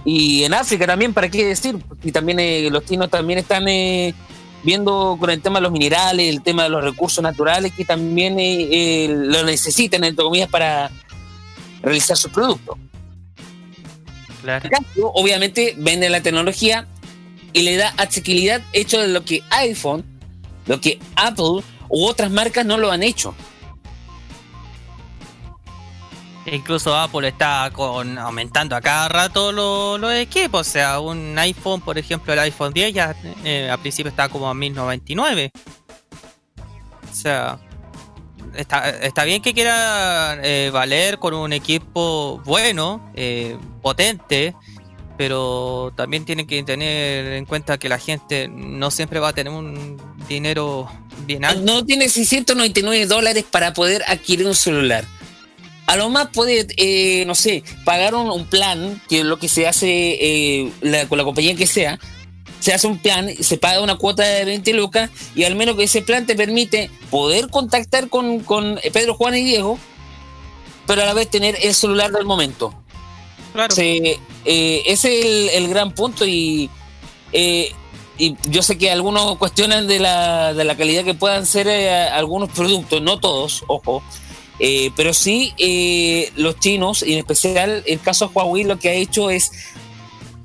y 0.06 0.44
en 0.44 0.54
África 0.54 0.88
también, 0.88 1.14
¿para 1.14 1.30
qué 1.30 1.46
decir? 1.46 1.78
Y 2.04 2.12
también 2.12 2.72
los 2.72 2.86
chinos 2.86 3.10
también 3.10 3.40
están 3.40 3.66
viendo 4.64 5.18
con 5.20 5.30
el 5.30 5.42
tema 5.42 5.60
de 5.60 5.64
los 5.64 5.72
minerales, 5.72 6.28
el 6.28 6.42
tema 6.42 6.64
de 6.64 6.70
los 6.70 6.84
recursos 6.84 7.24
naturales, 7.24 7.74
que 7.74 7.86
también 7.86 8.40
eh, 8.40 8.68
eh, 8.72 9.08
lo 9.10 9.44
necesitan, 9.44 10.04
entre 10.04 10.24
comillas, 10.24 10.50
para 10.50 10.92
realizar 11.82 12.18
sus 12.18 12.32
productos. 12.32 12.78
Claro. 14.42 14.70
cambio, 14.70 15.12
obviamente 15.14 15.76
vende 15.78 16.10
la 16.10 16.22
tecnología 16.22 16.88
y 17.52 17.64
le 17.64 17.76
da 17.76 17.94
asequibilidad 17.98 18.62
hecho 18.72 19.02
de 19.02 19.10
lo 19.10 19.26
que 19.26 19.42
iPhone, 19.50 20.06
lo 20.68 20.80
que 20.80 21.00
Apple 21.16 21.64
u 21.90 22.06
otras 22.06 22.32
marcas 22.32 22.66
no 22.66 22.78
lo 22.78 22.92
han 22.92 23.04
hecho. 23.04 23.36
Incluso 26.50 26.96
Apple 26.96 27.28
está 27.28 27.70
con 27.74 28.18
aumentando 28.18 28.76
a 28.76 28.82
cada 28.82 29.10
rato 29.10 29.52
lo- 29.52 29.98
los 29.98 30.14
equipos. 30.14 30.66
O 30.68 30.72
sea, 30.72 31.00
un 31.02 31.38
iPhone, 31.38 31.82
por 31.82 31.98
ejemplo, 31.98 32.32
el 32.32 32.40
iPhone 32.40 32.72
10 32.74 32.94
ya 32.94 33.16
eh, 33.44 33.70
al 33.70 33.80
principio 33.80 34.10
estaba 34.10 34.30
como 34.30 34.50
a 34.50 34.54
1099. 34.54 35.52
O 37.12 37.16
sea, 37.16 37.60
está, 38.56 38.90
está 38.90 39.26
bien 39.26 39.42
que 39.42 39.54
quiera 39.54 40.38
eh, 40.42 40.70
valer 40.72 41.18
con 41.20 41.34
un 41.34 41.52
equipo 41.52 42.42
bueno, 42.46 43.12
eh, 43.14 43.58
potente, 43.82 44.56
pero 45.18 45.92
también 45.98 46.24
tiene 46.24 46.48
que 46.48 46.64
tener 46.64 47.34
en 47.34 47.46
cuenta 47.46 47.78
que 47.78 47.90
la 47.90 47.98
gente 48.00 48.48
no 48.48 48.90
siempre 48.90 49.20
va 49.20 49.30
a 49.30 49.34
tener 49.34 49.52
un 49.52 49.98
dinero 50.30 50.90
bien 51.26 51.44
alto. 51.44 51.62
No 51.66 51.84
tiene 51.86 52.08
699 52.08 53.06
dólares 53.06 53.44
para 53.50 53.74
poder 53.74 54.04
adquirir 54.08 54.46
un 54.48 54.56
celular. 54.56 55.04
A 55.88 55.96
lo 55.96 56.10
más 56.10 56.28
puede, 56.34 56.68
eh, 56.78 57.24
no 57.26 57.34
sé, 57.34 57.64
pagar 57.86 58.14
un, 58.14 58.30
un 58.30 58.46
plan, 58.46 59.02
que 59.10 59.20
es 59.20 59.26
lo 59.26 59.40
que 59.40 59.48
se 59.48 59.68
hace 59.68 59.88
eh, 59.90 60.72
la- 60.82 61.08
con 61.08 61.18
la 61.18 61.24
compañía 61.24 61.56
que 61.56 61.66
sea. 61.66 61.98
Se 62.60 62.74
hace 62.74 62.88
un 62.88 62.98
plan, 62.98 63.30
se 63.40 63.58
paga 63.58 63.82
una 63.82 63.96
cuota 63.96 64.24
de 64.24 64.44
20 64.46 64.74
lucas 64.74 65.10
y 65.36 65.44
al 65.46 65.56
menos 65.56 65.76
que 65.78 65.84
ese 65.84 66.02
plan 66.02 66.26
te 66.26 66.36
permite 66.36 66.90
poder 67.10 67.50
contactar 67.50 68.10
con, 68.10 68.40
con 68.42 68.80
Pedro, 68.94 69.14
Juan 69.14 69.36
y 69.36 69.44
Diego, 69.44 69.80
pero 70.86 71.04
a 71.04 71.06
la 71.06 71.14
vez 71.14 71.30
tener 71.30 71.58
el 71.62 71.74
celular 71.74 72.12
del 72.12 72.26
momento. 72.26 72.74
Claro. 73.54 73.74
Se- 73.74 74.20
eh, 74.46 74.84
ese 74.88 75.20
es 75.20 75.26
el, 75.26 75.50
el 75.64 75.68
gran 75.70 75.92
punto 75.94 76.26
y, 76.26 76.70
eh, 77.32 77.72
y 78.18 78.36
yo 78.50 78.62
sé 78.64 78.78
que 78.78 78.90
algunos 78.92 79.38
cuestionan 79.38 79.88
de 79.88 80.00
la, 80.00 80.54
de 80.54 80.64
la 80.64 80.76
calidad 80.76 81.04
que 81.06 81.14
puedan 81.14 81.46
ser 81.46 81.68
eh, 81.68 81.90
algunos 82.10 82.50
productos, 82.50 83.02
no 83.02 83.20
todos, 83.20 83.64
ojo, 83.68 84.02
eh, 84.60 84.92
pero 84.96 85.14
sí 85.14 85.54
eh, 85.58 86.32
los 86.36 86.60
chinos, 86.60 87.04
y 87.04 87.14
en 87.14 87.20
especial 87.20 87.84
el 87.86 88.00
caso 88.00 88.28
de 88.28 88.34
Huawei, 88.34 88.64
lo 88.64 88.80
que 88.80 88.90
ha 88.90 88.94
hecho 88.94 89.30
es 89.30 89.52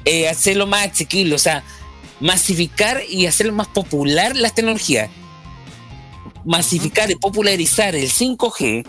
eh, 0.05 0.29
hacerlo 0.29 0.67
más 0.67 0.89
asequible, 0.89 1.35
o 1.35 1.39
sea, 1.39 1.65
masificar 2.21 3.03
y 3.09 3.27
hacerlo 3.27 3.53
más 3.53 3.69
popular 3.69 4.37
las 4.37 4.55
tecnologías. 4.55 5.11
Masificar 6.45 7.11
y 7.11 7.15
popularizar 7.15 7.95
el 7.95 8.11
5G, 8.11 8.87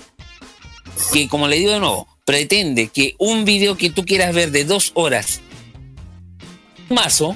que 1.13 1.28
como 1.28 1.47
le 1.47 1.57
digo 1.57 1.71
de 1.71 1.80
nuevo, 1.80 2.07
pretende 2.26 2.88
que 2.88 3.15
un 3.19 3.45
video 3.45 3.78
que 3.78 3.89
tú 3.89 4.05
quieras 4.05 4.34
ver 4.34 4.51
de 4.51 4.65
dos 4.65 4.91
horas, 4.95 5.41
mazo, 6.89 7.36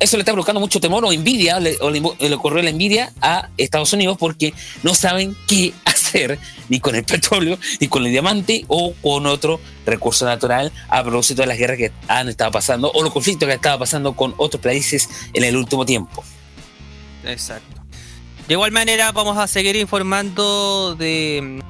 eso 0.00 0.16
le 0.16 0.22
está 0.22 0.32
provocando 0.32 0.60
mucho 0.60 0.80
temor 0.80 1.04
o 1.04 1.12
envidia, 1.12 1.58
le, 1.60 1.76
o 1.80 1.90
le, 1.90 2.00
le 2.00 2.34
ocurrió 2.34 2.62
la 2.62 2.70
envidia 2.70 3.12
a 3.20 3.48
Estados 3.56 3.92
Unidos 3.92 4.16
porque 4.18 4.54
no 4.82 4.94
saben 4.94 5.36
qué 5.46 5.72
hacer 5.84 6.38
ni 6.68 6.80
con 6.80 6.94
el 6.94 7.04
petróleo, 7.04 7.58
ni 7.80 7.88
con 7.88 8.04
el 8.04 8.12
diamante 8.12 8.64
o 8.68 8.94
con 9.02 9.26
otro 9.26 9.60
recurso 9.86 10.24
natural 10.24 10.72
a 10.88 11.02
propósito 11.02 11.42
de 11.42 11.48
las 11.48 11.58
guerras 11.58 11.78
que 11.78 11.92
han 12.06 12.28
estado 12.28 12.50
pasando 12.50 12.90
o 12.92 13.02
los 13.02 13.12
conflictos 13.12 13.46
que 13.46 13.52
han 13.52 13.58
estado 13.58 13.78
pasando 13.78 14.14
con 14.14 14.34
otros 14.36 14.62
países 14.62 15.08
en 15.32 15.44
el 15.44 15.56
último 15.56 15.84
tiempo. 15.84 16.24
Exacto. 17.24 17.78
De 18.46 18.54
igual 18.54 18.72
manera, 18.72 19.12
vamos 19.12 19.36
a 19.36 19.46
seguir 19.46 19.76
informando 19.76 20.94
de, 20.94 21.60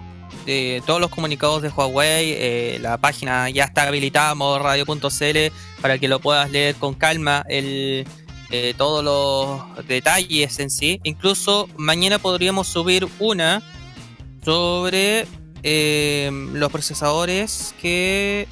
de 0.46 0.82
todos 0.86 1.00
los 1.00 1.10
comunicados 1.10 1.60
de 1.60 1.70
Huawei. 1.70 2.34
Eh, 2.36 2.78
la 2.80 2.98
página 2.98 3.50
ya 3.50 3.64
está 3.64 3.82
habilitada, 3.82 4.34
modoradio.cl, 4.36 5.38
para 5.80 5.98
que 5.98 6.06
lo 6.06 6.20
puedas 6.20 6.50
leer 6.52 6.76
con 6.76 6.94
calma. 6.94 7.44
El, 7.48 8.06
eh, 8.50 8.74
todos 8.76 9.04
los 9.04 9.86
detalles 9.86 10.58
en 10.58 10.70
sí. 10.70 11.00
Incluso 11.04 11.68
mañana 11.76 12.18
podríamos 12.18 12.68
subir 12.68 13.06
una 13.18 13.62
sobre 14.44 15.26
eh, 15.62 16.30
los 16.52 16.70
procesadores 16.70 17.74
que 17.80 18.46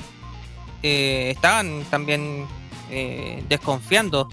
eh, 0.82 1.32
están 1.34 1.84
también 1.90 2.46
eh, 2.90 3.42
desconfiando 3.48 4.28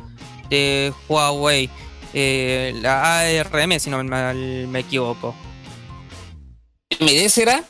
de 0.49 0.93
Huawei. 1.07 1.69
La 2.13 3.21
ARM, 3.21 3.79
si 3.79 3.89
no 3.89 4.03
mal 4.03 4.67
me 4.67 4.79
equivoco. 4.79 5.33
¿MD 6.99 7.29
será? 7.29 7.63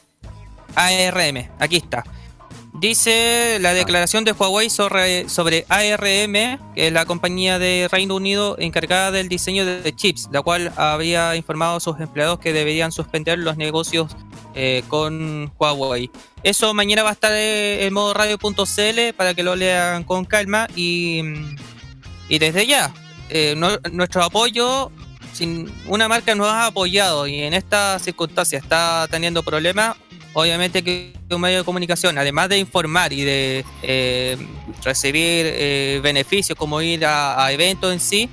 ARM, 0.76 1.50
aquí 1.60 1.78
está. 1.78 2.04
Dice 2.84 3.60
la 3.62 3.74
declaración 3.74 4.26
de 4.26 4.34
Huawei 4.34 4.70
sobre, 4.70 5.30
sobre 5.30 5.66
ARM, 5.70 6.34
que 6.76 6.88
es 6.88 6.92
la 6.92 7.06
compañía 7.06 7.58
de 7.58 7.88
Reino 7.90 8.14
Unido 8.14 8.58
encargada 8.60 9.10
del 9.10 9.30
diseño 9.30 9.66
de 9.66 9.96
chips, 9.96 10.28
la 10.34 10.42
cual 10.42 10.74
había 10.76 11.34
informado 11.38 11.78
a 11.78 11.80
sus 11.80 11.98
empleados 12.02 12.40
que 12.40 12.52
deberían 12.52 12.92
suspender 12.92 13.40
los 13.40 13.56
negocios 13.56 14.14
eh, 14.54 14.84
con 14.90 15.50
Huawei. 15.58 16.12
Eso 16.44 16.74
mañana 16.74 17.04
va 17.04 17.12
a 17.12 17.14
estar 17.14 17.32
eh, 17.32 17.86
en 17.86 17.94
modo 17.94 18.14
radio.cl 18.14 19.14
para 19.16 19.34
que 19.34 19.44
lo 19.44 19.56
lean 19.56 20.04
con 20.04 20.26
calma 20.26 20.68
y, 20.76 21.22
y 22.28 22.38
desde 22.38 22.68
ya, 22.68 22.94
eh, 23.30 23.54
no- 23.56 23.78
nuestro 23.94 24.26
apoyo, 24.26 24.92
sin 25.32 25.72
una 25.88 26.10
marca 26.10 26.36
nos 26.36 26.48
ha 26.48 26.66
apoyado 26.66 27.28
y 27.28 27.44
en 27.44 27.54
esta 27.54 27.98
circunstancia 28.00 28.60
está 28.60 29.08
teniendo 29.10 29.42
problemas, 29.42 29.96
obviamente 30.34 30.84
que 30.84 31.14
un 31.30 31.42
medio 31.42 31.60
de 31.60 31.64
comunicación, 31.64 32.18
además 32.18 32.50
de 32.50 32.60
informar 32.60 33.14
y 33.14 33.24
de 33.24 33.66
eh, 33.82 34.38
recibir 34.84 35.46
eh, 35.48 36.00
beneficios 36.04 36.58
como 36.58 36.82
ir 36.82 37.06
a, 37.06 37.52
eventos 37.52 37.92
en 37.92 38.00
sí 38.00 38.30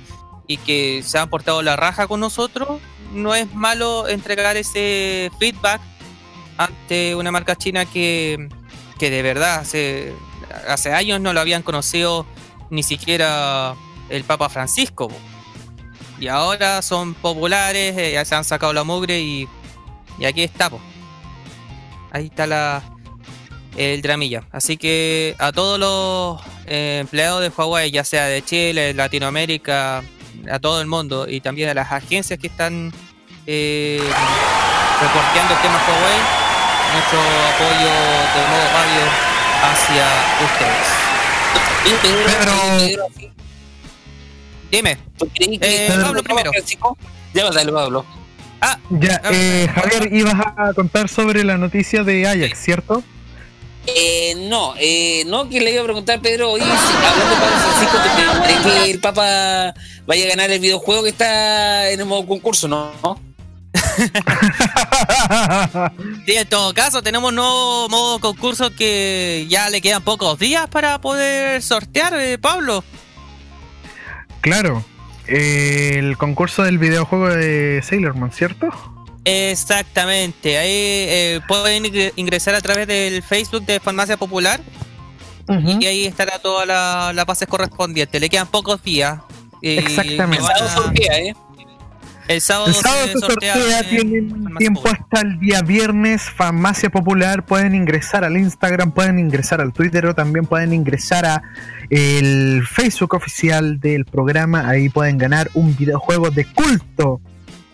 y 0.47 0.57
que 0.57 1.01
se 1.03 1.17
han 1.17 1.29
portado 1.29 1.61
la 1.61 1.75
raja 1.75 2.07
con 2.07 2.19
nosotros, 2.19 2.79
no 3.13 3.35
es 3.35 3.53
malo 3.53 4.07
entregar 4.07 4.57
ese 4.57 5.31
feedback 5.39 5.81
ante 6.57 7.15
una 7.15 7.31
marca 7.31 7.55
china 7.55 7.85
que, 7.85 8.49
que 8.99 9.09
de 9.09 9.21
verdad 9.21 9.59
hace, 9.59 10.13
hace 10.67 10.93
años 10.93 11.19
no 11.21 11.33
lo 11.33 11.39
habían 11.39 11.63
conocido 11.63 12.25
ni 12.69 12.83
siquiera 12.83 13.75
el 14.09 14.23
Papa 14.23 14.49
Francisco. 14.49 15.09
Y 16.19 16.27
ahora 16.27 16.81
son 16.83 17.15
populares, 17.15 17.97
eh, 17.97 18.11
ya 18.13 18.25
se 18.25 18.35
han 18.35 18.43
sacado 18.43 18.73
la 18.73 18.83
mugre 18.83 19.21
y, 19.21 19.47
y 20.19 20.25
aquí 20.25 20.43
está. 20.43 20.69
Ahí 22.11 22.25
está 22.25 22.45
la 22.47 22.83
el 23.77 24.01
dramilla. 24.01 24.43
Así 24.51 24.75
que 24.77 25.35
a 25.39 25.51
todos 25.51 25.79
los 25.79 26.41
eh, 26.67 26.97
empleados 27.01 27.41
de 27.41 27.49
Huawei, 27.49 27.89
ya 27.91 28.03
sea 28.03 28.25
de 28.25 28.43
Chile, 28.43 28.93
Latinoamérica, 28.93 30.03
a 30.51 30.59
todo 30.59 30.81
el 30.81 30.87
mundo 30.87 31.27
y 31.27 31.39
también 31.41 31.69
a 31.69 31.73
las 31.73 31.91
agencias 31.91 32.37
que 32.39 32.47
están 32.47 32.91
eh, 33.47 34.01
reporteando 35.01 35.53
el 35.53 35.61
tema 35.61 35.81
Huawei, 35.87 36.19
nuestro 36.93 37.19
apoyo 37.21 37.91
de 38.35 38.47
modo 38.49 38.65
radio 38.73 39.03
hacia 39.63 40.05
ustedes. 40.45 40.87
Pedro, 42.01 42.95
Pero-. 42.95 43.31
Dime. 44.69 44.97
¿Tú 45.17 45.27
crees 45.33 45.59
que- 45.59 45.85
Eh, 45.87 45.99
Pablo 46.01 46.23
primero. 46.23 46.51
Ya, 47.33 47.49
dale, 47.51 47.71
Pablo. 47.71 48.05
Ah, 48.61 48.77
Ya, 48.91 49.19
Ah, 49.23 49.29
eh, 49.33 49.67
ah, 49.69 49.73
Javier, 49.81 50.13
ibas 50.13 50.35
a 50.55 50.73
contar 50.73 51.09
sobre 51.09 51.43
la 51.43 51.57
noticia 51.57 52.03
de 52.03 52.27
Ajax, 52.27 52.59
¿cierto? 52.59 53.03
Eh, 53.87 54.35
no, 54.49 54.75
eh, 54.77 55.23
no, 55.25 55.49
que 55.49 55.59
le 55.59 55.71
iba 55.71 55.81
a 55.81 55.85
preguntar 55.85 56.19
a 56.19 56.21
Pedro, 56.21 56.51
oye, 56.51 56.63
si, 56.63 56.69
hablando 56.69 57.25
de 57.25 57.35
Pablo 57.41 57.57
Francisco, 57.57 57.97
¿tú 57.97 58.09
crees 58.43 58.59
que 58.61 58.91
el 58.91 58.99
Papa 58.99 59.73
vaya 60.05 60.25
a 60.25 60.29
ganar 60.29 60.51
el 60.51 60.59
videojuego 60.59 61.01
que 61.03 61.09
está 61.09 61.89
en 61.89 61.99
el 61.99 62.05
modo 62.05 62.27
concurso, 62.27 62.67
no? 62.67 62.91
Sí, 66.25 66.33
en 66.35 66.47
todo 66.47 66.73
caso, 66.73 67.01
tenemos 67.01 67.33
nuevo 67.33 67.89
modo 67.89 68.19
concurso 68.19 68.69
que 68.75 69.45
ya 69.49 69.69
le 69.69 69.81
quedan 69.81 70.03
pocos 70.03 70.37
días 70.37 70.67
para 70.69 70.99
poder 71.01 71.61
sortear, 71.63 72.13
eh, 72.19 72.37
Pablo. 72.37 72.83
claro, 74.41 74.83
el 75.31 76.17
concurso 76.17 76.63
del 76.63 76.77
videojuego 76.77 77.29
de 77.29 77.81
Sailor 77.83 78.15
Moon, 78.15 78.31
¿cierto? 78.31 78.67
Exactamente, 79.23 80.57
ahí 80.57 80.69
eh, 80.71 81.41
pueden 81.47 81.83
ingre- 81.83 82.13
ingresar 82.15 82.55
a 82.55 82.61
través 82.61 82.87
del 82.87 83.21
Facebook 83.23 83.65
de 83.65 83.79
Farmacia 83.79 84.17
Popular 84.17 84.59
y 85.81 85.85
ahí 85.85 86.05
estará 86.05 86.39
toda 86.39 86.65
la, 86.65 87.11
la 87.13 87.25
base 87.25 87.45
correspondiente. 87.45 88.19
Le 88.21 88.29
quedan 88.29 88.47
pocos 88.47 88.81
días. 88.83 89.19
y 89.61 89.77
Exactamente. 89.79 90.45
sortea, 90.73 91.17
¿eh? 91.19 91.35
El 92.27 92.41
sábado, 92.41 92.67
El 92.67 92.73
sábado 92.75 93.07
se 93.07 93.13
se 93.13 93.19
sortea 93.19 93.53
sortea, 93.55 93.79
en 93.79 93.89
tienen 93.89 94.55
tiempo 94.57 94.83
hasta 94.87 95.21
el 95.21 95.39
día 95.39 95.61
viernes. 95.61 96.23
Farmacia 96.23 96.89
Popular, 96.89 97.45
pueden 97.45 97.75
ingresar 97.75 98.23
al 98.23 98.37
Instagram, 98.37 98.91
pueden 98.91 99.19
ingresar 99.19 99.61
al 99.61 99.73
Twitter 99.73 100.05
o 100.05 100.15
también 100.15 100.45
pueden 100.45 100.73
ingresar 100.73 101.25
a 101.25 101.43
el 101.89 102.63
Facebook 102.69 103.13
oficial 103.15 103.79
del 103.79 104.05
programa. 104.05 104.67
Ahí 104.67 104.89
pueden 104.89 105.17
ganar 105.17 105.49
un 105.53 105.75
videojuego 105.75 106.29
de 106.31 106.45
culto. 106.45 107.21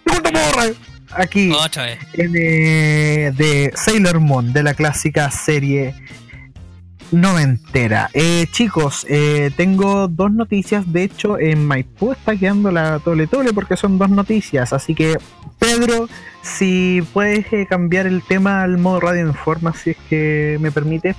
¡De 0.05 0.11
culto 0.13 0.31
porra! 0.31 0.65
Aquí 1.11 1.51
Otra 1.51 1.85
vez. 1.85 1.99
en, 2.13 2.33
eh, 2.35 3.31
de 3.35 3.71
Sailor 3.75 4.19
Moon, 4.19 4.51
de 4.51 4.61
la 4.63 4.73
clásica 4.73 5.31
serie 5.31 5.95
noventera. 7.11 8.09
Eh, 8.13 8.47
chicos, 8.51 9.05
eh, 9.09 9.51
tengo 9.55 10.07
dos 10.07 10.31
noticias. 10.31 10.91
De 10.91 11.03
hecho, 11.03 11.39
en 11.39 11.65
Maipú 11.65 12.11
está 12.11 12.35
quedando 12.35 12.71
la 12.71 12.99
doble 12.99 13.27
doble 13.27 13.53
porque 13.53 13.77
son 13.77 13.97
dos 13.97 14.09
noticias. 14.09 14.73
Así 14.73 14.93
que, 14.95 15.17
Pedro, 15.59 16.07
si 16.41 17.01
puedes 17.13 17.51
eh, 17.53 17.65
cambiar 17.69 18.07
el 18.07 18.21
tema 18.23 18.63
al 18.63 18.77
modo 18.77 18.99
radio 19.01 19.27
informa, 19.27 19.73
si 19.73 19.91
es 19.91 19.97
que 20.09 20.57
me 20.59 20.71
permite. 20.71 21.15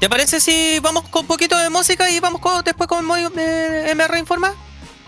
¿Te 0.00 0.08
parece 0.08 0.40
si 0.40 0.78
vamos 0.80 1.08
con 1.08 1.22
un 1.22 1.26
poquito 1.26 1.58
de 1.58 1.70
música 1.70 2.08
y 2.10 2.20
vamos 2.20 2.40
con- 2.40 2.62
después 2.64 2.88
con 2.88 3.04
modo, 3.04 3.30
eh, 3.36 3.92
MR 3.94 4.18
Informa? 4.18 4.52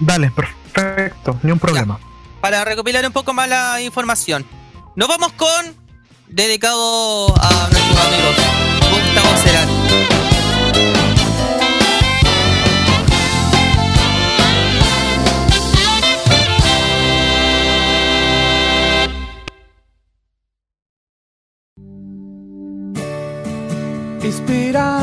Dale, 0.00 0.30
perfecto, 0.32 1.38
ni 1.42 1.52
un 1.52 1.58
problema. 1.58 1.98
Para 2.40 2.64
recopilar 2.64 3.06
un 3.06 3.12
poco 3.12 3.32
más 3.32 3.48
la 3.48 3.80
información. 3.82 4.44
Nos 4.96 5.06
vamos 5.08 5.32
con 5.34 5.48
dedicado 6.28 7.28
a 7.40 7.68
nuestros 7.70 8.06
amigos 8.06 8.34
Inspira, 24.30 25.00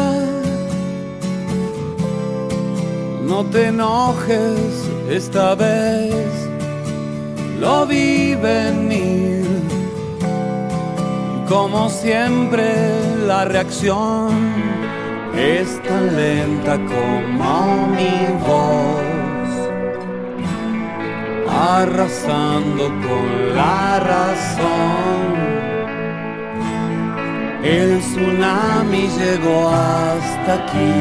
no 3.23 3.43
te 3.51 3.67
enojes 3.67 4.89
esta 5.09 5.53
vez, 5.53 6.31
lo 7.59 7.85
vi 7.85 8.35
venir. 8.35 9.45
Como 11.49 11.89
siempre 11.89 12.67
la 13.27 13.43
reacción 13.43 14.29
es 15.35 15.67
tan 15.83 16.15
lenta 16.15 16.75
como 16.93 17.87
mi 17.97 18.15
voz, 18.47 19.51
arrasando 21.49 22.85
con 23.05 23.55
la 23.57 23.99
razón. 23.99 25.46
El 27.63 27.99
tsunami 27.99 29.09
llegó 29.17 29.69
hasta 29.69 30.53
aquí. 30.53 30.93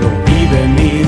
Lo 0.00 0.08
vi 0.26 0.46
venir. 0.56 1.06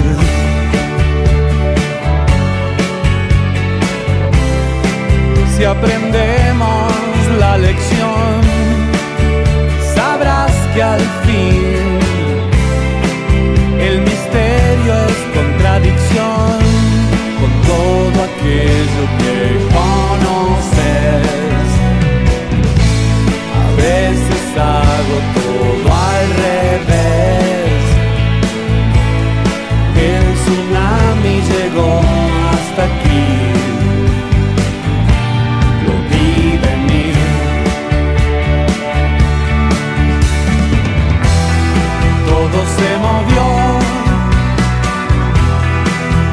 Si 5.56 5.64
aprendemos 5.64 6.92
la 7.38 7.58
lección, 7.58 8.40
sabrás 9.94 10.52
que 10.74 10.82
al 10.82 11.00
fin 11.24 11.96
el 13.80 14.00
misterio 14.00 14.94
es 15.08 15.18
contradicción 15.34 16.58
con 17.40 17.50
todo 17.66 18.24
aquello 18.24 19.02
que 19.18 19.65
hago 24.58 25.18
todo 25.34 25.94
al 25.94 26.26
revés. 26.44 27.82
El 29.96 30.34
tsunami 30.34 31.36
llegó 31.50 32.00
hasta 32.52 32.84
aquí. 32.84 33.28
Lo 35.84 35.94
vi 36.10 36.58
venir. 36.66 37.16
Todo 42.28 42.58
se 42.76 42.88
movió. 43.06 43.46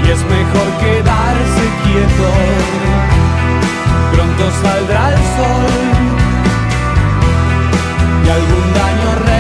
Y 0.06 0.12
es 0.12 0.22
mejor 0.36 0.68
quedarse 0.84 1.64
quieto. 1.84 2.30
Pronto 4.14 4.44
saldrá 4.62 5.10
el 5.10 5.18
sol 5.18 6.23
y 8.26 8.30
algún 8.30 8.74
daño 8.74 9.16
repondremos, 9.16 9.33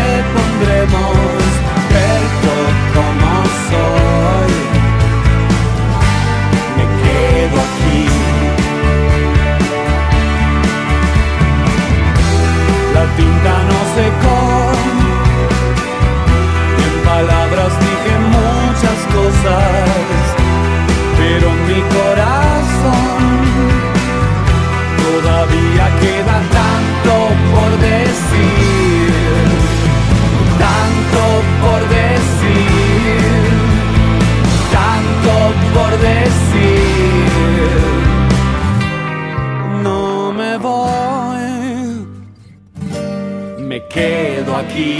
quedo 43.93 44.55
aquí. 44.57 44.97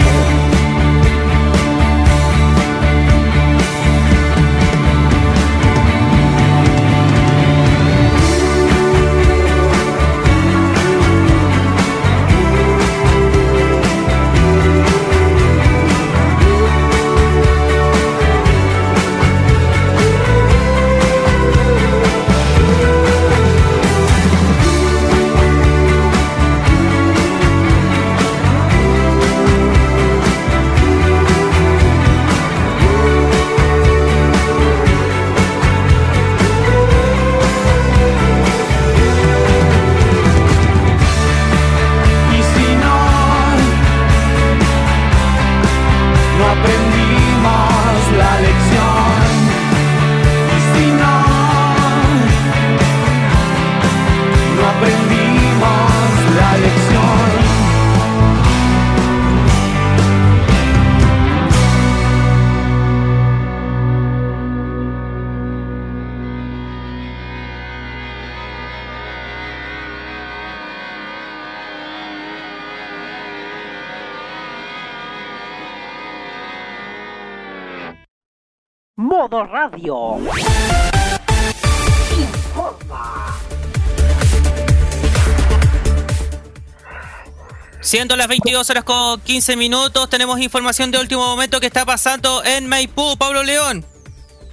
Siendo 87.93 88.15
las 88.15 88.27
22 88.27 88.67
horas 88.71 88.83
con 88.85 89.21
15 89.21 89.55
minutos, 89.55 90.09
tenemos 90.09 90.39
información 90.39 90.89
de 90.89 90.97
último 90.97 91.27
momento 91.27 91.59
que 91.59 91.67
está 91.67 91.85
pasando 91.85 92.43
en 92.43 92.65
Maipú. 92.65 93.15
Pablo 93.19 93.43
León. 93.43 93.85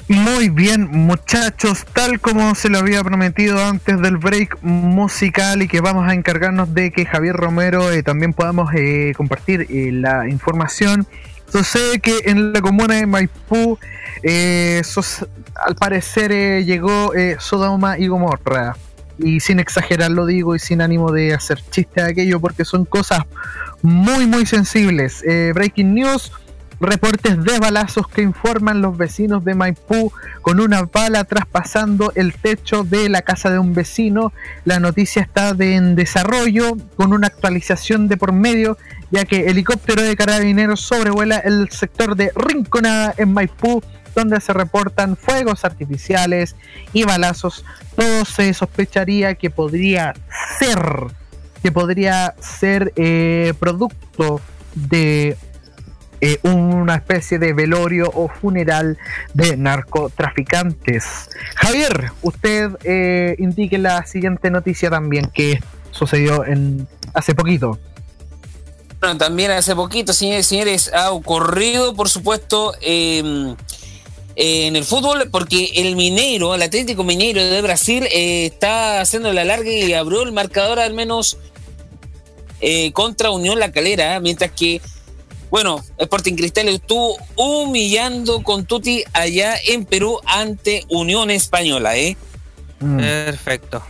Muy 0.08 0.50
bien, 0.50 0.90
muchachos, 0.90 1.86
tal 1.94 2.20
como 2.20 2.54
se 2.54 2.68
lo 2.68 2.80
había 2.80 3.02
prometido 3.02 3.64
antes 3.64 3.98
del 4.02 4.18
break 4.18 4.58
musical 4.60 5.62
y 5.62 5.68
que 5.68 5.80
vamos 5.80 6.06
a 6.06 6.12
encargarnos 6.12 6.74
de 6.74 6.90
que 6.90 7.06
Javier 7.06 7.34
Romero 7.34 7.90
eh, 7.90 8.02
también 8.02 8.34
podamos 8.34 8.74
eh, 8.74 9.14
compartir 9.16 9.66
eh, 9.70 9.90
la 9.90 10.28
información. 10.28 11.06
Sucede 11.50 12.00
que 12.00 12.18
en 12.26 12.52
la 12.52 12.60
comuna 12.60 12.96
de 12.96 13.06
Maipú, 13.06 13.78
al 14.22 15.76
parecer 15.76 16.62
llegó 16.66 17.14
Sodoma 17.38 17.98
y 17.98 18.06
Gomorra. 18.06 18.76
Y 19.22 19.40
sin 19.40 19.60
exagerar 19.60 20.10
lo 20.10 20.26
digo 20.26 20.54
y 20.54 20.58
sin 20.58 20.80
ánimo 20.80 21.12
de 21.12 21.34
hacer 21.34 21.60
chiste 21.70 22.02
de 22.02 22.10
aquello 22.10 22.40
porque 22.40 22.64
son 22.64 22.84
cosas 22.84 23.20
muy 23.82 24.26
muy 24.26 24.46
sensibles. 24.46 25.22
Eh, 25.26 25.52
breaking 25.54 25.94
news, 25.94 26.32
reportes 26.80 27.42
de 27.44 27.58
balazos 27.58 28.08
que 28.08 28.22
informan 28.22 28.80
los 28.80 28.96
vecinos 28.96 29.44
de 29.44 29.54
Maipú 29.54 30.10
con 30.40 30.60
una 30.60 30.82
bala 30.82 31.24
traspasando 31.24 32.12
el 32.14 32.32
techo 32.34 32.84
de 32.84 33.10
la 33.10 33.20
casa 33.22 33.50
de 33.50 33.58
un 33.58 33.74
vecino. 33.74 34.32
La 34.64 34.80
noticia 34.80 35.20
está 35.20 35.52
de- 35.52 35.74
en 35.74 35.94
desarrollo 35.96 36.76
con 36.96 37.12
una 37.12 37.26
actualización 37.26 38.08
de 38.08 38.16
por 38.16 38.32
medio 38.32 38.78
ya 39.10 39.24
que 39.24 39.46
helicóptero 39.46 40.02
de 40.02 40.16
carabineros 40.16 40.80
sobrevuela 40.80 41.36
el 41.38 41.68
sector 41.70 42.14
de 42.16 42.30
Rinconada 42.34 43.12
en 43.18 43.32
Maipú 43.34 43.82
donde 44.14 44.40
se 44.40 44.52
reportan 44.52 45.16
fuegos 45.16 45.64
artificiales 45.64 46.56
y 46.92 47.04
balazos. 47.04 47.64
Todo 47.96 48.24
se 48.24 48.52
sospecharía 48.54 49.34
que 49.34 49.50
podría 49.50 50.14
ser 50.58 50.78
que 51.62 51.70
podría 51.70 52.34
ser 52.40 52.92
eh, 52.96 53.52
producto 53.60 54.40
de 54.74 55.36
eh, 56.22 56.38
una 56.42 56.96
especie 56.96 57.38
de 57.38 57.54
velorio 57.54 58.10
o 58.14 58.28
funeral 58.28 58.98
de 59.32 59.56
narcotraficantes. 59.56 61.30
Javier, 61.54 62.12
usted 62.22 62.70
eh, 62.84 63.36
indique 63.38 63.78
la 63.78 64.04
siguiente 64.04 64.50
noticia 64.50 64.90
también 64.90 65.30
que 65.32 65.60
sucedió 65.90 66.44
en 66.44 66.86
hace 67.14 67.34
poquito. 67.34 67.78
Bueno, 69.00 69.16
también 69.16 69.50
hace 69.50 69.74
poquito, 69.74 70.12
señores 70.12 70.44
y 70.46 70.48
señores, 70.50 70.92
ha 70.92 71.10
ocurrido, 71.10 71.94
por 71.94 72.10
supuesto, 72.10 72.74
eh, 72.82 73.54
en 74.36 74.76
el 74.76 74.84
fútbol, 74.84 75.28
porque 75.30 75.72
el 75.76 75.96
Mineiro, 75.96 76.54
el 76.54 76.62
Atlético 76.62 77.04
Mineiro 77.04 77.42
de 77.42 77.60
Brasil, 77.62 78.06
eh, 78.12 78.46
está 78.46 79.00
haciendo 79.00 79.32
la 79.32 79.44
larga 79.44 79.70
y 79.70 79.92
abrió 79.92 80.22
el 80.22 80.32
marcador 80.32 80.78
al 80.78 80.94
menos 80.94 81.36
eh, 82.60 82.92
contra 82.92 83.30
Unión 83.30 83.58
La 83.58 83.72
Calera, 83.72 84.16
¿eh? 84.16 84.20
mientras 84.20 84.50
que, 84.52 84.80
bueno, 85.50 85.82
Sporting 85.98 86.34
Cristal 86.34 86.68
estuvo 86.68 87.16
humillando 87.36 88.42
con 88.42 88.66
Tuti 88.66 89.02
allá 89.12 89.56
en 89.66 89.84
Perú 89.84 90.20
ante 90.26 90.84
Unión 90.88 91.30
Española, 91.30 91.96
¿eh? 91.96 92.16
Mm. 92.80 92.98
Perfecto. 92.98 93.82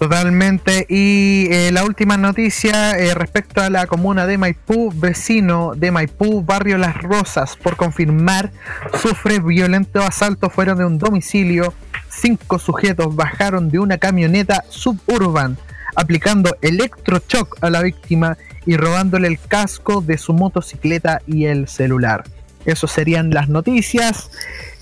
Totalmente. 0.00 0.86
Y 0.88 1.48
eh, 1.50 1.70
la 1.72 1.84
última 1.84 2.16
noticia 2.16 2.98
eh, 2.98 3.12
respecto 3.12 3.60
a 3.60 3.68
la 3.68 3.86
comuna 3.86 4.26
de 4.26 4.38
Maipú, 4.38 4.90
vecino 4.94 5.74
de 5.76 5.90
Maipú, 5.90 6.42
barrio 6.42 6.78
Las 6.78 7.02
Rosas, 7.02 7.58
por 7.58 7.76
confirmar, 7.76 8.50
sufre 8.98 9.40
violento 9.40 10.02
asalto 10.02 10.48
fuera 10.48 10.74
de 10.74 10.86
un 10.86 10.96
domicilio. 10.96 11.74
Cinco 12.08 12.58
sujetos 12.58 13.14
bajaron 13.14 13.68
de 13.68 13.78
una 13.78 13.98
camioneta 13.98 14.64
suburban, 14.70 15.58
aplicando 15.94 16.56
electrochoc 16.62 17.58
a 17.62 17.68
la 17.68 17.82
víctima 17.82 18.38
y 18.64 18.78
robándole 18.78 19.28
el 19.28 19.38
casco 19.38 20.00
de 20.00 20.16
su 20.16 20.32
motocicleta 20.32 21.20
y 21.26 21.44
el 21.44 21.68
celular. 21.68 22.24
Eso 22.72 22.86
serían 22.86 23.30
las 23.30 23.48
noticias. 23.48 24.30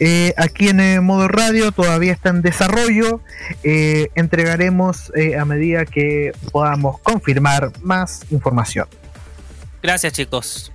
Eh, 0.00 0.32
aquí 0.36 0.68
en 0.68 0.80
eh, 0.80 1.00
modo 1.00 1.28
radio 1.28 1.72
todavía 1.72 2.12
está 2.12 2.30
en 2.30 2.42
desarrollo. 2.42 3.20
Eh, 3.64 4.08
entregaremos 4.14 5.12
eh, 5.16 5.36
a 5.36 5.44
medida 5.44 5.84
que 5.84 6.32
podamos 6.52 7.00
confirmar 7.00 7.72
más 7.82 8.24
información. 8.30 8.86
Gracias, 9.82 10.12
chicos. 10.12 10.72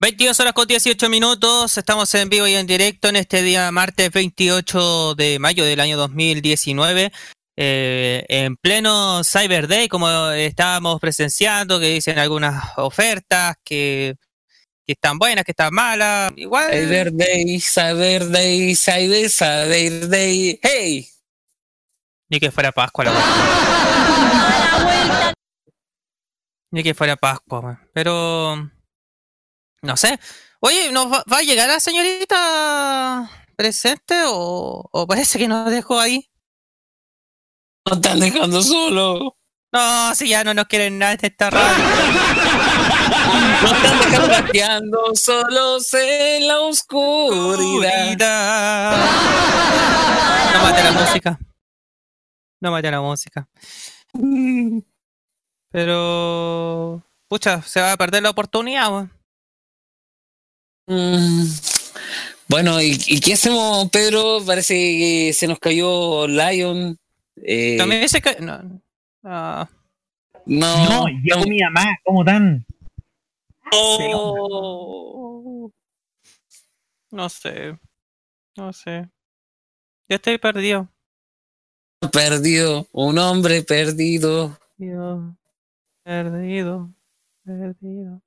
...22 0.00 0.40
horas 0.40 0.52
con 0.54 0.66
18 0.66 1.10
minutos... 1.10 1.76
...estamos 1.76 2.14
en 2.14 2.28
vivo 2.28 2.46
y 2.46 2.54
en 2.54 2.66
directo... 2.66 3.08
...en 3.08 3.16
este 3.16 3.42
día 3.42 3.70
martes 3.70 4.10
28 4.10 5.14
de 5.14 5.38
mayo 5.38 5.64
del 5.64 5.80
año 5.80 5.98
2019... 5.98 7.12
eh, 7.56 8.24
en 8.28 8.56
pleno 8.56 9.22
Cyber 9.22 9.68
Day, 9.68 9.88
como 9.88 10.08
estábamos 10.30 10.98
presenciando, 10.98 11.78
que 11.78 11.90
dicen 11.90 12.18
algunas 12.18 12.78
ofertas 12.78 13.56
que, 13.62 14.16
que 14.86 14.92
están 14.92 15.18
buenas, 15.18 15.44
que 15.44 15.52
están 15.52 15.74
malas. 15.74 16.32
Igual. 16.36 16.72
Cyber 16.72 17.12
Day, 17.12 17.60
Cyber 17.60 18.28
Day, 18.28 18.74
Cyber, 18.74 19.28
Cyber 19.28 20.08
Day, 20.08 20.58
hey. 20.62 21.06
Ni 22.30 22.40
que 22.40 22.50
fuera 22.50 22.72
Pascua 22.72 23.04
la 23.04 23.12
weá. 23.12 25.32
Ni 26.70 26.82
que 26.82 26.94
fuera 26.94 27.16
Pascua. 27.16 27.82
Pero. 27.92 28.70
No 29.82 29.96
sé. 29.96 30.18
Oye, 30.60 30.92
¿nos 30.92 31.10
va, 31.10 31.24
va 31.30 31.38
a 31.38 31.42
llegar 31.42 31.68
la 31.68 31.80
señorita 31.80 33.30
presente 33.56 34.14
o, 34.26 34.88
o 34.90 35.06
parece 35.06 35.38
que 35.38 35.48
nos 35.48 35.70
dejó 35.70 35.98
ahí? 35.98 36.30
Nos 37.86 37.96
están 37.96 38.20
dejando 38.20 38.62
solo. 38.62 39.36
No, 39.72 40.14
si 40.14 40.28
ya 40.28 40.44
no 40.44 40.52
nos 40.52 40.66
quieren 40.66 40.98
nada 40.98 41.12
en 41.12 41.18
esta 41.22 41.50
radio. 41.50 41.84
Nos 43.62 43.72
están 43.72 44.00
dejando 44.00 44.28
gateando 44.28 45.14
solos 45.14 45.94
en 45.94 46.48
la 46.48 46.60
oscuridad. 46.60 48.16
No 50.52 50.62
mate 50.62 50.82
la 50.82 50.92
música. 50.92 51.38
No 52.60 52.70
mate 52.72 52.90
la 52.90 53.00
música. 53.00 53.48
Pero. 55.70 57.02
Pucha, 57.28 57.62
se 57.62 57.80
va 57.80 57.92
a 57.92 57.96
perder 57.96 58.24
la 58.24 58.30
oportunidad, 58.30 58.90
weón. 58.90 59.19
Mm, 60.90 61.44
Bueno, 62.48 62.82
¿y, 62.82 62.98
y 63.06 63.20
qué 63.20 63.34
hacemos, 63.34 63.88
Pedro? 63.90 64.38
Parece 64.44 64.74
que 64.74 65.32
se 65.32 65.46
nos 65.46 65.60
cayó 65.60 66.26
Lion. 66.26 66.98
Eh, 67.36 67.76
También 67.78 68.02
dice 68.02 68.20
que. 68.20 68.40
No, 68.40 68.82
ah, 69.22 69.68
no, 70.46 71.06
llegó 71.22 71.44
mi 71.46 71.60
mamá, 71.60 71.96
¿cómo 72.04 72.24
tan? 72.24 72.66
Oh. 73.72 75.70
no 77.12 77.28
sé. 77.28 77.78
No 78.56 78.72
sé. 78.72 79.08
Yo 80.08 80.16
estoy 80.16 80.38
perdido. 80.38 80.88
perdido, 82.12 82.88
un 82.90 83.16
hombre 83.18 83.62
perdido. 83.62 84.58
Perdido. 84.76 85.36
Perdido. 86.02 86.92
Perdido. 87.44 88.20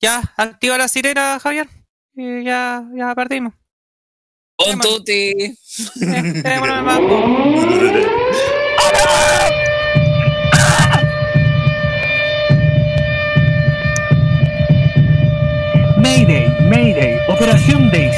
Ya, 0.00 0.22
activa 0.36 0.78
la 0.78 0.86
sirena, 0.86 1.40
Javier. 1.40 1.68
Y 2.14 2.44
ya, 2.44 2.84
ya 2.94 3.14
tenemos 6.42 6.68
el 6.68 6.82
mambo. 6.82 7.18
Mayday, 15.96 16.48
Mayday, 16.68 17.18
Operación 17.28 17.90
Daisy. 17.90 18.16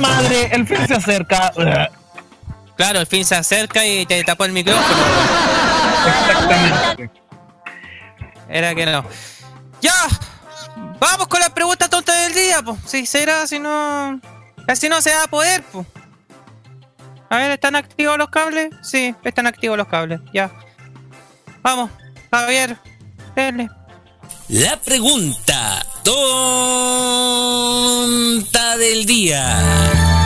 Madre, 0.00 0.50
el 0.52 0.66
fin 0.66 0.86
se 0.86 0.94
acerca. 0.94 1.52
Claro, 2.80 2.98
el 3.00 3.06
fin 3.06 3.26
se 3.26 3.34
acerca 3.34 3.84
y 3.84 4.06
te 4.06 4.24
tapó 4.24 4.46
el 4.46 4.52
micrófono. 4.52 4.86
Exactamente. 6.06 7.10
Era 8.48 8.74
que 8.74 8.86
no. 8.86 9.04
¡Ya! 9.82 9.92
Vamos 10.98 11.28
con 11.28 11.40
la 11.40 11.52
pregunta 11.52 11.90
tonta 11.90 12.18
del 12.22 12.32
día, 12.32 12.62
pues. 12.62 12.78
Si 12.86 13.04
será, 13.04 13.46
si 13.46 13.58
no. 13.58 14.18
Casi 14.66 14.88
no 14.88 15.02
se 15.02 15.14
va 15.14 15.24
a 15.24 15.26
poder, 15.26 15.62
pues. 15.70 15.86
A 17.28 17.36
ver, 17.36 17.50
¿están 17.50 17.76
activos 17.76 18.16
los 18.16 18.30
cables? 18.30 18.70
Sí, 18.80 19.14
están 19.24 19.46
activos 19.46 19.76
los 19.76 19.86
cables. 19.86 20.22
Ya. 20.32 20.50
Vamos, 21.60 21.90
Javier. 22.30 22.78
Denle. 23.36 23.68
La 24.48 24.78
pregunta 24.78 25.84
tonta 26.02 26.16
del 28.78 29.04
día. 29.04 30.19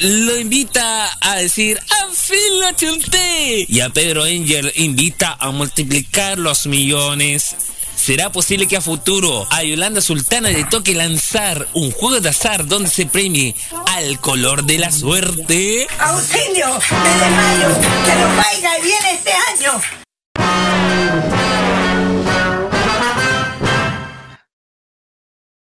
Lo 0.00 0.38
invita 0.38 1.10
a 1.20 1.36
decir 1.36 1.80
¡Afil 2.06 2.60
la 2.60 2.76
chunté! 2.76 3.64
Y 3.68 3.80
a 3.80 3.88
Pedro 3.88 4.24
Angel 4.24 4.72
invita 4.76 5.36
a 5.38 5.50
multiplicar 5.50 6.38
los 6.38 6.66
millones. 6.66 7.56
¿Será 7.96 8.30
posible 8.30 8.68
que 8.68 8.76
a 8.76 8.80
futuro 8.80 9.46
a 9.50 9.62
Yolanda 9.62 10.00
Sultana 10.00 10.50
le 10.50 10.64
toque 10.64 10.94
lanzar 10.94 11.66
un 11.72 11.90
juego 11.90 12.20
de 12.20 12.28
azar 12.28 12.66
donde 12.66 12.90
se 12.90 13.06
premie 13.06 13.54
al 13.86 14.20
color 14.20 14.64
de 14.64 14.78
la 14.78 14.92
suerte? 14.92 15.86
¡Auxilio! 15.98 16.78
¡Que 16.78 18.14
vaya 18.36 18.78
y 18.78 18.82
viene 18.82 19.12
este 19.12 19.32
año! 19.32 20.05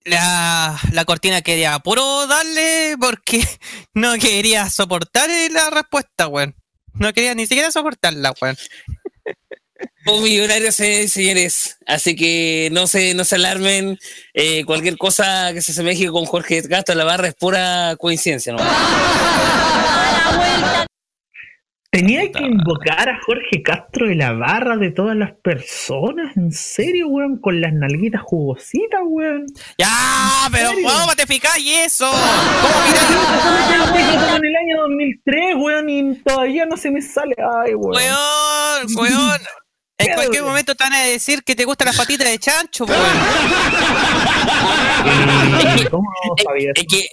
La, 0.06 0.78
la 0.92 1.04
cortina 1.04 1.42
quería 1.42 1.78
puro 1.80 2.26
darle 2.28 2.96
porque 3.00 3.44
no 3.94 4.14
quería 4.18 4.70
soportar 4.70 5.28
la 5.50 5.68
respuesta, 5.70 6.28
weón. 6.28 6.54
No 6.94 7.12
quería 7.12 7.34
ni 7.34 7.46
siquiera 7.46 7.70
soportarla, 7.72 8.32
weón. 8.40 8.56
Un 10.06 10.22
millonario, 10.22 10.70
se- 10.70 11.08
señores. 11.08 11.76
Así 11.86 12.14
que 12.14 12.68
no 12.72 12.86
se, 12.86 13.14
no 13.14 13.24
se 13.24 13.34
alarmen. 13.34 13.98
Eh, 14.32 14.64
cualquier 14.64 14.96
cosa 14.96 15.52
que 15.52 15.60
se 15.60 15.72
asemeje 15.72 16.06
con 16.08 16.24
Jorge 16.24 16.62
Castro 16.68 16.94
la 16.94 17.02
barra 17.04 17.26
es 17.28 17.34
pura 17.34 17.96
coincidencia, 17.98 18.52
¿no? 18.52 18.58
Tenía 21.96 22.30
que 22.30 22.44
invocar 22.44 23.08
a 23.08 23.18
Jorge 23.24 23.62
Castro 23.62 24.06
de 24.06 24.16
la 24.16 24.32
barra 24.32 24.76
de 24.76 24.90
todas 24.90 25.16
las 25.16 25.32
personas, 25.32 26.36
en 26.36 26.52
serio, 26.52 27.08
weón, 27.08 27.40
con 27.40 27.62
las 27.62 27.72
nalguitas 27.72 28.20
jugositas, 28.20 29.00
weón. 29.02 29.46
Ya, 29.78 29.88
pero? 30.52 30.72
¿cómo 30.72 31.16
te 31.16 31.26
picáis 31.26 31.86
eso? 31.86 32.10
¿Cómo? 32.10 32.18
Como 34.26 34.36
en 34.36 34.44
el 34.44 34.56
año 34.56 34.82
2003, 34.82 35.54
weón, 35.56 35.88
y 35.88 36.16
todavía 36.16 36.66
no 36.66 36.76
se 36.76 36.90
me 36.90 37.00
sale. 37.00 37.34
Ay, 37.38 37.74
weón. 37.74 37.94
Weón, 37.94 38.86
weón. 38.96 39.40
En 39.98 40.12
cualquier 40.12 40.42
momento 40.42 40.74
te 40.74 40.84
van 40.84 40.92
a 40.92 41.04
decir 41.04 41.42
que 41.42 41.54
te 41.54 41.64
gustan 41.64 41.86
las 41.86 41.96
patitas 41.96 42.28
de 42.28 42.38
chancho, 42.38 42.84
weón. 42.84 43.00
Eh, 45.06 45.86
¿Cómo 45.90 46.10
sabías? 46.44 46.74
Es 46.76 46.84
que, 46.86 47.08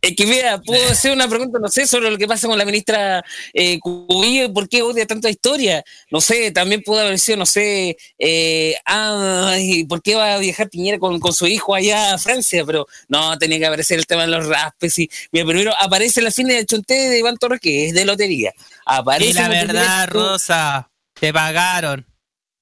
es 0.00 0.16
que 0.16 0.26
mira, 0.26 0.60
puedo 0.60 0.86
hacer 0.90 1.12
una 1.12 1.28
pregunta, 1.28 1.58
no 1.58 1.68
sé, 1.68 1.86
sobre 1.86 2.10
lo 2.10 2.18
que 2.18 2.26
pasa 2.26 2.48
con 2.48 2.58
la 2.58 2.64
ministra 2.64 3.24
eh, 3.52 3.78
Cubillo 3.80 4.44
y 4.44 4.48
por 4.48 4.68
qué 4.68 4.82
odia 4.82 5.06
tanta 5.06 5.30
historia. 5.30 5.84
No 6.10 6.20
sé, 6.20 6.50
también 6.50 6.82
pudo 6.82 7.00
haber 7.00 7.18
sido, 7.18 7.38
no 7.38 7.46
sé, 7.46 7.96
eh, 8.18 8.74
ay, 8.84 9.84
¿por 9.84 10.02
qué 10.02 10.14
va 10.14 10.34
a 10.34 10.38
viajar 10.38 10.68
Piñera 10.68 10.98
con, 10.98 11.18
con 11.20 11.32
su 11.32 11.46
hijo 11.46 11.74
allá 11.74 12.14
a 12.14 12.18
Francia? 12.18 12.64
Pero 12.64 12.86
no, 13.08 13.36
tenía 13.38 13.58
que 13.58 13.66
aparecer 13.66 13.98
el 13.98 14.06
tema 14.06 14.22
de 14.22 14.28
los 14.28 14.46
raspes. 14.46 14.98
Y, 14.98 15.10
mira, 15.32 15.46
primero 15.46 15.72
aparece 15.78 16.22
la 16.22 16.30
fin 16.30 16.48
del 16.48 16.66
chonté 16.66 17.08
de 17.08 17.18
Iván 17.18 17.36
Torres, 17.36 17.60
que 17.60 17.88
es 17.88 17.94
de 17.94 18.04
lotería. 18.04 18.52
Aparece 18.84 19.30
Y 19.30 19.34
la 19.34 19.48
verdad, 19.48 20.08
Rosa, 20.08 20.90
te 21.14 21.32
pagaron. 21.32 22.06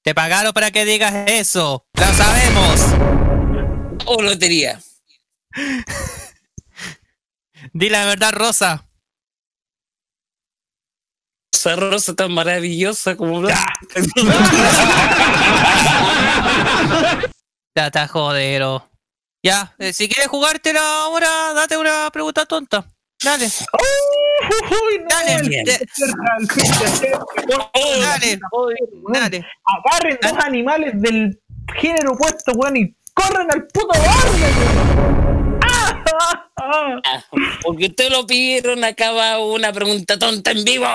Te 0.03 0.13
pagaron 0.13 0.53
para 0.53 0.71
que 0.71 0.85
digas 0.85 1.13
eso. 1.27 1.85
Lo 1.93 2.13
sabemos. 2.13 2.79
O 4.05 4.21
lotería. 4.21 4.79
Di 7.75 7.89
la 7.89 8.05
verdad, 8.05 8.31
Rosa. 8.31 8.87
Esa 11.53 11.75
rosa 11.75 12.15
tan 12.15 12.31
maravillosa 12.33 13.17
como 13.17 13.41
blanca. 13.41 13.65
Ya 17.77 17.87
está 17.87 18.07
jodero. 18.07 18.89
Ya, 19.43 19.75
eh, 19.79 19.91
si 19.91 20.07
quieres 20.07 20.29
jugártela 20.29 20.79
ahora, 21.03 21.51
date 21.53 21.75
una 21.77 22.09
pregunta 22.09 22.45
tonta. 22.45 22.85
Dale. 23.21 23.47
Uy, 23.47 24.99
no, 24.99 25.07
Dale, 25.09 25.41
de- 25.65 25.85
Dale, 27.99 28.39
dale. 29.11 29.45
Agarren 29.65 30.17
dos 30.21 30.31
animales 30.41 30.93
del 31.01 31.37
género 31.77 32.13
opuesto, 32.13 32.53
weón, 32.53 32.77
y 32.77 32.95
corran 33.13 33.51
al 33.51 33.67
puto 33.67 33.89
barrio, 33.89 34.47
Porque 37.63 37.87
ustedes 37.87 38.11
lo 38.11 38.25
pidieron, 38.25 38.83
acaba 38.83 39.39
una 39.39 39.71
pregunta 39.71 40.17
tonta 40.17 40.51
en 40.51 40.63
vivo. 40.63 40.87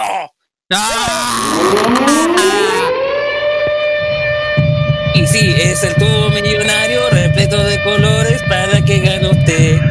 Y 5.14 5.26
sí, 5.26 5.54
es 5.58 5.82
el 5.82 5.94
tubo 5.96 6.30
millonario 6.30 7.10
repleto 7.10 7.62
de 7.64 7.82
colores 7.82 8.42
para 8.48 8.84
que 8.84 9.00
gane 9.00 9.28
usted. 9.28 9.80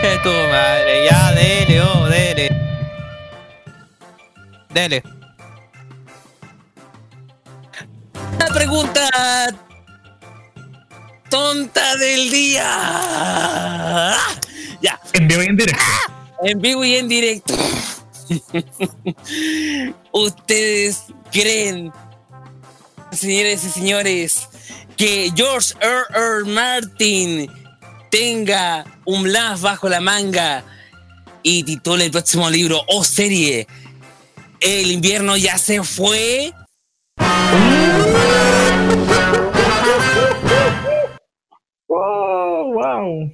Que 0.00 0.18
tu 0.22 0.28
madre. 0.28 1.06
Ya, 1.10 1.32
dele, 1.32 1.80
oh, 1.80 2.06
dele. 2.06 2.50
Dele. 4.68 5.02
La 8.38 8.46
pregunta 8.48 9.08
tonta 11.28 11.96
del 11.96 12.30
día. 12.30 12.62
Ya, 14.82 15.00
En 15.12 15.28
vivo 15.28 15.42
y 15.42 15.46
en 15.46 15.56
directo. 15.56 15.82
en 16.42 16.60
vivo 16.60 16.84
y 16.84 16.94
en 16.96 17.08
directo. 17.08 17.54
¿Ustedes 20.12 21.04
creen, 21.32 21.92
señores 23.12 23.64
y 23.64 23.68
señores, 23.70 24.48
que 24.96 25.30
George 25.36 25.74
R. 25.80 26.04
R. 26.14 26.44
Martin 26.46 27.50
tenga 28.10 28.84
un 29.04 29.32
las 29.32 29.60
bajo 29.60 29.88
la 29.88 30.00
manga 30.00 30.64
y 31.42 31.62
titule 31.62 32.06
el 32.06 32.10
próximo 32.10 32.50
libro 32.50 32.82
o 32.88 33.04
serie 33.04 33.66
El 34.60 34.90
invierno 34.90 35.36
ya 35.36 35.58
se 35.58 35.82
fue? 35.84 36.52
Oh, 41.88 42.72
wow. 42.74 43.30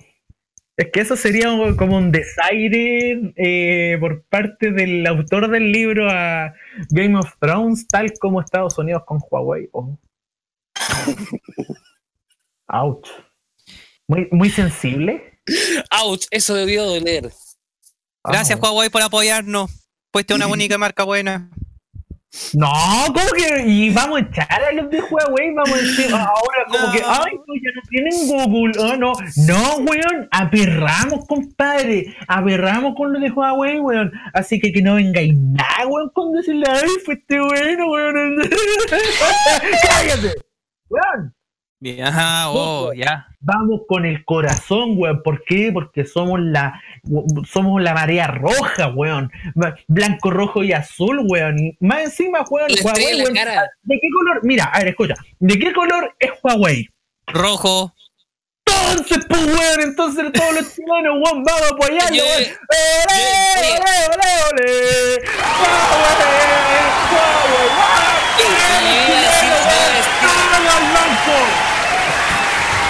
Es 0.76 0.90
que 0.90 1.00
eso 1.00 1.16
sería 1.16 1.48
como 1.76 1.96
un 1.98 2.10
desaire 2.10 3.32
eh, 3.36 3.96
por 4.00 4.24
parte 4.24 4.72
del 4.72 5.06
autor 5.06 5.50
del 5.50 5.70
libro 5.70 6.10
a 6.10 6.54
Game 6.90 7.18
of 7.18 7.30
Thrones, 7.38 7.86
tal 7.86 8.12
como 8.18 8.40
Estados 8.40 8.78
Unidos 8.78 9.02
con 9.06 9.20
Huawei. 9.30 9.68
Oh. 9.72 9.98
Ouch. 12.68 13.08
Muy, 14.08 14.28
muy 14.32 14.50
sensible. 14.50 15.40
Ouch, 16.02 16.26
eso 16.30 16.54
debió 16.54 16.84
doler. 16.84 17.30
Gracias. 18.24 18.58
Huawei, 18.58 18.88
por 18.88 19.02
apoyarnos. 19.02 19.70
Fuiste 20.12 20.34
una 20.34 20.46
única 20.48 20.78
marca 20.78 21.04
buena. 21.04 21.50
No, 22.54 22.72
¿cómo 23.08 23.26
que? 23.36 23.62
Y 23.66 23.90
vamos 23.90 24.20
a 24.20 24.24
echar 24.24 24.62
a 24.62 24.72
los 24.72 24.88
de 24.90 25.02
Huawei, 25.02 25.52
vamos 25.54 25.72
a 25.74 25.76
decir 25.82 26.06
ahora 26.14 26.64
como 26.66 26.86
No. 26.86 26.92
que, 26.92 27.02
ay, 27.04 27.34
no, 27.34 27.54
ya 27.54 27.70
no 27.74 27.82
tienen 27.90 28.26
Google, 28.26 28.72
oh, 28.78 28.96
no, 28.96 29.12
no, 29.46 29.76
weón, 29.84 30.28
aperramos, 30.30 31.26
compadre, 31.26 32.16
aperramos 32.28 32.94
con 32.96 33.12
los 33.12 33.20
de 33.20 33.30
Huawei, 33.30 33.80
weón, 33.80 34.10
así 34.32 34.58
que 34.60 34.72
que 34.72 34.80
no 34.80 34.94
vengáis 34.94 35.34
nada, 35.36 35.86
weón, 35.86 36.10
con 36.14 36.32
decirle, 36.32 36.64
ay, 36.70 36.88
fuiste 37.04 37.38
bueno, 37.38 37.90
weón, 37.90 38.36
cállate, 39.82 40.32
weón, 40.88 41.34
ajá, 42.00 42.50
oh, 42.50 42.92
ya. 42.92 43.26
vamos 43.40 43.80
con 43.88 44.04
el 44.04 44.24
corazón, 44.24 44.94
weón, 44.96 45.20
¿por 45.22 45.42
qué? 45.44 45.72
Porque 45.72 46.04
somos 46.04 46.38
la, 46.40 46.80
somos 47.50 47.82
la 47.82 47.92
marea 47.92 48.28
roja, 48.28 48.86
weón, 48.88 49.32
blanco, 49.88 50.30
rojo 50.30 50.62
y 50.62 50.72
azul, 50.72 51.26
weón, 51.28 51.58
y 51.58 51.76
más 51.80 52.04
encima, 52.04 52.44
weón, 52.48 52.70
Huawei, 52.82 53.22
weón. 53.22 53.34
¿De 53.34 53.98
qué 54.00 54.08
color? 54.12 54.40
Mira, 54.44 54.66
a 54.66 54.78
ver, 54.78 54.88
escucha. 54.88 55.14
¿De 55.40 55.58
qué 55.58 55.72
color 55.72 56.14
es 56.18 56.30
Huawei? 56.42 56.88
Rojo. 57.26 57.92
Entonces, 58.64 59.26
pues, 59.28 59.44
weón, 59.44 59.80
entonces 59.80 60.32
todos 60.32 60.54
los 60.54 60.72
chilenos, 60.74 61.14
weón, 61.14 61.42
vamos 61.42 61.62
a 61.62 61.68
apoyarlo, 61.74 62.22
weón. 62.22 62.44
¡Ole, 63.58 63.58
ole, 63.58 64.06
ole, 64.12 64.28
ole! 64.52 65.18
¡Huawei! 65.58 66.86
¡Huawei! 67.10 67.66
Sí, 68.38 68.46
yo 68.46 68.52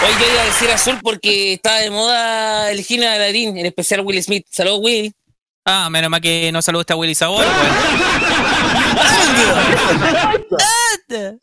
Hoy 0.05 0.13
yo 0.21 0.33
iba 0.33 0.43
a 0.43 0.47
decir 0.47 0.71
azul 0.71 0.99
porque 1.03 1.55
está 1.55 1.77
de 1.77 1.91
moda 1.91 2.71
el 2.71 2.85
Gino 2.85 3.03
de 3.03 3.09
Aladdin, 3.09 3.57
en 3.57 3.67
especial 3.67 4.01
Will 4.01 4.23
Smith. 4.23 4.47
Saludos, 4.51 4.81
Will. 4.83 5.13
Ah, 5.65 5.89
menos 5.91 6.11
mal 6.11 6.21
que 6.21 6.51
no 6.51 6.61
saludaste 6.61 6.93
a 6.93 6.97
Willy 6.97 7.15
Sabor, 7.15 7.47
weón. 11.09 11.41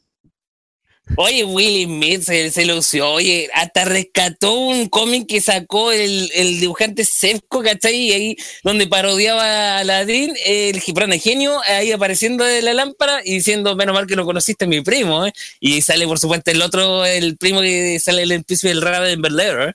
Oye, 1.16 1.44
Willy 1.44 1.86
Smith 1.86 2.22
se, 2.22 2.52
se 2.52 2.66
lució, 2.66 3.12
oye, 3.12 3.50
hasta 3.54 3.84
rescató 3.84 4.54
un 4.54 4.88
cómic 4.88 5.28
que 5.28 5.42
sacó 5.42 5.92
el, 5.92 6.32
el 6.34 6.60
dibujante 6.60 7.04
Sefco, 7.04 7.64
¿cachai? 7.64 8.12
Ahí 8.14 8.38
donde 8.64 8.88
parodiaba 8.88 9.80
a 9.80 9.84
Ladrín, 9.84 10.36
el 10.46 10.80
Gibran 10.80 11.12
genio, 11.20 11.60
ahí 11.66 11.92
apareciendo 11.92 12.44
de 12.44 12.62
la 12.62 12.74
lámpara 12.74 13.22
y 13.26 13.36
diciendo, 13.36 13.76
menos 13.76 13.96
mal 13.96 14.08
que 14.08 14.16
lo 14.16 14.26
conociste, 14.26 14.68
mi 14.68 14.82
primo, 14.82 15.26
¿eh? 15.26 15.34
Y 15.60 15.82
sale, 15.82 16.08
por 16.08 16.20
supuesto, 16.20 16.52
el 16.52 16.62
otro, 16.62 17.06
el 17.06 17.38
primo 17.38 17.62
que 17.62 18.00
sale 18.00 18.24
el 18.24 18.44
piso 18.44 18.68
del 18.68 18.82
Raven 18.82 19.22
Air, 19.40 19.70
¿eh? 19.70 19.74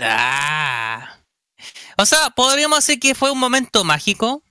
Ah. 0.00 1.18
O 1.98 2.06
sea, 2.06 2.30
podríamos 2.30 2.84
decir 2.84 3.00
que 3.00 3.14
fue 3.14 3.30
un 3.30 3.38
momento 3.38 3.82
mágico. 3.84 4.42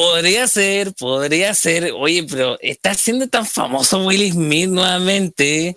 Podría 0.00 0.46
ser, 0.46 0.94
podría 0.94 1.52
ser. 1.52 1.92
Oye, 1.94 2.24
pero 2.24 2.56
está 2.62 2.94
siendo 2.94 3.28
tan 3.28 3.44
famoso 3.44 4.06
Will 4.06 4.32
Smith 4.32 4.70
nuevamente. 4.70 5.76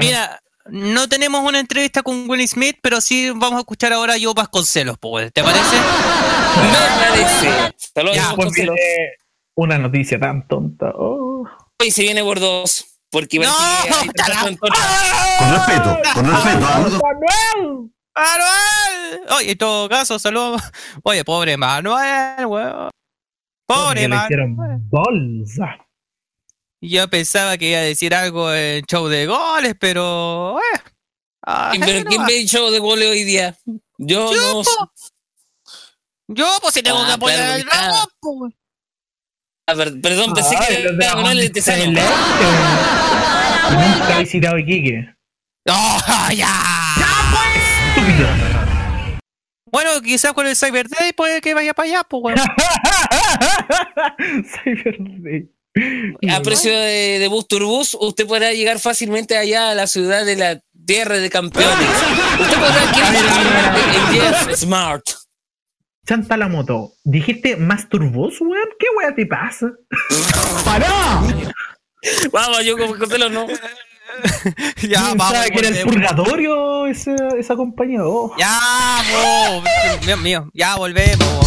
Mira, 0.00 0.40
no 0.66 1.08
tenemos 1.08 1.44
una 1.44 1.58
entrevista 1.58 2.04
con 2.04 2.30
Will 2.30 2.46
Smith, 2.46 2.76
pero 2.80 3.00
sí 3.00 3.30
vamos 3.30 3.54
a 3.54 3.58
escuchar 3.58 3.92
ahora 3.92 4.14
a 4.14 4.16
Yo 4.16 4.32
Vasconcelos, 4.32 4.96
pues, 5.00 5.32
¿te 5.32 5.42
parece? 5.42 5.76
Me 6.56 7.08
parece. 7.08 7.74
Saludos, 7.92 8.16
Ya, 8.16 8.32
pues 8.36 8.52
viene 8.52 8.76
una 9.56 9.76
noticia 9.76 10.20
tan 10.20 10.46
tonta. 10.46 10.92
Oh. 10.94 11.44
Hoy 11.80 11.90
se 11.90 12.02
viene 12.02 12.22
por 12.22 12.38
dos. 12.38 12.84
Porque 13.10 13.40
No, 13.40 13.52
que. 13.82 13.90
Con 14.58 15.50
respeto, 15.50 15.98
con 16.14 16.30
respeto. 16.30 16.66
¿ah? 16.66 16.88
¡Manuel! 18.14 19.20
Oye, 19.36 19.50
en 19.50 19.58
todo 19.58 19.88
caso, 19.88 20.18
saludos. 20.20 20.62
Oye, 21.02 21.24
pobre 21.24 21.56
Manuel, 21.56 22.46
weón. 22.46 22.92
Pobre 23.66 24.08
le 24.08 24.16
hicieron 24.16 24.56
bolsa. 24.88 25.78
Yo 26.80 27.08
pensaba 27.08 27.56
que 27.56 27.70
iba 27.70 27.78
a 27.78 27.82
decir 27.82 28.14
algo 28.14 28.52
en 28.52 28.84
show 28.84 29.06
de 29.08 29.26
goles, 29.26 29.74
pero. 29.78 30.58
Eh. 30.58 30.80
Ah, 31.46 31.72
Pero 31.78 32.00
no 32.04 32.08
¿quién 32.08 32.20
va. 32.22 32.26
me 32.26 32.32
ha 32.32 32.36
dicho 32.36 32.70
de 32.70 32.78
gole 32.78 33.06
hoy 33.08 33.24
día? 33.24 33.56
Yo, 33.98 34.32
Yo, 34.32 34.54
no. 34.54 34.62
po. 34.62 34.92
Yo, 36.28 36.46
pues 36.60 36.74
si 36.74 36.82
tengo 36.82 36.98
Ah, 37.02 37.06
que 37.06 37.12
apoyar 37.12 37.38
claro, 37.38 37.52
al. 37.54 37.64
Ramos, 37.92 38.08
pues. 38.20 38.52
Ah, 39.68 39.74
per- 39.74 40.00
perdón, 40.00 40.34
pensé 40.34 40.56
Ay, 40.56 40.66
que 40.66 40.82
era 40.82 40.90
Tesano. 40.96 41.30
Excelente. 41.32 42.02
Nunca 43.70 44.16
he 44.16 44.20
visitado 44.20 44.58
Iquique. 44.58 45.14
¡No, 45.66 45.74
ya! 46.34 46.48
Estúpido. 47.96 48.28
Bueno, 49.70 50.00
quizás 50.02 50.32
con 50.32 50.46
el 50.46 50.56
Cyber 50.56 50.88
Day 50.88 51.12
puede 51.12 51.40
que 51.40 51.54
vaya 51.54 51.72
para 51.74 51.88
allá, 51.88 52.04
pues, 52.04 52.22
weón. 52.24 52.38
Cyber 54.64 54.96
Day. 55.22 55.48
A 56.30 56.42
precio 56.42 56.70
de, 56.70 57.18
de 57.18 57.28
bus 57.28 57.48
turbus, 57.48 57.96
usted 57.98 58.26
podrá 58.26 58.52
llegar 58.52 58.78
fácilmente 58.78 59.36
allá 59.36 59.70
a 59.70 59.74
la 59.74 59.86
ciudad 59.86 60.24
de 60.26 60.36
la 60.36 60.60
tierra 60.86 61.16
de 61.16 61.30
campeones. 61.30 61.88
Usted 62.38 62.58
podrá 62.58 62.82
adquirir 62.88 63.24
el 63.94 64.20
Jeff 64.20 64.54
Smart. 64.58 65.04
Chanta 66.06 66.36
la 66.36 66.48
moto. 66.48 66.92
¿Dijiste 67.04 67.56
más 67.56 67.88
turbos, 67.88 68.40
weón? 68.40 68.68
¿Qué 68.78 68.86
weón 68.98 69.14
te 69.14 69.24
pasa? 69.24 69.70
¡Pará! 70.64 71.22
Vamos, 72.32 72.64
yo 72.64 72.76
como 72.76 72.98
Costello 72.98 73.30
no. 73.30 73.46
ya, 74.82 75.14
vamos. 75.14 75.32
que 75.46 75.58
era 75.58 75.68
el 75.68 75.74
volvemos. 75.84 75.94
purgatorio 75.94 76.86
esa, 76.86 77.14
esa 77.38 77.54
compañía. 77.56 78.00
Oh. 78.04 78.34
Ya, 78.36 78.58
po. 79.10 79.62
Dios 80.04 80.20
mío, 80.20 80.50
ya 80.52 80.74
volvemos. 80.76 81.46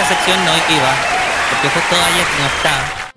Esta 0.00 0.14
sección 0.14 0.44
no 0.44 0.52
iba, 0.56 0.94
porque 1.50 1.68
justo 1.68 1.96
ayer 1.96 2.26
no 2.38 2.46
está. 2.46 3.12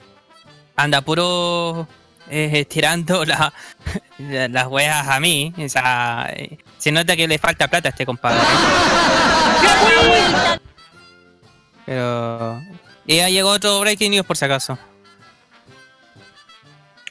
Anda 0.75 1.01
puro 1.01 1.87
eh, 2.29 2.65
tirando 2.65 3.23
la- 3.25 3.53
la- 4.17 4.47
las 4.49 4.67
weas 4.67 5.07
a 5.07 5.19
mí. 5.19 5.53
O 5.63 5.69
sea, 5.69 6.31
eh, 6.35 6.57
se 6.77 6.91
nota 6.91 7.15
que 7.15 7.27
le 7.27 7.37
falta 7.37 7.67
plata 7.67 7.89
a 7.89 7.91
este 7.91 8.05
compadre. 8.05 8.39
Pero. 11.85 12.61
Y 13.05 13.17
ya 13.17 13.29
llegó 13.29 13.49
otro 13.49 13.79
breaking 13.81 14.11
news 14.11 14.25
por 14.25 14.37
si 14.37 14.45
acaso. 14.45 14.77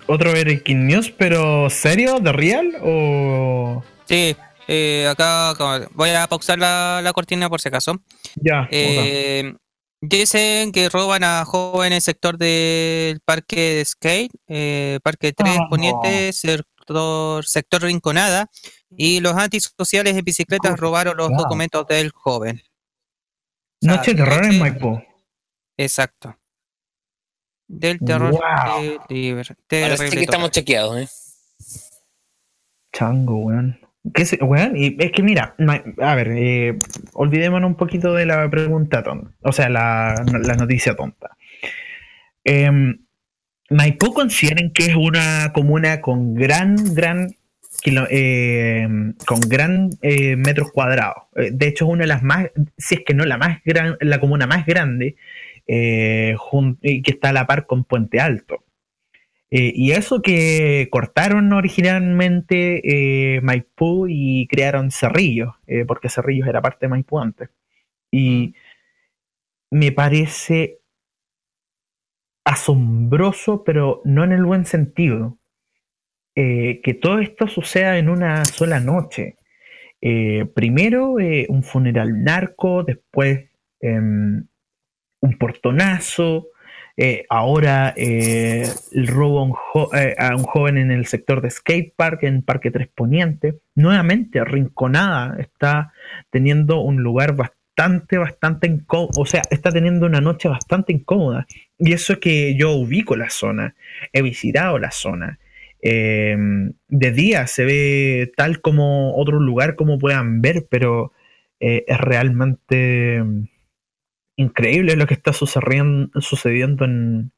Otro 0.07 0.33
breaking 0.33 0.87
news, 0.87 1.11
pero 1.17 1.71
¿serio? 1.71 2.19
¿De 2.21 2.33
real? 2.33 2.73
¿O.? 2.83 3.85
Sí, 4.07 4.37
eh, 4.73 5.09
acá 5.11 5.55
voy 5.95 6.11
a 6.11 6.27
pausar 6.29 6.59
la, 6.59 7.01
la 7.03 7.13
cortina 7.13 7.49
por 7.51 7.61
si 7.61 7.69
acaso. 7.69 8.01
Ya. 8.37 8.69
Eh, 8.71 9.53
dicen 10.01 10.71
que 10.71 10.89
roban 10.89 11.25
a 11.25 11.45
jóvenes 11.45 11.87
en 11.89 11.93
el 11.95 12.01
sector 12.03 12.39
del 12.39 13.21
parque 13.25 13.75
de 13.77 13.85
skate, 13.85 14.33
eh, 14.47 15.01
parque 15.03 15.33
3 15.33 15.57
Ah, 15.59 15.67
Poniente, 15.69 16.33
sector, 16.33 17.45
sector 17.45 17.83
Rinconada, 17.83 18.49
y 18.97 19.19
los 19.21 19.35
antisociales 19.35 20.17
en 20.17 20.25
bicicletas 20.25 20.79
robaron 20.79 21.17
los 21.17 21.29
wow. 21.31 21.39
documentos 21.39 21.87
del 21.89 22.11
joven. 22.13 22.63
Noche 23.83 24.13
de 24.13 24.17
terror 24.23 24.45
en 24.45 24.49
noche- 24.51 24.59
Maipo. 24.61 25.03
Exacto. 25.77 26.37
Del 27.67 27.99
terror 27.99 28.33
Wow. 28.33 28.83
de 28.83 28.99
libre- 29.09 29.57
Parece 29.69 29.97
terrible 29.97 30.11
que 30.19 30.25
estamos 30.25 30.51
chequeados, 30.51 30.99
¿eh? 30.99 31.09
Chango, 32.93 33.37
weón. 33.39 33.81
Es 34.15 35.13
que 35.13 35.23
mira, 35.23 35.55
a 36.01 36.15
ver, 36.15 36.29
eh, 36.33 36.79
olvidémonos 37.13 37.69
un 37.69 37.77
poquito 37.77 38.15
de 38.15 38.27
la 38.27 38.49
pregunta 38.51 39.03
tonta. 39.03 39.31
O 39.43 39.53
sea, 39.53 39.69
la, 39.69 40.15
la 40.43 40.55
noticia 40.55 40.95
tonta. 40.97 41.37
Em, 42.45 42.99
Maipú 43.71 44.13
consideran 44.15 44.73
que 44.73 44.87
es 44.87 44.97
una 44.97 45.53
comuna 45.53 46.01
con 46.01 46.35
gran, 46.35 46.77
gran 46.95 47.29
em, 47.85 49.15
con 49.27 49.41
gran 49.41 49.91
eh, 50.03 50.37
metros 50.37 50.71
cuadrados. 50.73 51.25
Eh, 51.37 51.51
De 51.53 51.69
hecho, 51.69 51.85
es 51.87 51.91
una 51.93 52.03
de 52.03 52.09
las 52.09 52.23
más, 52.23 52.47
si 52.79 52.97
es 52.97 53.01
que 53.07 53.15
no 53.15 53.25
la 53.25 53.39
más 53.39 53.59
gran, 53.65 53.97
la 54.01 54.19
comuna 54.19 54.47
más 54.47 54.67
grande, 54.67 55.17
eh, 55.67 56.35
jun- 56.39 56.79
que 56.81 57.03
está 57.11 57.29
a 57.29 57.33
la 57.33 57.47
par 57.47 57.67
con 57.67 57.85
Puente 57.85 58.19
Alto. 58.21 58.65
Eh, 59.53 59.73
y 59.75 59.93
eso 59.93 60.23
que 60.23 60.89
cortaron 60.93 61.53
originalmente 61.53 63.37
eh, 63.37 63.41
Maipú 63.41 64.07
y 64.09 64.47
crearon 64.47 64.93
Cerrillos, 64.93 65.55
eh, 65.67 65.85
porque 65.87 66.09
Cerrillos 66.09 66.47
era 66.47 66.63
parte 66.63 66.87
de 66.87 66.91
Maipú 66.91 67.19
antes. 67.19 67.51
Y 68.13 68.55
me 69.71 69.93
parece 69.93 70.81
asombroso, 72.45 73.65
pero 73.65 74.03
no 74.05 74.25
en 74.25 74.33
el 74.33 74.45
buen 74.45 74.65
sentido, 74.65 75.39
que 76.35 76.99
todo 77.03 77.19
esto 77.19 77.49
suceda 77.49 77.99
en 77.99 78.09
una 78.09 78.47
sola 78.47 78.81
noche. 78.81 79.37
Primero 80.55 81.17
un 81.49 81.63
funeral 81.63 82.25
narco, 82.25 82.83
después 82.83 83.51
em, 83.81 84.47
un 85.21 85.39
portonazo, 85.39 86.49
eh, 86.97 87.25
ahora 87.31 87.95
eh, 87.97 88.65
el 88.93 89.07
robo 89.07 89.41
a 89.41 89.45
un, 89.45 89.53
jo- 89.53 89.95
eh, 89.95 90.15
a 90.19 90.35
un 90.37 90.43
joven 90.43 90.79
en 90.79 90.91
el 90.91 91.07
sector 91.07 91.41
de 91.41 91.51
skate 91.51 91.95
park, 91.97 92.25
en 92.25 92.43
Parque 92.43 92.71
Tres 92.71 92.89
Poniente. 92.95 93.61
Nuevamente, 93.75 94.45
Rinconada 94.45 95.37
está 95.41 95.93
teniendo 96.31 96.81
un 96.81 97.03
lugar 97.03 97.35
bastante, 97.37 98.19
bastante 98.19 98.67
incómodo, 98.67 99.21
o 99.21 99.27
sea, 99.27 99.43
está 99.51 99.71
teniendo 99.71 100.07
una 100.07 100.21
noche 100.21 100.49
bastante 100.49 100.93
incómoda. 100.93 101.47
Y 101.79 101.93
eso 101.93 102.15
es 102.15 102.19
que 102.19 102.55
yo 102.57 102.73
ubico 102.73 103.17
la 103.17 103.31
zona, 103.31 103.75
he 104.13 104.23
visitado 104.23 104.79
la 104.79 104.91
zona. 104.91 105.39
Eh, 105.83 106.37
de 106.89 107.13
día 107.13 107.47
se 107.47 107.65
ve 107.65 108.33
tal 108.37 108.61
como 108.61 109.17
otro 109.17 109.41
lugar 109.41 109.77
como 109.77 109.99
puedan 109.99 110.43
ver, 110.43 110.67
pero 110.71 111.13
es 111.59 111.99
realmente 111.99 113.23
increíble 114.41 114.97
lo 114.97 115.07
que 115.07 115.15
está 115.15 115.33
sucediendo, 115.33 116.85
en, 116.85 117.33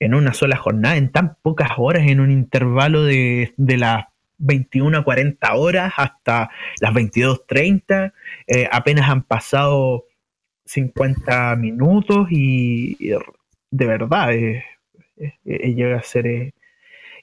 en 0.00 0.14
una 0.14 0.32
sola 0.34 0.56
jornada, 0.56 0.96
en 0.96 1.10
tan 1.10 1.36
pocas 1.42 1.70
horas, 1.76 2.06
en 2.06 2.20
un 2.20 2.30
intervalo 2.30 3.04
de, 3.04 3.52
de 3.56 3.76
las 3.76 4.06
21 4.38 4.98
a 4.98 5.04
40 5.04 5.54
horas 5.54 5.92
hasta 5.96 6.50
las 6.80 6.92
22.30. 6.92 8.12
Eh, 8.46 8.68
apenas 8.70 9.08
han 9.10 9.22
pasado 9.22 10.04
50 10.66 11.56
minutos 11.56 12.28
y, 12.30 12.96
de 13.70 13.86
verdad 13.86 14.32
eh, 14.34 14.64
eh, 15.16 15.32
eh, 15.44 15.74
llega 15.74 15.96
a 15.96 16.02
ser 16.02 16.26
eh, 16.26 16.54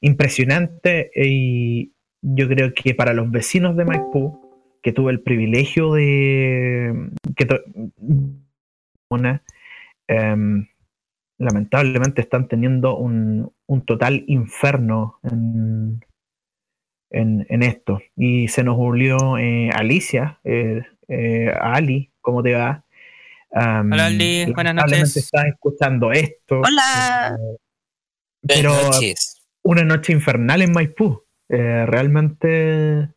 impresionante 0.01 1.11
y 1.15 1.91
yo 2.21 2.47
creo 2.47 2.73
que 2.73 2.93
para 2.93 3.13
los 3.13 3.31
vecinos 3.31 3.77
de 3.77 3.85
Maipú, 3.85 4.41
que 4.81 4.91
tuve 4.91 5.11
el 5.11 5.21
privilegio 5.21 5.93
de 5.93 7.09
que 7.35 7.47
em, 10.07 10.68
lamentablemente 11.38 12.22
están 12.22 12.48
teniendo 12.48 12.98
un, 12.98 13.52
un 13.68 13.86
total 13.86 14.23
inferno 14.27 15.19
en, 15.23 16.06
en, 17.10 17.45
en 17.49 17.64
esto. 17.64 17.99
Y 18.15 18.48
se 18.48 18.64
nos 18.64 18.77
unió 18.77 19.38
eh, 19.38 19.69
Alicia, 19.73 20.40
eh, 20.44 20.82
eh, 21.07 21.53
Ali, 21.60 22.11
¿cómo 22.22 22.44
te 22.44 22.53
va? 22.53 22.84
Hola, 23.52 24.07
Ali, 24.07 24.52
buenas 24.53 24.76
noches. 24.76 25.15
estás 25.15 25.45
escuchando 25.45 26.11
esto. 26.11 26.60
Hola. 26.60 27.38
Pero 28.41 28.73
una 29.64 29.84
noche 29.84 30.14
infernal 30.14 30.61
en 30.61 30.72
Maipú. 30.72 31.23
Eh, 31.48 31.86
realmente 31.86 33.10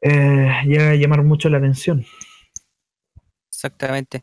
eh, 0.00 0.52
llega 0.66 0.90
a 0.90 0.94
llamar 0.94 1.22
mucho 1.22 1.48
la 1.48 1.58
atención. 1.58 2.04
Exactamente. 3.50 4.22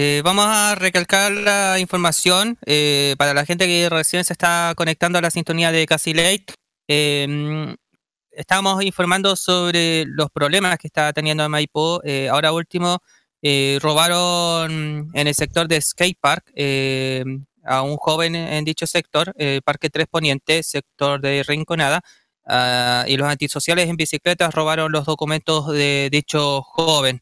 Eh, 0.00 0.22
vamos 0.22 0.44
a 0.46 0.76
recalcar 0.76 1.32
la 1.32 1.80
información 1.80 2.56
eh, 2.66 3.16
para 3.18 3.34
la 3.34 3.44
gente 3.44 3.66
que 3.66 3.88
recién 3.90 4.24
se 4.24 4.32
está 4.32 4.72
conectando 4.76 5.18
a 5.18 5.22
la 5.22 5.32
sintonía 5.32 5.72
de 5.72 5.86
Casi 5.86 6.14
Late. 6.14 6.54
Eh, 6.86 7.74
estamos 8.30 8.84
informando 8.84 9.34
sobre 9.34 10.04
los 10.06 10.30
problemas 10.30 10.78
que 10.78 10.86
está 10.86 11.12
teniendo 11.12 11.44
en 11.44 11.50
Maipú. 11.50 11.98
Eh, 12.04 12.28
ahora 12.28 12.52
último, 12.52 13.00
robaron 13.80 15.10
en 15.14 15.26
el 15.26 15.34
sector 15.34 15.66
de 15.66 15.80
skate 15.80 16.18
park 16.20 16.44
eh, 16.54 17.24
a 17.64 17.82
un 17.82 17.96
joven 17.96 18.36
en 18.36 18.64
dicho 18.64 18.86
sector, 18.86 19.34
Parque 19.64 19.90
3 19.90 20.06
Poniente, 20.06 20.62
sector 20.62 21.20
de 21.20 21.42
Rinconada. 21.42 22.02
ah, 22.46 23.04
y 23.08 23.16
los 23.16 23.26
antisociales 23.26 23.88
en 23.88 23.96
bicicletas 23.96 24.54
robaron 24.54 24.92
los 24.92 25.06
documentos 25.06 25.66
de 25.72 26.08
dicho 26.12 26.62
joven. 26.62 27.20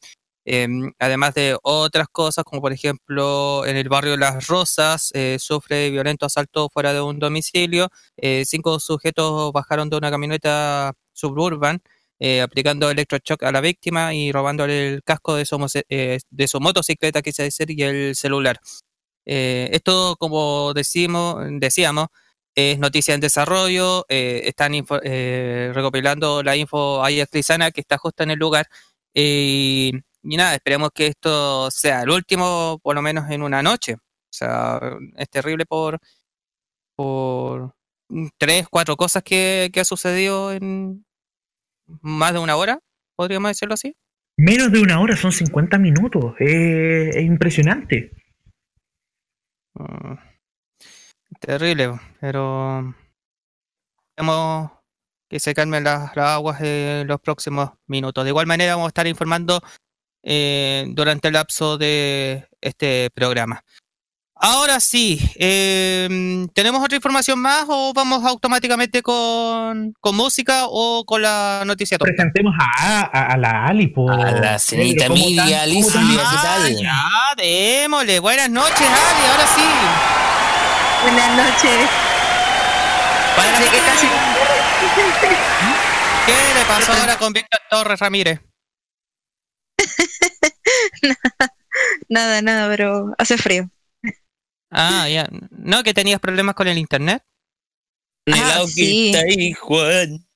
Em, 0.48 0.92
además 1.00 1.34
de 1.34 1.58
otras 1.62 2.06
cosas, 2.08 2.44
como 2.44 2.62
por 2.62 2.72
ejemplo 2.72 3.66
en 3.66 3.76
el 3.76 3.88
barrio 3.88 4.16
Las 4.16 4.46
Rosas, 4.46 5.10
eh, 5.12 5.38
sufre 5.40 5.90
violento 5.90 6.24
asalto 6.24 6.68
fuera 6.72 6.92
de 6.92 7.00
un 7.00 7.18
domicilio. 7.18 7.88
Eh, 8.16 8.44
cinco 8.46 8.78
sujetos 8.78 9.52
bajaron 9.52 9.90
de 9.90 9.96
una 9.96 10.08
camioneta 10.08 10.92
suburban, 11.12 11.82
eh, 12.20 12.42
aplicando 12.42 12.88
electroshock 12.88 13.42
a 13.42 13.50
la 13.50 13.60
víctima 13.60 14.14
y 14.14 14.30
robándole 14.30 14.88
el 14.94 15.02
casco 15.02 15.34
de 15.34 15.46
su, 15.46 15.58
de 15.88 16.48
su 16.48 16.60
motocicleta, 16.60 17.22
quise 17.22 17.42
decir, 17.42 17.68
y 17.72 17.82
el 17.82 18.14
celular. 18.14 18.60
Esto, 19.24 20.16
como 20.18 20.72
decimos, 20.74 21.44
decíamos, 21.58 22.08
es 22.54 22.78
noticia 22.78 23.14
en 23.14 23.20
desarrollo. 23.20 24.06
están 24.08 24.72
recopilando 25.74 26.42
la 26.42 26.56
info 26.56 27.02
Crisana, 27.30 27.70
que 27.72 27.80
está 27.80 27.98
justo 27.98 28.22
en 28.22 28.30
el 28.30 28.38
lugar. 28.38 28.68
Y 30.28 30.36
nada, 30.36 30.54
esperemos 30.54 30.90
que 30.92 31.06
esto 31.06 31.70
sea 31.70 32.02
el 32.02 32.10
último, 32.10 32.78
por 32.82 32.94
lo 32.94 33.02
menos 33.02 33.30
en 33.30 33.42
una 33.42 33.62
noche. 33.62 33.94
O 33.94 34.32
sea, 34.32 34.80
es 35.16 35.28
terrible 35.30 35.66
por, 35.66 35.98
por 36.96 37.74
tres, 38.38 38.66
cuatro 38.68 38.96
cosas 38.96 39.22
que, 39.22 39.70
que 39.72 39.80
ha 39.80 39.84
sucedido 39.84 40.52
en 40.52 41.04
más 42.02 42.32
de 42.32 42.40
una 42.40 42.56
hora, 42.56 42.80
podríamos 43.14 43.50
decirlo 43.50 43.74
así. 43.74 43.94
Menos 44.36 44.70
de 44.72 44.82
una 44.82 45.00
hora, 45.00 45.16
son 45.16 45.32
50 45.32 45.78
minutos. 45.78 46.34
Eh, 46.40 47.10
es 47.14 47.24
impresionante. 47.24 48.12
Mm, 49.74 50.14
Terrible, 51.40 51.92
pero 52.20 52.94
esperemos 54.10 54.70
que 55.28 55.40
se 55.40 55.54
calmen 55.54 55.84
las, 55.84 56.14
las 56.16 56.28
aguas 56.30 56.60
en 56.60 57.06
los 57.06 57.20
próximos 57.20 57.70
minutos. 57.86 58.24
De 58.24 58.30
igual 58.30 58.46
manera 58.46 58.74
vamos 58.74 58.86
a 58.86 58.88
estar 58.88 59.06
informando 59.06 59.60
eh, 60.28 60.84
durante 60.88 61.28
el 61.28 61.34
lapso 61.34 61.78
de 61.78 62.48
este 62.60 63.10
programa. 63.14 63.62
Ahora 64.38 64.80
sí, 64.80 65.18
eh, 65.36 66.46
¿tenemos 66.52 66.84
otra 66.84 66.96
información 66.96 67.38
más 67.40 67.64
o 67.68 67.94
vamos 67.94 68.22
automáticamente 68.24 69.00
con, 69.00 69.94
con 69.98 70.14
música 70.14 70.64
o 70.66 71.04
con 71.06 71.22
la 71.22 71.62
noticia 71.64 71.96
tonta? 71.96 72.12
Presentemos 72.12 72.52
a, 72.60 73.00
a, 73.00 73.32
a 73.32 73.36
la 73.38 73.64
Ali. 73.66 73.94
A 74.10 74.30
la 74.32 74.58
señorita 74.58 75.06
¿Cómo 75.06 75.16
Emilia? 75.22 75.62
Alicia, 75.62 75.92
¿Cómo 75.92 76.08
¿qué 76.08 76.14
están? 76.16 76.42
tal? 76.42 76.76
Ya, 76.76 77.02
démosle. 77.38 78.18
Buenas 78.20 78.50
noches, 78.50 78.80
Ali, 78.80 79.26
ahora 79.30 79.46
sí. 79.54 79.64
Buenas 81.02 81.30
noches. 81.36 81.88
Para 83.36 83.58
De 83.58 83.64
que 83.70 83.78
casi 83.78 84.06
¿Qué 86.26 86.32
le 86.58 86.64
pasó 86.66 86.92
ahora 86.92 87.16
con 87.16 87.32
Víctor 87.32 87.60
Torres 87.70 88.00
Ramírez? 88.00 88.40
nada, 92.08 92.42
nada, 92.42 92.68
pero 92.68 93.14
hace 93.18 93.38
frío. 93.38 93.70
Ah, 94.70 95.08
ya. 95.08 95.28
¿No 95.50 95.82
que 95.82 95.94
tenías 95.94 96.20
problemas 96.20 96.54
con 96.54 96.68
el 96.68 96.78
internet? 96.78 97.22
Ah, 98.32 98.64
sí. 98.66 99.10
está 99.10 99.20
ahí, 99.20 99.52
Juan. 99.52 100.26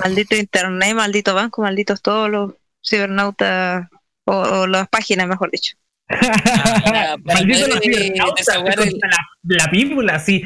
Maldito 0.00 0.34
internet, 0.34 0.94
maldito 0.94 1.34
banco, 1.34 1.62
malditos 1.62 2.02
todos 2.02 2.30
los 2.30 2.54
cibernautas 2.84 3.88
o, 4.24 4.34
o 4.34 4.66
las 4.66 4.88
páginas, 4.88 5.28
mejor 5.28 5.50
dicho. 5.50 5.76
Para 6.08 7.16
Maldito 7.24 7.68
los 7.68 7.80
cibernautas, 7.80 8.46
la, 9.42 9.70
la 10.02 10.14
así. 10.14 10.42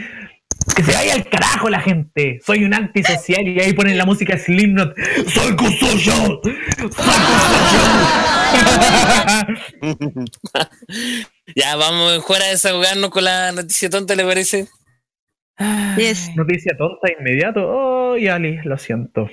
Que 0.75 0.83
se 0.83 0.93
vaya 0.93 1.15
al 1.15 1.29
carajo 1.29 1.69
la 1.69 1.81
gente. 1.81 2.41
Soy 2.45 2.65
un 2.65 2.75
antisocial 2.75 3.47
y 3.47 3.61
ahí 3.61 3.73
ponen 3.73 3.99
la 3.99 4.05
música 4.05 4.39
Slipknot. 4.39 4.95
¡Soy 5.29 5.57
Kusuyo! 5.57 6.41
ya, 11.55 11.77
vamos 11.77 12.13
mejor 12.13 12.43
a 12.43 12.47
desahogarnos 12.47 13.11
con 13.11 13.25
la 13.25 13.53
noticia 13.53 13.91
tonta, 13.91 14.15
¿le 14.15 14.25
parece? 14.25 14.69
Yes. 15.97 16.31
Noticia 16.37 16.77
tonta 16.77 17.09
de 17.09 17.17
inmediato. 17.19 17.67
Oh, 17.67 18.15
Ali, 18.15 18.59
lo 18.65 18.79
siento. 18.79 19.29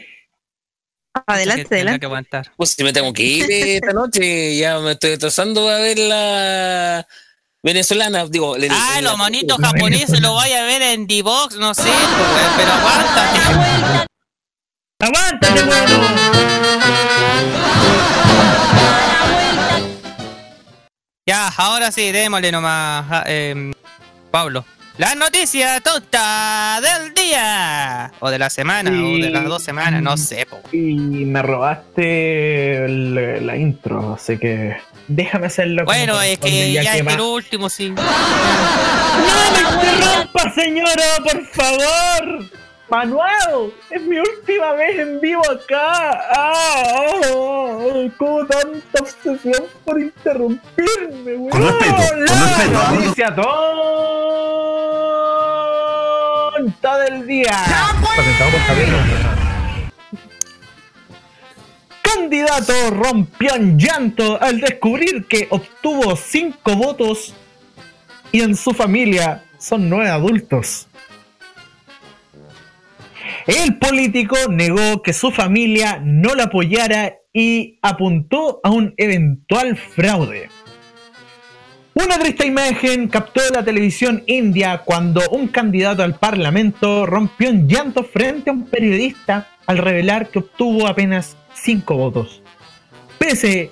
Adelante, 1.26 1.76
adelante. 1.76 2.02
que 2.02 2.06
aguantar. 2.06 2.52
Pues 2.58 2.72
si 2.72 2.84
me 2.84 2.94
tengo 2.94 3.14
que 3.14 3.24
ir 3.24 3.46
esta 3.50 3.94
noche, 3.94 4.58
ya 4.58 4.80
me 4.80 4.92
estoy 4.92 5.14
atrasando 5.14 5.70
a 5.70 5.80
ver 5.80 5.98
la 5.98 7.08
venezolana. 7.68 8.26
Digo, 8.28 8.58
le- 8.58 8.70
Ah, 8.72 8.94
la- 8.96 9.02
los 9.02 9.18
monitos 9.18 9.58
japoneses 9.62 10.22
lo 10.22 10.36
vaya 10.36 10.62
a 10.62 10.64
ver 10.64 10.82
en 10.82 11.06
D-Box, 11.06 11.58
no 11.58 11.74
sé, 11.74 11.84
pues, 11.84 12.48
pero 12.56 12.72
aguántate. 12.72 14.08
¡Aguántate, 15.00 15.64
mono! 15.64 17.08
Ya, 21.26 21.50
ahora 21.58 21.92
sí, 21.92 22.12
démosle 22.12 22.52
nomás, 22.52 23.24
em, 23.26 23.74
Pablo. 24.32 24.64
La 24.98 25.14
noticia 25.14 25.80
tonta 25.82 26.80
del 26.82 27.14
día. 27.14 28.12
O 28.20 28.32
de 28.32 28.40
la 28.40 28.50
semana, 28.50 28.90
o 28.90 29.18
de 29.18 29.30
las 29.30 29.46
dos 29.46 29.62
semanas, 29.64 30.02
no 30.02 30.18
sé, 30.18 30.48
po. 30.48 30.60
Y 30.72 30.96
me 31.26 31.42
robaste 31.44 32.86
el- 32.86 33.46
la 33.46 33.56
intro, 33.58 34.16
así 34.16 34.40
que 34.40 34.76
déjame 35.08 35.48
hacerlo. 35.48 35.86
como 35.86 35.96
Bueno, 35.96 36.20
es 36.22 36.40
que 36.40 36.72
ya 36.72 36.96
es 36.96 37.06
el 37.06 37.22
último, 37.22 37.70
sí. 37.70 37.90
¡No 37.92 38.02
me 39.54 39.60
interrumpa, 39.86 40.54
señora, 40.56 41.04
por 41.24 41.46
favor! 41.48 42.46
Manuel, 42.90 43.74
es 43.92 44.02
mi 44.02 44.18
última 44.18 44.72
vez 44.72 44.98
en 44.98 45.20
vivo 45.20 45.42
acá. 45.52 46.22
¡Ah! 46.34 47.12
oh, 47.34 48.08
¿Cómo 48.18 48.46
tanta 48.48 49.00
obsesión 49.02 49.64
por 49.84 50.02
interrumpirme, 50.02 51.36
weón? 51.36 51.50
Con 51.50 51.62
respeto, 51.68 51.96
con 52.10 52.26
La 52.26 52.32
respeto, 52.34 52.80
¿ah? 52.80 52.92
noticia 52.94 53.36
del 56.58 57.28
día. 57.28 57.66
Presentado 58.16 58.52
por 58.52 58.60
Javier 58.62 58.90
López. 58.90 59.14
Candidato 62.02 62.74
rompió 62.90 63.56
en 63.56 63.78
llanto 63.78 64.42
al 64.42 64.60
descubrir 64.60 65.28
que 65.28 65.48
obtuvo 65.52 66.16
cinco 66.16 66.76
votos 66.76 67.36
y 68.32 68.42
en 68.42 68.56
su 68.56 68.74
familia 68.74 69.44
son 69.60 69.88
nueve 69.88 70.10
adultos. 70.10 70.88
El 73.46 73.78
político 73.78 74.36
negó 74.50 75.04
que 75.04 75.14
su 75.14 75.32
familia 75.32 76.02
no 76.04 76.34
la 76.34 76.46
apoyara 76.46 77.18
y 77.32 77.78
apuntó 77.84 78.60
a 78.64 78.72
un 78.72 78.96
eventual 78.98 79.78
fraude. 79.78 80.50
Una 82.00 82.20
triste 82.20 82.46
imagen 82.46 83.08
captó 83.08 83.42
la 83.52 83.66
televisión 83.66 84.22
india 84.28 84.84
cuando 84.86 85.20
un 85.32 85.48
candidato 85.48 86.04
al 86.04 86.14
parlamento 86.14 87.08
rompió 87.08 87.50
en 87.50 87.68
llanto 87.68 88.04
frente 88.04 88.52
a 88.52 88.54
un 88.54 88.68
periodista 88.68 89.48
al 89.66 89.80
revelar 89.80 90.30
que 90.30 90.38
obtuvo 90.38 90.86
apenas 90.86 91.38
5 91.56 91.96
votos. 91.96 92.44
Pese 93.18 93.72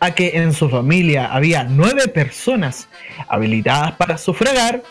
a 0.00 0.10
que 0.16 0.38
en 0.38 0.52
su 0.52 0.68
familia 0.68 1.32
había 1.32 1.62
9 1.62 2.08
personas 2.08 2.88
habilitadas 3.28 3.92
para 3.92 4.18
sufragar, 4.18 4.82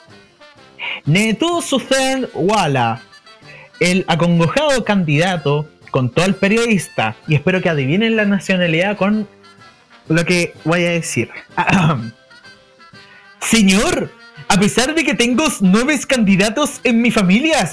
Netu 1.04 1.62
Suthen 1.62 2.30
Wala, 2.34 3.02
el 3.82 4.06
acongojado 4.08 4.86
candidato, 4.86 5.68
contó 5.92 6.24
al 6.24 6.36
periodista, 6.36 7.18
y 7.28 7.36
espero 7.36 7.62
que 7.62 7.68
adivinen 7.68 8.16
la 8.16 8.24
nacionalidad 8.24 8.96
con 8.96 9.28
lo 10.08 10.24
que 10.24 10.54
voy 10.64 10.86
a 10.86 10.92
decir. 10.92 11.30
Señor, 13.42 14.12
a 14.48 14.60
pesar 14.60 14.94
de 14.96 15.04
que 15.04 15.14
tengo 15.14 15.46
nueve 15.62 16.00
candidatos 16.08 16.82
en 16.84 17.02
mi 17.02 17.12
familia, 17.12 17.70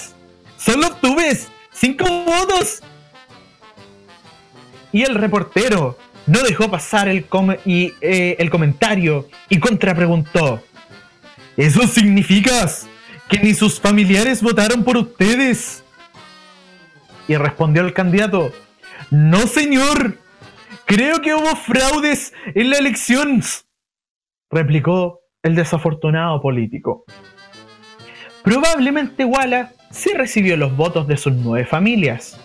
solo 0.57 0.87
obtuve 0.89 1.39
cinco 1.73 2.05
votos. 2.25 2.83
Y 4.93 5.03
el 5.03 5.15
reportero 5.15 5.99
no 6.27 6.41
dejó 6.43 6.71
pasar 6.71 7.09
el, 7.09 7.27
com- 7.27 7.57
y, 7.65 7.93
eh, 8.01 8.37
el 8.39 8.51
comentario 8.51 9.29
y 9.49 9.59
contrapreguntó. 9.59 10.63
¿Eso 11.57 11.87
significa 11.87 12.69
que 13.29 13.39
ni 13.39 13.55
sus 13.55 13.81
familiares 13.81 14.43
votaron 14.43 14.85
por 14.85 14.97
ustedes? 14.97 15.83
Y 17.29 17.37
respondió 17.37 17.83
el 17.83 17.93
candidato, 17.93 18.53
no 19.11 19.47
señor, 19.47 20.19
creo 20.85 21.21
que 21.21 21.35
hubo 21.35 21.57
fraudes 21.57 22.33
en 22.55 22.71
la 22.71 22.79
elección, 22.79 23.43
replicó 24.51 25.21
el 25.47 25.55
desafortunado 25.55 26.41
político. 26.41 27.05
Probablemente 28.43 29.25
Walla 29.25 29.73
sí 29.91 30.11
recibió 30.15 30.57
los 30.57 30.77
votos 30.77 31.07
de 31.07 31.17
sus 31.17 31.33
nueve 31.33 31.67
familias, 31.67 32.39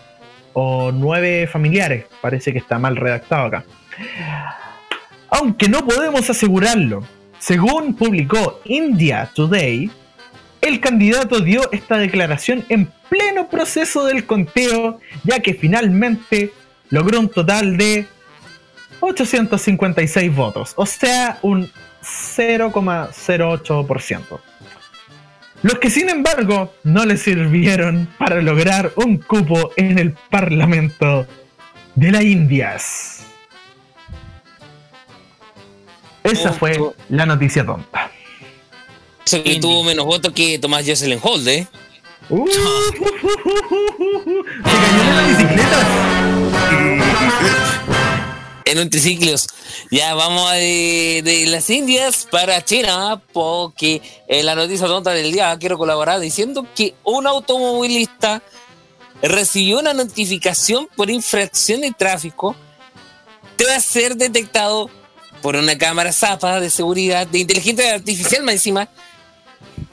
o 0.53 0.91
nueve 0.91 1.47
familiares, 1.47 2.05
parece 2.21 2.51
que 2.51 2.59
está 2.59 2.77
mal 2.79 2.95
redactado 2.95 3.45
acá. 3.47 3.65
Aunque 5.29 5.69
no 5.69 5.85
podemos 5.85 6.29
asegurarlo, 6.29 7.03
según 7.39 7.95
publicó 7.95 8.59
India 8.65 9.29
Today, 9.33 9.89
el 10.61 10.79
candidato 10.79 11.39
dio 11.39 11.71
esta 11.71 11.97
declaración 11.97 12.65
en 12.69 12.91
pleno 13.09 13.49
proceso 13.49 14.05
del 14.05 14.25
conteo, 14.25 14.99
ya 15.23 15.39
que 15.39 15.53
finalmente 15.53 16.51
logró 16.89 17.19
un 17.19 17.29
total 17.29 17.77
de 17.77 18.05
856 18.99 20.35
votos, 20.35 20.73
o 20.75 20.85
sea, 20.85 21.39
un 21.41 21.71
0,08%. 22.01 24.39
Los 25.63 25.79
que 25.79 25.89
sin 25.91 26.09
embargo 26.09 26.73
no 26.83 27.05
le 27.05 27.17
sirvieron 27.17 28.07
para 28.17 28.41
lograr 28.41 28.93
un 28.95 29.17
cupo 29.17 29.71
en 29.77 29.99
el 29.99 30.13
Parlamento 30.13 31.27
de 31.95 32.11
las 32.11 32.23
Indias. 32.23 33.25
Esa 36.23 36.53
fue 36.53 36.79
la 37.09 37.25
noticia 37.25 37.65
tonta. 37.65 38.11
Eso 39.25 39.43
que 39.43 39.59
tuvo 39.59 39.83
menos 39.83 40.05
votos 40.05 40.31
que 40.33 40.59
Tomás 40.59 40.87
Jocelyn 40.87 41.19
Hold, 41.21 41.47
¿eh? 41.47 41.67
Uh, 42.29 42.47
Se 42.47 42.61
cayó 44.63 45.01
en 45.01 45.15
la 45.15 45.27
bicicleta. 45.27 45.79
En 48.71 48.79
un 48.79 48.89
triciclos. 48.89 49.47
Ya 49.91 50.13
vamos 50.13 50.49
de, 50.53 51.21
de 51.25 51.45
las 51.47 51.69
Indias 51.69 52.25
para 52.31 52.63
China, 52.63 53.21
porque 53.33 54.01
en 54.29 54.45
la 54.45 54.55
noticia 54.55 54.87
tonta 54.87 55.11
del 55.11 55.33
día 55.33 55.57
quiero 55.59 55.77
colaborar 55.77 56.21
diciendo 56.21 56.65
que 56.73 56.95
un 57.03 57.27
automovilista 57.27 58.41
recibió 59.21 59.79
una 59.79 59.93
notificación 59.93 60.87
por 60.95 61.09
infracción 61.09 61.81
de 61.81 61.91
tráfico 61.91 62.55
tras 63.57 63.83
ser 63.83 64.15
detectado 64.15 64.89
por 65.41 65.57
una 65.57 65.77
cámara 65.77 66.13
zapa 66.13 66.61
de 66.61 66.69
seguridad 66.69 67.27
de 67.27 67.39
inteligencia 67.39 67.93
artificial 67.93 68.43
más 68.43 68.53
encima 68.53 68.89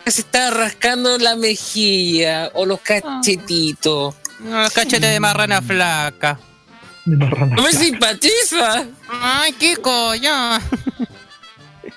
se 0.07 0.21
está 0.23 0.51
rascando 0.51 1.19
la 1.19 1.37
mejilla 1.37 2.51
o 2.55 2.65
los 2.65 2.81
cachetitos. 2.81 4.15
Los 4.41 4.73
cachetes 4.73 5.11
de 5.11 5.21
marrana 5.21 5.61
flaca. 5.61 6.39
No 7.17 7.63
me 7.63 7.73
simpatiza. 7.73 8.87
Ay, 9.09 9.53
qué 9.53 9.77
coño. 9.77 10.59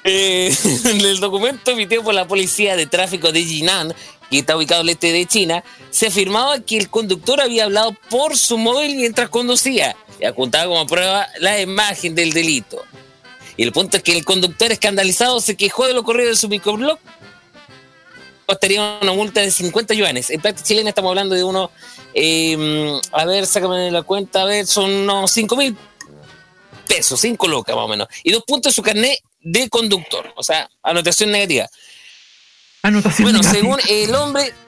Eh, 0.03 0.55
en 0.85 1.01
el 1.01 1.19
documento 1.19 1.71
emitido 1.71 2.03
por 2.03 2.13
la 2.13 2.27
policía 2.27 2.75
de 2.75 2.87
tráfico 2.87 3.31
de 3.31 3.43
Jinan, 3.43 3.93
que 4.29 4.39
está 4.39 4.57
ubicado 4.57 4.81
al 4.81 4.89
este 4.89 5.11
de 5.11 5.25
China, 5.25 5.63
se 5.89 6.07
afirmaba 6.07 6.59
que 6.59 6.77
el 6.77 6.89
conductor 6.89 7.41
había 7.41 7.65
hablado 7.65 7.95
por 8.09 8.37
su 8.37 8.57
móvil 8.57 8.95
mientras 8.95 9.29
conducía 9.29 9.95
y 10.19 10.25
apuntaba 10.25 10.65
como 10.65 10.85
prueba 10.87 11.27
la 11.39 11.59
imagen 11.59 12.15
del 12.15 12.31
delito. 12.31 12.83
Y 13.57 13.63
el 13.63 13.71
punto 13.71 13.97
es 13.97 14.03
que 14.03 14.17
el 14.17 14.23
conductor 14.23 14.71
escandalizado 14.71 15.41
se 15.41 15.57
quejó 15.57 15.85
de 15.85 15.93
lo 15.93 16.01
ocurrido 16.01 16.29
en 16.29 16.35
su 16.35 16.47
microblog. 16.47 16.97
Costaría 18.45 18.99
una 19.01 19.13
multa 19.13 19.41
de 19.41 19.51
50 19.51 19.93
yuanes. 19.93 20.29
En 20.29 20.41
plata 20.41 20.63
chilena 20.63 20.89
estamos 20.89 21.09
hablando 21.09 21.35
de 21.35 21.43
unos, 21.43 21.69
eh, 22.13 22.99
a 23.11 23.25
ver, 23.25 23.45
sácame 23.45 23.89
la 23.91 24.03
cuenta, 24.03 24.41
a 24.41 24.45
ver, 24.45 24.65
son 24.67 24.89
unos 24.91 25.31
5 25.31 25.55
mil 25.55 25.75
pesos, 26.87 27.19
5 27.21 27.47
locas 27.47 27.75
más 27.75 27.85
o 27.85 27.87
menos. 27.87 28.07
Y 28.23 28.31
dos 28.31 28.43
puntos 28.45 28.71
de 28.71 28.75
su 28.75 28.81
carnet 28.83 29.19
de 29.41 29.69
conductor. 29.69 30.31
O 30.35 30.43
sea, 30.43 30.69
anotación 30.83 31.31
negativa. 31.31 31.67
Anotación 32.83 33.23
Bueno, 33.25 33.39
negativa. 33.39 33.61
según 33.63 33.79
el 33.89 34.15
hombre. 34.15 34.53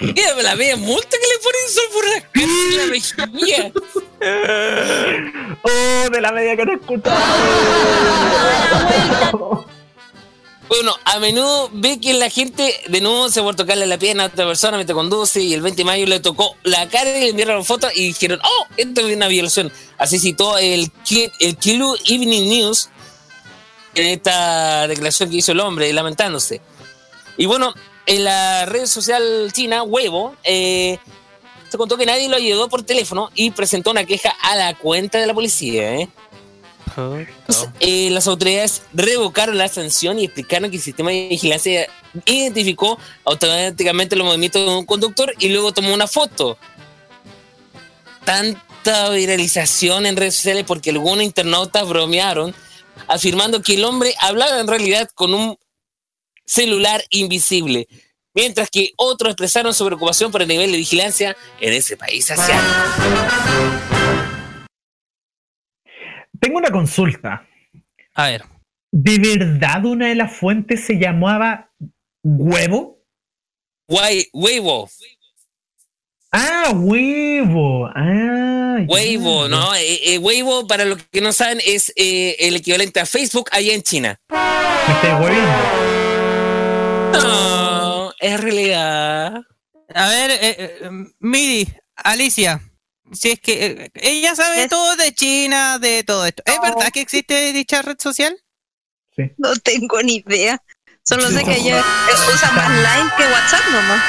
Mira 0.00 0.34
la 0.42 0.56
media 0.56 0.76
multa 0.76 1.10
que 1.10 1.26
le 1.28 1.38
ponen 1.44 1.68
solo 1.68 1.88
por 1.92 2.04
la 2.08 2.20
cara 2.32 2.52
de 2.70 2.76
la 2.76 2.86
mejilla. 2.86 3.72
Oh, 5.64 6.08
de 6.10 6.20
la 6.20 6.32
media 6.32 6.56
que 6.56 6.64
no 6.64 6.72
he 6.72 6.76
escuchado. 6.76 7.16
Bueno, 10.74 10.96
a 11.04 11.18
menudo 11.18 11.68
ve 11.70 12.00
que 12.00 12.14
la 12.14 12.30
gente 12.30 12.74
de 12.88 13.02
nuevo 13.02 13.28
se 13.28 13.42
por 13.42 13.54
tocarle 13.54 13.84
la 13.84 13.98
pierna 13.98 14.22
a 14.22 14.26
otra 14.28 14.46
persona 14.46 14.78
mientras 14.78 14.96
conduce 14.96 15.42
y 15.42 15.52
el 15.52 15.60
20 15.60 15.76
de 15.76 15.84
mayo 15.84 16.06
le 16.06 16.18
tocó 16.18 16.56
la 16.62 16.88
cara 16.88 17.10
y 17.10 17.20
le 17.20 17.28
enviaron 17.28 17.62
fotos 17.62 17.92
y 17.94 18.06
dijeron, 18.06 18.40
oh, 18.42 18.66
esto 18.78 19.06
es 19.06 19.14
una 19.14 19.28
violación. 19.28 19.70
Así 19.98 20.18
citó 20.18 20.56
el, 20.56 20.90
el 21.40 21.56
Kilu 21.58 21.94
Evening 22.06 22.48
News 22.48 22.88
en 23.94 24.06
esta 24.06 24.88
declaración 24.88 25.28
que 25.28 25.36
hizo 25.36 25.52
el 25.52 25.60
hombre, 25.60 25.92
lamentándose. 25.92 26.62
Y 27.36 27.44
bueno, 27.44 27.74
en 28.06 28.24
la 28.24 28.64
red 28.64 28.86
social 28.86 29.52
china, 29.52 29.82
Weibo, 29.82 30.36
eh, 30.42 30.96
se 31.68 31.76
contó 31.76 31.98
que 31.98 32.06
nadie 32.06 32.30
lo 32.30 32.36
ayudó 32.36 32.70
por 32.70 32.82
teléfono 32.82 33.28
y 33.34 33.50
presentó 33.50 33.90
una 33.90 34.06
queja 34.06 34.34
a 34.40 34.56
la 34.56 34.74
cuenta 34.78 35.18
de 35.18 35.26
la 35.26 35.34
policía. 35.34 35.96
¿eh? 35.96 36.08
Entonces, 36.96 37.68
eh, 37.80 38.10
las 38.10 38.26
autoridades 38.26 38.82
revocaron 38.92 39.58
la 39.58 39.68
sanción 39.68 40.18
y 40.18 40.24
explicaron 40.24 40.70
que 40.70 40.76
el 40.76 40.82
sistema 40.82 41.10
de 41.10 41.28
vigilancia 41.28 41.88
identificó 42.26 42.98
automáticamente 43.24 44.16
los 44.16 44.26
movimientos 44.26 44.64
de 44.64 44.76
un 44.76 44.84
conductor 44.84 45.34
y 45.38 45.48
luego 45.48 45.72
tomó 45.72 45.94
una 45.94 46.06
foto. 46.06 46.58
Tanta 48.24 49.10
viralización 49.10 50.06
en 50.06 50.16
redes 50.16 50.36
sociales 50.36 50.64
porque 50.66 50.90
algunos 50.90 51.24
internautas 51.24 51.88
bromearon 51.88 52.54
afirmando 53.08 53.62
que 53.62 53.74
el 53.74 53.84
hombre 53.84 54.14
hablaba 54.20 54.60
en 54.60 54.68
realidad 54.68 55.08
con 55.14 55.34
un 55.34 55.58
celular 56.44 57.02
invisible, 57.10 57.88
mientras 58.34 58.68
que 58.70 58.92
otros 58.96 59.30
expresaron 59.30 59.72
su 59.74 59.86
preocupación 59.86 60.30
por 60.30 60.42
el 60.42 60.48
nivel 60.48 60.70
de 60.70 60.76
vigilancia 60.76 61.36
en 61.60 61.72
ese 61.72 61.96
país 61.96 62.30
asiático. 62.30 64.01
Tengo 66.42 66.58
una 66.58 66.70
consulta. 66.72 67.46
A 68.14 68.26
ver. 68.26 68.42
¿De 68.90 69.16
verdad 69.16 69.84
una 69.84 70.08
de 70.08 70.16
las 70.16 70.36
fuentes 70.36 70.84
se 70.84 70.94
llamaba 70.98 71.70
huevo? 72.24 72.98
Weibo. 73.88 74.90
Ah, 76.32 76.72
huevo. 76.74 77.86
Ah, 77.94 78.78
ya. 78.80 78.86
Weibo, 78.88 79.46
¿no? 79.46 79.72
Eh, 79.76 80.14
eh, 80.14 80.18
Weibo, 80.18 80.66
para 80.66 80.84
los 80.84 81.00
que 81.12 81.20
no 81.20 81.32
saben, 81.32 81.60
es 81.64 81.92
eh, 81.94 82.34
el 82.40 82.56
equivalente 82.56 82.98
a 82.98 83.06
Facebook 83.06 83.48
allá 83.52 83.72
en 83.72 83.82
China. 83.82 84.20
Me 84.28 84.94
estoy 84.94 85.10
hueviendo. 85.22 85.52
No, 87.22 88.12
es 88.18 88.40
realidad. 88.40 89.42
A 89.94 90.08
ver, 90.08 90.30
eh, 90.32 90.38
eh, 90.58 90.90
Miri, 91.20 91.68
Alicia, 91.94 92.60
si 93.12 93.32
es 93.32 93.40
que 93.40 93.66
eh, 93.66 93.90
ella 93.94 94.34
sabe 94.34 94.68
todo 94.68 94.96
de 94.96 95.14
China, 95.14 95.78
de 95.78 96.02
todo 96.04 96.26
esto. 96.26 96.42
¿Es 96.46 96.60
verdad 96.60 96.90
que 96.92 97.00
existe 97.00 97.52
dicha 97.52 97.82
red 97.82 97.98
social? 97.98 98.36
No 99.38 99.54
tengo 99.56 100.02
ni 100.02 100.22
idea. 100.26 100.62
Solo 101.04 101.30
sé 101.30 101.44
que 101.44 101.56
ella 101.56 101.84
usa 102.32 102.52
más 102.52 102.70
Line 102.70 103.10
que 103.16 103.24
WhatsApp 103.24 103.64
nomás. 103.70 104.02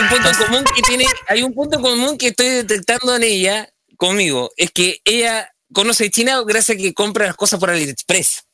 Un 0.00 0.08
punto 0.08 0.30
común 0.44 0.64
que 0.74 0.82
tiene, 0.82 1.06
hay 1.28 1.42
un 1.42 1.54
punto 1.54 1.80
común 1.80 2.18
que 2.18 2.28
estoy 2.28 2.48
detectando 2.48 3.16
en 3.16 3.22
ella, 3.22 3.68
conmigo, 3.96 4.50
es 4.56 4.70
que 4.70 5.00
ella 5.04 5.50
conoce 5.72 6.10
China 6.10 6.42
gracias 6.46 6.76
a 6.76 6.80
que 6.80 6.92
compra 6.92 7.26
las 7.26 7.36
cosas 7.36 7.58
por 7.60 7.70
AliExpress. 7.70 8.44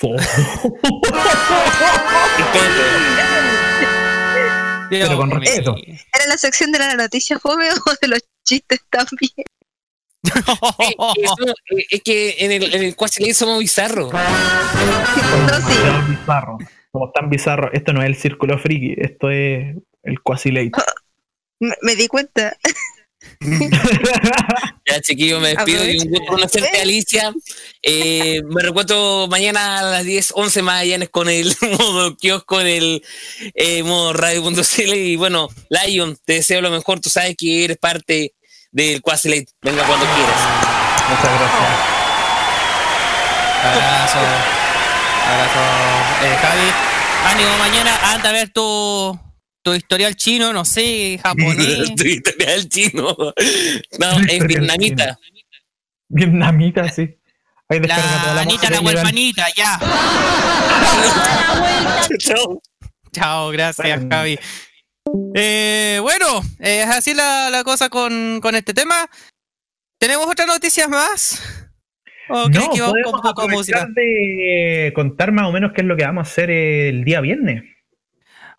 Pero 5.00 5.16
con 5.16 5.30
respeto. 5.30 5.74
¿Era 5.86 6.26
la 6.28 6.36
sección 6.36 6.70
de 6.72 6.78
la 6.78 6.94
noticia 6.94 7.38
fome 7.38 7.68
o 7.86 7.94
de 8.00 8.08
los 8.08 8.20
chistes 8.44 8.80
también? 8.90 9.32
Eso, 10.22 11.54
es 11.90 12.02
que 12.02 12.36
en 12.38 12.52
el, 12.52 12.74
en 12.74 12.82
el 12.82 12.96
Quasilate 12.96 13.34
somos 13.34 13.58
bizarros. 13.58 14.12
Demasiado 15.46 16.08
bizarro. 16.08 16.58
Como 16.90 17.10
tan 17.10 17.30
bizarro. 17.30 17.72
Esto 17.72 17.92
no 17.92 18.02
es 18.02 18.06
el 18.06 18.16
círculo 18.16 18.58
friki, 18.58 18.94
esto 18.98 19.30
es 19.30 19.76
el 20.02 20.20
Quasilate. 20.20 20.72
Me, 21.60 21.74
me 21.80 21.96
di 21.96 22.06
cuenta. 22.08 22.56
Ya, 24.84 25.00
chiquillo, 25.00 25.40
me 25.40 25.50
despido 25.50 25.88
y 25.88 25.98
un 25.98 26.08
gusto 26.10 26.26
conocerte, 26.26 26.80
Alicia. 26.80 27.32
Eh, 27.82 28.42
me 28.44 28.62
recuerdo 28.62 29.26
mañana 29.28 29.78
a 29.78 29.82
las 29.82 30.04
10, 30.04 30.32
11 30.34 30.62
Magallanes 30.62 31.08
con 31.08 31.28
el 31.28 31.54
modo 31.78 32.16
kiosco 32.16 32.60
en 32.60 32.66
el 32.66 33.04
eh, 33.54 33.82
modo 33.84 34.12
radio.cl. 34.12 34.94
Y 34.94 35.16
bueno, 35.16 35.48
Lion, 35.70 36.18
te 36.24 36.34
deseo 36.34 36.60
lo 36.60 36.70
mejor. 36.70 37.00
Tú 37.00 37.10
sabes 37.10 37.36
que 37.36 37.64
eres 37.64 37.78
parte 37.78 38.34
del 38.70 39.00
Quasilate. 39.02 39.46
Venga 39.62 39.86
cuando 39.86 40.04
quieras. 40.06 40.40
Muchas 41.08 41.38
gracias. 41.38 42.02
Abrazo. 43.64 44.18
Abrazo. 45.28 45.60
Eh, 46.24 46.36
Javi, 46.40 46.70
ánimo 47.26 47.56
mañana. 47.58 48.12
Anda 48.12 48.30
a 48.30 48.32
ver 48.32 48.50
tu, 48.52 49.18
tu 49.62 49.74
historial 49.74 50.16
chino, 50.16 50.52
no 50.52 50.64
sé, 50.64 51.18
japonés. 51.22 51.94
tu 51.96 52.04
historial 52.04 52.68
chino. 52.68 53.16
No, 53.98 54.20
es 54.28 54.46
vietnamita. 54.46 55.18
Vietnamita, 56.08 56.88
sí. 56.90 57.16
Ahí 57.68 57.78
descarga 57.78 58.20
toda 58.20 58.26
La 58.26 58.34
la 58.34 58.40
Anita, 58.42 58.70
la 58.70 58.80
huerfanita, 58.80 59.46
ya. 59.56 59.78
Chao. 62.18 62.60
Chao, 63.12 63.50
gracias, 63.50 64.00
Javi. 64.10 64.38
Eh, 65.34 65.98
bueno, 66.02 66.42
es 66.58 66.86
así 66.86 67.14
la, 67.14 67.48
la 67.50 67.64
cosa 67.64 67.88
con, 67.88 68.40
con 68.42 68.54
este 68.54 68.74
tema. 68.74 69.08
¿Tenemos 69.98 70.26
otras 70.26 70.46
noticias 70.46 70.88
más? 70.88 71.42
¿O 72.28 72.44
crees 72.46 72.66
No, 72.66 72.72
que 72.72 72.80
vamos 72.80 72.92
podemos 72.92 73.12
con 73.12 73.22
poco 73.22 73.48
música? 73.48 73.86
de 73.94 74.92
contar 74.94 75.32
más 75.32 75.46
o 75.46 75.52
menos 75.52 75.72
qué 75.74 75.82
es 75.82 75.86
lo 75.86 75.96
que 75.96 76.04
vamos 76.04 76.26
a 76.26 76.30
hacer 76.30 76.50
el 76.50 77.04
día 77.04 77.20
viernes. 77.20 77.62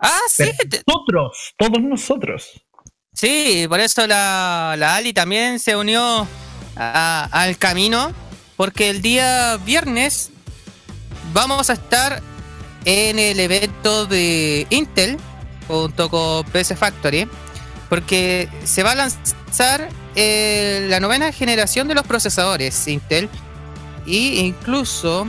Ah, 0.04 0.20
sí. 0.30 0.44
Nosotros, 0.86 1.54
todos 1.58 1.82
nosotros. 1.82 2.50
Sí, 3.14 3.66
por 3.70 3.80
eso 3.80 4.06
la, 4.08 4.76
la 4.78 4.96
Ali 4.96 5.14
también 5.14 5.60
se 5.60 5.76
unió 5.76 6.28
a- 6.76 7.30
al 7.32 7.58
camino, 7.58 8.12
porque 8.58 8.90
el 8.90 9.02
día 9.02 9.58
viernes 9.58 10.32
vamos 11.34 11.70
a 11.70 11.74
estar 11.74 12.22
en 12.86 13.18
el 13.20 13.40
evento 13.40 14.06
de 14.06 14.68
Intel 14.70 15.18
junto 15.68 16.10
con 16.10 16.44
PC 16.46 16.76
Factory, 16.76 17.28
porque 17.90 18.50
se 18.66 18.84
va 18.84 18.92
a 18.92 18.96
lanzar 18.96 19.88
eh, 20.16 20.86
la 20.90 21.00
novena 21.00 21.32
generación 21.32 21.88
de 21.88 21.96
los 21.96 22.06
procesadores 22.06 22.88
Intel 22.88 23.30
y 24.06 24.40
incluso 24.40 25.28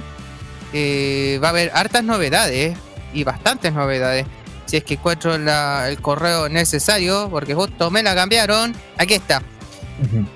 eh, 0.73 1.39
va 1.43 1.49
a 1.49 1.51
haber 1.51 1.71
hartas 1.75 2.03
novedades 2.03 2.77
y 3.13 3.23
bastantes 3.23 3.73
novedades. 3.73 4.27
Si 4.66 4.77
es 4.78 4.85
que 4.85 4.95
encuentro 4.95 5.36
la- 5.39 5.89
el 5.89 6.01
correo 6.01 6.49
necesario, 6.49 7.28
porque 7.31 7.55
justo 7.55 7.91
me 7.91 8.03
la 8.03 8.15
cambiaron. 8.15 8.74
Aquí 8.99 9.15
está. 9.15 9.43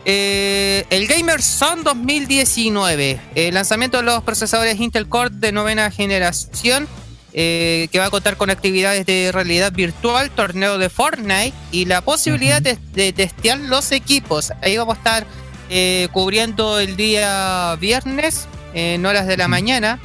Eh, 0.05 0.85
el 0.91 1.07
Gamer 1.07 1.43
Son 1.43 1.83
2019. 1.85 3.21
El 3.35 3.55
lanzamiento 3.55 3.99
de 3.99 4.05
los 4.05 4.23
procesadores 4.23 4.79
Intel 4.81 5.09
Core 5.09 5.31
de 5.33 5.53
novena 5.53 5.91
generación. 5.91 6.87
eh, 7.35 7.89
que 7.93 7.99
va 7.99 8.07
a 8.07 8.11
contar 8.11 8.37
con 8.39 8.49
actividades 8.49 9.05
de 9.05 9.31
realidad 9.33 9.71
virtual, 9.71 10.31
torneo 10.31 10.79
de 10.79 10.89
Fortnite 10.89 11.53
y 11.71 11.85
la 11.85 12.01
posibilidad 12.01 12.61
de, 12.63 12.79
de 12.95 13.13
testear 13.13 13.59
los 13.61 13.93
equipos. 13.93 14.51
Ahí 14.63 14.77
vamos 14.79 14.95
a 14.97 14.99
estar 14.99 15.27
eh, 15.69 16.09
cubriendo 16.13 16.81
el 16.81 16.97
día 16.97 17.77
viernes 17.79 18.49
en 18.73 19.05
horas 19.05 19.27
de 19.27 19.37
la 19.37 19.47
mañana. 19.47 20.01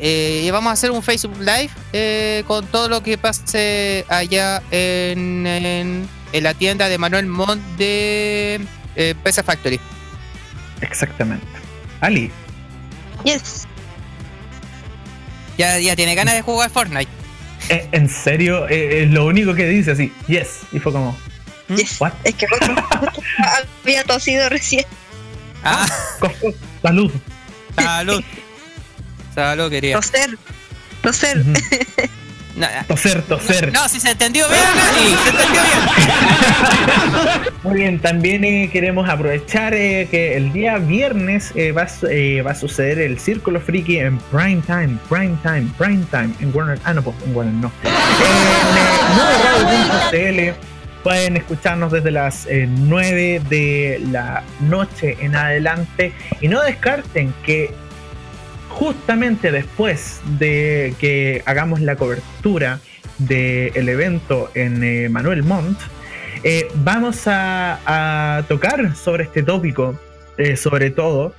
Eh, 0.00 0.42
y 0.46 0.50
vamos 0.50 0.70
a 0.70 0.72
hacer 0.72 0.90
un 0.90 1.02
Facebook 1.02 1.38
Live 1.40 1.68
eh, 1.92 2.42
con 2.46 2.66
todo 2.66 2.88
lo 2.88 3.02
que 3.02 3.18
pase 3.18 4.04
allá 4.08 4.62
en, 4.70 5.46
en- 5.46 6.08
en 6.32 6.42
la 6.42 6.54
tienda 6.54 6.88
de 6.88 6.96
Manuel 6.96 7.26
Montt 7.26 7.60
de 7.76 8.60
eh, 8.96 9.14
PC 9.22 9.42
Factory. 9.42 9.78
Exactamente. 10.80 11.46
Ali, 12.00 12.30
Yes. 13.24 13.66
Ya, 15.58 15.78
ya 15.78 15.94
tiene 15.96 16.14
ganas 16.14 16.34
de 16.34 16.40
jugar 16.42 16.70
Fortnite. 16.70 17.10
eh, 17.68 17.86
en 17.92 18.08
serio, 18.08 18.66
Eh, 18.68 19.02
es 19.02 19.10
lo 19.10 19.26
único 19.26 19.54
que 19.54 19.66
dice 19.66 19.90
así, 19.90 20.12
yes. 20.26 20.60
Y 20.72 20.78
fue 20.78 20.92
como, 20.92 21.14
Yes. 21.68 22.00
¿what? 22.00 22.12
Es 22.24 22.34
que 22.34 22.46
había 23.84 24.02
tosido 24.04 24.48
recién. 24.48 24.84
Ah, 25.62 25.86
Cof, 26.18 26.32
cof, 26.40 26.54
Salud, 29.34 29.70
querida. 29.70 29.96
Toser. 29.96 30.36
Toser. 31.02 31.42
No, 32.56 32.66
Toser, 32.88 33.22
toser. 33.22 33.72
no, 33.72 33.88
si 33.88 34.00
se 34.00 34.10
entendió 34.10 34.44
bien, 34.48 34.60
Nani, 34.60 35.16
se 35.22 35.28
entendió 35.30 35.62
bien. 35.62 37.54
Muy 37.62 37.74
bien, 37.76 38.00
también 38.00 38.42
eh, 38.44 38.68
queremos 38.72 39.08
aprovechar 39.08 39.72
eh, 39.72 40.08
que 40.10 40.36
el 40.36 40.52
día 40.52 40.78
viernes 40.78 41.52
eh, 41.54 41.70
va, 41.70 41.82
a 41.82 41.88
su- 41.88 42.08
eh, 42.08 42.42
va 42.42 42.50
a 42.50 42.54
suceder 42.56 42.98
el 42.98 43.20
Círculo 43.20 43.60
Friki 43.60 43.98
en 43.98 44.18
Prime 44.18 44.60
Time, 44.66 44.98
Prime 45.08 45.36
Time, 45.44 45.68
Prime 45.78 46.04
Time, 46.10 46.34
en 46.40 46.52
Warner, 46.54 46.78
ah 46.84 46.92
no, 46.92 47.02
pues, 47.02 47.14
en 47.24 47.36
Warner 47.36 47.54
no. 47.54 47.70
En 50.12 50.40
eh, 50.40 50.54
pueden 51.04 51.36
escucharnos 51.36 51.92
desde 51.92 52.10
las 52.10 52.46
eh, 52.46 52.66
9 52.68 53.42
de 53.48 54.02
la 54.10 54.42
noche 54.60 55.16
en 55.20 55.36
adelante 55.36 56.12
y 56.40 56.48
no 56.48 56.60
descarten 56.62 57.32
que 57.46 57.72
justamente 58.70 59.50
después 59.50 60.20
de 60.38 60.94
que 60.98 61.42
hagamos 61.44 61.80
la 61.80 61.96
cobertura 61.96 62.80
del 63.18 63.88
evento 63.88 64.50
en 64.54 64.82
eh, 64.82 65.08
Manuel 65.08 65.42
Montt, 65.42 65.78
eh, 66.42 66.68
vamos 66.76 67.24
a, 67.26 68.42
tocar 68.48 68.96
sobre 68.96 69.24
este 69.24 69.42
tópico, 69.42 69.98
eh, 70.38 70.56
sobre 70.56 70.90
todo, 70.90 71.34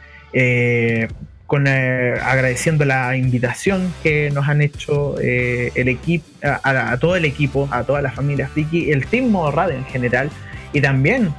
con, 1.47 1.67
agradeciendo 1.67 2.85
la 2.85 3.17
invitación 3.17 3.91
que 4.03 4.29
nos 4.31 4.47
han 4.47 4.61
hecho 4.61 5.17
el 5.19 5.87
equipo, 5.87 6.25
a, 6.43 6.95
todo 6.97 7.15
el 7.15 7.25
equipo, 7.25 7.67
a 7.71 7.83
toda 7.83 8.01
la 8.01 8.11
familia 8.11 8.47
Friki, 8.47 8.91
el 8.91 9.07
Team 9.07 9.29
Modo 9.29 9.51
Radio 9.51 9.75
en 9.75 9.85
general, 9.85 10.29
y 10.71 10.81
también 10.81 11.33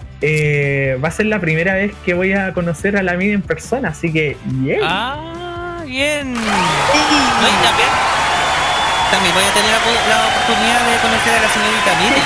va 1.03 1.09
a 1.09 1.11
ser 1.11 1.27
la 1.27 1.41
primera 1.41 1.75
vez 1.75 1.93
que 2.05 2.15
voy 2.15 2.33
a 2.33 2.53
conocer 2.53 2.97
a 2.97 3.03
la 3.03 3.17
Miri 3.17 3.33
en 3.33 3.43
persona, 3.43 3.91
así 3.91 4.13
que, 4.13 4.37
yeah. 4.63 4.79
Ah, 4.83 5.42
bien. 5.93 6.33
No, 6.33 6.41
y 6.41 6.43
también, 7.63 7.89
también 9.11 9.35
voy 9.35 9.45
a 9.45 9.53
tener 9.53 9.71
la, 9.71 9.79
la 10.09 10.27
oportunidad 10.27 10.81
de 10.87 10.97
conocer 10.99 11.35
a 11.37 11.41
la 11.43 11.49
señorita 11.49 11.95
Miri. 12.01 12.23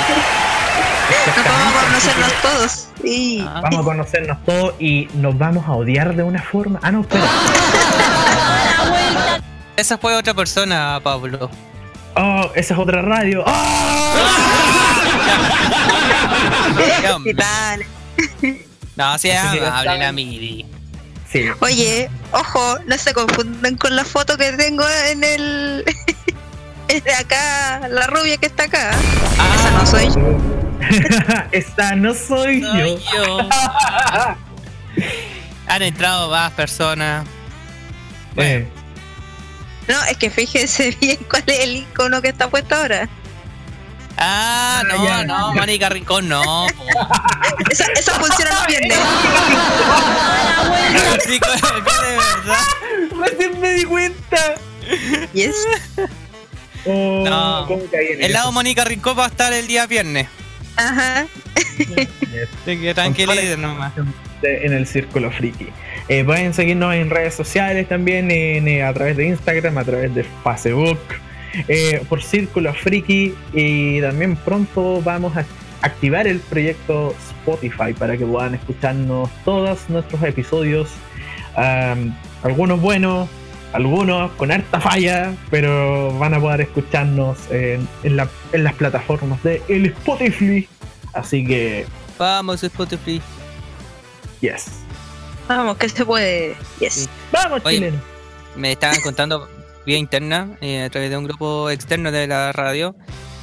Nos 1.35 1.45
vamos 1.45 1.75
a 1.75 1.81
conocernos 1.85 2.33
todos. 2.41 2.87
Sí. 3.01 3.45
Ah. 3.45 3.59
Vamos 3.63 3.79
a 3.79 3.83
conocernos 3.83 4.37
todos 4.45 4.73
y 4.79 5.07
nos 5.13 5.37
vamos 5.37 5.67
a 5.67 5.73
odiar 5.73 6.15
de 6.15 6.23
una 6.23 6.41
forma. 6.41 6.79
Ah, 6.81 6.91
no, 6.91 7.01
espera. 7.01 7.25
Esa 9.77 9.97
fue 9.97 10.15
otra 10.15 10.33
persona, 10.33 10.99
Pablo. 11.03 11.49
Oh, 12.15 12.49
esa 12.55 12.73
es 12.73 12.79
otra 12.79 13.01
radio. 13.03 13.43
¡Oh! 13.47 14.13
No, 18.95 19.17
se 19.19 19.27
Así 19.27 19.27
que 19.27 19.33
ya 19.33 19.53
llama, 19.53 19.79
hable 19.79 19.97
la. 19.99 20.11
Miri. 20.11 20.65
Sí. 21.31 21.45
Oye, 21.59 22.09
ojo, 22.31 22.77
no 22.85 22.97
se 22.97 23.13
confundan 23.13 23.75
con 23.77 23.95
la 23.95 24.05
foto 24.05 24.37
que 24.37 24.51
tengo 24.53 24.83
en 25.09 25.23
el. 25.23 25.85
Es 26.87 27.03
de 27.03 27.13
acá, 27.13 27.81
la 27.89 28.07
rubia 28.07 28.37
que 28.37 28.45
está 28.45 28.63
acá. 28.63 28.91
Esa 29.55 29.71
no 29.71 29.85
soy 29.85 30.07
yo. 30.07 30.37
Esta 31.51 31.95
no 31.97 32.13
soy 32.13 32.61
Soy 32.61 32.97
yo. 33.13 33.13
yo. 33.13 33.49
Han 35.67 35.81
entrado 35.81 36.29
más 36.31 36.53
personas. 36.53 37.27
Eh, 38.37 38.69
No, 39.89 40.01
es 40.05 40.15
que 40.15 40.29
fíjense 40.29 40.95
bien 41.01 41.17
cuál 41.29 41.43
es 41.47 41.59
el 41.59 41.75
icono 41.75 42.21
que 42.21 42.29
está 42.29 42.49
puesto 42.49 42.75
ahora. 42.75 43.09
Ah, 44.17 44.81
no, 44.87 45.03
ya, 45.05 45.23
no, 45.25 45.53
ya. 45.53 45.61
Mónica 45.61 45.89
Rincón, 45.89 46.27
no. 46.27 46.67
Esa, 47.69 47.85
esa 47.93 48.13
funciona 48.13 48.51
los 48.55 48.67
viernes. 48.67 48.97
Sí, 51.23 51.39
de 51.39 52.15
verdad. 52.15 52.63
Recién 53.19 53.59
me 53.59 53.73
di 53.73 53.83
cuenta. 53.85 54.55
Yes. 55.33 55.55
Oh, 56.85 57.23
No. 57.27 57.65
¿cómo 57.67 57.83
caí 57.91 58.07
en 58.13 58.23
El 58.23 58.33
lado? 58.33 58.51
Mónica 58.51 58.83
Rincón 58.85 59.17
va 59.17 59.25
a 59.25 59.27
estar 59.27 59.51
el 59.53 59.67
día 59.67 59.85
viernes. 59.87 60.27
Ajá. 60.77 61.27
Así 62.63 62.77
que 62.79 62.93
tranquilidad 62.93 63.57
nomás. 63.57 63.93
en 64.43 64.73
el 64.73 64.87
Círculo 64.87 65.31
Friki. 65.31 65.67
Eh, 66.07 66.23
pueden 66.23 66.53
seguirnos 66.53 66.93
en 66.93 67.09
redes 67.09 67.33
sociales 67.35 67.89
también, 67.89 68.31
en, 68.31 68.67
eh, 68.67 68.83
a 68.83 68.93
través 68.93 69.17
de 69.17 69.27
Instagram, 69.27 69.77
a 69.77 69.83
través 69.83 70.13
de 70.15 70.25
Facebook, 70.43 70.99
eh, 71.67 72.03
por 72.09 72.21
Círculo 72.23 72.73
Friki 72.73 73.33
y 73.53 74.01
también 74.01 74.35
pronto 74.35 75.01
vamos 75.01 75.35
a 75.37 75.45
activar 75.81 76.27
el 76.27 76.39
proyecto 76.39 77.13
Spotify 77.41 77.93
para 77.97 78.17
que 78.17 78.25
puedan 78.25 78.55
escucharnos 78.55 79.29
todos 79.45 79.79
nuestros 79.89 80.21
episodios, 80.23 80.89
algunos 82.43 82.79
buenos, 82.81 83.29
algunos 83.73 84.31
con 84.33 84.51
harta 84.51 84.79
falla, 84.79 85.33
pero 85.49 86.11
van 86.17 86.33
a 86.33 86.39
poder 86.39 86.61
escucharnos 86.61 87.37
en, 87.51 87.87
en 88.03 88.15
la- 88.17 88.29
en 88.53 88.63
las 88.63 88.73
plataformas 88.73 89.41
de 89.43 89.61
el 89.67 89.87
Spotify. 89.87 90.67
Así 91.13 91.45
que, 91.45 91.85
Vamos, 92.17 92.63
Spotify. 92.63 93.21
yes. 94.41 94.65
Vamos, 95.47 95.77
que 95.77 95.87
se 95.89 96.05
puede. 96.05 96.55
Yes. 96.79 96.93
Sí. 96.93 97.09
Vamos, 97.31 97.61
Oye, 97.63 97.77
chileno. 97.77 97.97
Me 98.55 98.71
estaban 98.73 98.99
contando 99.01 99.47
vía 99.87 99.97
interna, 99.97 100.49
eh, 100.59 100.83
a 100.83 100.89
través 100.89 101.09
de 101.09 101.15
un 101.15 101.23
grupo 101.23 101.69
externo 101.69 102.11
de 102.11 102.27
la 102.27 102.51
radio, 102.51 102.93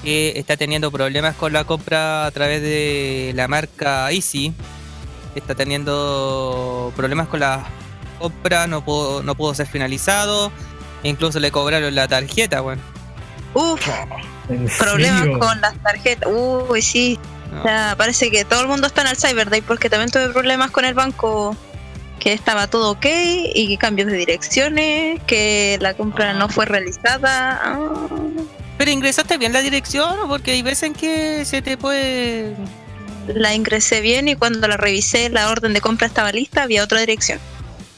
que 0.04 0.34
está 0.36 0.58
teniendo 0.58 0.92
problemas 0.92 1.34
con 1.34 1.54
la 1.54 1.64
compra 1.64 2.26
a 2.26 2.30
través 2.30 2.60
de 2.60 3.32
la 3.34 3.48
marca 3.48 4.12
Easy. 4.12 4.52
Está 5.34 5.54
teniendo 5.54 6.92
problemas 6.94 7.28
con 7.28 7.40
la 7.40 7.66
compra, 8.18 8.66
no 8.66 8.84
pudo, 8.84 9.22
no 9.22 9.34
pudo 9.34 9.54
ser 9.54 9.66
finalizado. 9.66 10.52
Incluso 11.02 11.40
le 11.40 11.50
cobraron 11.50 11.94
la 11.94 12.06
tarjeta, 12.08 12.60
bueno. 12.60 12.82
Uf, 13.54 13.80
¿En 14.50 14.68
problemas 14.78 15.22
serio? 15.22 15.38
con 15.38 15.60
las 15.62 15.74
tarjetas. 15.82 16.28
Uy, 16.30 16.82
sí. 16.82 17.18
No. 17.50 17.60
O 17.60 17.62
sea, 17.62 17.94
parece 17.96 18.30
que 18.30 18.44
todo 18.44 18.60
el 18.60 18.68
mundo 18.68 18.86
está 18.86 19.00
en 19.00 19.08
el 19.08 19.16
Cyber 19.16 19.48
Day 19.48 19.62
porque 19.62 19.88
también 19.88 20.10
tuve 20.10 20.28
problemas 20.28 20.70
con 20.70 20.84
el 20.84 20.92
banco. 20.92 21.56
Que 22.24 22.32
estaba 22.32 22.66
todo 22.66 22.90
ok 22.92 23.06
y 23.54 23.68
que 23.68 23.76
cambios 23.78 24.08
de 24.10 24.16
direcciones, 24.16 25.20
que 25.26 25.76
la 25.80 25.94
compra 25.94 26.32
no 26.32 26.48
fue 26.48 26.64
realizada. 26.64 27.60
Ah. 27.62 27.78
Pero 28.78 28.90
ingresaste 28.90 29.36
bien 29.38 29.52
la 29.52 29.60
dirección, 29.60 30.26
porque 30.26 30.52
hay 30.52 30.62
veces 30.62 30.84
en 30.84 30.94
que 30.94 31.44
se 31.44 31.62
te 31.62 31.76
puede. 31.76 32.56
La 33.28 33.54
ingresé 33.54 34.00
bien 34.00 34.26
y 34.28 34.36
cuando 34.36 34.66
la 34.68 34.76
revisé, 34.76 35.28
la 35.28 35.50
orden 35.50 35.74
de 35.74 35.80
compra 35.80 36.06
estaba 36.06 36.32
lista, 36.32 36.62
había 36.62 36.82
otra 36.82 36.98
dirección. 37.00 37.38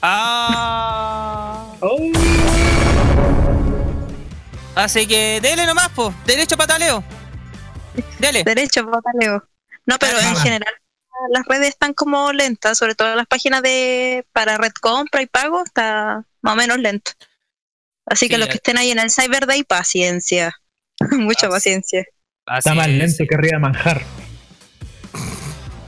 Ah. 0.03 1.65
Oh. 1.81 2.11
Así 4.74 5.07
que 5.07 5.40
dele 5.40 5.66
nomás, 5.66 5.89
pues. 5.94 6.15
Derecho 6.27 6.57
pataleo. 6.57 7.03
Dele. 8.19 8.44
Derecho, 8.44 8.85
pataleo. 8.90 9.43
No, 9.86 9.97
pero 9.98 10.19
en 10.19 10.27
Ah. 10.27 10.36
general 10.36 10.74
las 11.30 11.47
redes 11.47 11.68
están 11.68 11.94
como 11.94 12.32
lentas, 12.32 12.78
sobre 12.78 12.94
todo 12.94 13.14
las 13.14 13.26
páginas 13.26 13.62
de 13.62 14.24
para 14.32 14.59
red 14.59 14.72
compra 14.80 15.22
y 15.22 15.26
pago 15.26 15.62
está 15.64 16.24
más 16.43 16.55
o 16.55 16.56
menos 16.56 16.78
lento. 16.78 17.12
Así 18.06 18.28
que 18.28 18.34
Sí, 18.34 18.40
los 18.40 18.48
que 18.48 18.56
estén 18.56 18.78
ahí 18.78 18.90
en 18.90 18.98
el 18.98 19.10
Cyber 19.10 19.47
Day, 19.47 19.64
paciencia. 19.64 20.55
Mucha 21.12 21.48
paciencia. 21.48 22.05
Así 22.47 22.68
Está 22.68 22.74
más 22.74 22.88
es. 22.88 22.94
lento 22.94 23.24
que 23.28 23.34
arriba 23.34 23.59
manjar. 23.59 24.02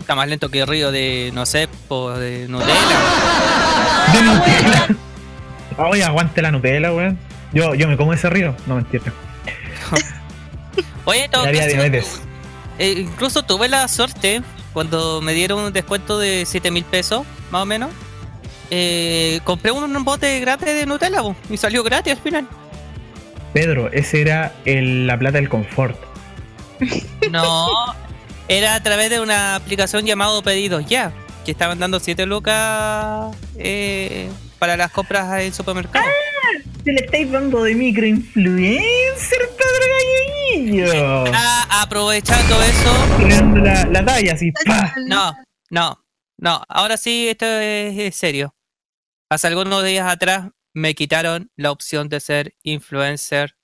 Está 0.00 0.14
más 0.14 0.28
lento 0.28 0.48
que 0.50 0.64
Río 0.64 0.90
de, 0.90 1.30
no 1.34 1.46
sé, 1.46 1.68
po, 1.86 2.10
de 2.12 2.48
Nutella. 2.48 2.74
De 4.12 4.22
Nutella. 4.22 4.88
Oye, 5.76 6.02
aguante 6.02 6.40
la 6.42 6.50
Nutella, 6.50 6.92
weón. 6.92 7.18
Yo, 7.52 7.74
yo 7.74 7.88
me 7.88 7.96
como 7.96 8.12
ese 8.12 8.28
río. 8.30 8.56
No, 8.66 8.76
mentira. 8.76 9.12
Oye, 11.04 11.28
todo 11.28 11.44
caso, 11.44 12.16
eh, 12.78 12.94
incluso 12.98 13.42
tuve 13.42 13.68
la 13.68 13.86
suerte 13.88 14.42
cuando 14.72 15.20
me 15.20 15.32
dieron 15.34 15.60
un 15.60 15.72
descuento 15.72 16.18
de 16.18 16.44
7 16.46 16.70
mil 16.70 16.84
pesos, 16.84 17.24
más 17.50 17.62
o 17.62 17.66
menos. 17.66 17.90
eh, 18.70 19.40
compré 19.44 19.70
un 19.72 20.04
bote 20.04 20.38
gratis 20.40 20.66
de 20.66 20.84
Nutella 20.84 21.22
y 21.48 21.56
salió 21.56 21.82
gratis 21.82 22.12
al 22.12 22.18
final. 22.20 22.46
Pedro, 23.54 23.90
ese 23.92 24.20
era 24.20 24.52
el- 24.66 25.06
la 25.06 25.18
plata 25.18 25.38
del 25.38 25.48
confort. 25.48 25.96
No, 27.30 27.66
era 28.46 28.74
a 28.74 28.82
través 28.82 29.08
de 29.10 29.20
una 29.20 29.54
aplicación 29.56 30.04
llamado 30.04 30.42
Pedidos 30.42 30.84
Ya, 30.86 31.12
que 31.46 31.50
estaban 31.50 31.78
dando 31.78 31.98
7 31.98 32.26
lucas 32.26 33.34
eh, 33.56 34.30
para 34.58 34.76
las 34.76 34.90
compras 34.92 35.40
en 35.40 35.52
supermercado. 35.54 36.04
Se 36.84 36.92
le 36.92 37.00
estáis 37.04 37.30
dando 37.30 37.62
de 37.62 37.74
microinfluencer, 37.74 39.38
Pedro 39.56 39.86
Galleguillo. 40.54 41.24
Ah, 41.34 41.82
aprovechando 41.82 42.62
eso, 42.62 43.16
Tirando 43.18 43.60
la, 43.60 43.84
la 43.86 44.04
talla 44.04 44.32
así, 44.34 44.50
pa. 44.52 44.94
no, 45.06 45.34
no. 45.70 46.04
No, 46.40 46.62
ahora 46.68 46.96
sí, 46.96 47.28
esto 47.28 47.46
es, 47.46 47.98
es 47.98 48.14
serio. 48.14 48.54
Hace 49.28 49.48
algunos 49.48 49.82
días 49.84 50.08
atrás 50.08 50.48
me 50.72 50.94
quitaron 50.94 51.50
la 51.56 51.72
opción 51.72 52.08
de 52.08 52.20
ser 52.20 52.54
influencer 52.62 53.56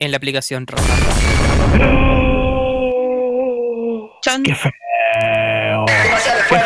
en 0.00 0.10
la 0.12 0.16
aplicación 0.16 0.66
Roja. 0.66 0.94
Qué 4.44 4.54
feo. 4.54 5.84
Qué 6.48 6.56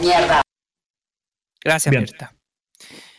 mierda. 0.00 0.42
Gracias, 1.64 1.90
Bien. 1.90 2.02
Mirta. 2.02 2.34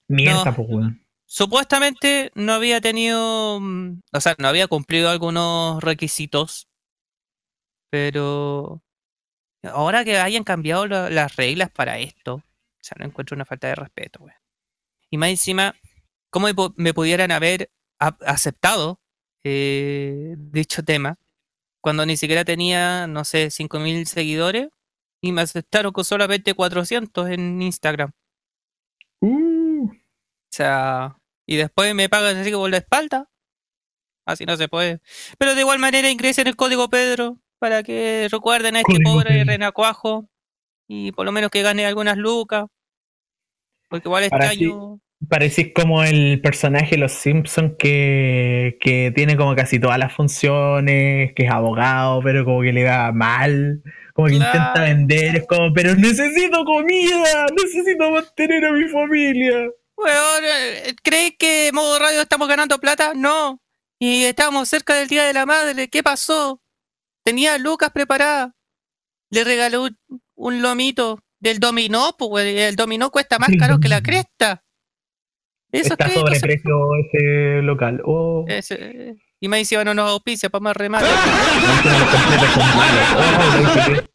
Mierda, 0.07 0.45
No. 0.45 0.55
pues, 0.55 0.67
weón. 0.69 1.02
Supuestamente 1.35 2.31
no 2.35 2.53
había 2.53 2.79
tenido, 2.79 3.59
mm, 3.59 4.01
o 4.13 4.21
sea, 4.21 4.35
no 4.37 4.47
había 4.47 4.67
cumplido 4.67 5.09
algunos 5.09 5.81
requisitos, 5.81 6.67
pero 7.89 8.83
ahora 9.63 10.05
que 10.05 10.19
hayan 10.19 10.43
cambiado 10.43 10.85
la- 10.85 11.09
las 11.09 11.35
reglas 11.35 11.71
para 11.71 11.97
esto, 11.97 12.35
o 12.35 12.43
sea, 12.83 12.97
no 12.99 13.05
encuentro 13.07 13.33
una 13.33 13.45
falta 13.45 13.67
de 13.67 13.73
respeto, 13.73 14.19
güey. 14.19 14.35
Y 15.09 15.17
más 15.17 15.29
encima, 15.31 15.73
¿cómo 16.29 16.45
me, 16.45 16.53
pu- 16.55 16.75
me 16.77 16.93
pudieran 16.93 17.31
haber 17.31 17.71
aceptado 17.99 18.99
eh, 19.43 20.35
dicho 20.37 20.83
tema 20.83 21.17
cuando 21.81 22.05
ni 22.05 22.15
siquiera 22.15 22.45
tenía, 22.45 23.07
no 23.07 23.25
sé, 23.25 23.49
5.000 23.49 24.05
seguidores 24.05 24.69
y 25.19 25.31
me 25.31 25.41
aceptaron 25.41 25.93
con 25.93 26.05
solamente 26.05 26.53
400 26.53 27.27
en 27.29 27.59
Instagram? 27.63 28.11
Uh, 29.21 29.87
O 29.87 29.93
sea, 30.51 31.17
y 31.45 31.57
después 31.57 31.93
me 31.95 32.09
pagan 32.09 32.37
así 32.37 32.51
por 32.51 32.69
la 32.69 32.77
espalda. 32.77 33.29
Así 34.25 34.45
no 34.45 34.55
se 34.55 34.67
puede. 34.67 35.01
Pero 35.37 35.55
de 35.55 35.61
igual 35.61 35.79
manera 35.79 36.09
ingresen 36.09 36.47
el 36.47 36.55
código 36.55 36.89
Pedro 36.89 37.39
para 37.59 37.83
que 37.83 38.27
recuerden 38.31 38.75
a 38.75 38.79
este 38.79 38.93
Código 38.93 39.11
pobre 39.11 39.29
Pedro. 39.29 39.45
renacuajo 39.45 40.29
y 40.87 41.11
por 41.11 41.25
lo 41.25 41.31
menos 41.31 41.51
que 41.51 41.61
gane 41.61 41.85
algunas 41.85 42.17
lucas. 42.17 42.65
Porque 43.89 44.07
igual 44.07 44.23
este 44.23 44.45
año. 44.45 44.99
Parecís 45.29 45.71
como 45.73 46.03
el 46.03 46.41
personaje 46.41 46.91
de 46.91 46.97
los 46.97 47.13
Simpsons 47.13 47.75
que, 47.79 48.77
que 48.81 49.13
tiene 49.15 49.37
como 49.37 49.55
casi 49.55 49.79
todas 49.79 49.97
las 49.97 50.11
funciones, 50.11 51.31
que 51.33 51.45
es 51.45 51.49
abogado, 51.49 52.21
pero 52.21 52.43
como 52.43 52.61
que 52.61 52.73
le 52.73 52.83
va 52.83 53.13
mal, 53.13 53.81
como 54.13 54.27
que 54.27 54.35
intenta 54.35 54.81
vender, 54.81 55.37
es 55.37 55.47
como, 55.47 55.71
pero 55.73 55.95
necesito 55.95 56.65
comida, 56.65 57.45
necesito 57.55 58.11
mantener 58.11 58.65
a 58.65 58.73
mi 58.73 58.89
familia. 58.89 59.69
Weón, 59.97 60.43
eh, 60.43 60.95
¿crees 61.03 61.33
que 61.37 61.67
en 61.69 61.75
modo 61.75 61.99
radio 61.99 62.21
estamos 62.21 62.47
ganando 62.47 62.79
plata? 62.79 63.13
No. 63.15 63.59
Y 63.99 64.23
estábamos 64.25 64.67
cerca 64.69 64.95
del 64.95 65.07
Día 65.07 65.23
de 65.25 65.33
la 65.33 65.45
Madre. 65.45 65.87
¿Qué 65.89 66.03
pasó? 66.03 66.61
Tenía 67.23 67.57
lucas 67.57 67.91
preparadas. 67.91 68.51
Le 69.29 69.43
regaló 69.43 69.83
un, 69.83 69.97
un 70.35 70.61
lomito 70.61 71.19
del 71.39 71.59
dominó, 71.59 72.15
pues 72.17 72.45
el 72.45 72.75
dominó 72.75 73.11
cuesta 73.11 73.39
más 73.39 73.49
caro 73.59 73.79
que 73.79 73.89
la 73.89 74.01
cresta. 74.01 74.63
Eso 75.71 75.93
Está 75.93 76.05
es 76.05 76.13
que 76.13 76.19
sobreprecio 76.19 76.75
ese 76.97 77.61
local. 77.63 78.01
Oh, 78.05 78.45
Ese- 78.47 79.15
y 79.39 79.47
me 79.47 79.59
encima 79.59 79.83
no 79.83 79.93
nos 79.93 80.09
auspicia 80.11 80.49
para 80.49 80.61
más 80.61 80.77
remate. 80.77 81.07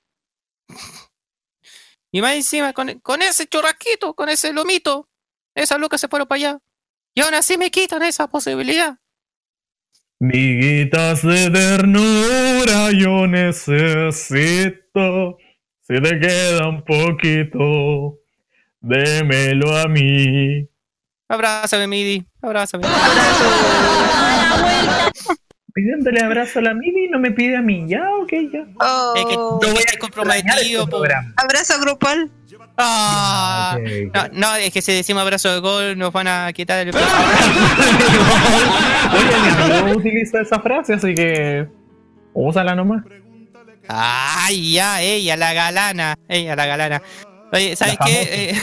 y 2.12 2.22
más 2.22 2.34
encima 2.34 2.72
con, 2.72 2.98
con 3.00 3.22
ese 3.22 3.46
churrasquito, 3.46 4.14
con 4.14 4.28
ese 4.28 4.52
lomito, 4.52 5.08
esas 5.62 5.78
lucas 5.80 6.00
se 6.00 6.08
fueron 6.08 6.28
para 6.28 6.36
allá. 6.36 6.58
Y 7.14 7.20
aún 7.20 7.34
así 7.34 7.58
me 7.58 7.70
quitan 7.70 8.02
esa 8.02 8.28
posibilidad. 8.28 8.96
Miguitas 10.20 11.22
de 11.22 11.50
ternura 11.50 12.90
yo 12.92 13.26
necesito. 13.26 15.38
Si 15.82 16.00
te 16.02 16.20
queda 16.20 16.68
un 16.68 16.84
poquito, 16.84 18.18
démelo 18.80 19.76
a 19.76 19.86
mí. 19.88 20.68
Abrázame, 21.28 21.86
Midi. 21.86 22.26
Abrázame. 22.42 22.86
Pidiéndole 25.74 26.20
abrazo 26.22 26.58
a 26.58 26.62
la 26.62 26.74
Mimi 26.74 27.04
y 27.04 27.08
no 27.08 27.20
me 27.20 27.30
pide 27.30 27.56
a 27.56 27.62
mí. 27.62 27.84
Ya, 27.86 28.02
ok, 28.22 28.32
ya. 28.52 28.66
Oh, 28.80 29.14
Es 29.16 29.24
que 29.26 29.34
No 29.36 29.58
voy 29.58 29.84
a 29.94 29.98
comprometido, 29.98 30.84
po. 30.86 30.90
programa. 30.98 31.32
abrazo 31.36 31.78
grupal. 31.80 32.30
Ah, 32.76 33.76
ok. 33.76 34.14
no, 34.14 34.28
no, 34.32 34.54
es 34.56 34.72
que 34.72 34.80
si 34.82 34.92
decimos 34.92 35.22
abrazo 35.22 35.52
de 35.52 35.58
gol 35.60 35.98
nos 35.98 36.12
van 36.12 36.28
a 36.28 36.52
quitar 36.52 36.86
el 36.86 36.94
Oye, 36.94 37.00
amigo 39.80 39.98
utiliza 39.98 40.40
esa 40.40 40.60
frase, 40.60 40.94
así 40.94 41.14
que 41.14 41.66
úsala 42.34 42.74
nomás. 42.74 43.04
Ay, 43.88 44.72
ya, 44.74 45.00
ella, 45.02 45.36
la 45.36 45.52
galana. 45.54 46.14
Ella, 46.28 46.54
la 46.54 46.66
galana. 46.66 47.02
Oye, 47.52 47.74
¿sabes 47.74 47.96
qué? 48.04 48.50
Eh, 48.50 48.54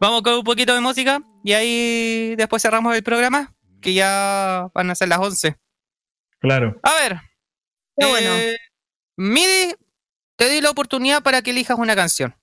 vamos 0.00 0.22
con 0.22 0.34
un 0.34 0.44
poquito 0.44 0.74
de 0.74 0.80
música 0.80 1.20
y 1.42 1.52
ahí 1.52 2.34
después 2.36 2.62
cerramos 2.62 2.96
el 2.96 3.02
programa, 3.02 3.54
que 3.80 3.92
ya 3.94 4.68
van 4.74 4.90
a 4.90 4.94
ser 4.94 5.08
las 5.08 5.18
11. 5.18 5.56
Claro. 6.40 6.78
A 6.82 6.94
ver. 6.94 7.20
Qué 7.96 8.06
bueno. 8.06 8.30
eh, 8.34 8.56
Midi, 9.16 9.74
te 10.36 10.48
di 10.48 10.60
la 10.60 10.70
oportunidad 10.70 11.22
para 11.22 11.42
que 11.42 11.50
elijas 11.50 11.78
una 11.78 11.94
canción. 11.94 12.34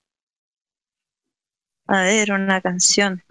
A 1.86 2.02
ver, 2.02 2.32
una 2.32 2.60
canción. 2.60 3.22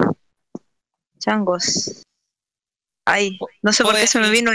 Changos. 1.19 2.03
Ay, 3.06 3.38
no 3.61 3.73
sé 3.73 3.84
por 3.84 3.95
qué 3.95 4.07
se 4.07 4.19
me 4.19 4.30
vino. 4.30 4.52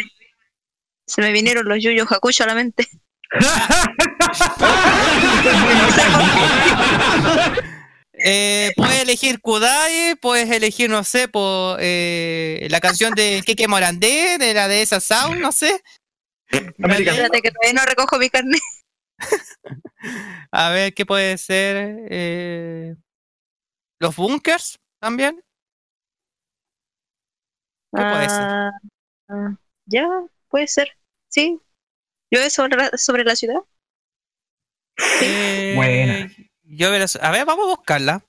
Se 1.07 1.21
me 1.21 1.33
vinieron 1.33 1.69
los 1.69 1.83
yuyos 1.83 2.11
Hakucho 2.11 2.45
a 2.45 2.49
la 2.49 2.55
mente. 2.55 2.89
Eh, 8.19 8.73
puedes 8.77 9.03
elegir 9.03 9.41
Kudai, 9.41 10.17
puedes 10.17 10.51
elegir, 10.51 10.89
no 10.89 11.05
sé, 11.05 11.29
por 11.29 11.77
eh, 11.83 12.67
la 12.71 12.81
canción 12.81 13.15
de 13.15 13.43
Keke 13.45 13.69
Morandé, 13.69 14.39
de 14.39 14.55
la 14.55 14.69
de 14.69 14.81
esa 14.81 15.01
Sound, 15.01 15.39
no 15.39 15.53
sé. 15.53 15.83
Espérate 16.49 17.43
que 17.43 17.51
todavía 17.51 17.75
no 17.75 17.85
recojo 17.85 18.19
mi 18.19 18.31
carne. 18.31 18.59
A 20.51 20.71
ver, 20.71 20.95
¿qué 20.95 21.05
puede 21.05 21.37
ser? 21.37 22.07
Eh, 22.11 22.95
Los 23.99 24.17
bunkers 24.17 24.79
también. 25.01 25.43
¿Qué 27.95 28.03
puede 28.03 28.29
ser? 28.29 28.43
Ah, 29.29 29.59
ya, 29.87 30.07
puede 30.49 30.67
ser. 30.67 30.97
Sí. 31.29 31.61
Llueve 32.31 32.51
sobre 32.51 32.77
la, 32.77 32.91
sobre 32.97 33.25
la 33.25 33.37
ciudad. 33.37 33.61
Eh, 35.23 35.73
Buena. 35.77 36.31
yo 36.63 36.89
a 36.89 37.31
ver, 37.31 37.45
vamos 37.47 37.67
a 37.67 37.77
buscarla. 37.77 38.27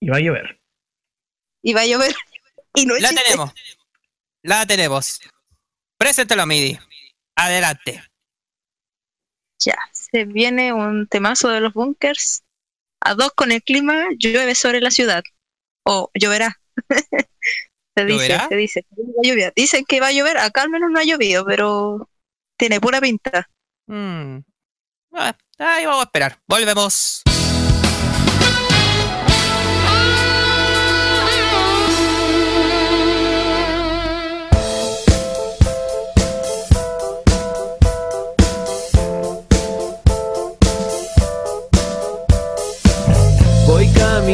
Y 0.00 0.08
va 0.08 0.16
a 0.16 0.20
llover. 0.20 0.60
Y 1.62 1.72
va 1.74 1.82
a 1.82 1.86
llover. 1.86 2.14
Y 2.74 2.86
no 2.86 2.94
La 2.94 3.08
existe. 3.08 3.24
tenemos. 3.24 3.52
La 4.42 4.66
tenemos. 4.66 5.20
Preséntalo, 5.98 6.46
Midi. 6.46 6.78
Adelante. 7.34 8.02
Ya, 9.58 9.76
se 9.92 10.24
viene 10.24 10.72
un 10.72 11.06
temazo 11.06 11.48
de 11.48 11.60
los 11.60 11.72
bunkers. 11.72 12.44
A 13.06 13.14
dos 13.14 13.30
con 13.36 13.52
el 13.52 13.62
clima, 13.62 14.06
llueve 14.18 14.56
sobre 14.56 14.80
la 14.80 14.90
ciudad. 14.90 15.22
O 15.84 16.10
lloverá. 16.14 16.56
se 17.96 18.04
dice, 18.04 18.28
¿Lloverá? 18.28 18.48
se 18.48 18.56
dice. 18.56 18.82
que 18.82 19.02
va 19.02 19.20
a 19.22 19.28
llover. 19.28 19.52
Dicen 19.54 19.84
que 19.84 20.00
va 20.00 20.08
a 20.08 20.12
llover, 20.12 20.38
acá 20.38 20.62
al 20.62 20.70
menos 20.70 20.90
no 20.90 20.98
ha 20.98 21.04
llovido, 21.04 21.44
pero 21.46 22.10
tiene 22.58 22.80
pura 22.80 23.00
pinta. 23.00 23.48
Mm. 23.86 24.38
Ah, 25.12 25.36
ahí 25.58 25.86
vamos 25.86 26.00
a 26.00 26.06
esperar. 26.06 26.40
Volvemos. 26.48 27.22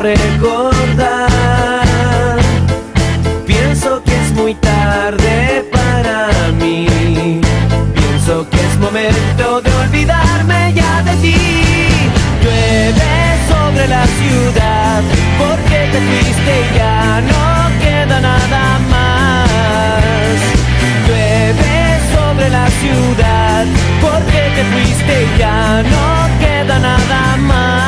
recordar. 0.00 1.28
Pienso 3.46 4.02
que 4.02 4.14
es 4.16 4.32
muy 4.32 4.54
tarde 4.54 5.68
para 5.70 6.28
mí. 6.58 7.40
Pienso 7.94 8.48
que 8.48 8.56
es 8.56 8.78
momento 8.78 9.60
de 9.60 9.70
olvidarme 9.74 10.72
ya 10.74 11.02
de 11.02 11.14
ti. 11.16 11.36
Llueve 12.42 13.12
sobre 13.50 13.88
la 13.88 14.06
ciudad 14.06 15.02
porque 15.38 15.78
te 15.92 16.00
fuiste 16.08 16.52
y 16.60 16.78
ya 16.78 17.20
no 17.20 17.44
queda 17.82 18.20
nada 18.20 18.78
más. 18.94 20.38
Llueve 21.06 22.00
sobre 22.14 22.48
la 22.48 22.66
ciudad 22.82 23.66
porque 24.00 24.40
te 24.56 24.64
fuiste 24.72 25.12
y 25.24 25.38
ya 25.38 25.82
no 25.82 26.06
queda 26.40 26.78
nada 26.78 27.36
más. 27.36 27.79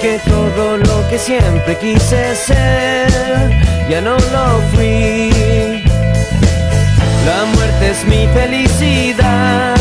Que 0.00 0.18
todo 0.28 0.76
lo 0.76 1.08
que 1.10 1.18
siempre 1.18 1.76
quise 1.76 2.34
ser, 2.36 3.08
ya 3.88 4.00
no 4.00 4.16
lo 4.16 4.60
fui. 4.72 5.82
La 7.26 7.44
muerte 7.54 7.90
es 7.90 8.04
mi 8.06 8.26
felicidad, 8.28 9.76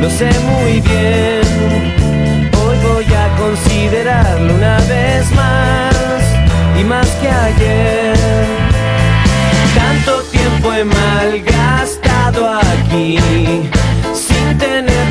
lo 0.00 0.08
sé 0.08 0.30
muy 0.50 0.80
bien. 0.80 2.50
Hoy 2.62 2.76
voy 2.88 3.06
a 3.12 3.36
considerarlo 3.36 4.54
una 4.54 4.78
vez 4.88 5.30
más 5.32 6.22
y 6.80 6.84
más 6.84 7.08
que 7.20 7.28
ayer. 7.28 8.16
Tanto 9.74 10.22
tiempo 10.30 10.72
he 10.72 10.84
malgastado 10.84 12.48
aquí 12.48 13.18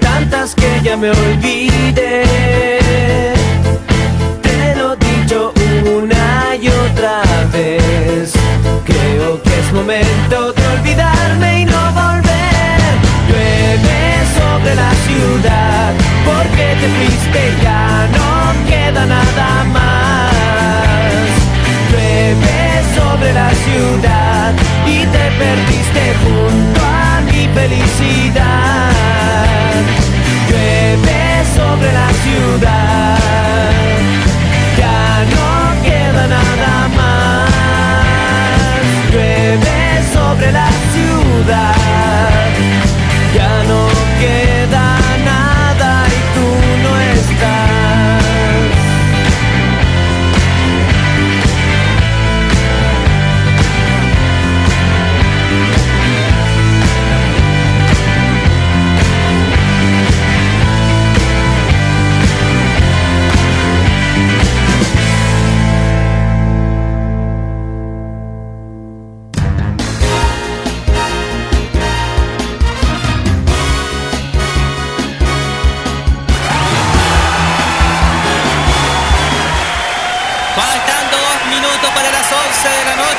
Tantas 0.00 0.54
que 0.54 0.80
ya 0.82 0.96
me 0.96 1.10
olvidé. 1.10 2.24
Te 4.42 4.74
lo 4.76 4.94
he 4.94 4.96
dicho 4.96 5.52
una 5.98 6.56
y 6.56 6.68
otra 6.68 7.22
vez. 7.52 8.32
Creo 8.86 9.42
que 9.42 9.60
es 9.60 9.72
momento 9.72 10.52
de 10.54 10.66
olvidarme 10.78 11.60
y 11.60 11.64
no 11.66 11.92
volver. 11.92 12.90
Llueve 13.28 14.00
sobre 14.38 14.74
la 14.74 14.92
ciudad, 15.06 15.92
porque 16.24 16.64
te 16.80 16.88
fuiste 16.96 17.40
ya 17.62 18.08
no 18.16 18.68
queda 18.70 19.04
nada 19.04 19.64
más. 19.74 20.32
Llueve 21.90 22.82
sobre 22.96 23.32
la 23.34 23.50
ciudad 23.50 24.52
y 24.86 25.00
te 25.00 25.24
perdiste 25.38 26.14
junto 26.24 26.80
a 26.80 26.93
felicidad. 27.48 28.90
Llueve 30.48 31.44
sobre 31.56 31.92
la 31.92 32.08
ciudad, 32.24 33.18
ya 34.78 35.24
no 35.34 35.82
queda 35.82 36.26
nada 36.26 36.88
más. 36.96 37.50
Llueve 39.12 40.02
sobre 40.12 40.52
la 40.52 40.68
ciudad, 40.92 41.93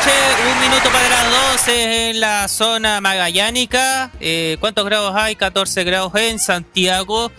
noche, 0.06 0.52
un 0.52 0.62
minuto 0.62 0.90
para 0.92 1.10
las 1.10 1.54
12 1.54 2.10
en 2.10 2.20
la 2.20 2.48
zona 2.48 3.02
magallánica. 3.02 4.12
Eh, 4.20 4.58
¿Cuántos 4.60 4.86
grados 4.86 5.14
hay? 5.16 5.36
14 5.36 5.84
grados 5.84 6.14
en 6.16 6.40
Santiago. 6.40 7.32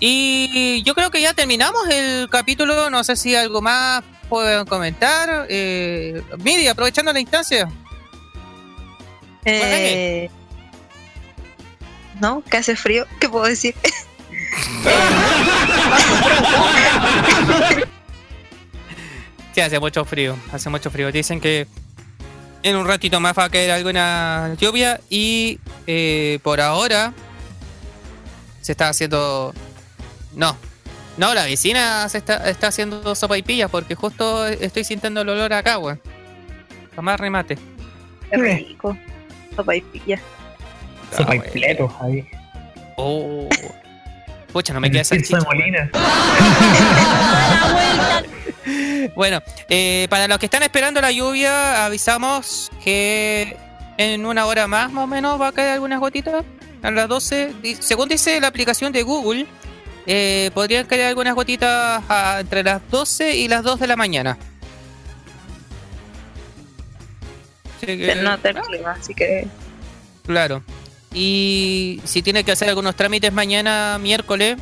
Y 0.00 0.82
yo 0.82 0.94
creo 0.94 1.10
que 1.10 1.20
ya 1.20 1.34
terminamos 1.34 1.88
el 1.88 2.28
capítulo. 2.30 2.90
No 2.90 3.04
sé 3.04 3.16
si 3.16 3.34
algo 3.34 3.62
más 3.62 4.02
pueden 4.28 4.66
comentar. 4.66 5.46
Eh, 5.48 6.22
Midi, 6.38 6.68
aprovechando 6.68 7.12
la 7.12 7.20
instancia. 7.20 7.68
Eh, 9.44 10.30
no, 12.20 12.42
que 12.42 12.56
hace 12.56 12.76
frío. 12.76 13.06
¿Qué 13.20 13.28
puedo 13.28 13.44
decir? 13.44 13.74
Sí, 19.54 19.60
hace 19.60 19.78
mucho 19.78 20.04
frío, 20.04 20.36
hace 20.52 20.68
mucho 20.68 20.90
frío. 20.90 21.12
Dicen 21.12 21.40
que 21.40 21.68
en 22.64 22.76
un 22.76 22.86
ratito 22.86 23.20
más 23.20 23.38
va 23.38 23.44
a 23.44 23.50
caer 23.50 23.70
alguna 23.70 24.56
lluvia 24.58 24.98
y 25.10 25.60
eh, 25.86 26.38
por 26.42 26.62
ahora 26.62 27.12
se 28.62 28.72
está 28.72 28.88
haciendo... 28.88 29.52
No, 30.34 30.56
no, 31.18 31.34
la 31.34 31.44
vecina 31.44 32.08
se 32.08 32.18
está, 32.18 32.48
está 32.48 32.68
haciendo 32.68 33.14
sopa 33.14 33.36
y 33.36 33.42
pilla 33.42 33.68
porque 33.68 33.94
justo 33.94 34.46
estoy 34.46 34.82
sintiendo 34.82 35.20
el 35.20 35.28
olor 35.28 35.52
acá, 35.52 35.78
weón. 35.78 36.00
Jamás 36.96 37.20
remate. 37.20 37.58
Qué 38.30 38.36
rico. 38.38 38.96
Sopa 39.54 39.76
y 39.76 39.82
pilla. 39.82 40.18
Sopa 41.14 41.36
y 41.36 41.40
pletos 41.40 41.92
ahí. 42.00 42.26
Oh. 42.96 43.46
Pucha, 44.54 44.72
no 44.72 44.80
me 44.80 44.90
queda 44.90 45.02
esa 45.02 45.16
de 45.16 45.44
Molina. 45.44 45.90
Bueno, 49.14 49.42
eh, 49.68 50.06
para 50.10 50.26
los 50.28 50.38
que 50.38 50.46
están 50.46 50.62
esperando 50.62 51.00
la 51.00 51.12
lluvia, 51.12 51.84
avisamos 51.86 52.70
que 52.82 53.56
en 53.98 54.24
una 54.26 54.46
hora 54.46 54.66
más, 54.66 54.90
más 54.90 55.04
o 55.04 55.06
menos, 55.06 55.40
va 55.40 55.48
a 55.48 55.52
caer 55.52 55.72
algunas 55.72 56.00
gotitas. 56.00 56.44
A 56.82 56.90
las 56.90 57.08
12, 57.08 57.52
di- 57.62 57.76
según 57.80 58.08
dice 58.08 58.40
la 58.40 58.48
aplicación 58.48 58.92
de 58.92 59.02
Google, 59.02 59.46
eh, 60.06 60.50
podrían 60.54 60.86
caer 60.86 61.06
algunas 61.06 61.34
gotitas 61.34 62.02
a- 62.08 62.38
entre 62.40 62.62
las 62.62 62.80
12 62.90 63.36
y 63.36 63.48
las 63.48 63.62
2 63.62 63.78
de 63.80 63.86
la 63.86 63.96
mañana. 63.96 64.36
Así 67.76 67.86
que- 67.86 68.06
Se 68.06 68.14
nota 68.22 68.50
el 68.50 68.56
clima, 68.60 68.92
así 68.92 69.14
que 69.14 69.46
Claro. 70.26 70.62
Y 71.12 72.00
si 72.04 72.22
tiene 72.22 72.44
que 72.44 72.52
hacer 72.52 72.68
algunos 72.68 72.96
trámites 72.96 73.32
mañana, 73.32 73.98
miércoles, 74.00 74.56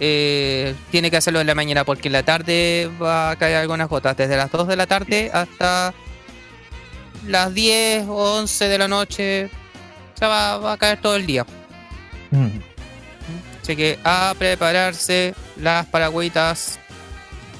eh, 0.00 0.74
tiene 0.90 1.10
que 1.10 1.18
hacerlo 1.18 1.40
en 1.40 1.46
la 1.46 1.54
mañana 1.54 1.84
porque 1.84 2.08
en 2.08 2.12
la 2.12 2.22
tarde 2.22 2.90
va 3.00 3.30
a 3.30 3.36
caer 3.36 3.56
algunas 3.56 3.88
gotas, 3.88 4.16
desde 4.16 4.36
las 4.36 4.50
2 4.50 4.66
de 4.66 4.76
la 4.76 4.86
tarde 4.86 5.30
hasta 5.32 5.92
las 7.26 7.52
10 7.52 8.08
o 8.08 8.38
11 8.38 8.68
de 8.68 8.78
la 8.78 8.88
noche. 8.88 9.50
O 10.14 10.18
sea, 10.18 10.28
va, 10.28 10.58
va 10.58 10.72
a 10.72 10.76
caer 10.78 11.00
todo 11.00 11.16
el 11.16 11.26
día. 11.26 11.44
Mm. 12.30 12.48
Así 13.62 13.76
que 13.76 13.98
a 14.02 14.34
prepararse 14.38 15.34
las 15.56 15.86
paragüitas. 15.86 16.78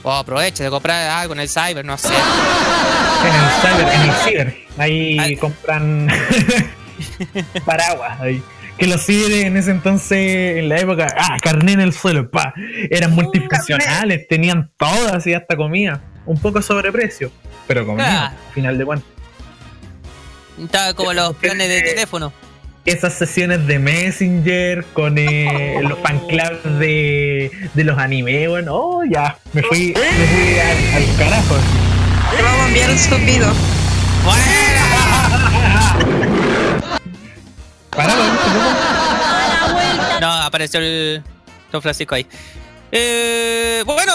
O 0.02 0.10
aproveche 0.10 0.64
de 0.64 0.70
comprar 0.70 1.10
algo 1.10 1.34
en 1.34 1.40
el 1.40 1.48
cyber, 1.50 1.84
no 1.84 1.98
sé. 1.98 2.08
En 2.08 3.34
el 3.34 3.50
cyber, 3.60 3.94
en 3.94 4.00
el 4.00 4.14
ciber. 4.16 4.56
Ahí 4.78 5.36
compran 5.36 6.08
paraguas. 7.66 8.18
Ahí. 8.18 8.42
Que 8.80 8.86
los 8.86 9.04
ciber 9.04 9.30
en 9.46 9.56
ese 9.58 9.70
entonces, 9.72 10.56
en 10.56 10.68
la 10.70 10.78
época, 10.80 11.06
ah, 11.16 11.36
carné 11.42 11.72
en 11.72 11.80
el 11.80 11.92
suelo, 11.92 12.30
pa. 12.30 12.54
Eran 12.90 13.12
multifuncionales, 13.12 14.26
tenían 14.26 14.70
todas 14.78 15.26
y 15.26 15.34
hasta 15.34 15.54
comida. 15.54 16.00
Un 16.24 16.40
poco 16.40 16.62
sobreprecio, 16.62 17.30
pero 17.68 17.84
comida, 17.86 18.26
Ah. 18.28 18.32
al 18.48 18.54
final 18.54 18.78
de 18.78 18.84
cuentas. 18.86 19.08
Estaba 20.62 20.94
como 20.94 21.12
los 21.12 21.34
planes 21.36 21.68
de 21.68 21.82
teléfono. 21.82 22.32
Esas 22.86 23.12
sesiones 23.12 23.66
de 23.66 23.78
Messenger 23.78 24.84
con 24.94 25.18
eh, 25.18 25.78
los 25.86 25.98
fan 25.98 26.18
clubs 26.26 26.78
de, 26.78 27.50
de 27.74 27.84
los 27.84 27.98
animes, 27.98 28.48
bueno, 28.48 28.74
oh, 28.74 29.04
ya, 29.04 29.36
me 29.52 29.62
fui, 29.62 29.88
me 29.94 30.26
fui 30.26 30.58
al, 30.58 31.02
al 31.02 31.16
carajo. 31.18 31.56
te 32.36 32.42
vamos 32.42 32.60
a 32.64 32.68
enviar 32.68 32.90
un 32.90 32.98
zumbido. 32.98 33.52
No, 40.20 40.30
apareció 40.30 40.80
el 40.80 41.22
Don 41.72 41.80
Francisco 41.80 42.14
ahí. 42.14 42.26
Eh, 42.92 43.82
bueno, 43.86 44.12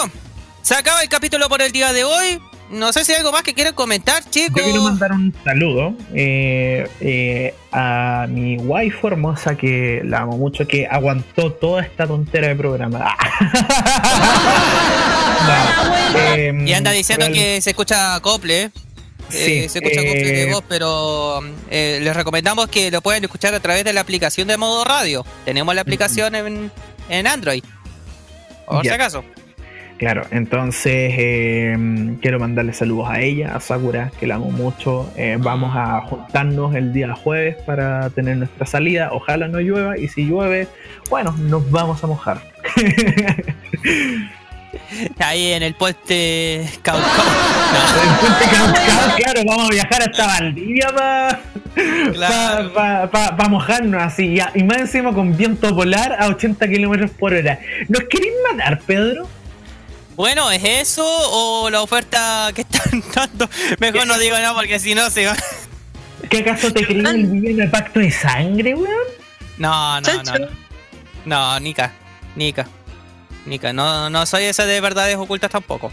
se 0.62 0.74
acaba 0.74 1.02
el 1.02 1.08
capítulo 1.08 1.48
por 1.48 1.62
el 1.62 1.72
día 1.72 1.92
de 1.92 2.04
hoy. 2.04 2.40
No 2.70 2.92
sé 2.92 3.04
si 3.04 3.12
hay 3.12 3.18
algo 3.18 3.32
más 3.32 3.42
que 3.42 3.54
quieran 3.54 3.74
comentar, 3.74 4.22
chicos. 4.28 4.56
Yo 4.56 4.62
quiero 4.64 4.82
mandar 4.82 5.12
un 5.12 5.34
saludo 5.44 5.94
eh, 6.14 6.88
eh, 7.00 7.54
a 7.72 8.26
mi 8.28 8.56
waifu 8.56 9.06
hermosa 9.08 9.56
que 9.56 10.00
la 10.04 10.20
amo 10.22 10.36
mucho, 10.36 10.66
que 10.66 10.86
aguantó 10.86 11.52
toda 11.52 11.82
esta 11.82 12.06
tontera 12.06 12.48
de 12.48 12.56
programa. 12.56 13.14
No, 15.46 16.18
em, 16.34 16.66
Y 16.66 16.72
anda 16.72 16.90
diciendo 16.90 17.26
real- 17.26 17.38
que 17.38 17.60
se 17.60 17.70
escucha 17.70 18.16
acople. 18.16 18.72
Eh, 19.32 19.44
Sí, 19.44 19.68
se 19.68 19.78
escucha 19.78 20.00
acople 20.00 20.24
de 20.24 20.42
eh, 20.42 20.52
voz, 20.52 20.64
pero 20.68 21.40
eh, 21.70 21.98
les 22.02 22.14
recomendamos 22.16 22.68
que 22.68 22.90
lo 22.90 23.00
puedan 23.00 23.22
escuchar 23.24 23.54
a 23.54 23.60
través 23.60 23.84
de 23.84 23.92
la 23.92 24.00
aplicación 24.00 24.48
de 24.48 24.56
modo 24.56 24.84
radio. 24.84 25.24
Tenemos 25.44 25.74
la 25.74 25.80
aplicación 25.80 26.34
en, 26.34 26.70
en 27.08 27.26
Android. 27.26 27.64
Por 28.66 28.82
si 28.82 28.88
acaso. 28.88 29.24
Claro, 29.98 30.26
entonces 30.30 31.14
em, 31.16 32.16
quiero 32.16 32.38
mandarle 32.38 32.74
saludos 32.74 33.08
a 33.08 33.20
ella, 33.20 33.56
a 33.56 33.60
Sakura, 33.60 34.12
que 34.20 34.26
la 34.26 34.34
amo 34.34 34.50
mucho. 34.50 35.10
Eh, 35.16 35.38
vamos 35.40 35.74
a 35.74 36.02
juntarnos 36.02 36.74
el 36.74 36.92
día 36.92 37.14
jueves 37.14 37.56
para 37.64 38.10
tener 38.10 38.36
nuestra 38.36 38.66
salida. 38.66 39.08
Ojalá 39.12 39.48
no 39.48 39.58
llueva 39.58 39.96
y 39.96 40.08
si 40.08 40.26
llueve, 40.26 40.68
bueno, 41.08 41.34
nos 41.38 41.70
vamos 41.70 42.04
a 42.04 42.06
mojar. 42.08 42.42
Ahí 45.18 45.52
en 45.52 45.62
el 45.62 45.74
puente 45.74 46.68
Caucao. 46.82 47.06
claro, 49.16 49.40
vamos 49.46 49.66
a 49.66 49.70
viajar 49.70 50.02
hasta 50.02 50.26
Valdivia 50.26 50.92
para 53.10 53.48
mojarnos 53.48 54.02
así. 54.02 54.36
ya, 54.36 54.50
Y 54.54 54.62
más 54.62 54.78
encima 54.78 55.12
con 55.12 55.36
viento 55.36 55.74
polar 55.74 56.16
a 56.18 56.28
80 56.28 56.68
kilómetros 56.68 57.10
por 57.12 57.34
hora. 57.34 57.58
¿Nos 57.88 58.04
queréis 58.04 58.32
matar, 58.50 58.80
Pedro? 58.80 59.28
Bueno, 60.16 60.50
¿es 60.50 60.64
eso 60.64 61.04
o 61.06 61.68
la 61.68 61.82
oferta 61.82 62.50
que 62.54 62.62
están 62.62 63.02
dando? 63.14 63.48
Mejor 63.78 64.06
no 64.06 64.18
digo 64.18 64.36
nada 64.36 64.54
porque 64.54 64.78
si 64.78 64.94
no 64.94 65.10
se 65.10 65.26
va. 65.26 65.36
¿Qué 66.30 66.38
acaso 66.38 66.72
te 66.72 66.86
creí 66.86 67.24
vivir 67.24 67.50
en 67.52 67.60
el 67.62 67.70
pacto 67.70 68.00
de 68.00 68.10
sangre, 68.10 68.74
weón? 68.74 68.90
No, 69.58 70.00
no, 70.00 70.22
no. 70.22 70.38
No, 70.38 70.46
no 71.26 71.60
Nika. 71.60 71.92
Nika. 72.34 72.66
Nika. 73.46 73.72
No, 73.72 74.10
no 74.10 74.26
soy 74.26 74.44
esa 74.44 74.66
de 74.66 74.80
verdades 74.80 75.16
ocultas 75.16 75.50
tampoco. 75.50 75.90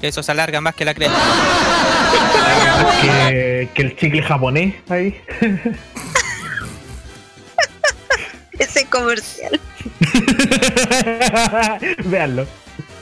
Que 0.00 0.08
eso 0.08 0.22
se 0.22 0.32
alarga 0.32 0.60
más 0.60 0.74
que 0.74 0.84
la 0.84 0.94
cresta. 0.94 1.16
que, 3.00 3.68
que 3.74 3.82
el 3.82 3.96
chicle 3.96 4.22
japonés 4.22 4.74
ahí. 4.88 5.20
Ese 8.58 8.86
comercial. 8.86 9.60
Veanlo. 12.04 12.46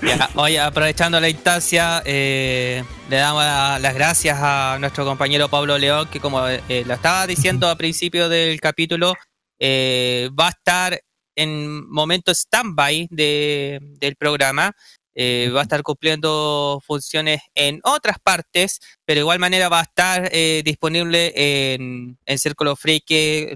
Ya, 0.03 0.31
oye, 0.35 0.59
aprovechando 0.59 1.21
la 1.21 1.29
instancia, 1.29 2.03
eh, 2.07 2.83
le 3.11 3.17
damos 3.17 3.45
la- 3.45 3.79
las 3.79 3.93
gracias 3.95 4.39
a 4.41 4.79
nuestro 4.81 5.05
compañero 5.05 5.49
Pablo 5.51 5.77
León, 5.77 6.09
que 6.11 6.21
como 6.21 6.47
eh, 6.49 6.63
lo 6.87 6.95
estaba 6.95 7.27
diciendo 7.27 7.69
al 7.69 7.77
principio 7.77 8.31
del 8.31 8.59
capítulo, 8.63 9.15
eh, 9.59 10.31
va 10.39 10.47
a 10.47 10.51
estar 10.51 10.99
en 11.37 11.89
momento 11.91 12.33
stand-by 12.35 13.09
de- 13.11 13.79
del 14.01 14.17
programa. 14.17 14.73
eh, 15.15 15.51
va 15.55 15.61
a 15.61 15.63
estar 15.65 15.83
cumpliendo 15.83 16.81
funciones 16.87 17.41
en 17.55 17.81
otras 17.83 18.19
partes, 18.23 18.79
pero 19.05 19.17
de 19.19 19.21
igual 19.23 19.41
manera 19.41 19.69
va 19.69 19.81
a 19.81 19.83
estar 19.83 20.29
eh, 20.33 20.63
disponible 20.65 21.33
en, 21.75 22.17
en 22.25 22.39
Círculo 22.39 22.77
Freak 22.77 23.05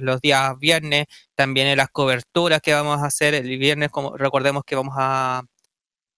los 0.01 0.21
días 0.21 0.59
viernes, 0.59 1.07
también 1.37 1.69
en 1.69 1.77
las 1.79 1.89
coberturas 1.91 2.61
que 2.61 2.75
vamos 2.75 2.99
a 3.01 3.07
hacer 3.07 3.35
el 3.35 3.57
viernes, 3.59 3.91
como 3.91 4.17
recordemos 4.17 4.65
que 4.67 4.75
vamos 4.77 4.95
a 4.99 5.43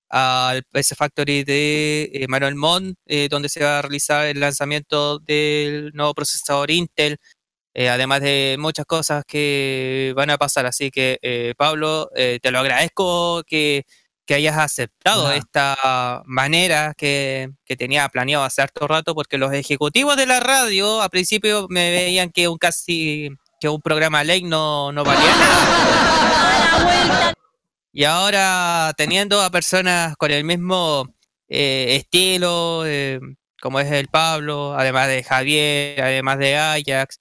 al 0.09 0.63
PC 0.65 0.95
Factory 0.95 1.45
de 1.45 2.11
eh, 2.13 2.27
Manuel 2.29 2.55
Montt, 2.55 2.97
eh, 3.07 3.29
donde 3.29 3.49
se 3.49 3.63
va 3.65 3.79
a 3.81 3.83
realizar 3.83 4.27
el 4.27 4.39
lanzamiento 4.41 5.19
del 5.19 5.91
nuevo 5.95 6.15
procesador 6.15 6.71
Intel, 6.71 7.19
eh, 7.79 7.91
además 7.91 8.23
de 8.23 8.57
muchas 8.59 8.87
cosas 8.87 9.23
que 9.29 10.15
van 10.17 10.31
a 10.31 10.39
pasar. 10.39 10.65
Así 10.65 10.91
que, 10.91 11.19
eh, 11.21 11.53
Pablo, 11.59 12.09
eh, 12.17 12.39
te 12.43 12.51
lo 12.51 12.59
agradezco 12.61 13.43
que, 13.47 13.85
que 14.25 14.33
hayas 14.33 14.57
aceptado 14.57 15.31
esta 15.31 16.23
manera 16.25 16.95
que, 16.97 17.51
que 17.67 17.77
tenía 17.77 18.09
planeado 18.09 18.45
hace 18.45 18.63
harto 18.63 18.89
rato, 18.89 19.15
porque 19.15 19.37
los 19.37 19.53
ejecutivos 19.53 20.17
de 20.17 20.25
la 20.25 20.41
radio 20.41 21.03
a 21.03 21.11
principio 21.11 21.67
me 21.69 21.91
veían 21.91 22.31
que 22.31 22.49
un 22.49 22.57
casi 22.57 23.29
que 23.61 23.69
un 23.69 23.83
programa 23.83 24.25
ley 24.25 24.43
no, 24.43 24.91
no 24.93 25.05
valía 25.05 25.37
nada. 25.37 27.35
Y 27.93 28.05
ahora 28.05 28.95
teniendo 28.97 29.43
a 29.43 29.51
personas 29.51 30.17
con 30.17 30.31
el 30.31 30.45
mismo 30.45 31.15
estilo, 31.47 32.85
como 33.61 33.81
es 33.81 33.93
el 33.93 34.09
Pablo, 34.09 34.75
además 34.79 35.09
de 35.09 35.23
Javier, 35.23 36.01
además 36.01 36.39
de 36.39 36.57
Ajax, 36.57 37.21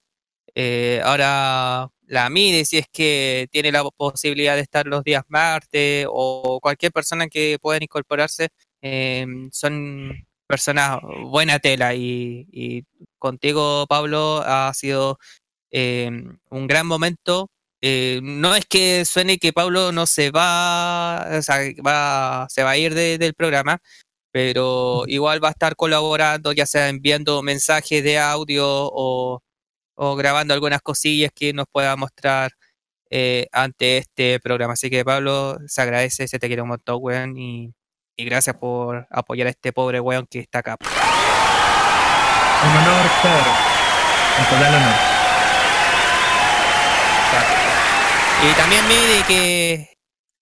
eh, 0.56 1.00
ahora 1.04 1.88
la 2.08 2.30
mide 2.30 2.64
si 2.64 2.78
es 2.78 2.86
que 2.92 3.46
tiene 3.52 3.70
la 3.72 3.84
posibilidad 3.84 4.56
de 4.56 4.62
estar 4.62 4.86
los 4.86 5.04
días 5.04 5.22
martes 5.28 6.06
o 6.10 6.58
cualquier 6.62 6.92
persona 6.92 7.28
que 7.28 7.58
pueda 7.60 7.78
incorporarse, 7.82 8.48
eh, 8.82 9.26
son 9.52 10.26
personas 10.48 11.00
buena 11.30 11.58
tela 11.60 11.94
y, 11.94 12.46
y 12.52 12.84
contigo 13.18 13.86
Pablo 13.88 14.42
ha 14.44 14.72
sido 14.74 15.18
eh, 15.72 16.10
un 16.50 16.66
gran 16.66 16.86
momento. 16.86 17.48
Eh, 17.82 18.20
no 18.22 18.54
es 18.56 18.64
que 18.66 19.04
suene 19.04 19.38
que 19.38 19.52
Pablo 19.52 19.92
no 19.92 20.06
se 20.06 20.30
va, 20.30 21.26
o 21.38 21.42
sea, 21.42 21.58
va 21.86 22.46
se 22.48 22.62
va 22.62 22.70
a 22.70 22.78
ir 22.78 22.94
de- 22.94 23.18
del 23.18 23.34
programa, 23.34 23.78
pero 24.32 25.04
igual 25.08 25.42
va 25.44 25.48
a 25.48 25.52
estar 25.52 25.76
colaborando, 25.76 26.52
ya 26.52 26.66
sea 26.66 26.88
enviando 26.88 27.42
mensajes 27.42 28.02
de 28.04 28.18
audio 28.18 28.64
o, 28.68 29.42
o 29.96 30.14
grabando 30.16 30.54
algunas 30.54 30.80
cosillas 30.80 31.30
que 31.34 31.52
nos 31.52 31.66
pueda 31.70 31.96
mostrar 31.96 32.52
eh, 33.10 33.48
ante 33.52 33.98
este 33.98 34.38
programa. 34.40 34.74
Así 34.74 34.88
que 34.90 35.04
Pablo, 35.04 35.58
se 35.66 35.82
agradece, 35.82 36.28
se 36.28 36.38
te 36.38 36.46
quiere 36.46 36.62
un 36.62 36.68
montón, 36.68 36.98
weón, 37.00 37.36
y, 37.36 37.72
y 38.16 38.24
gracias 38.24 38.56
por 38.56 39.06
apoyar 39.10 39.48
a 39.48 39.50
este 39.50 39.72
pobre 39.72 39.98
weón 40.00 40.26
que 40.30 40.38
está 40.40 40.60
acá. 40.60 40.76
Un 42.62 42.70
honor, 42.70 43.06
Pedro. 43.22 43.52
Un 44.38 44.44
total 44.46 44.74
honor. 44.74 44.94
Y 48.48 48.52
también 48.54 48.86
Midi 48.86 49.22
que 49.26 49.88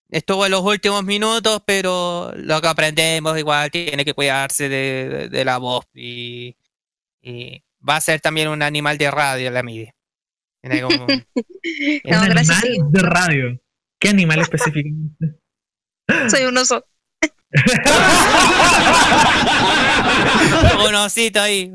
estuvo 0.09 0.45
en 0.45 0.51
los 0.51 0.61
últimos 0.61 1.03
minutos, 1.03 1.61
pero 1.65 2.31
lo 2.35 2.61
que 2.61 2.67
aprendemos 2.67 3.37
igual 3.37 3.71
tiene 3.71 4.03
que 4.03 4.13
cuidarse 4.13 4.67
de, 4.69 5.09
de- 5.09 5.29
de 5.29 5.45
la 5.45 5.57
voz 5.57 5.85
y, 5.93 6.55
y 7.21 7.63
va 7.87 7.97
a 7.97 8.01
ser 8.01 8.21
también 8.21 8.47
un 8.47 8.61
animal 8.61 8.97
de 8.97 9.11
radio 9.11 9.51
la 9.51 9.63
Midi. 9.63 9.89
Como- 10.81 11.05
un 11.05 12.13
animal 12.13 12.63
de 12.89 13.01
radio. 13.01 13.59
¿Qué 13.99 14.09
animal 14.09 14.39
específicamente? 14.39 15.35
Soy 16.29 16.45
un 16.45 16.57
oso. 16.57 16.85
un 20.87 20.95
osito 20.95 21.41
ahí. 21.41 21.71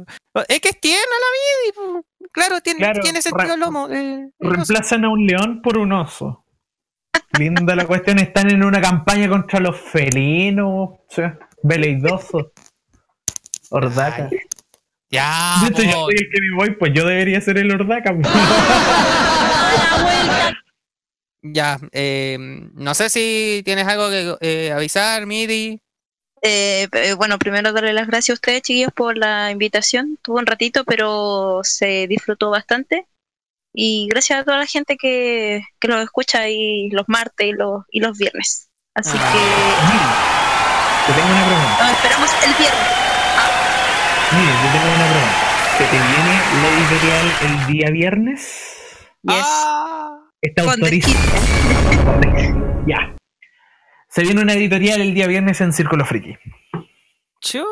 Es 0.49 0.61
que 0.61 0.69
es 0.71 0.81
tierna 0.81 1.05
la 1.05 1.93
Midi. 1.93 2.03
Claro, 2.33 2.61
tiene, 2.61 2.79
Claro, 2.79 3.01
tiene 3.01 3.23
sentido 3.23 3.55
el 3.55 3.61
lomo. 3.61 3.89
eh. 3.91 4.31
Reemplazan 4.39 5.05
a 5.05 5.09
un 5.11 5.27
león 5.27 5.61
por 5.63 5.79
un 5.79 5.93
oso. 5.93 6.45
Linda 7.39 7.75
la 7.75 7.87
cuestión, 7.87 8.19
están 8.19 8.51
en 8.51 8.63
una 8.65 8.81
campaña 8.81 9.29
contra 9.29 9.61
los 9.61 9.81
felinos, 9.81 10.67
o 10.69 11.07
sea, 11.09 11.39
veleidosos. 11.63 12.47
Ordaca. 13.71 14.29
Ya, 15.13 15.57
Listo, 15.63 15.83
yo 15.83 15.91
po. 15.91 16.05
soy 16.07 16.15
el 16.19 16.31
que 16.31 16.41
me 16.41 16.57
voy, 16.57 16.71
pues 16.77 16.93
yo 16.95 17.05
debería 17.05 17.41
ser 17.41 17.59
el 17.59 17.71
Ordaca. 17.73 18.15
Ya, 21.43 21.79
eh, 21.93 22.37
no 22.75 22.93
sé 22.95 23.09
si 23.09 23.63
tienes 23.65 23.87
algo 23.87 24.11
que 24.11 24.37
eh, 24.43 24.73
avisar, 24.73 25.25
Midi. 25.25 25.81
Eh, 26.43 26.87
bueno, 27.17 27.39
primero 27.39 27.73
darle 27.73 27.95
las 27.95 28.09
gracias 28.09 28.35
a 28.35 28.39
ustedes, 28.39 28.61
chiquillos, 28.61 28.93
por 28.95 29.17
la 29.17 29.51
invitación. 29.51 30.19
Tuvo 30.21 30.39
un 30.39 30.45
ratito, 30.45 30.85
pero 30.85 31.61
se 31.63 32.07
disfrutó 32.09 32.51
bastante. 32.51 33.07
Y 33.73 34.07
gracias 34.11 34.41
a 34.41 34.45
toda 34.45 34.59
la 34.59 34.67
gente 34.67 34.99
que, 34.99 35.63
que 35.81 35.89
los 35.89 36.03
escucha 36.05 36.41
ahí 36.41 36.91
los 36.91 37.09
martes 37.09 37.47
y 37.47 37.53
los, 37.53 37.85
y 37.91 38.01
los 38.01 38.19
viernes. 38.19 38.69
Así 38.95 39.17
Ah. 39.19 39.33
que 41.07 41.13
Te 41.13 41.19
tengo 41.19 41.33
una 41.33 41.47
pregunta. 41.47 41.85
nos 41.85 41.93
esperamos 41.93 42.31
el 42.45 42.55
viernes. 42.55 43.10
Mire, 44.33 44.53
yo 44.63 44.69
tengo 44.73 44.89
una 44.95 45.07
pregunta. 45.11 45.39
¿Se 45.77 45.85
te 45.85 45.99
viene 45.99 46.35
la 46.63 46.69
editorial 46.77 47.27
el 47.43 47.67
día 47.73 47.91
viernes? 47.91 48.43
Está 50.43 50.63
Con 50.65 50.73
autorizado. 50.75 51.19
Ya. 52.87 53.17
Se 54.09 54.23
viene 54.23 54.41
una 54.43 54.55
editorial 54.55 55.01
el 55.01 55.15
día 55.15 55.27
viernes 55.27 55.61
en 55.61 55.73
Círculo 55.73 56.05
Friki. 56.05 56.37
Chu. 57.41 57.65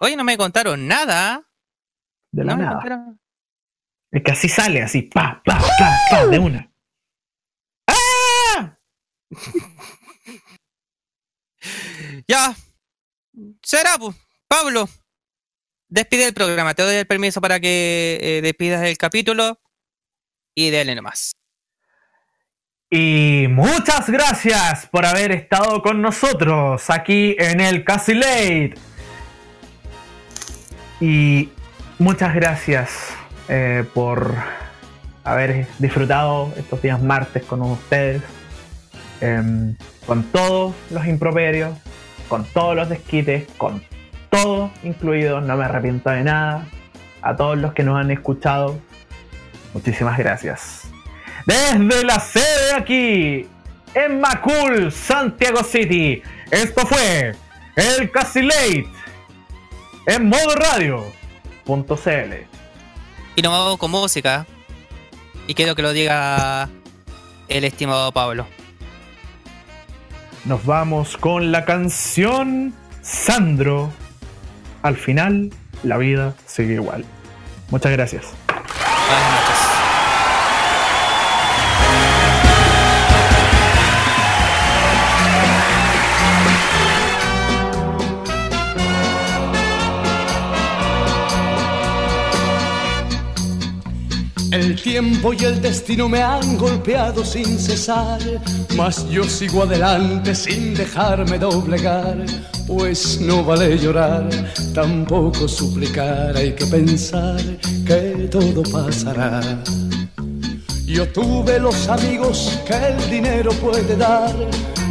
Oye, 0.00 0.16
no 0.16 0.24
me 0.24 0.36
contaron 0.36 0.86
nada. 0.88 1.42
De 2.32 2.44
la 2.44 2.52
No 2.52 2.58
me 2.58 2.64
nada. 2.64 2.74
contaron. 2.76 3.20
Es 4.10 4.22
que 4.22 4.32
así 4.32 4.48
sale, 4.48 4.82
así, 4.82 5.02
pa, 5.02 5.40
pa, 5.44 5.58
pa, 5.58 5.90
pa, 6.10 6.26
de 6.26 6.38
una. 6.38 6.70
Ya. 12.28 12.54
Será, 13.62 13.96
pues. 13.98 14.16
Pablo, 14.48 14.86
despide 15.92 16.26
el 16.26 16.34
programa. 16.34 16.74
Te 16.74 16.82
doy 16.82 16.96
el 16.96 17.06
permiso 17.06 17.40
para 17.40 17.60
que 17.60 18.18
eh, 18.20 18.40
despidas 18.42 18.82
el 18.82 18.96
capítulo 18.96 19.60
y 20.54 20.70
dele 20.70 20.94
nomás. 20.94 21.32
Y 22.90 23.46
muchas 23.48 24.10
gracias 24.10 24.86
por 24.86 25.06
haber 25.06 25.32
estado 25.32 25.82
con 25.82 26.02
nosotros 26.02 26.90
aquí 26.90 27.36
en 27.38 27.60
el 27.60 27.84
Casi 27.84 28.14
Late. 28.14 28.74
Y 31.00 31.50
muchas 31.98 32.34
gracias 32.34 33.08
eh, 33.48 33.84
por 33.94 34.34
haber 35.24 35.66
disfrutado 35.78 36.52
estos 36.56 36.82
días 36.82 37.02
martes 37.02 37.44
con 37.44 37.62
ustedes. 37.62 38.22
em, 39.20 39.76
con 40.04 40.24
todos 40.24 40.74
los 40.90 41.06
improperios, 41.06 41.78
con 42.28 42.44
todos 42.44 42.74
los 42.74 42.88
desquites, 42.88 43.46
con 43.56 43.80
todo 44.32 44.70
incluido. 44.82 45.40
No 45.40 45.56
me 45.56 45.64
arrepiento 45.64 46.10
de 46.10 46.24
nada. 46.24 46.66
A 47.20 47.36
todos 47.36 47.56
los 47.56 47.72
que 47.72 47.84
nos 47.84 48.00
han 48.00 48.10
escuchado, 48.10 48.80
muchísimas 49.74 50.18
gracias. 50.18 50.88
Desde 51.46 52.04
la 52.04 52.18
sede 52.18 52.74
aquí, 52.76 53.46
en 53.94 54.20
Macul, 54.20 54.90
Santiago 54.90 55.62
City, 55.62 56.20
esto 56.50 56.84
fue 56.84 57.36
el 57.76 58.10
Casi 58.10 58.42
Late 58.42 58.86
en 60.06 60.28
modo 60.28 60.54
radio.cl. 60.56 62.34
Y 63.36 63.42
nos 63.42 63.52
vamos 63.52 63.78
con 63.78 63.90
música. 63.90 64.46
Y 65.46 65.54
quiero 65.54 65.76
que 65.76 65.82
lo 65.82 65.92
diga 65.92 66.68
el 67.48 67.64
estimado 67.64 68.10
Pablo. 68.10 68.46
Nos 70.44 70.64
vamos 70.64 71.16
con 71.16 71.52
la 71.52 71.64
canción 71.64 72.74
Sandro. 73.00 73.92
Al 74.82 74.96
final, 74.96 75.50
la 75.82 75.96
vida 75.96 76.34
sigue 76.46 76.74
igual. 76.74 77.04
Muchas 77.70 77.92
gracias. 77.92 78.24
Tiempo 94.82 95.32
y 95.32 95.44
el 95.44 95.62
destino 95.62 96.08
me 96.08 96.22
han 96.22 96.58
golpeado 96.58 97.24
sin 97.24 97.58
cesar, 97.58 98.20
mas 98.76 99.08
yo 99.08 99.24
sigo 99.24 99.62
adelante 99.62 100.34
sin 100.34 100.74
dejarme 100.74 101.38
doblegar, 101.38 102.16
pues 102.66 103.20
no 103.20 103.44
vale 103.44 103.78
llorar, 103.78 104.28
tampoco 104.74 105.46
suplicar, 105.46 106.36
hay 106.36 106.52
que 106.52 106.66
pensar 106.66 107.40
que 107.86 108.28
todo 108.30 108.62
pasará. 108.72 109.40
Yo 110.86 111.08
tuve 111.08 111.58
los 111.58 111.88
amigos 111.88 112.58
que 112.66 112.74
el 112.74 113.10
dinero 113.10 113.50
puede 113.52 113.96
dar. 113.96 114.34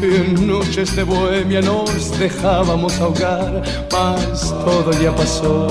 En 0.02 0.48
noches 0.48 0.96
de 0.96 1.04
bohemia 1.04 1.62
nos 1.62 2.18
dejábamos 2.18 3.00
ahogar, 3.00 3.62
mas 3.92 4.50
todo 4.66 4.92
ya 4.94 5.16
pasó. 5.16 5.68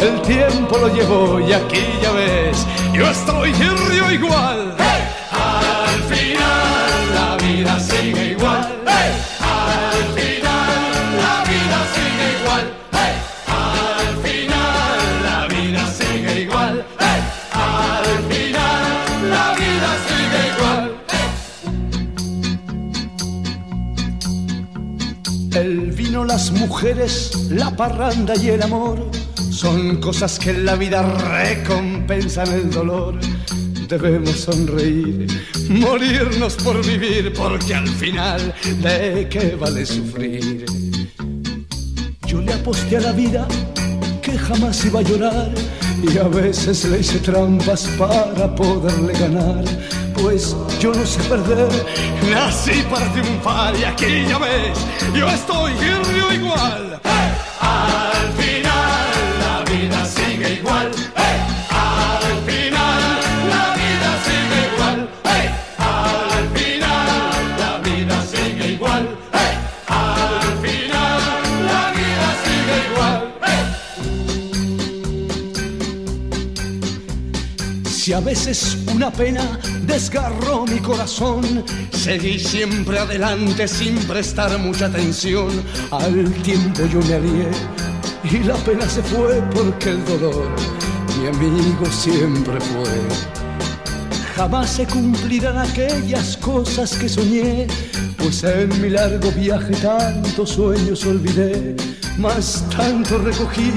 El 0.00 0.20
tiempo 0.22 0.76
lo 0.78 0.94
llevó 0.94 1.40
y 1.40 1.52
aquí 1.52 1.82
ya 2.02 2.10
ves, 2.12 2.66
yo 3.00 3.08
estoy 3.08 3.50
y 3.50 3.68
río 3.88 4.10
igual. 4.12 4.76
Al 4.78 6.02
final 6.12 7.14
la 7.14 7.36
vida 7.36 7.80
sigue 7.80 8.32
igual. 8.32 8.62
Al 9.40 10.04
final 10.18 10.82
la 11.24 11.36
vida 11.50 11.78
sigue 11.94 12.26
igual. 12.40 12.64
Al 13.48 14.08
final 14.24 15.02
la 15.28 15.40
vida 15.54 15.82
sigue 15.98 16.32
igual. 16.42 16.74
Al 17.54 18.18
final 18.30 19.30
la 19.34 19.46
vida 19.60 19.90
sigue 20.08 20.40
igual. 20.52 20.84
El 25.54 25.92
vino, 25.92 26.24
las 26.26 26.50
mujeres, 26.50 27.48
la 27.50 27.70
parranda 27.70 28.34
y 28.36 28.50
el 28.50 28.62
amor 28.62 29.19
son 29.60 29.96
cosas 29.96 30.38
que 30.38 30.50
en 30.50 30.64
la 30.64 30.74
vida 30.74 31.02
recompensan 31.02 32.50
el 32.50 32.70
dolor. 32.70 33.14
Debemos 33.86 34.30
sonreír, 34.30 35.26
morirnos 35.68 36.54
por 36.54 36.82
vivir, 36.82 37.30
porque 37.34 37.74
al 37.74 37.86
final, 37.86 38.54
¿de 38.80 39.28
qué 39.28 39.56
vale 39.60 39.84
sufrir? 39.84 40.64
Yo 42.26 42.40
le 42.40 42.54
aposté 42.54 42.96
a 42.96 43.00
la 43.00 43.12
vida 43.12 43.46
que 44.22 44.38
jamás 44.38 44.82
iba 44.86 45.00
a 45.00 45.02
llorar 45.02 45.52
y 46.10 46.16
a 46.16 46.24
veces 46.24 46.86
le 46.86 47.00
hice 47.00 47.18
trampas 47.18 47.86
para 47.98 48.54
poderle 48.54 49.12
ganar. 49.12 49.62
Pues 50.14 50.56
yo 50.80 50.94
no 50.94 51.04
sé 51.04 51.20
perder, 51.24 51.68
nací 52.32 52.82
para 52.90 53.12
triunfar 53.12 53.74
y 53.78 53.84
aquí 53.84 54.24
ya 54.26 54.38
ves, 54.38 54.78
yo 55.14 55.28
estoy 55.28 55.72
río 55.74 56.32
igual. 56.32 56.98
Al 57.60 58.39
a 78.20 78.22
veces 78.22 78.76
una 78.94 79.10
pena 79.10 79.58
desgarró 79.86 80.66
mi 80.66 80.78
corazón, 80.78 81.64
seguí 81.90 82.38
siempre 82.38 82.98
adelante 82.98 83.66
sin 83.66 83.96
prestar 84.00 84.58
mucha 84.58 84.86
atención. 84.86 85.48
Al 85.90 86.30
tiempo 86.42 86.82
yo 86.92 87.00
me 87.00 87.14
alié 87.14 87.50
y 88.24 88.44
la 88.44 88.56
pena 88.56 88.86
se 88.86 89.02
fue 89.02 89.40
porque 89.54 89.90
el 89.90 90.04
dolor 90.04 90.50
mi 91.18 91.28
amigo 91.28 91.86
siempre 91.86 92.60
fue. 92.60 92.92
Jamás 94.36 94.70
se 94.70 94.86
cumplirán 94.86 95.56
aquellas 95.56 96.36
cosas 96.36 96.92
que 96.96 97.08
soñé, 97.08 97.68
pues 98.18 98.44
en 98.44 98.68
mi 98.82 98.90
largo 98.90 99.32
viaje 99.32 99.74
tantos 99.76 100.50
sueños 100.50 101.06
olvidé, 101.06 101.74
más 102.18 102.64
tanto 102.76 103.16
recogí 103.16 103.72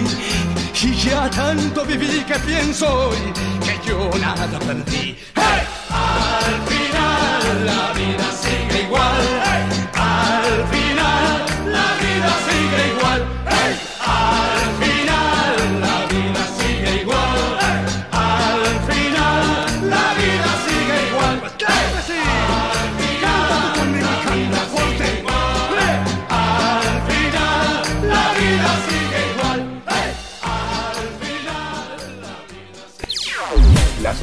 y 0.84 0.96
ya 0.96 1.30
tanto 1.30 1.86
viví 1.86 2.26
que 2.28 2.38
pienso 2.46 3.08
hoy 3.08 3.53
yo 3.94 4.10
nada 4.20 4.60
perdí. 4.60 5.16
¡Hey! 5.36 5.62
Al 5.90 6.56
final 6.72 7.66
la 7.72 7.84
vida 8.00 8.28
sigue 8.44 8.78
igual. 8.88 9.24
¡Hey! 9.50 9.64
Al 9.94 10.52
final 10.74 11.36
la 11.78 11.88
vida 12.02 12.32
sigue 12.48 12.63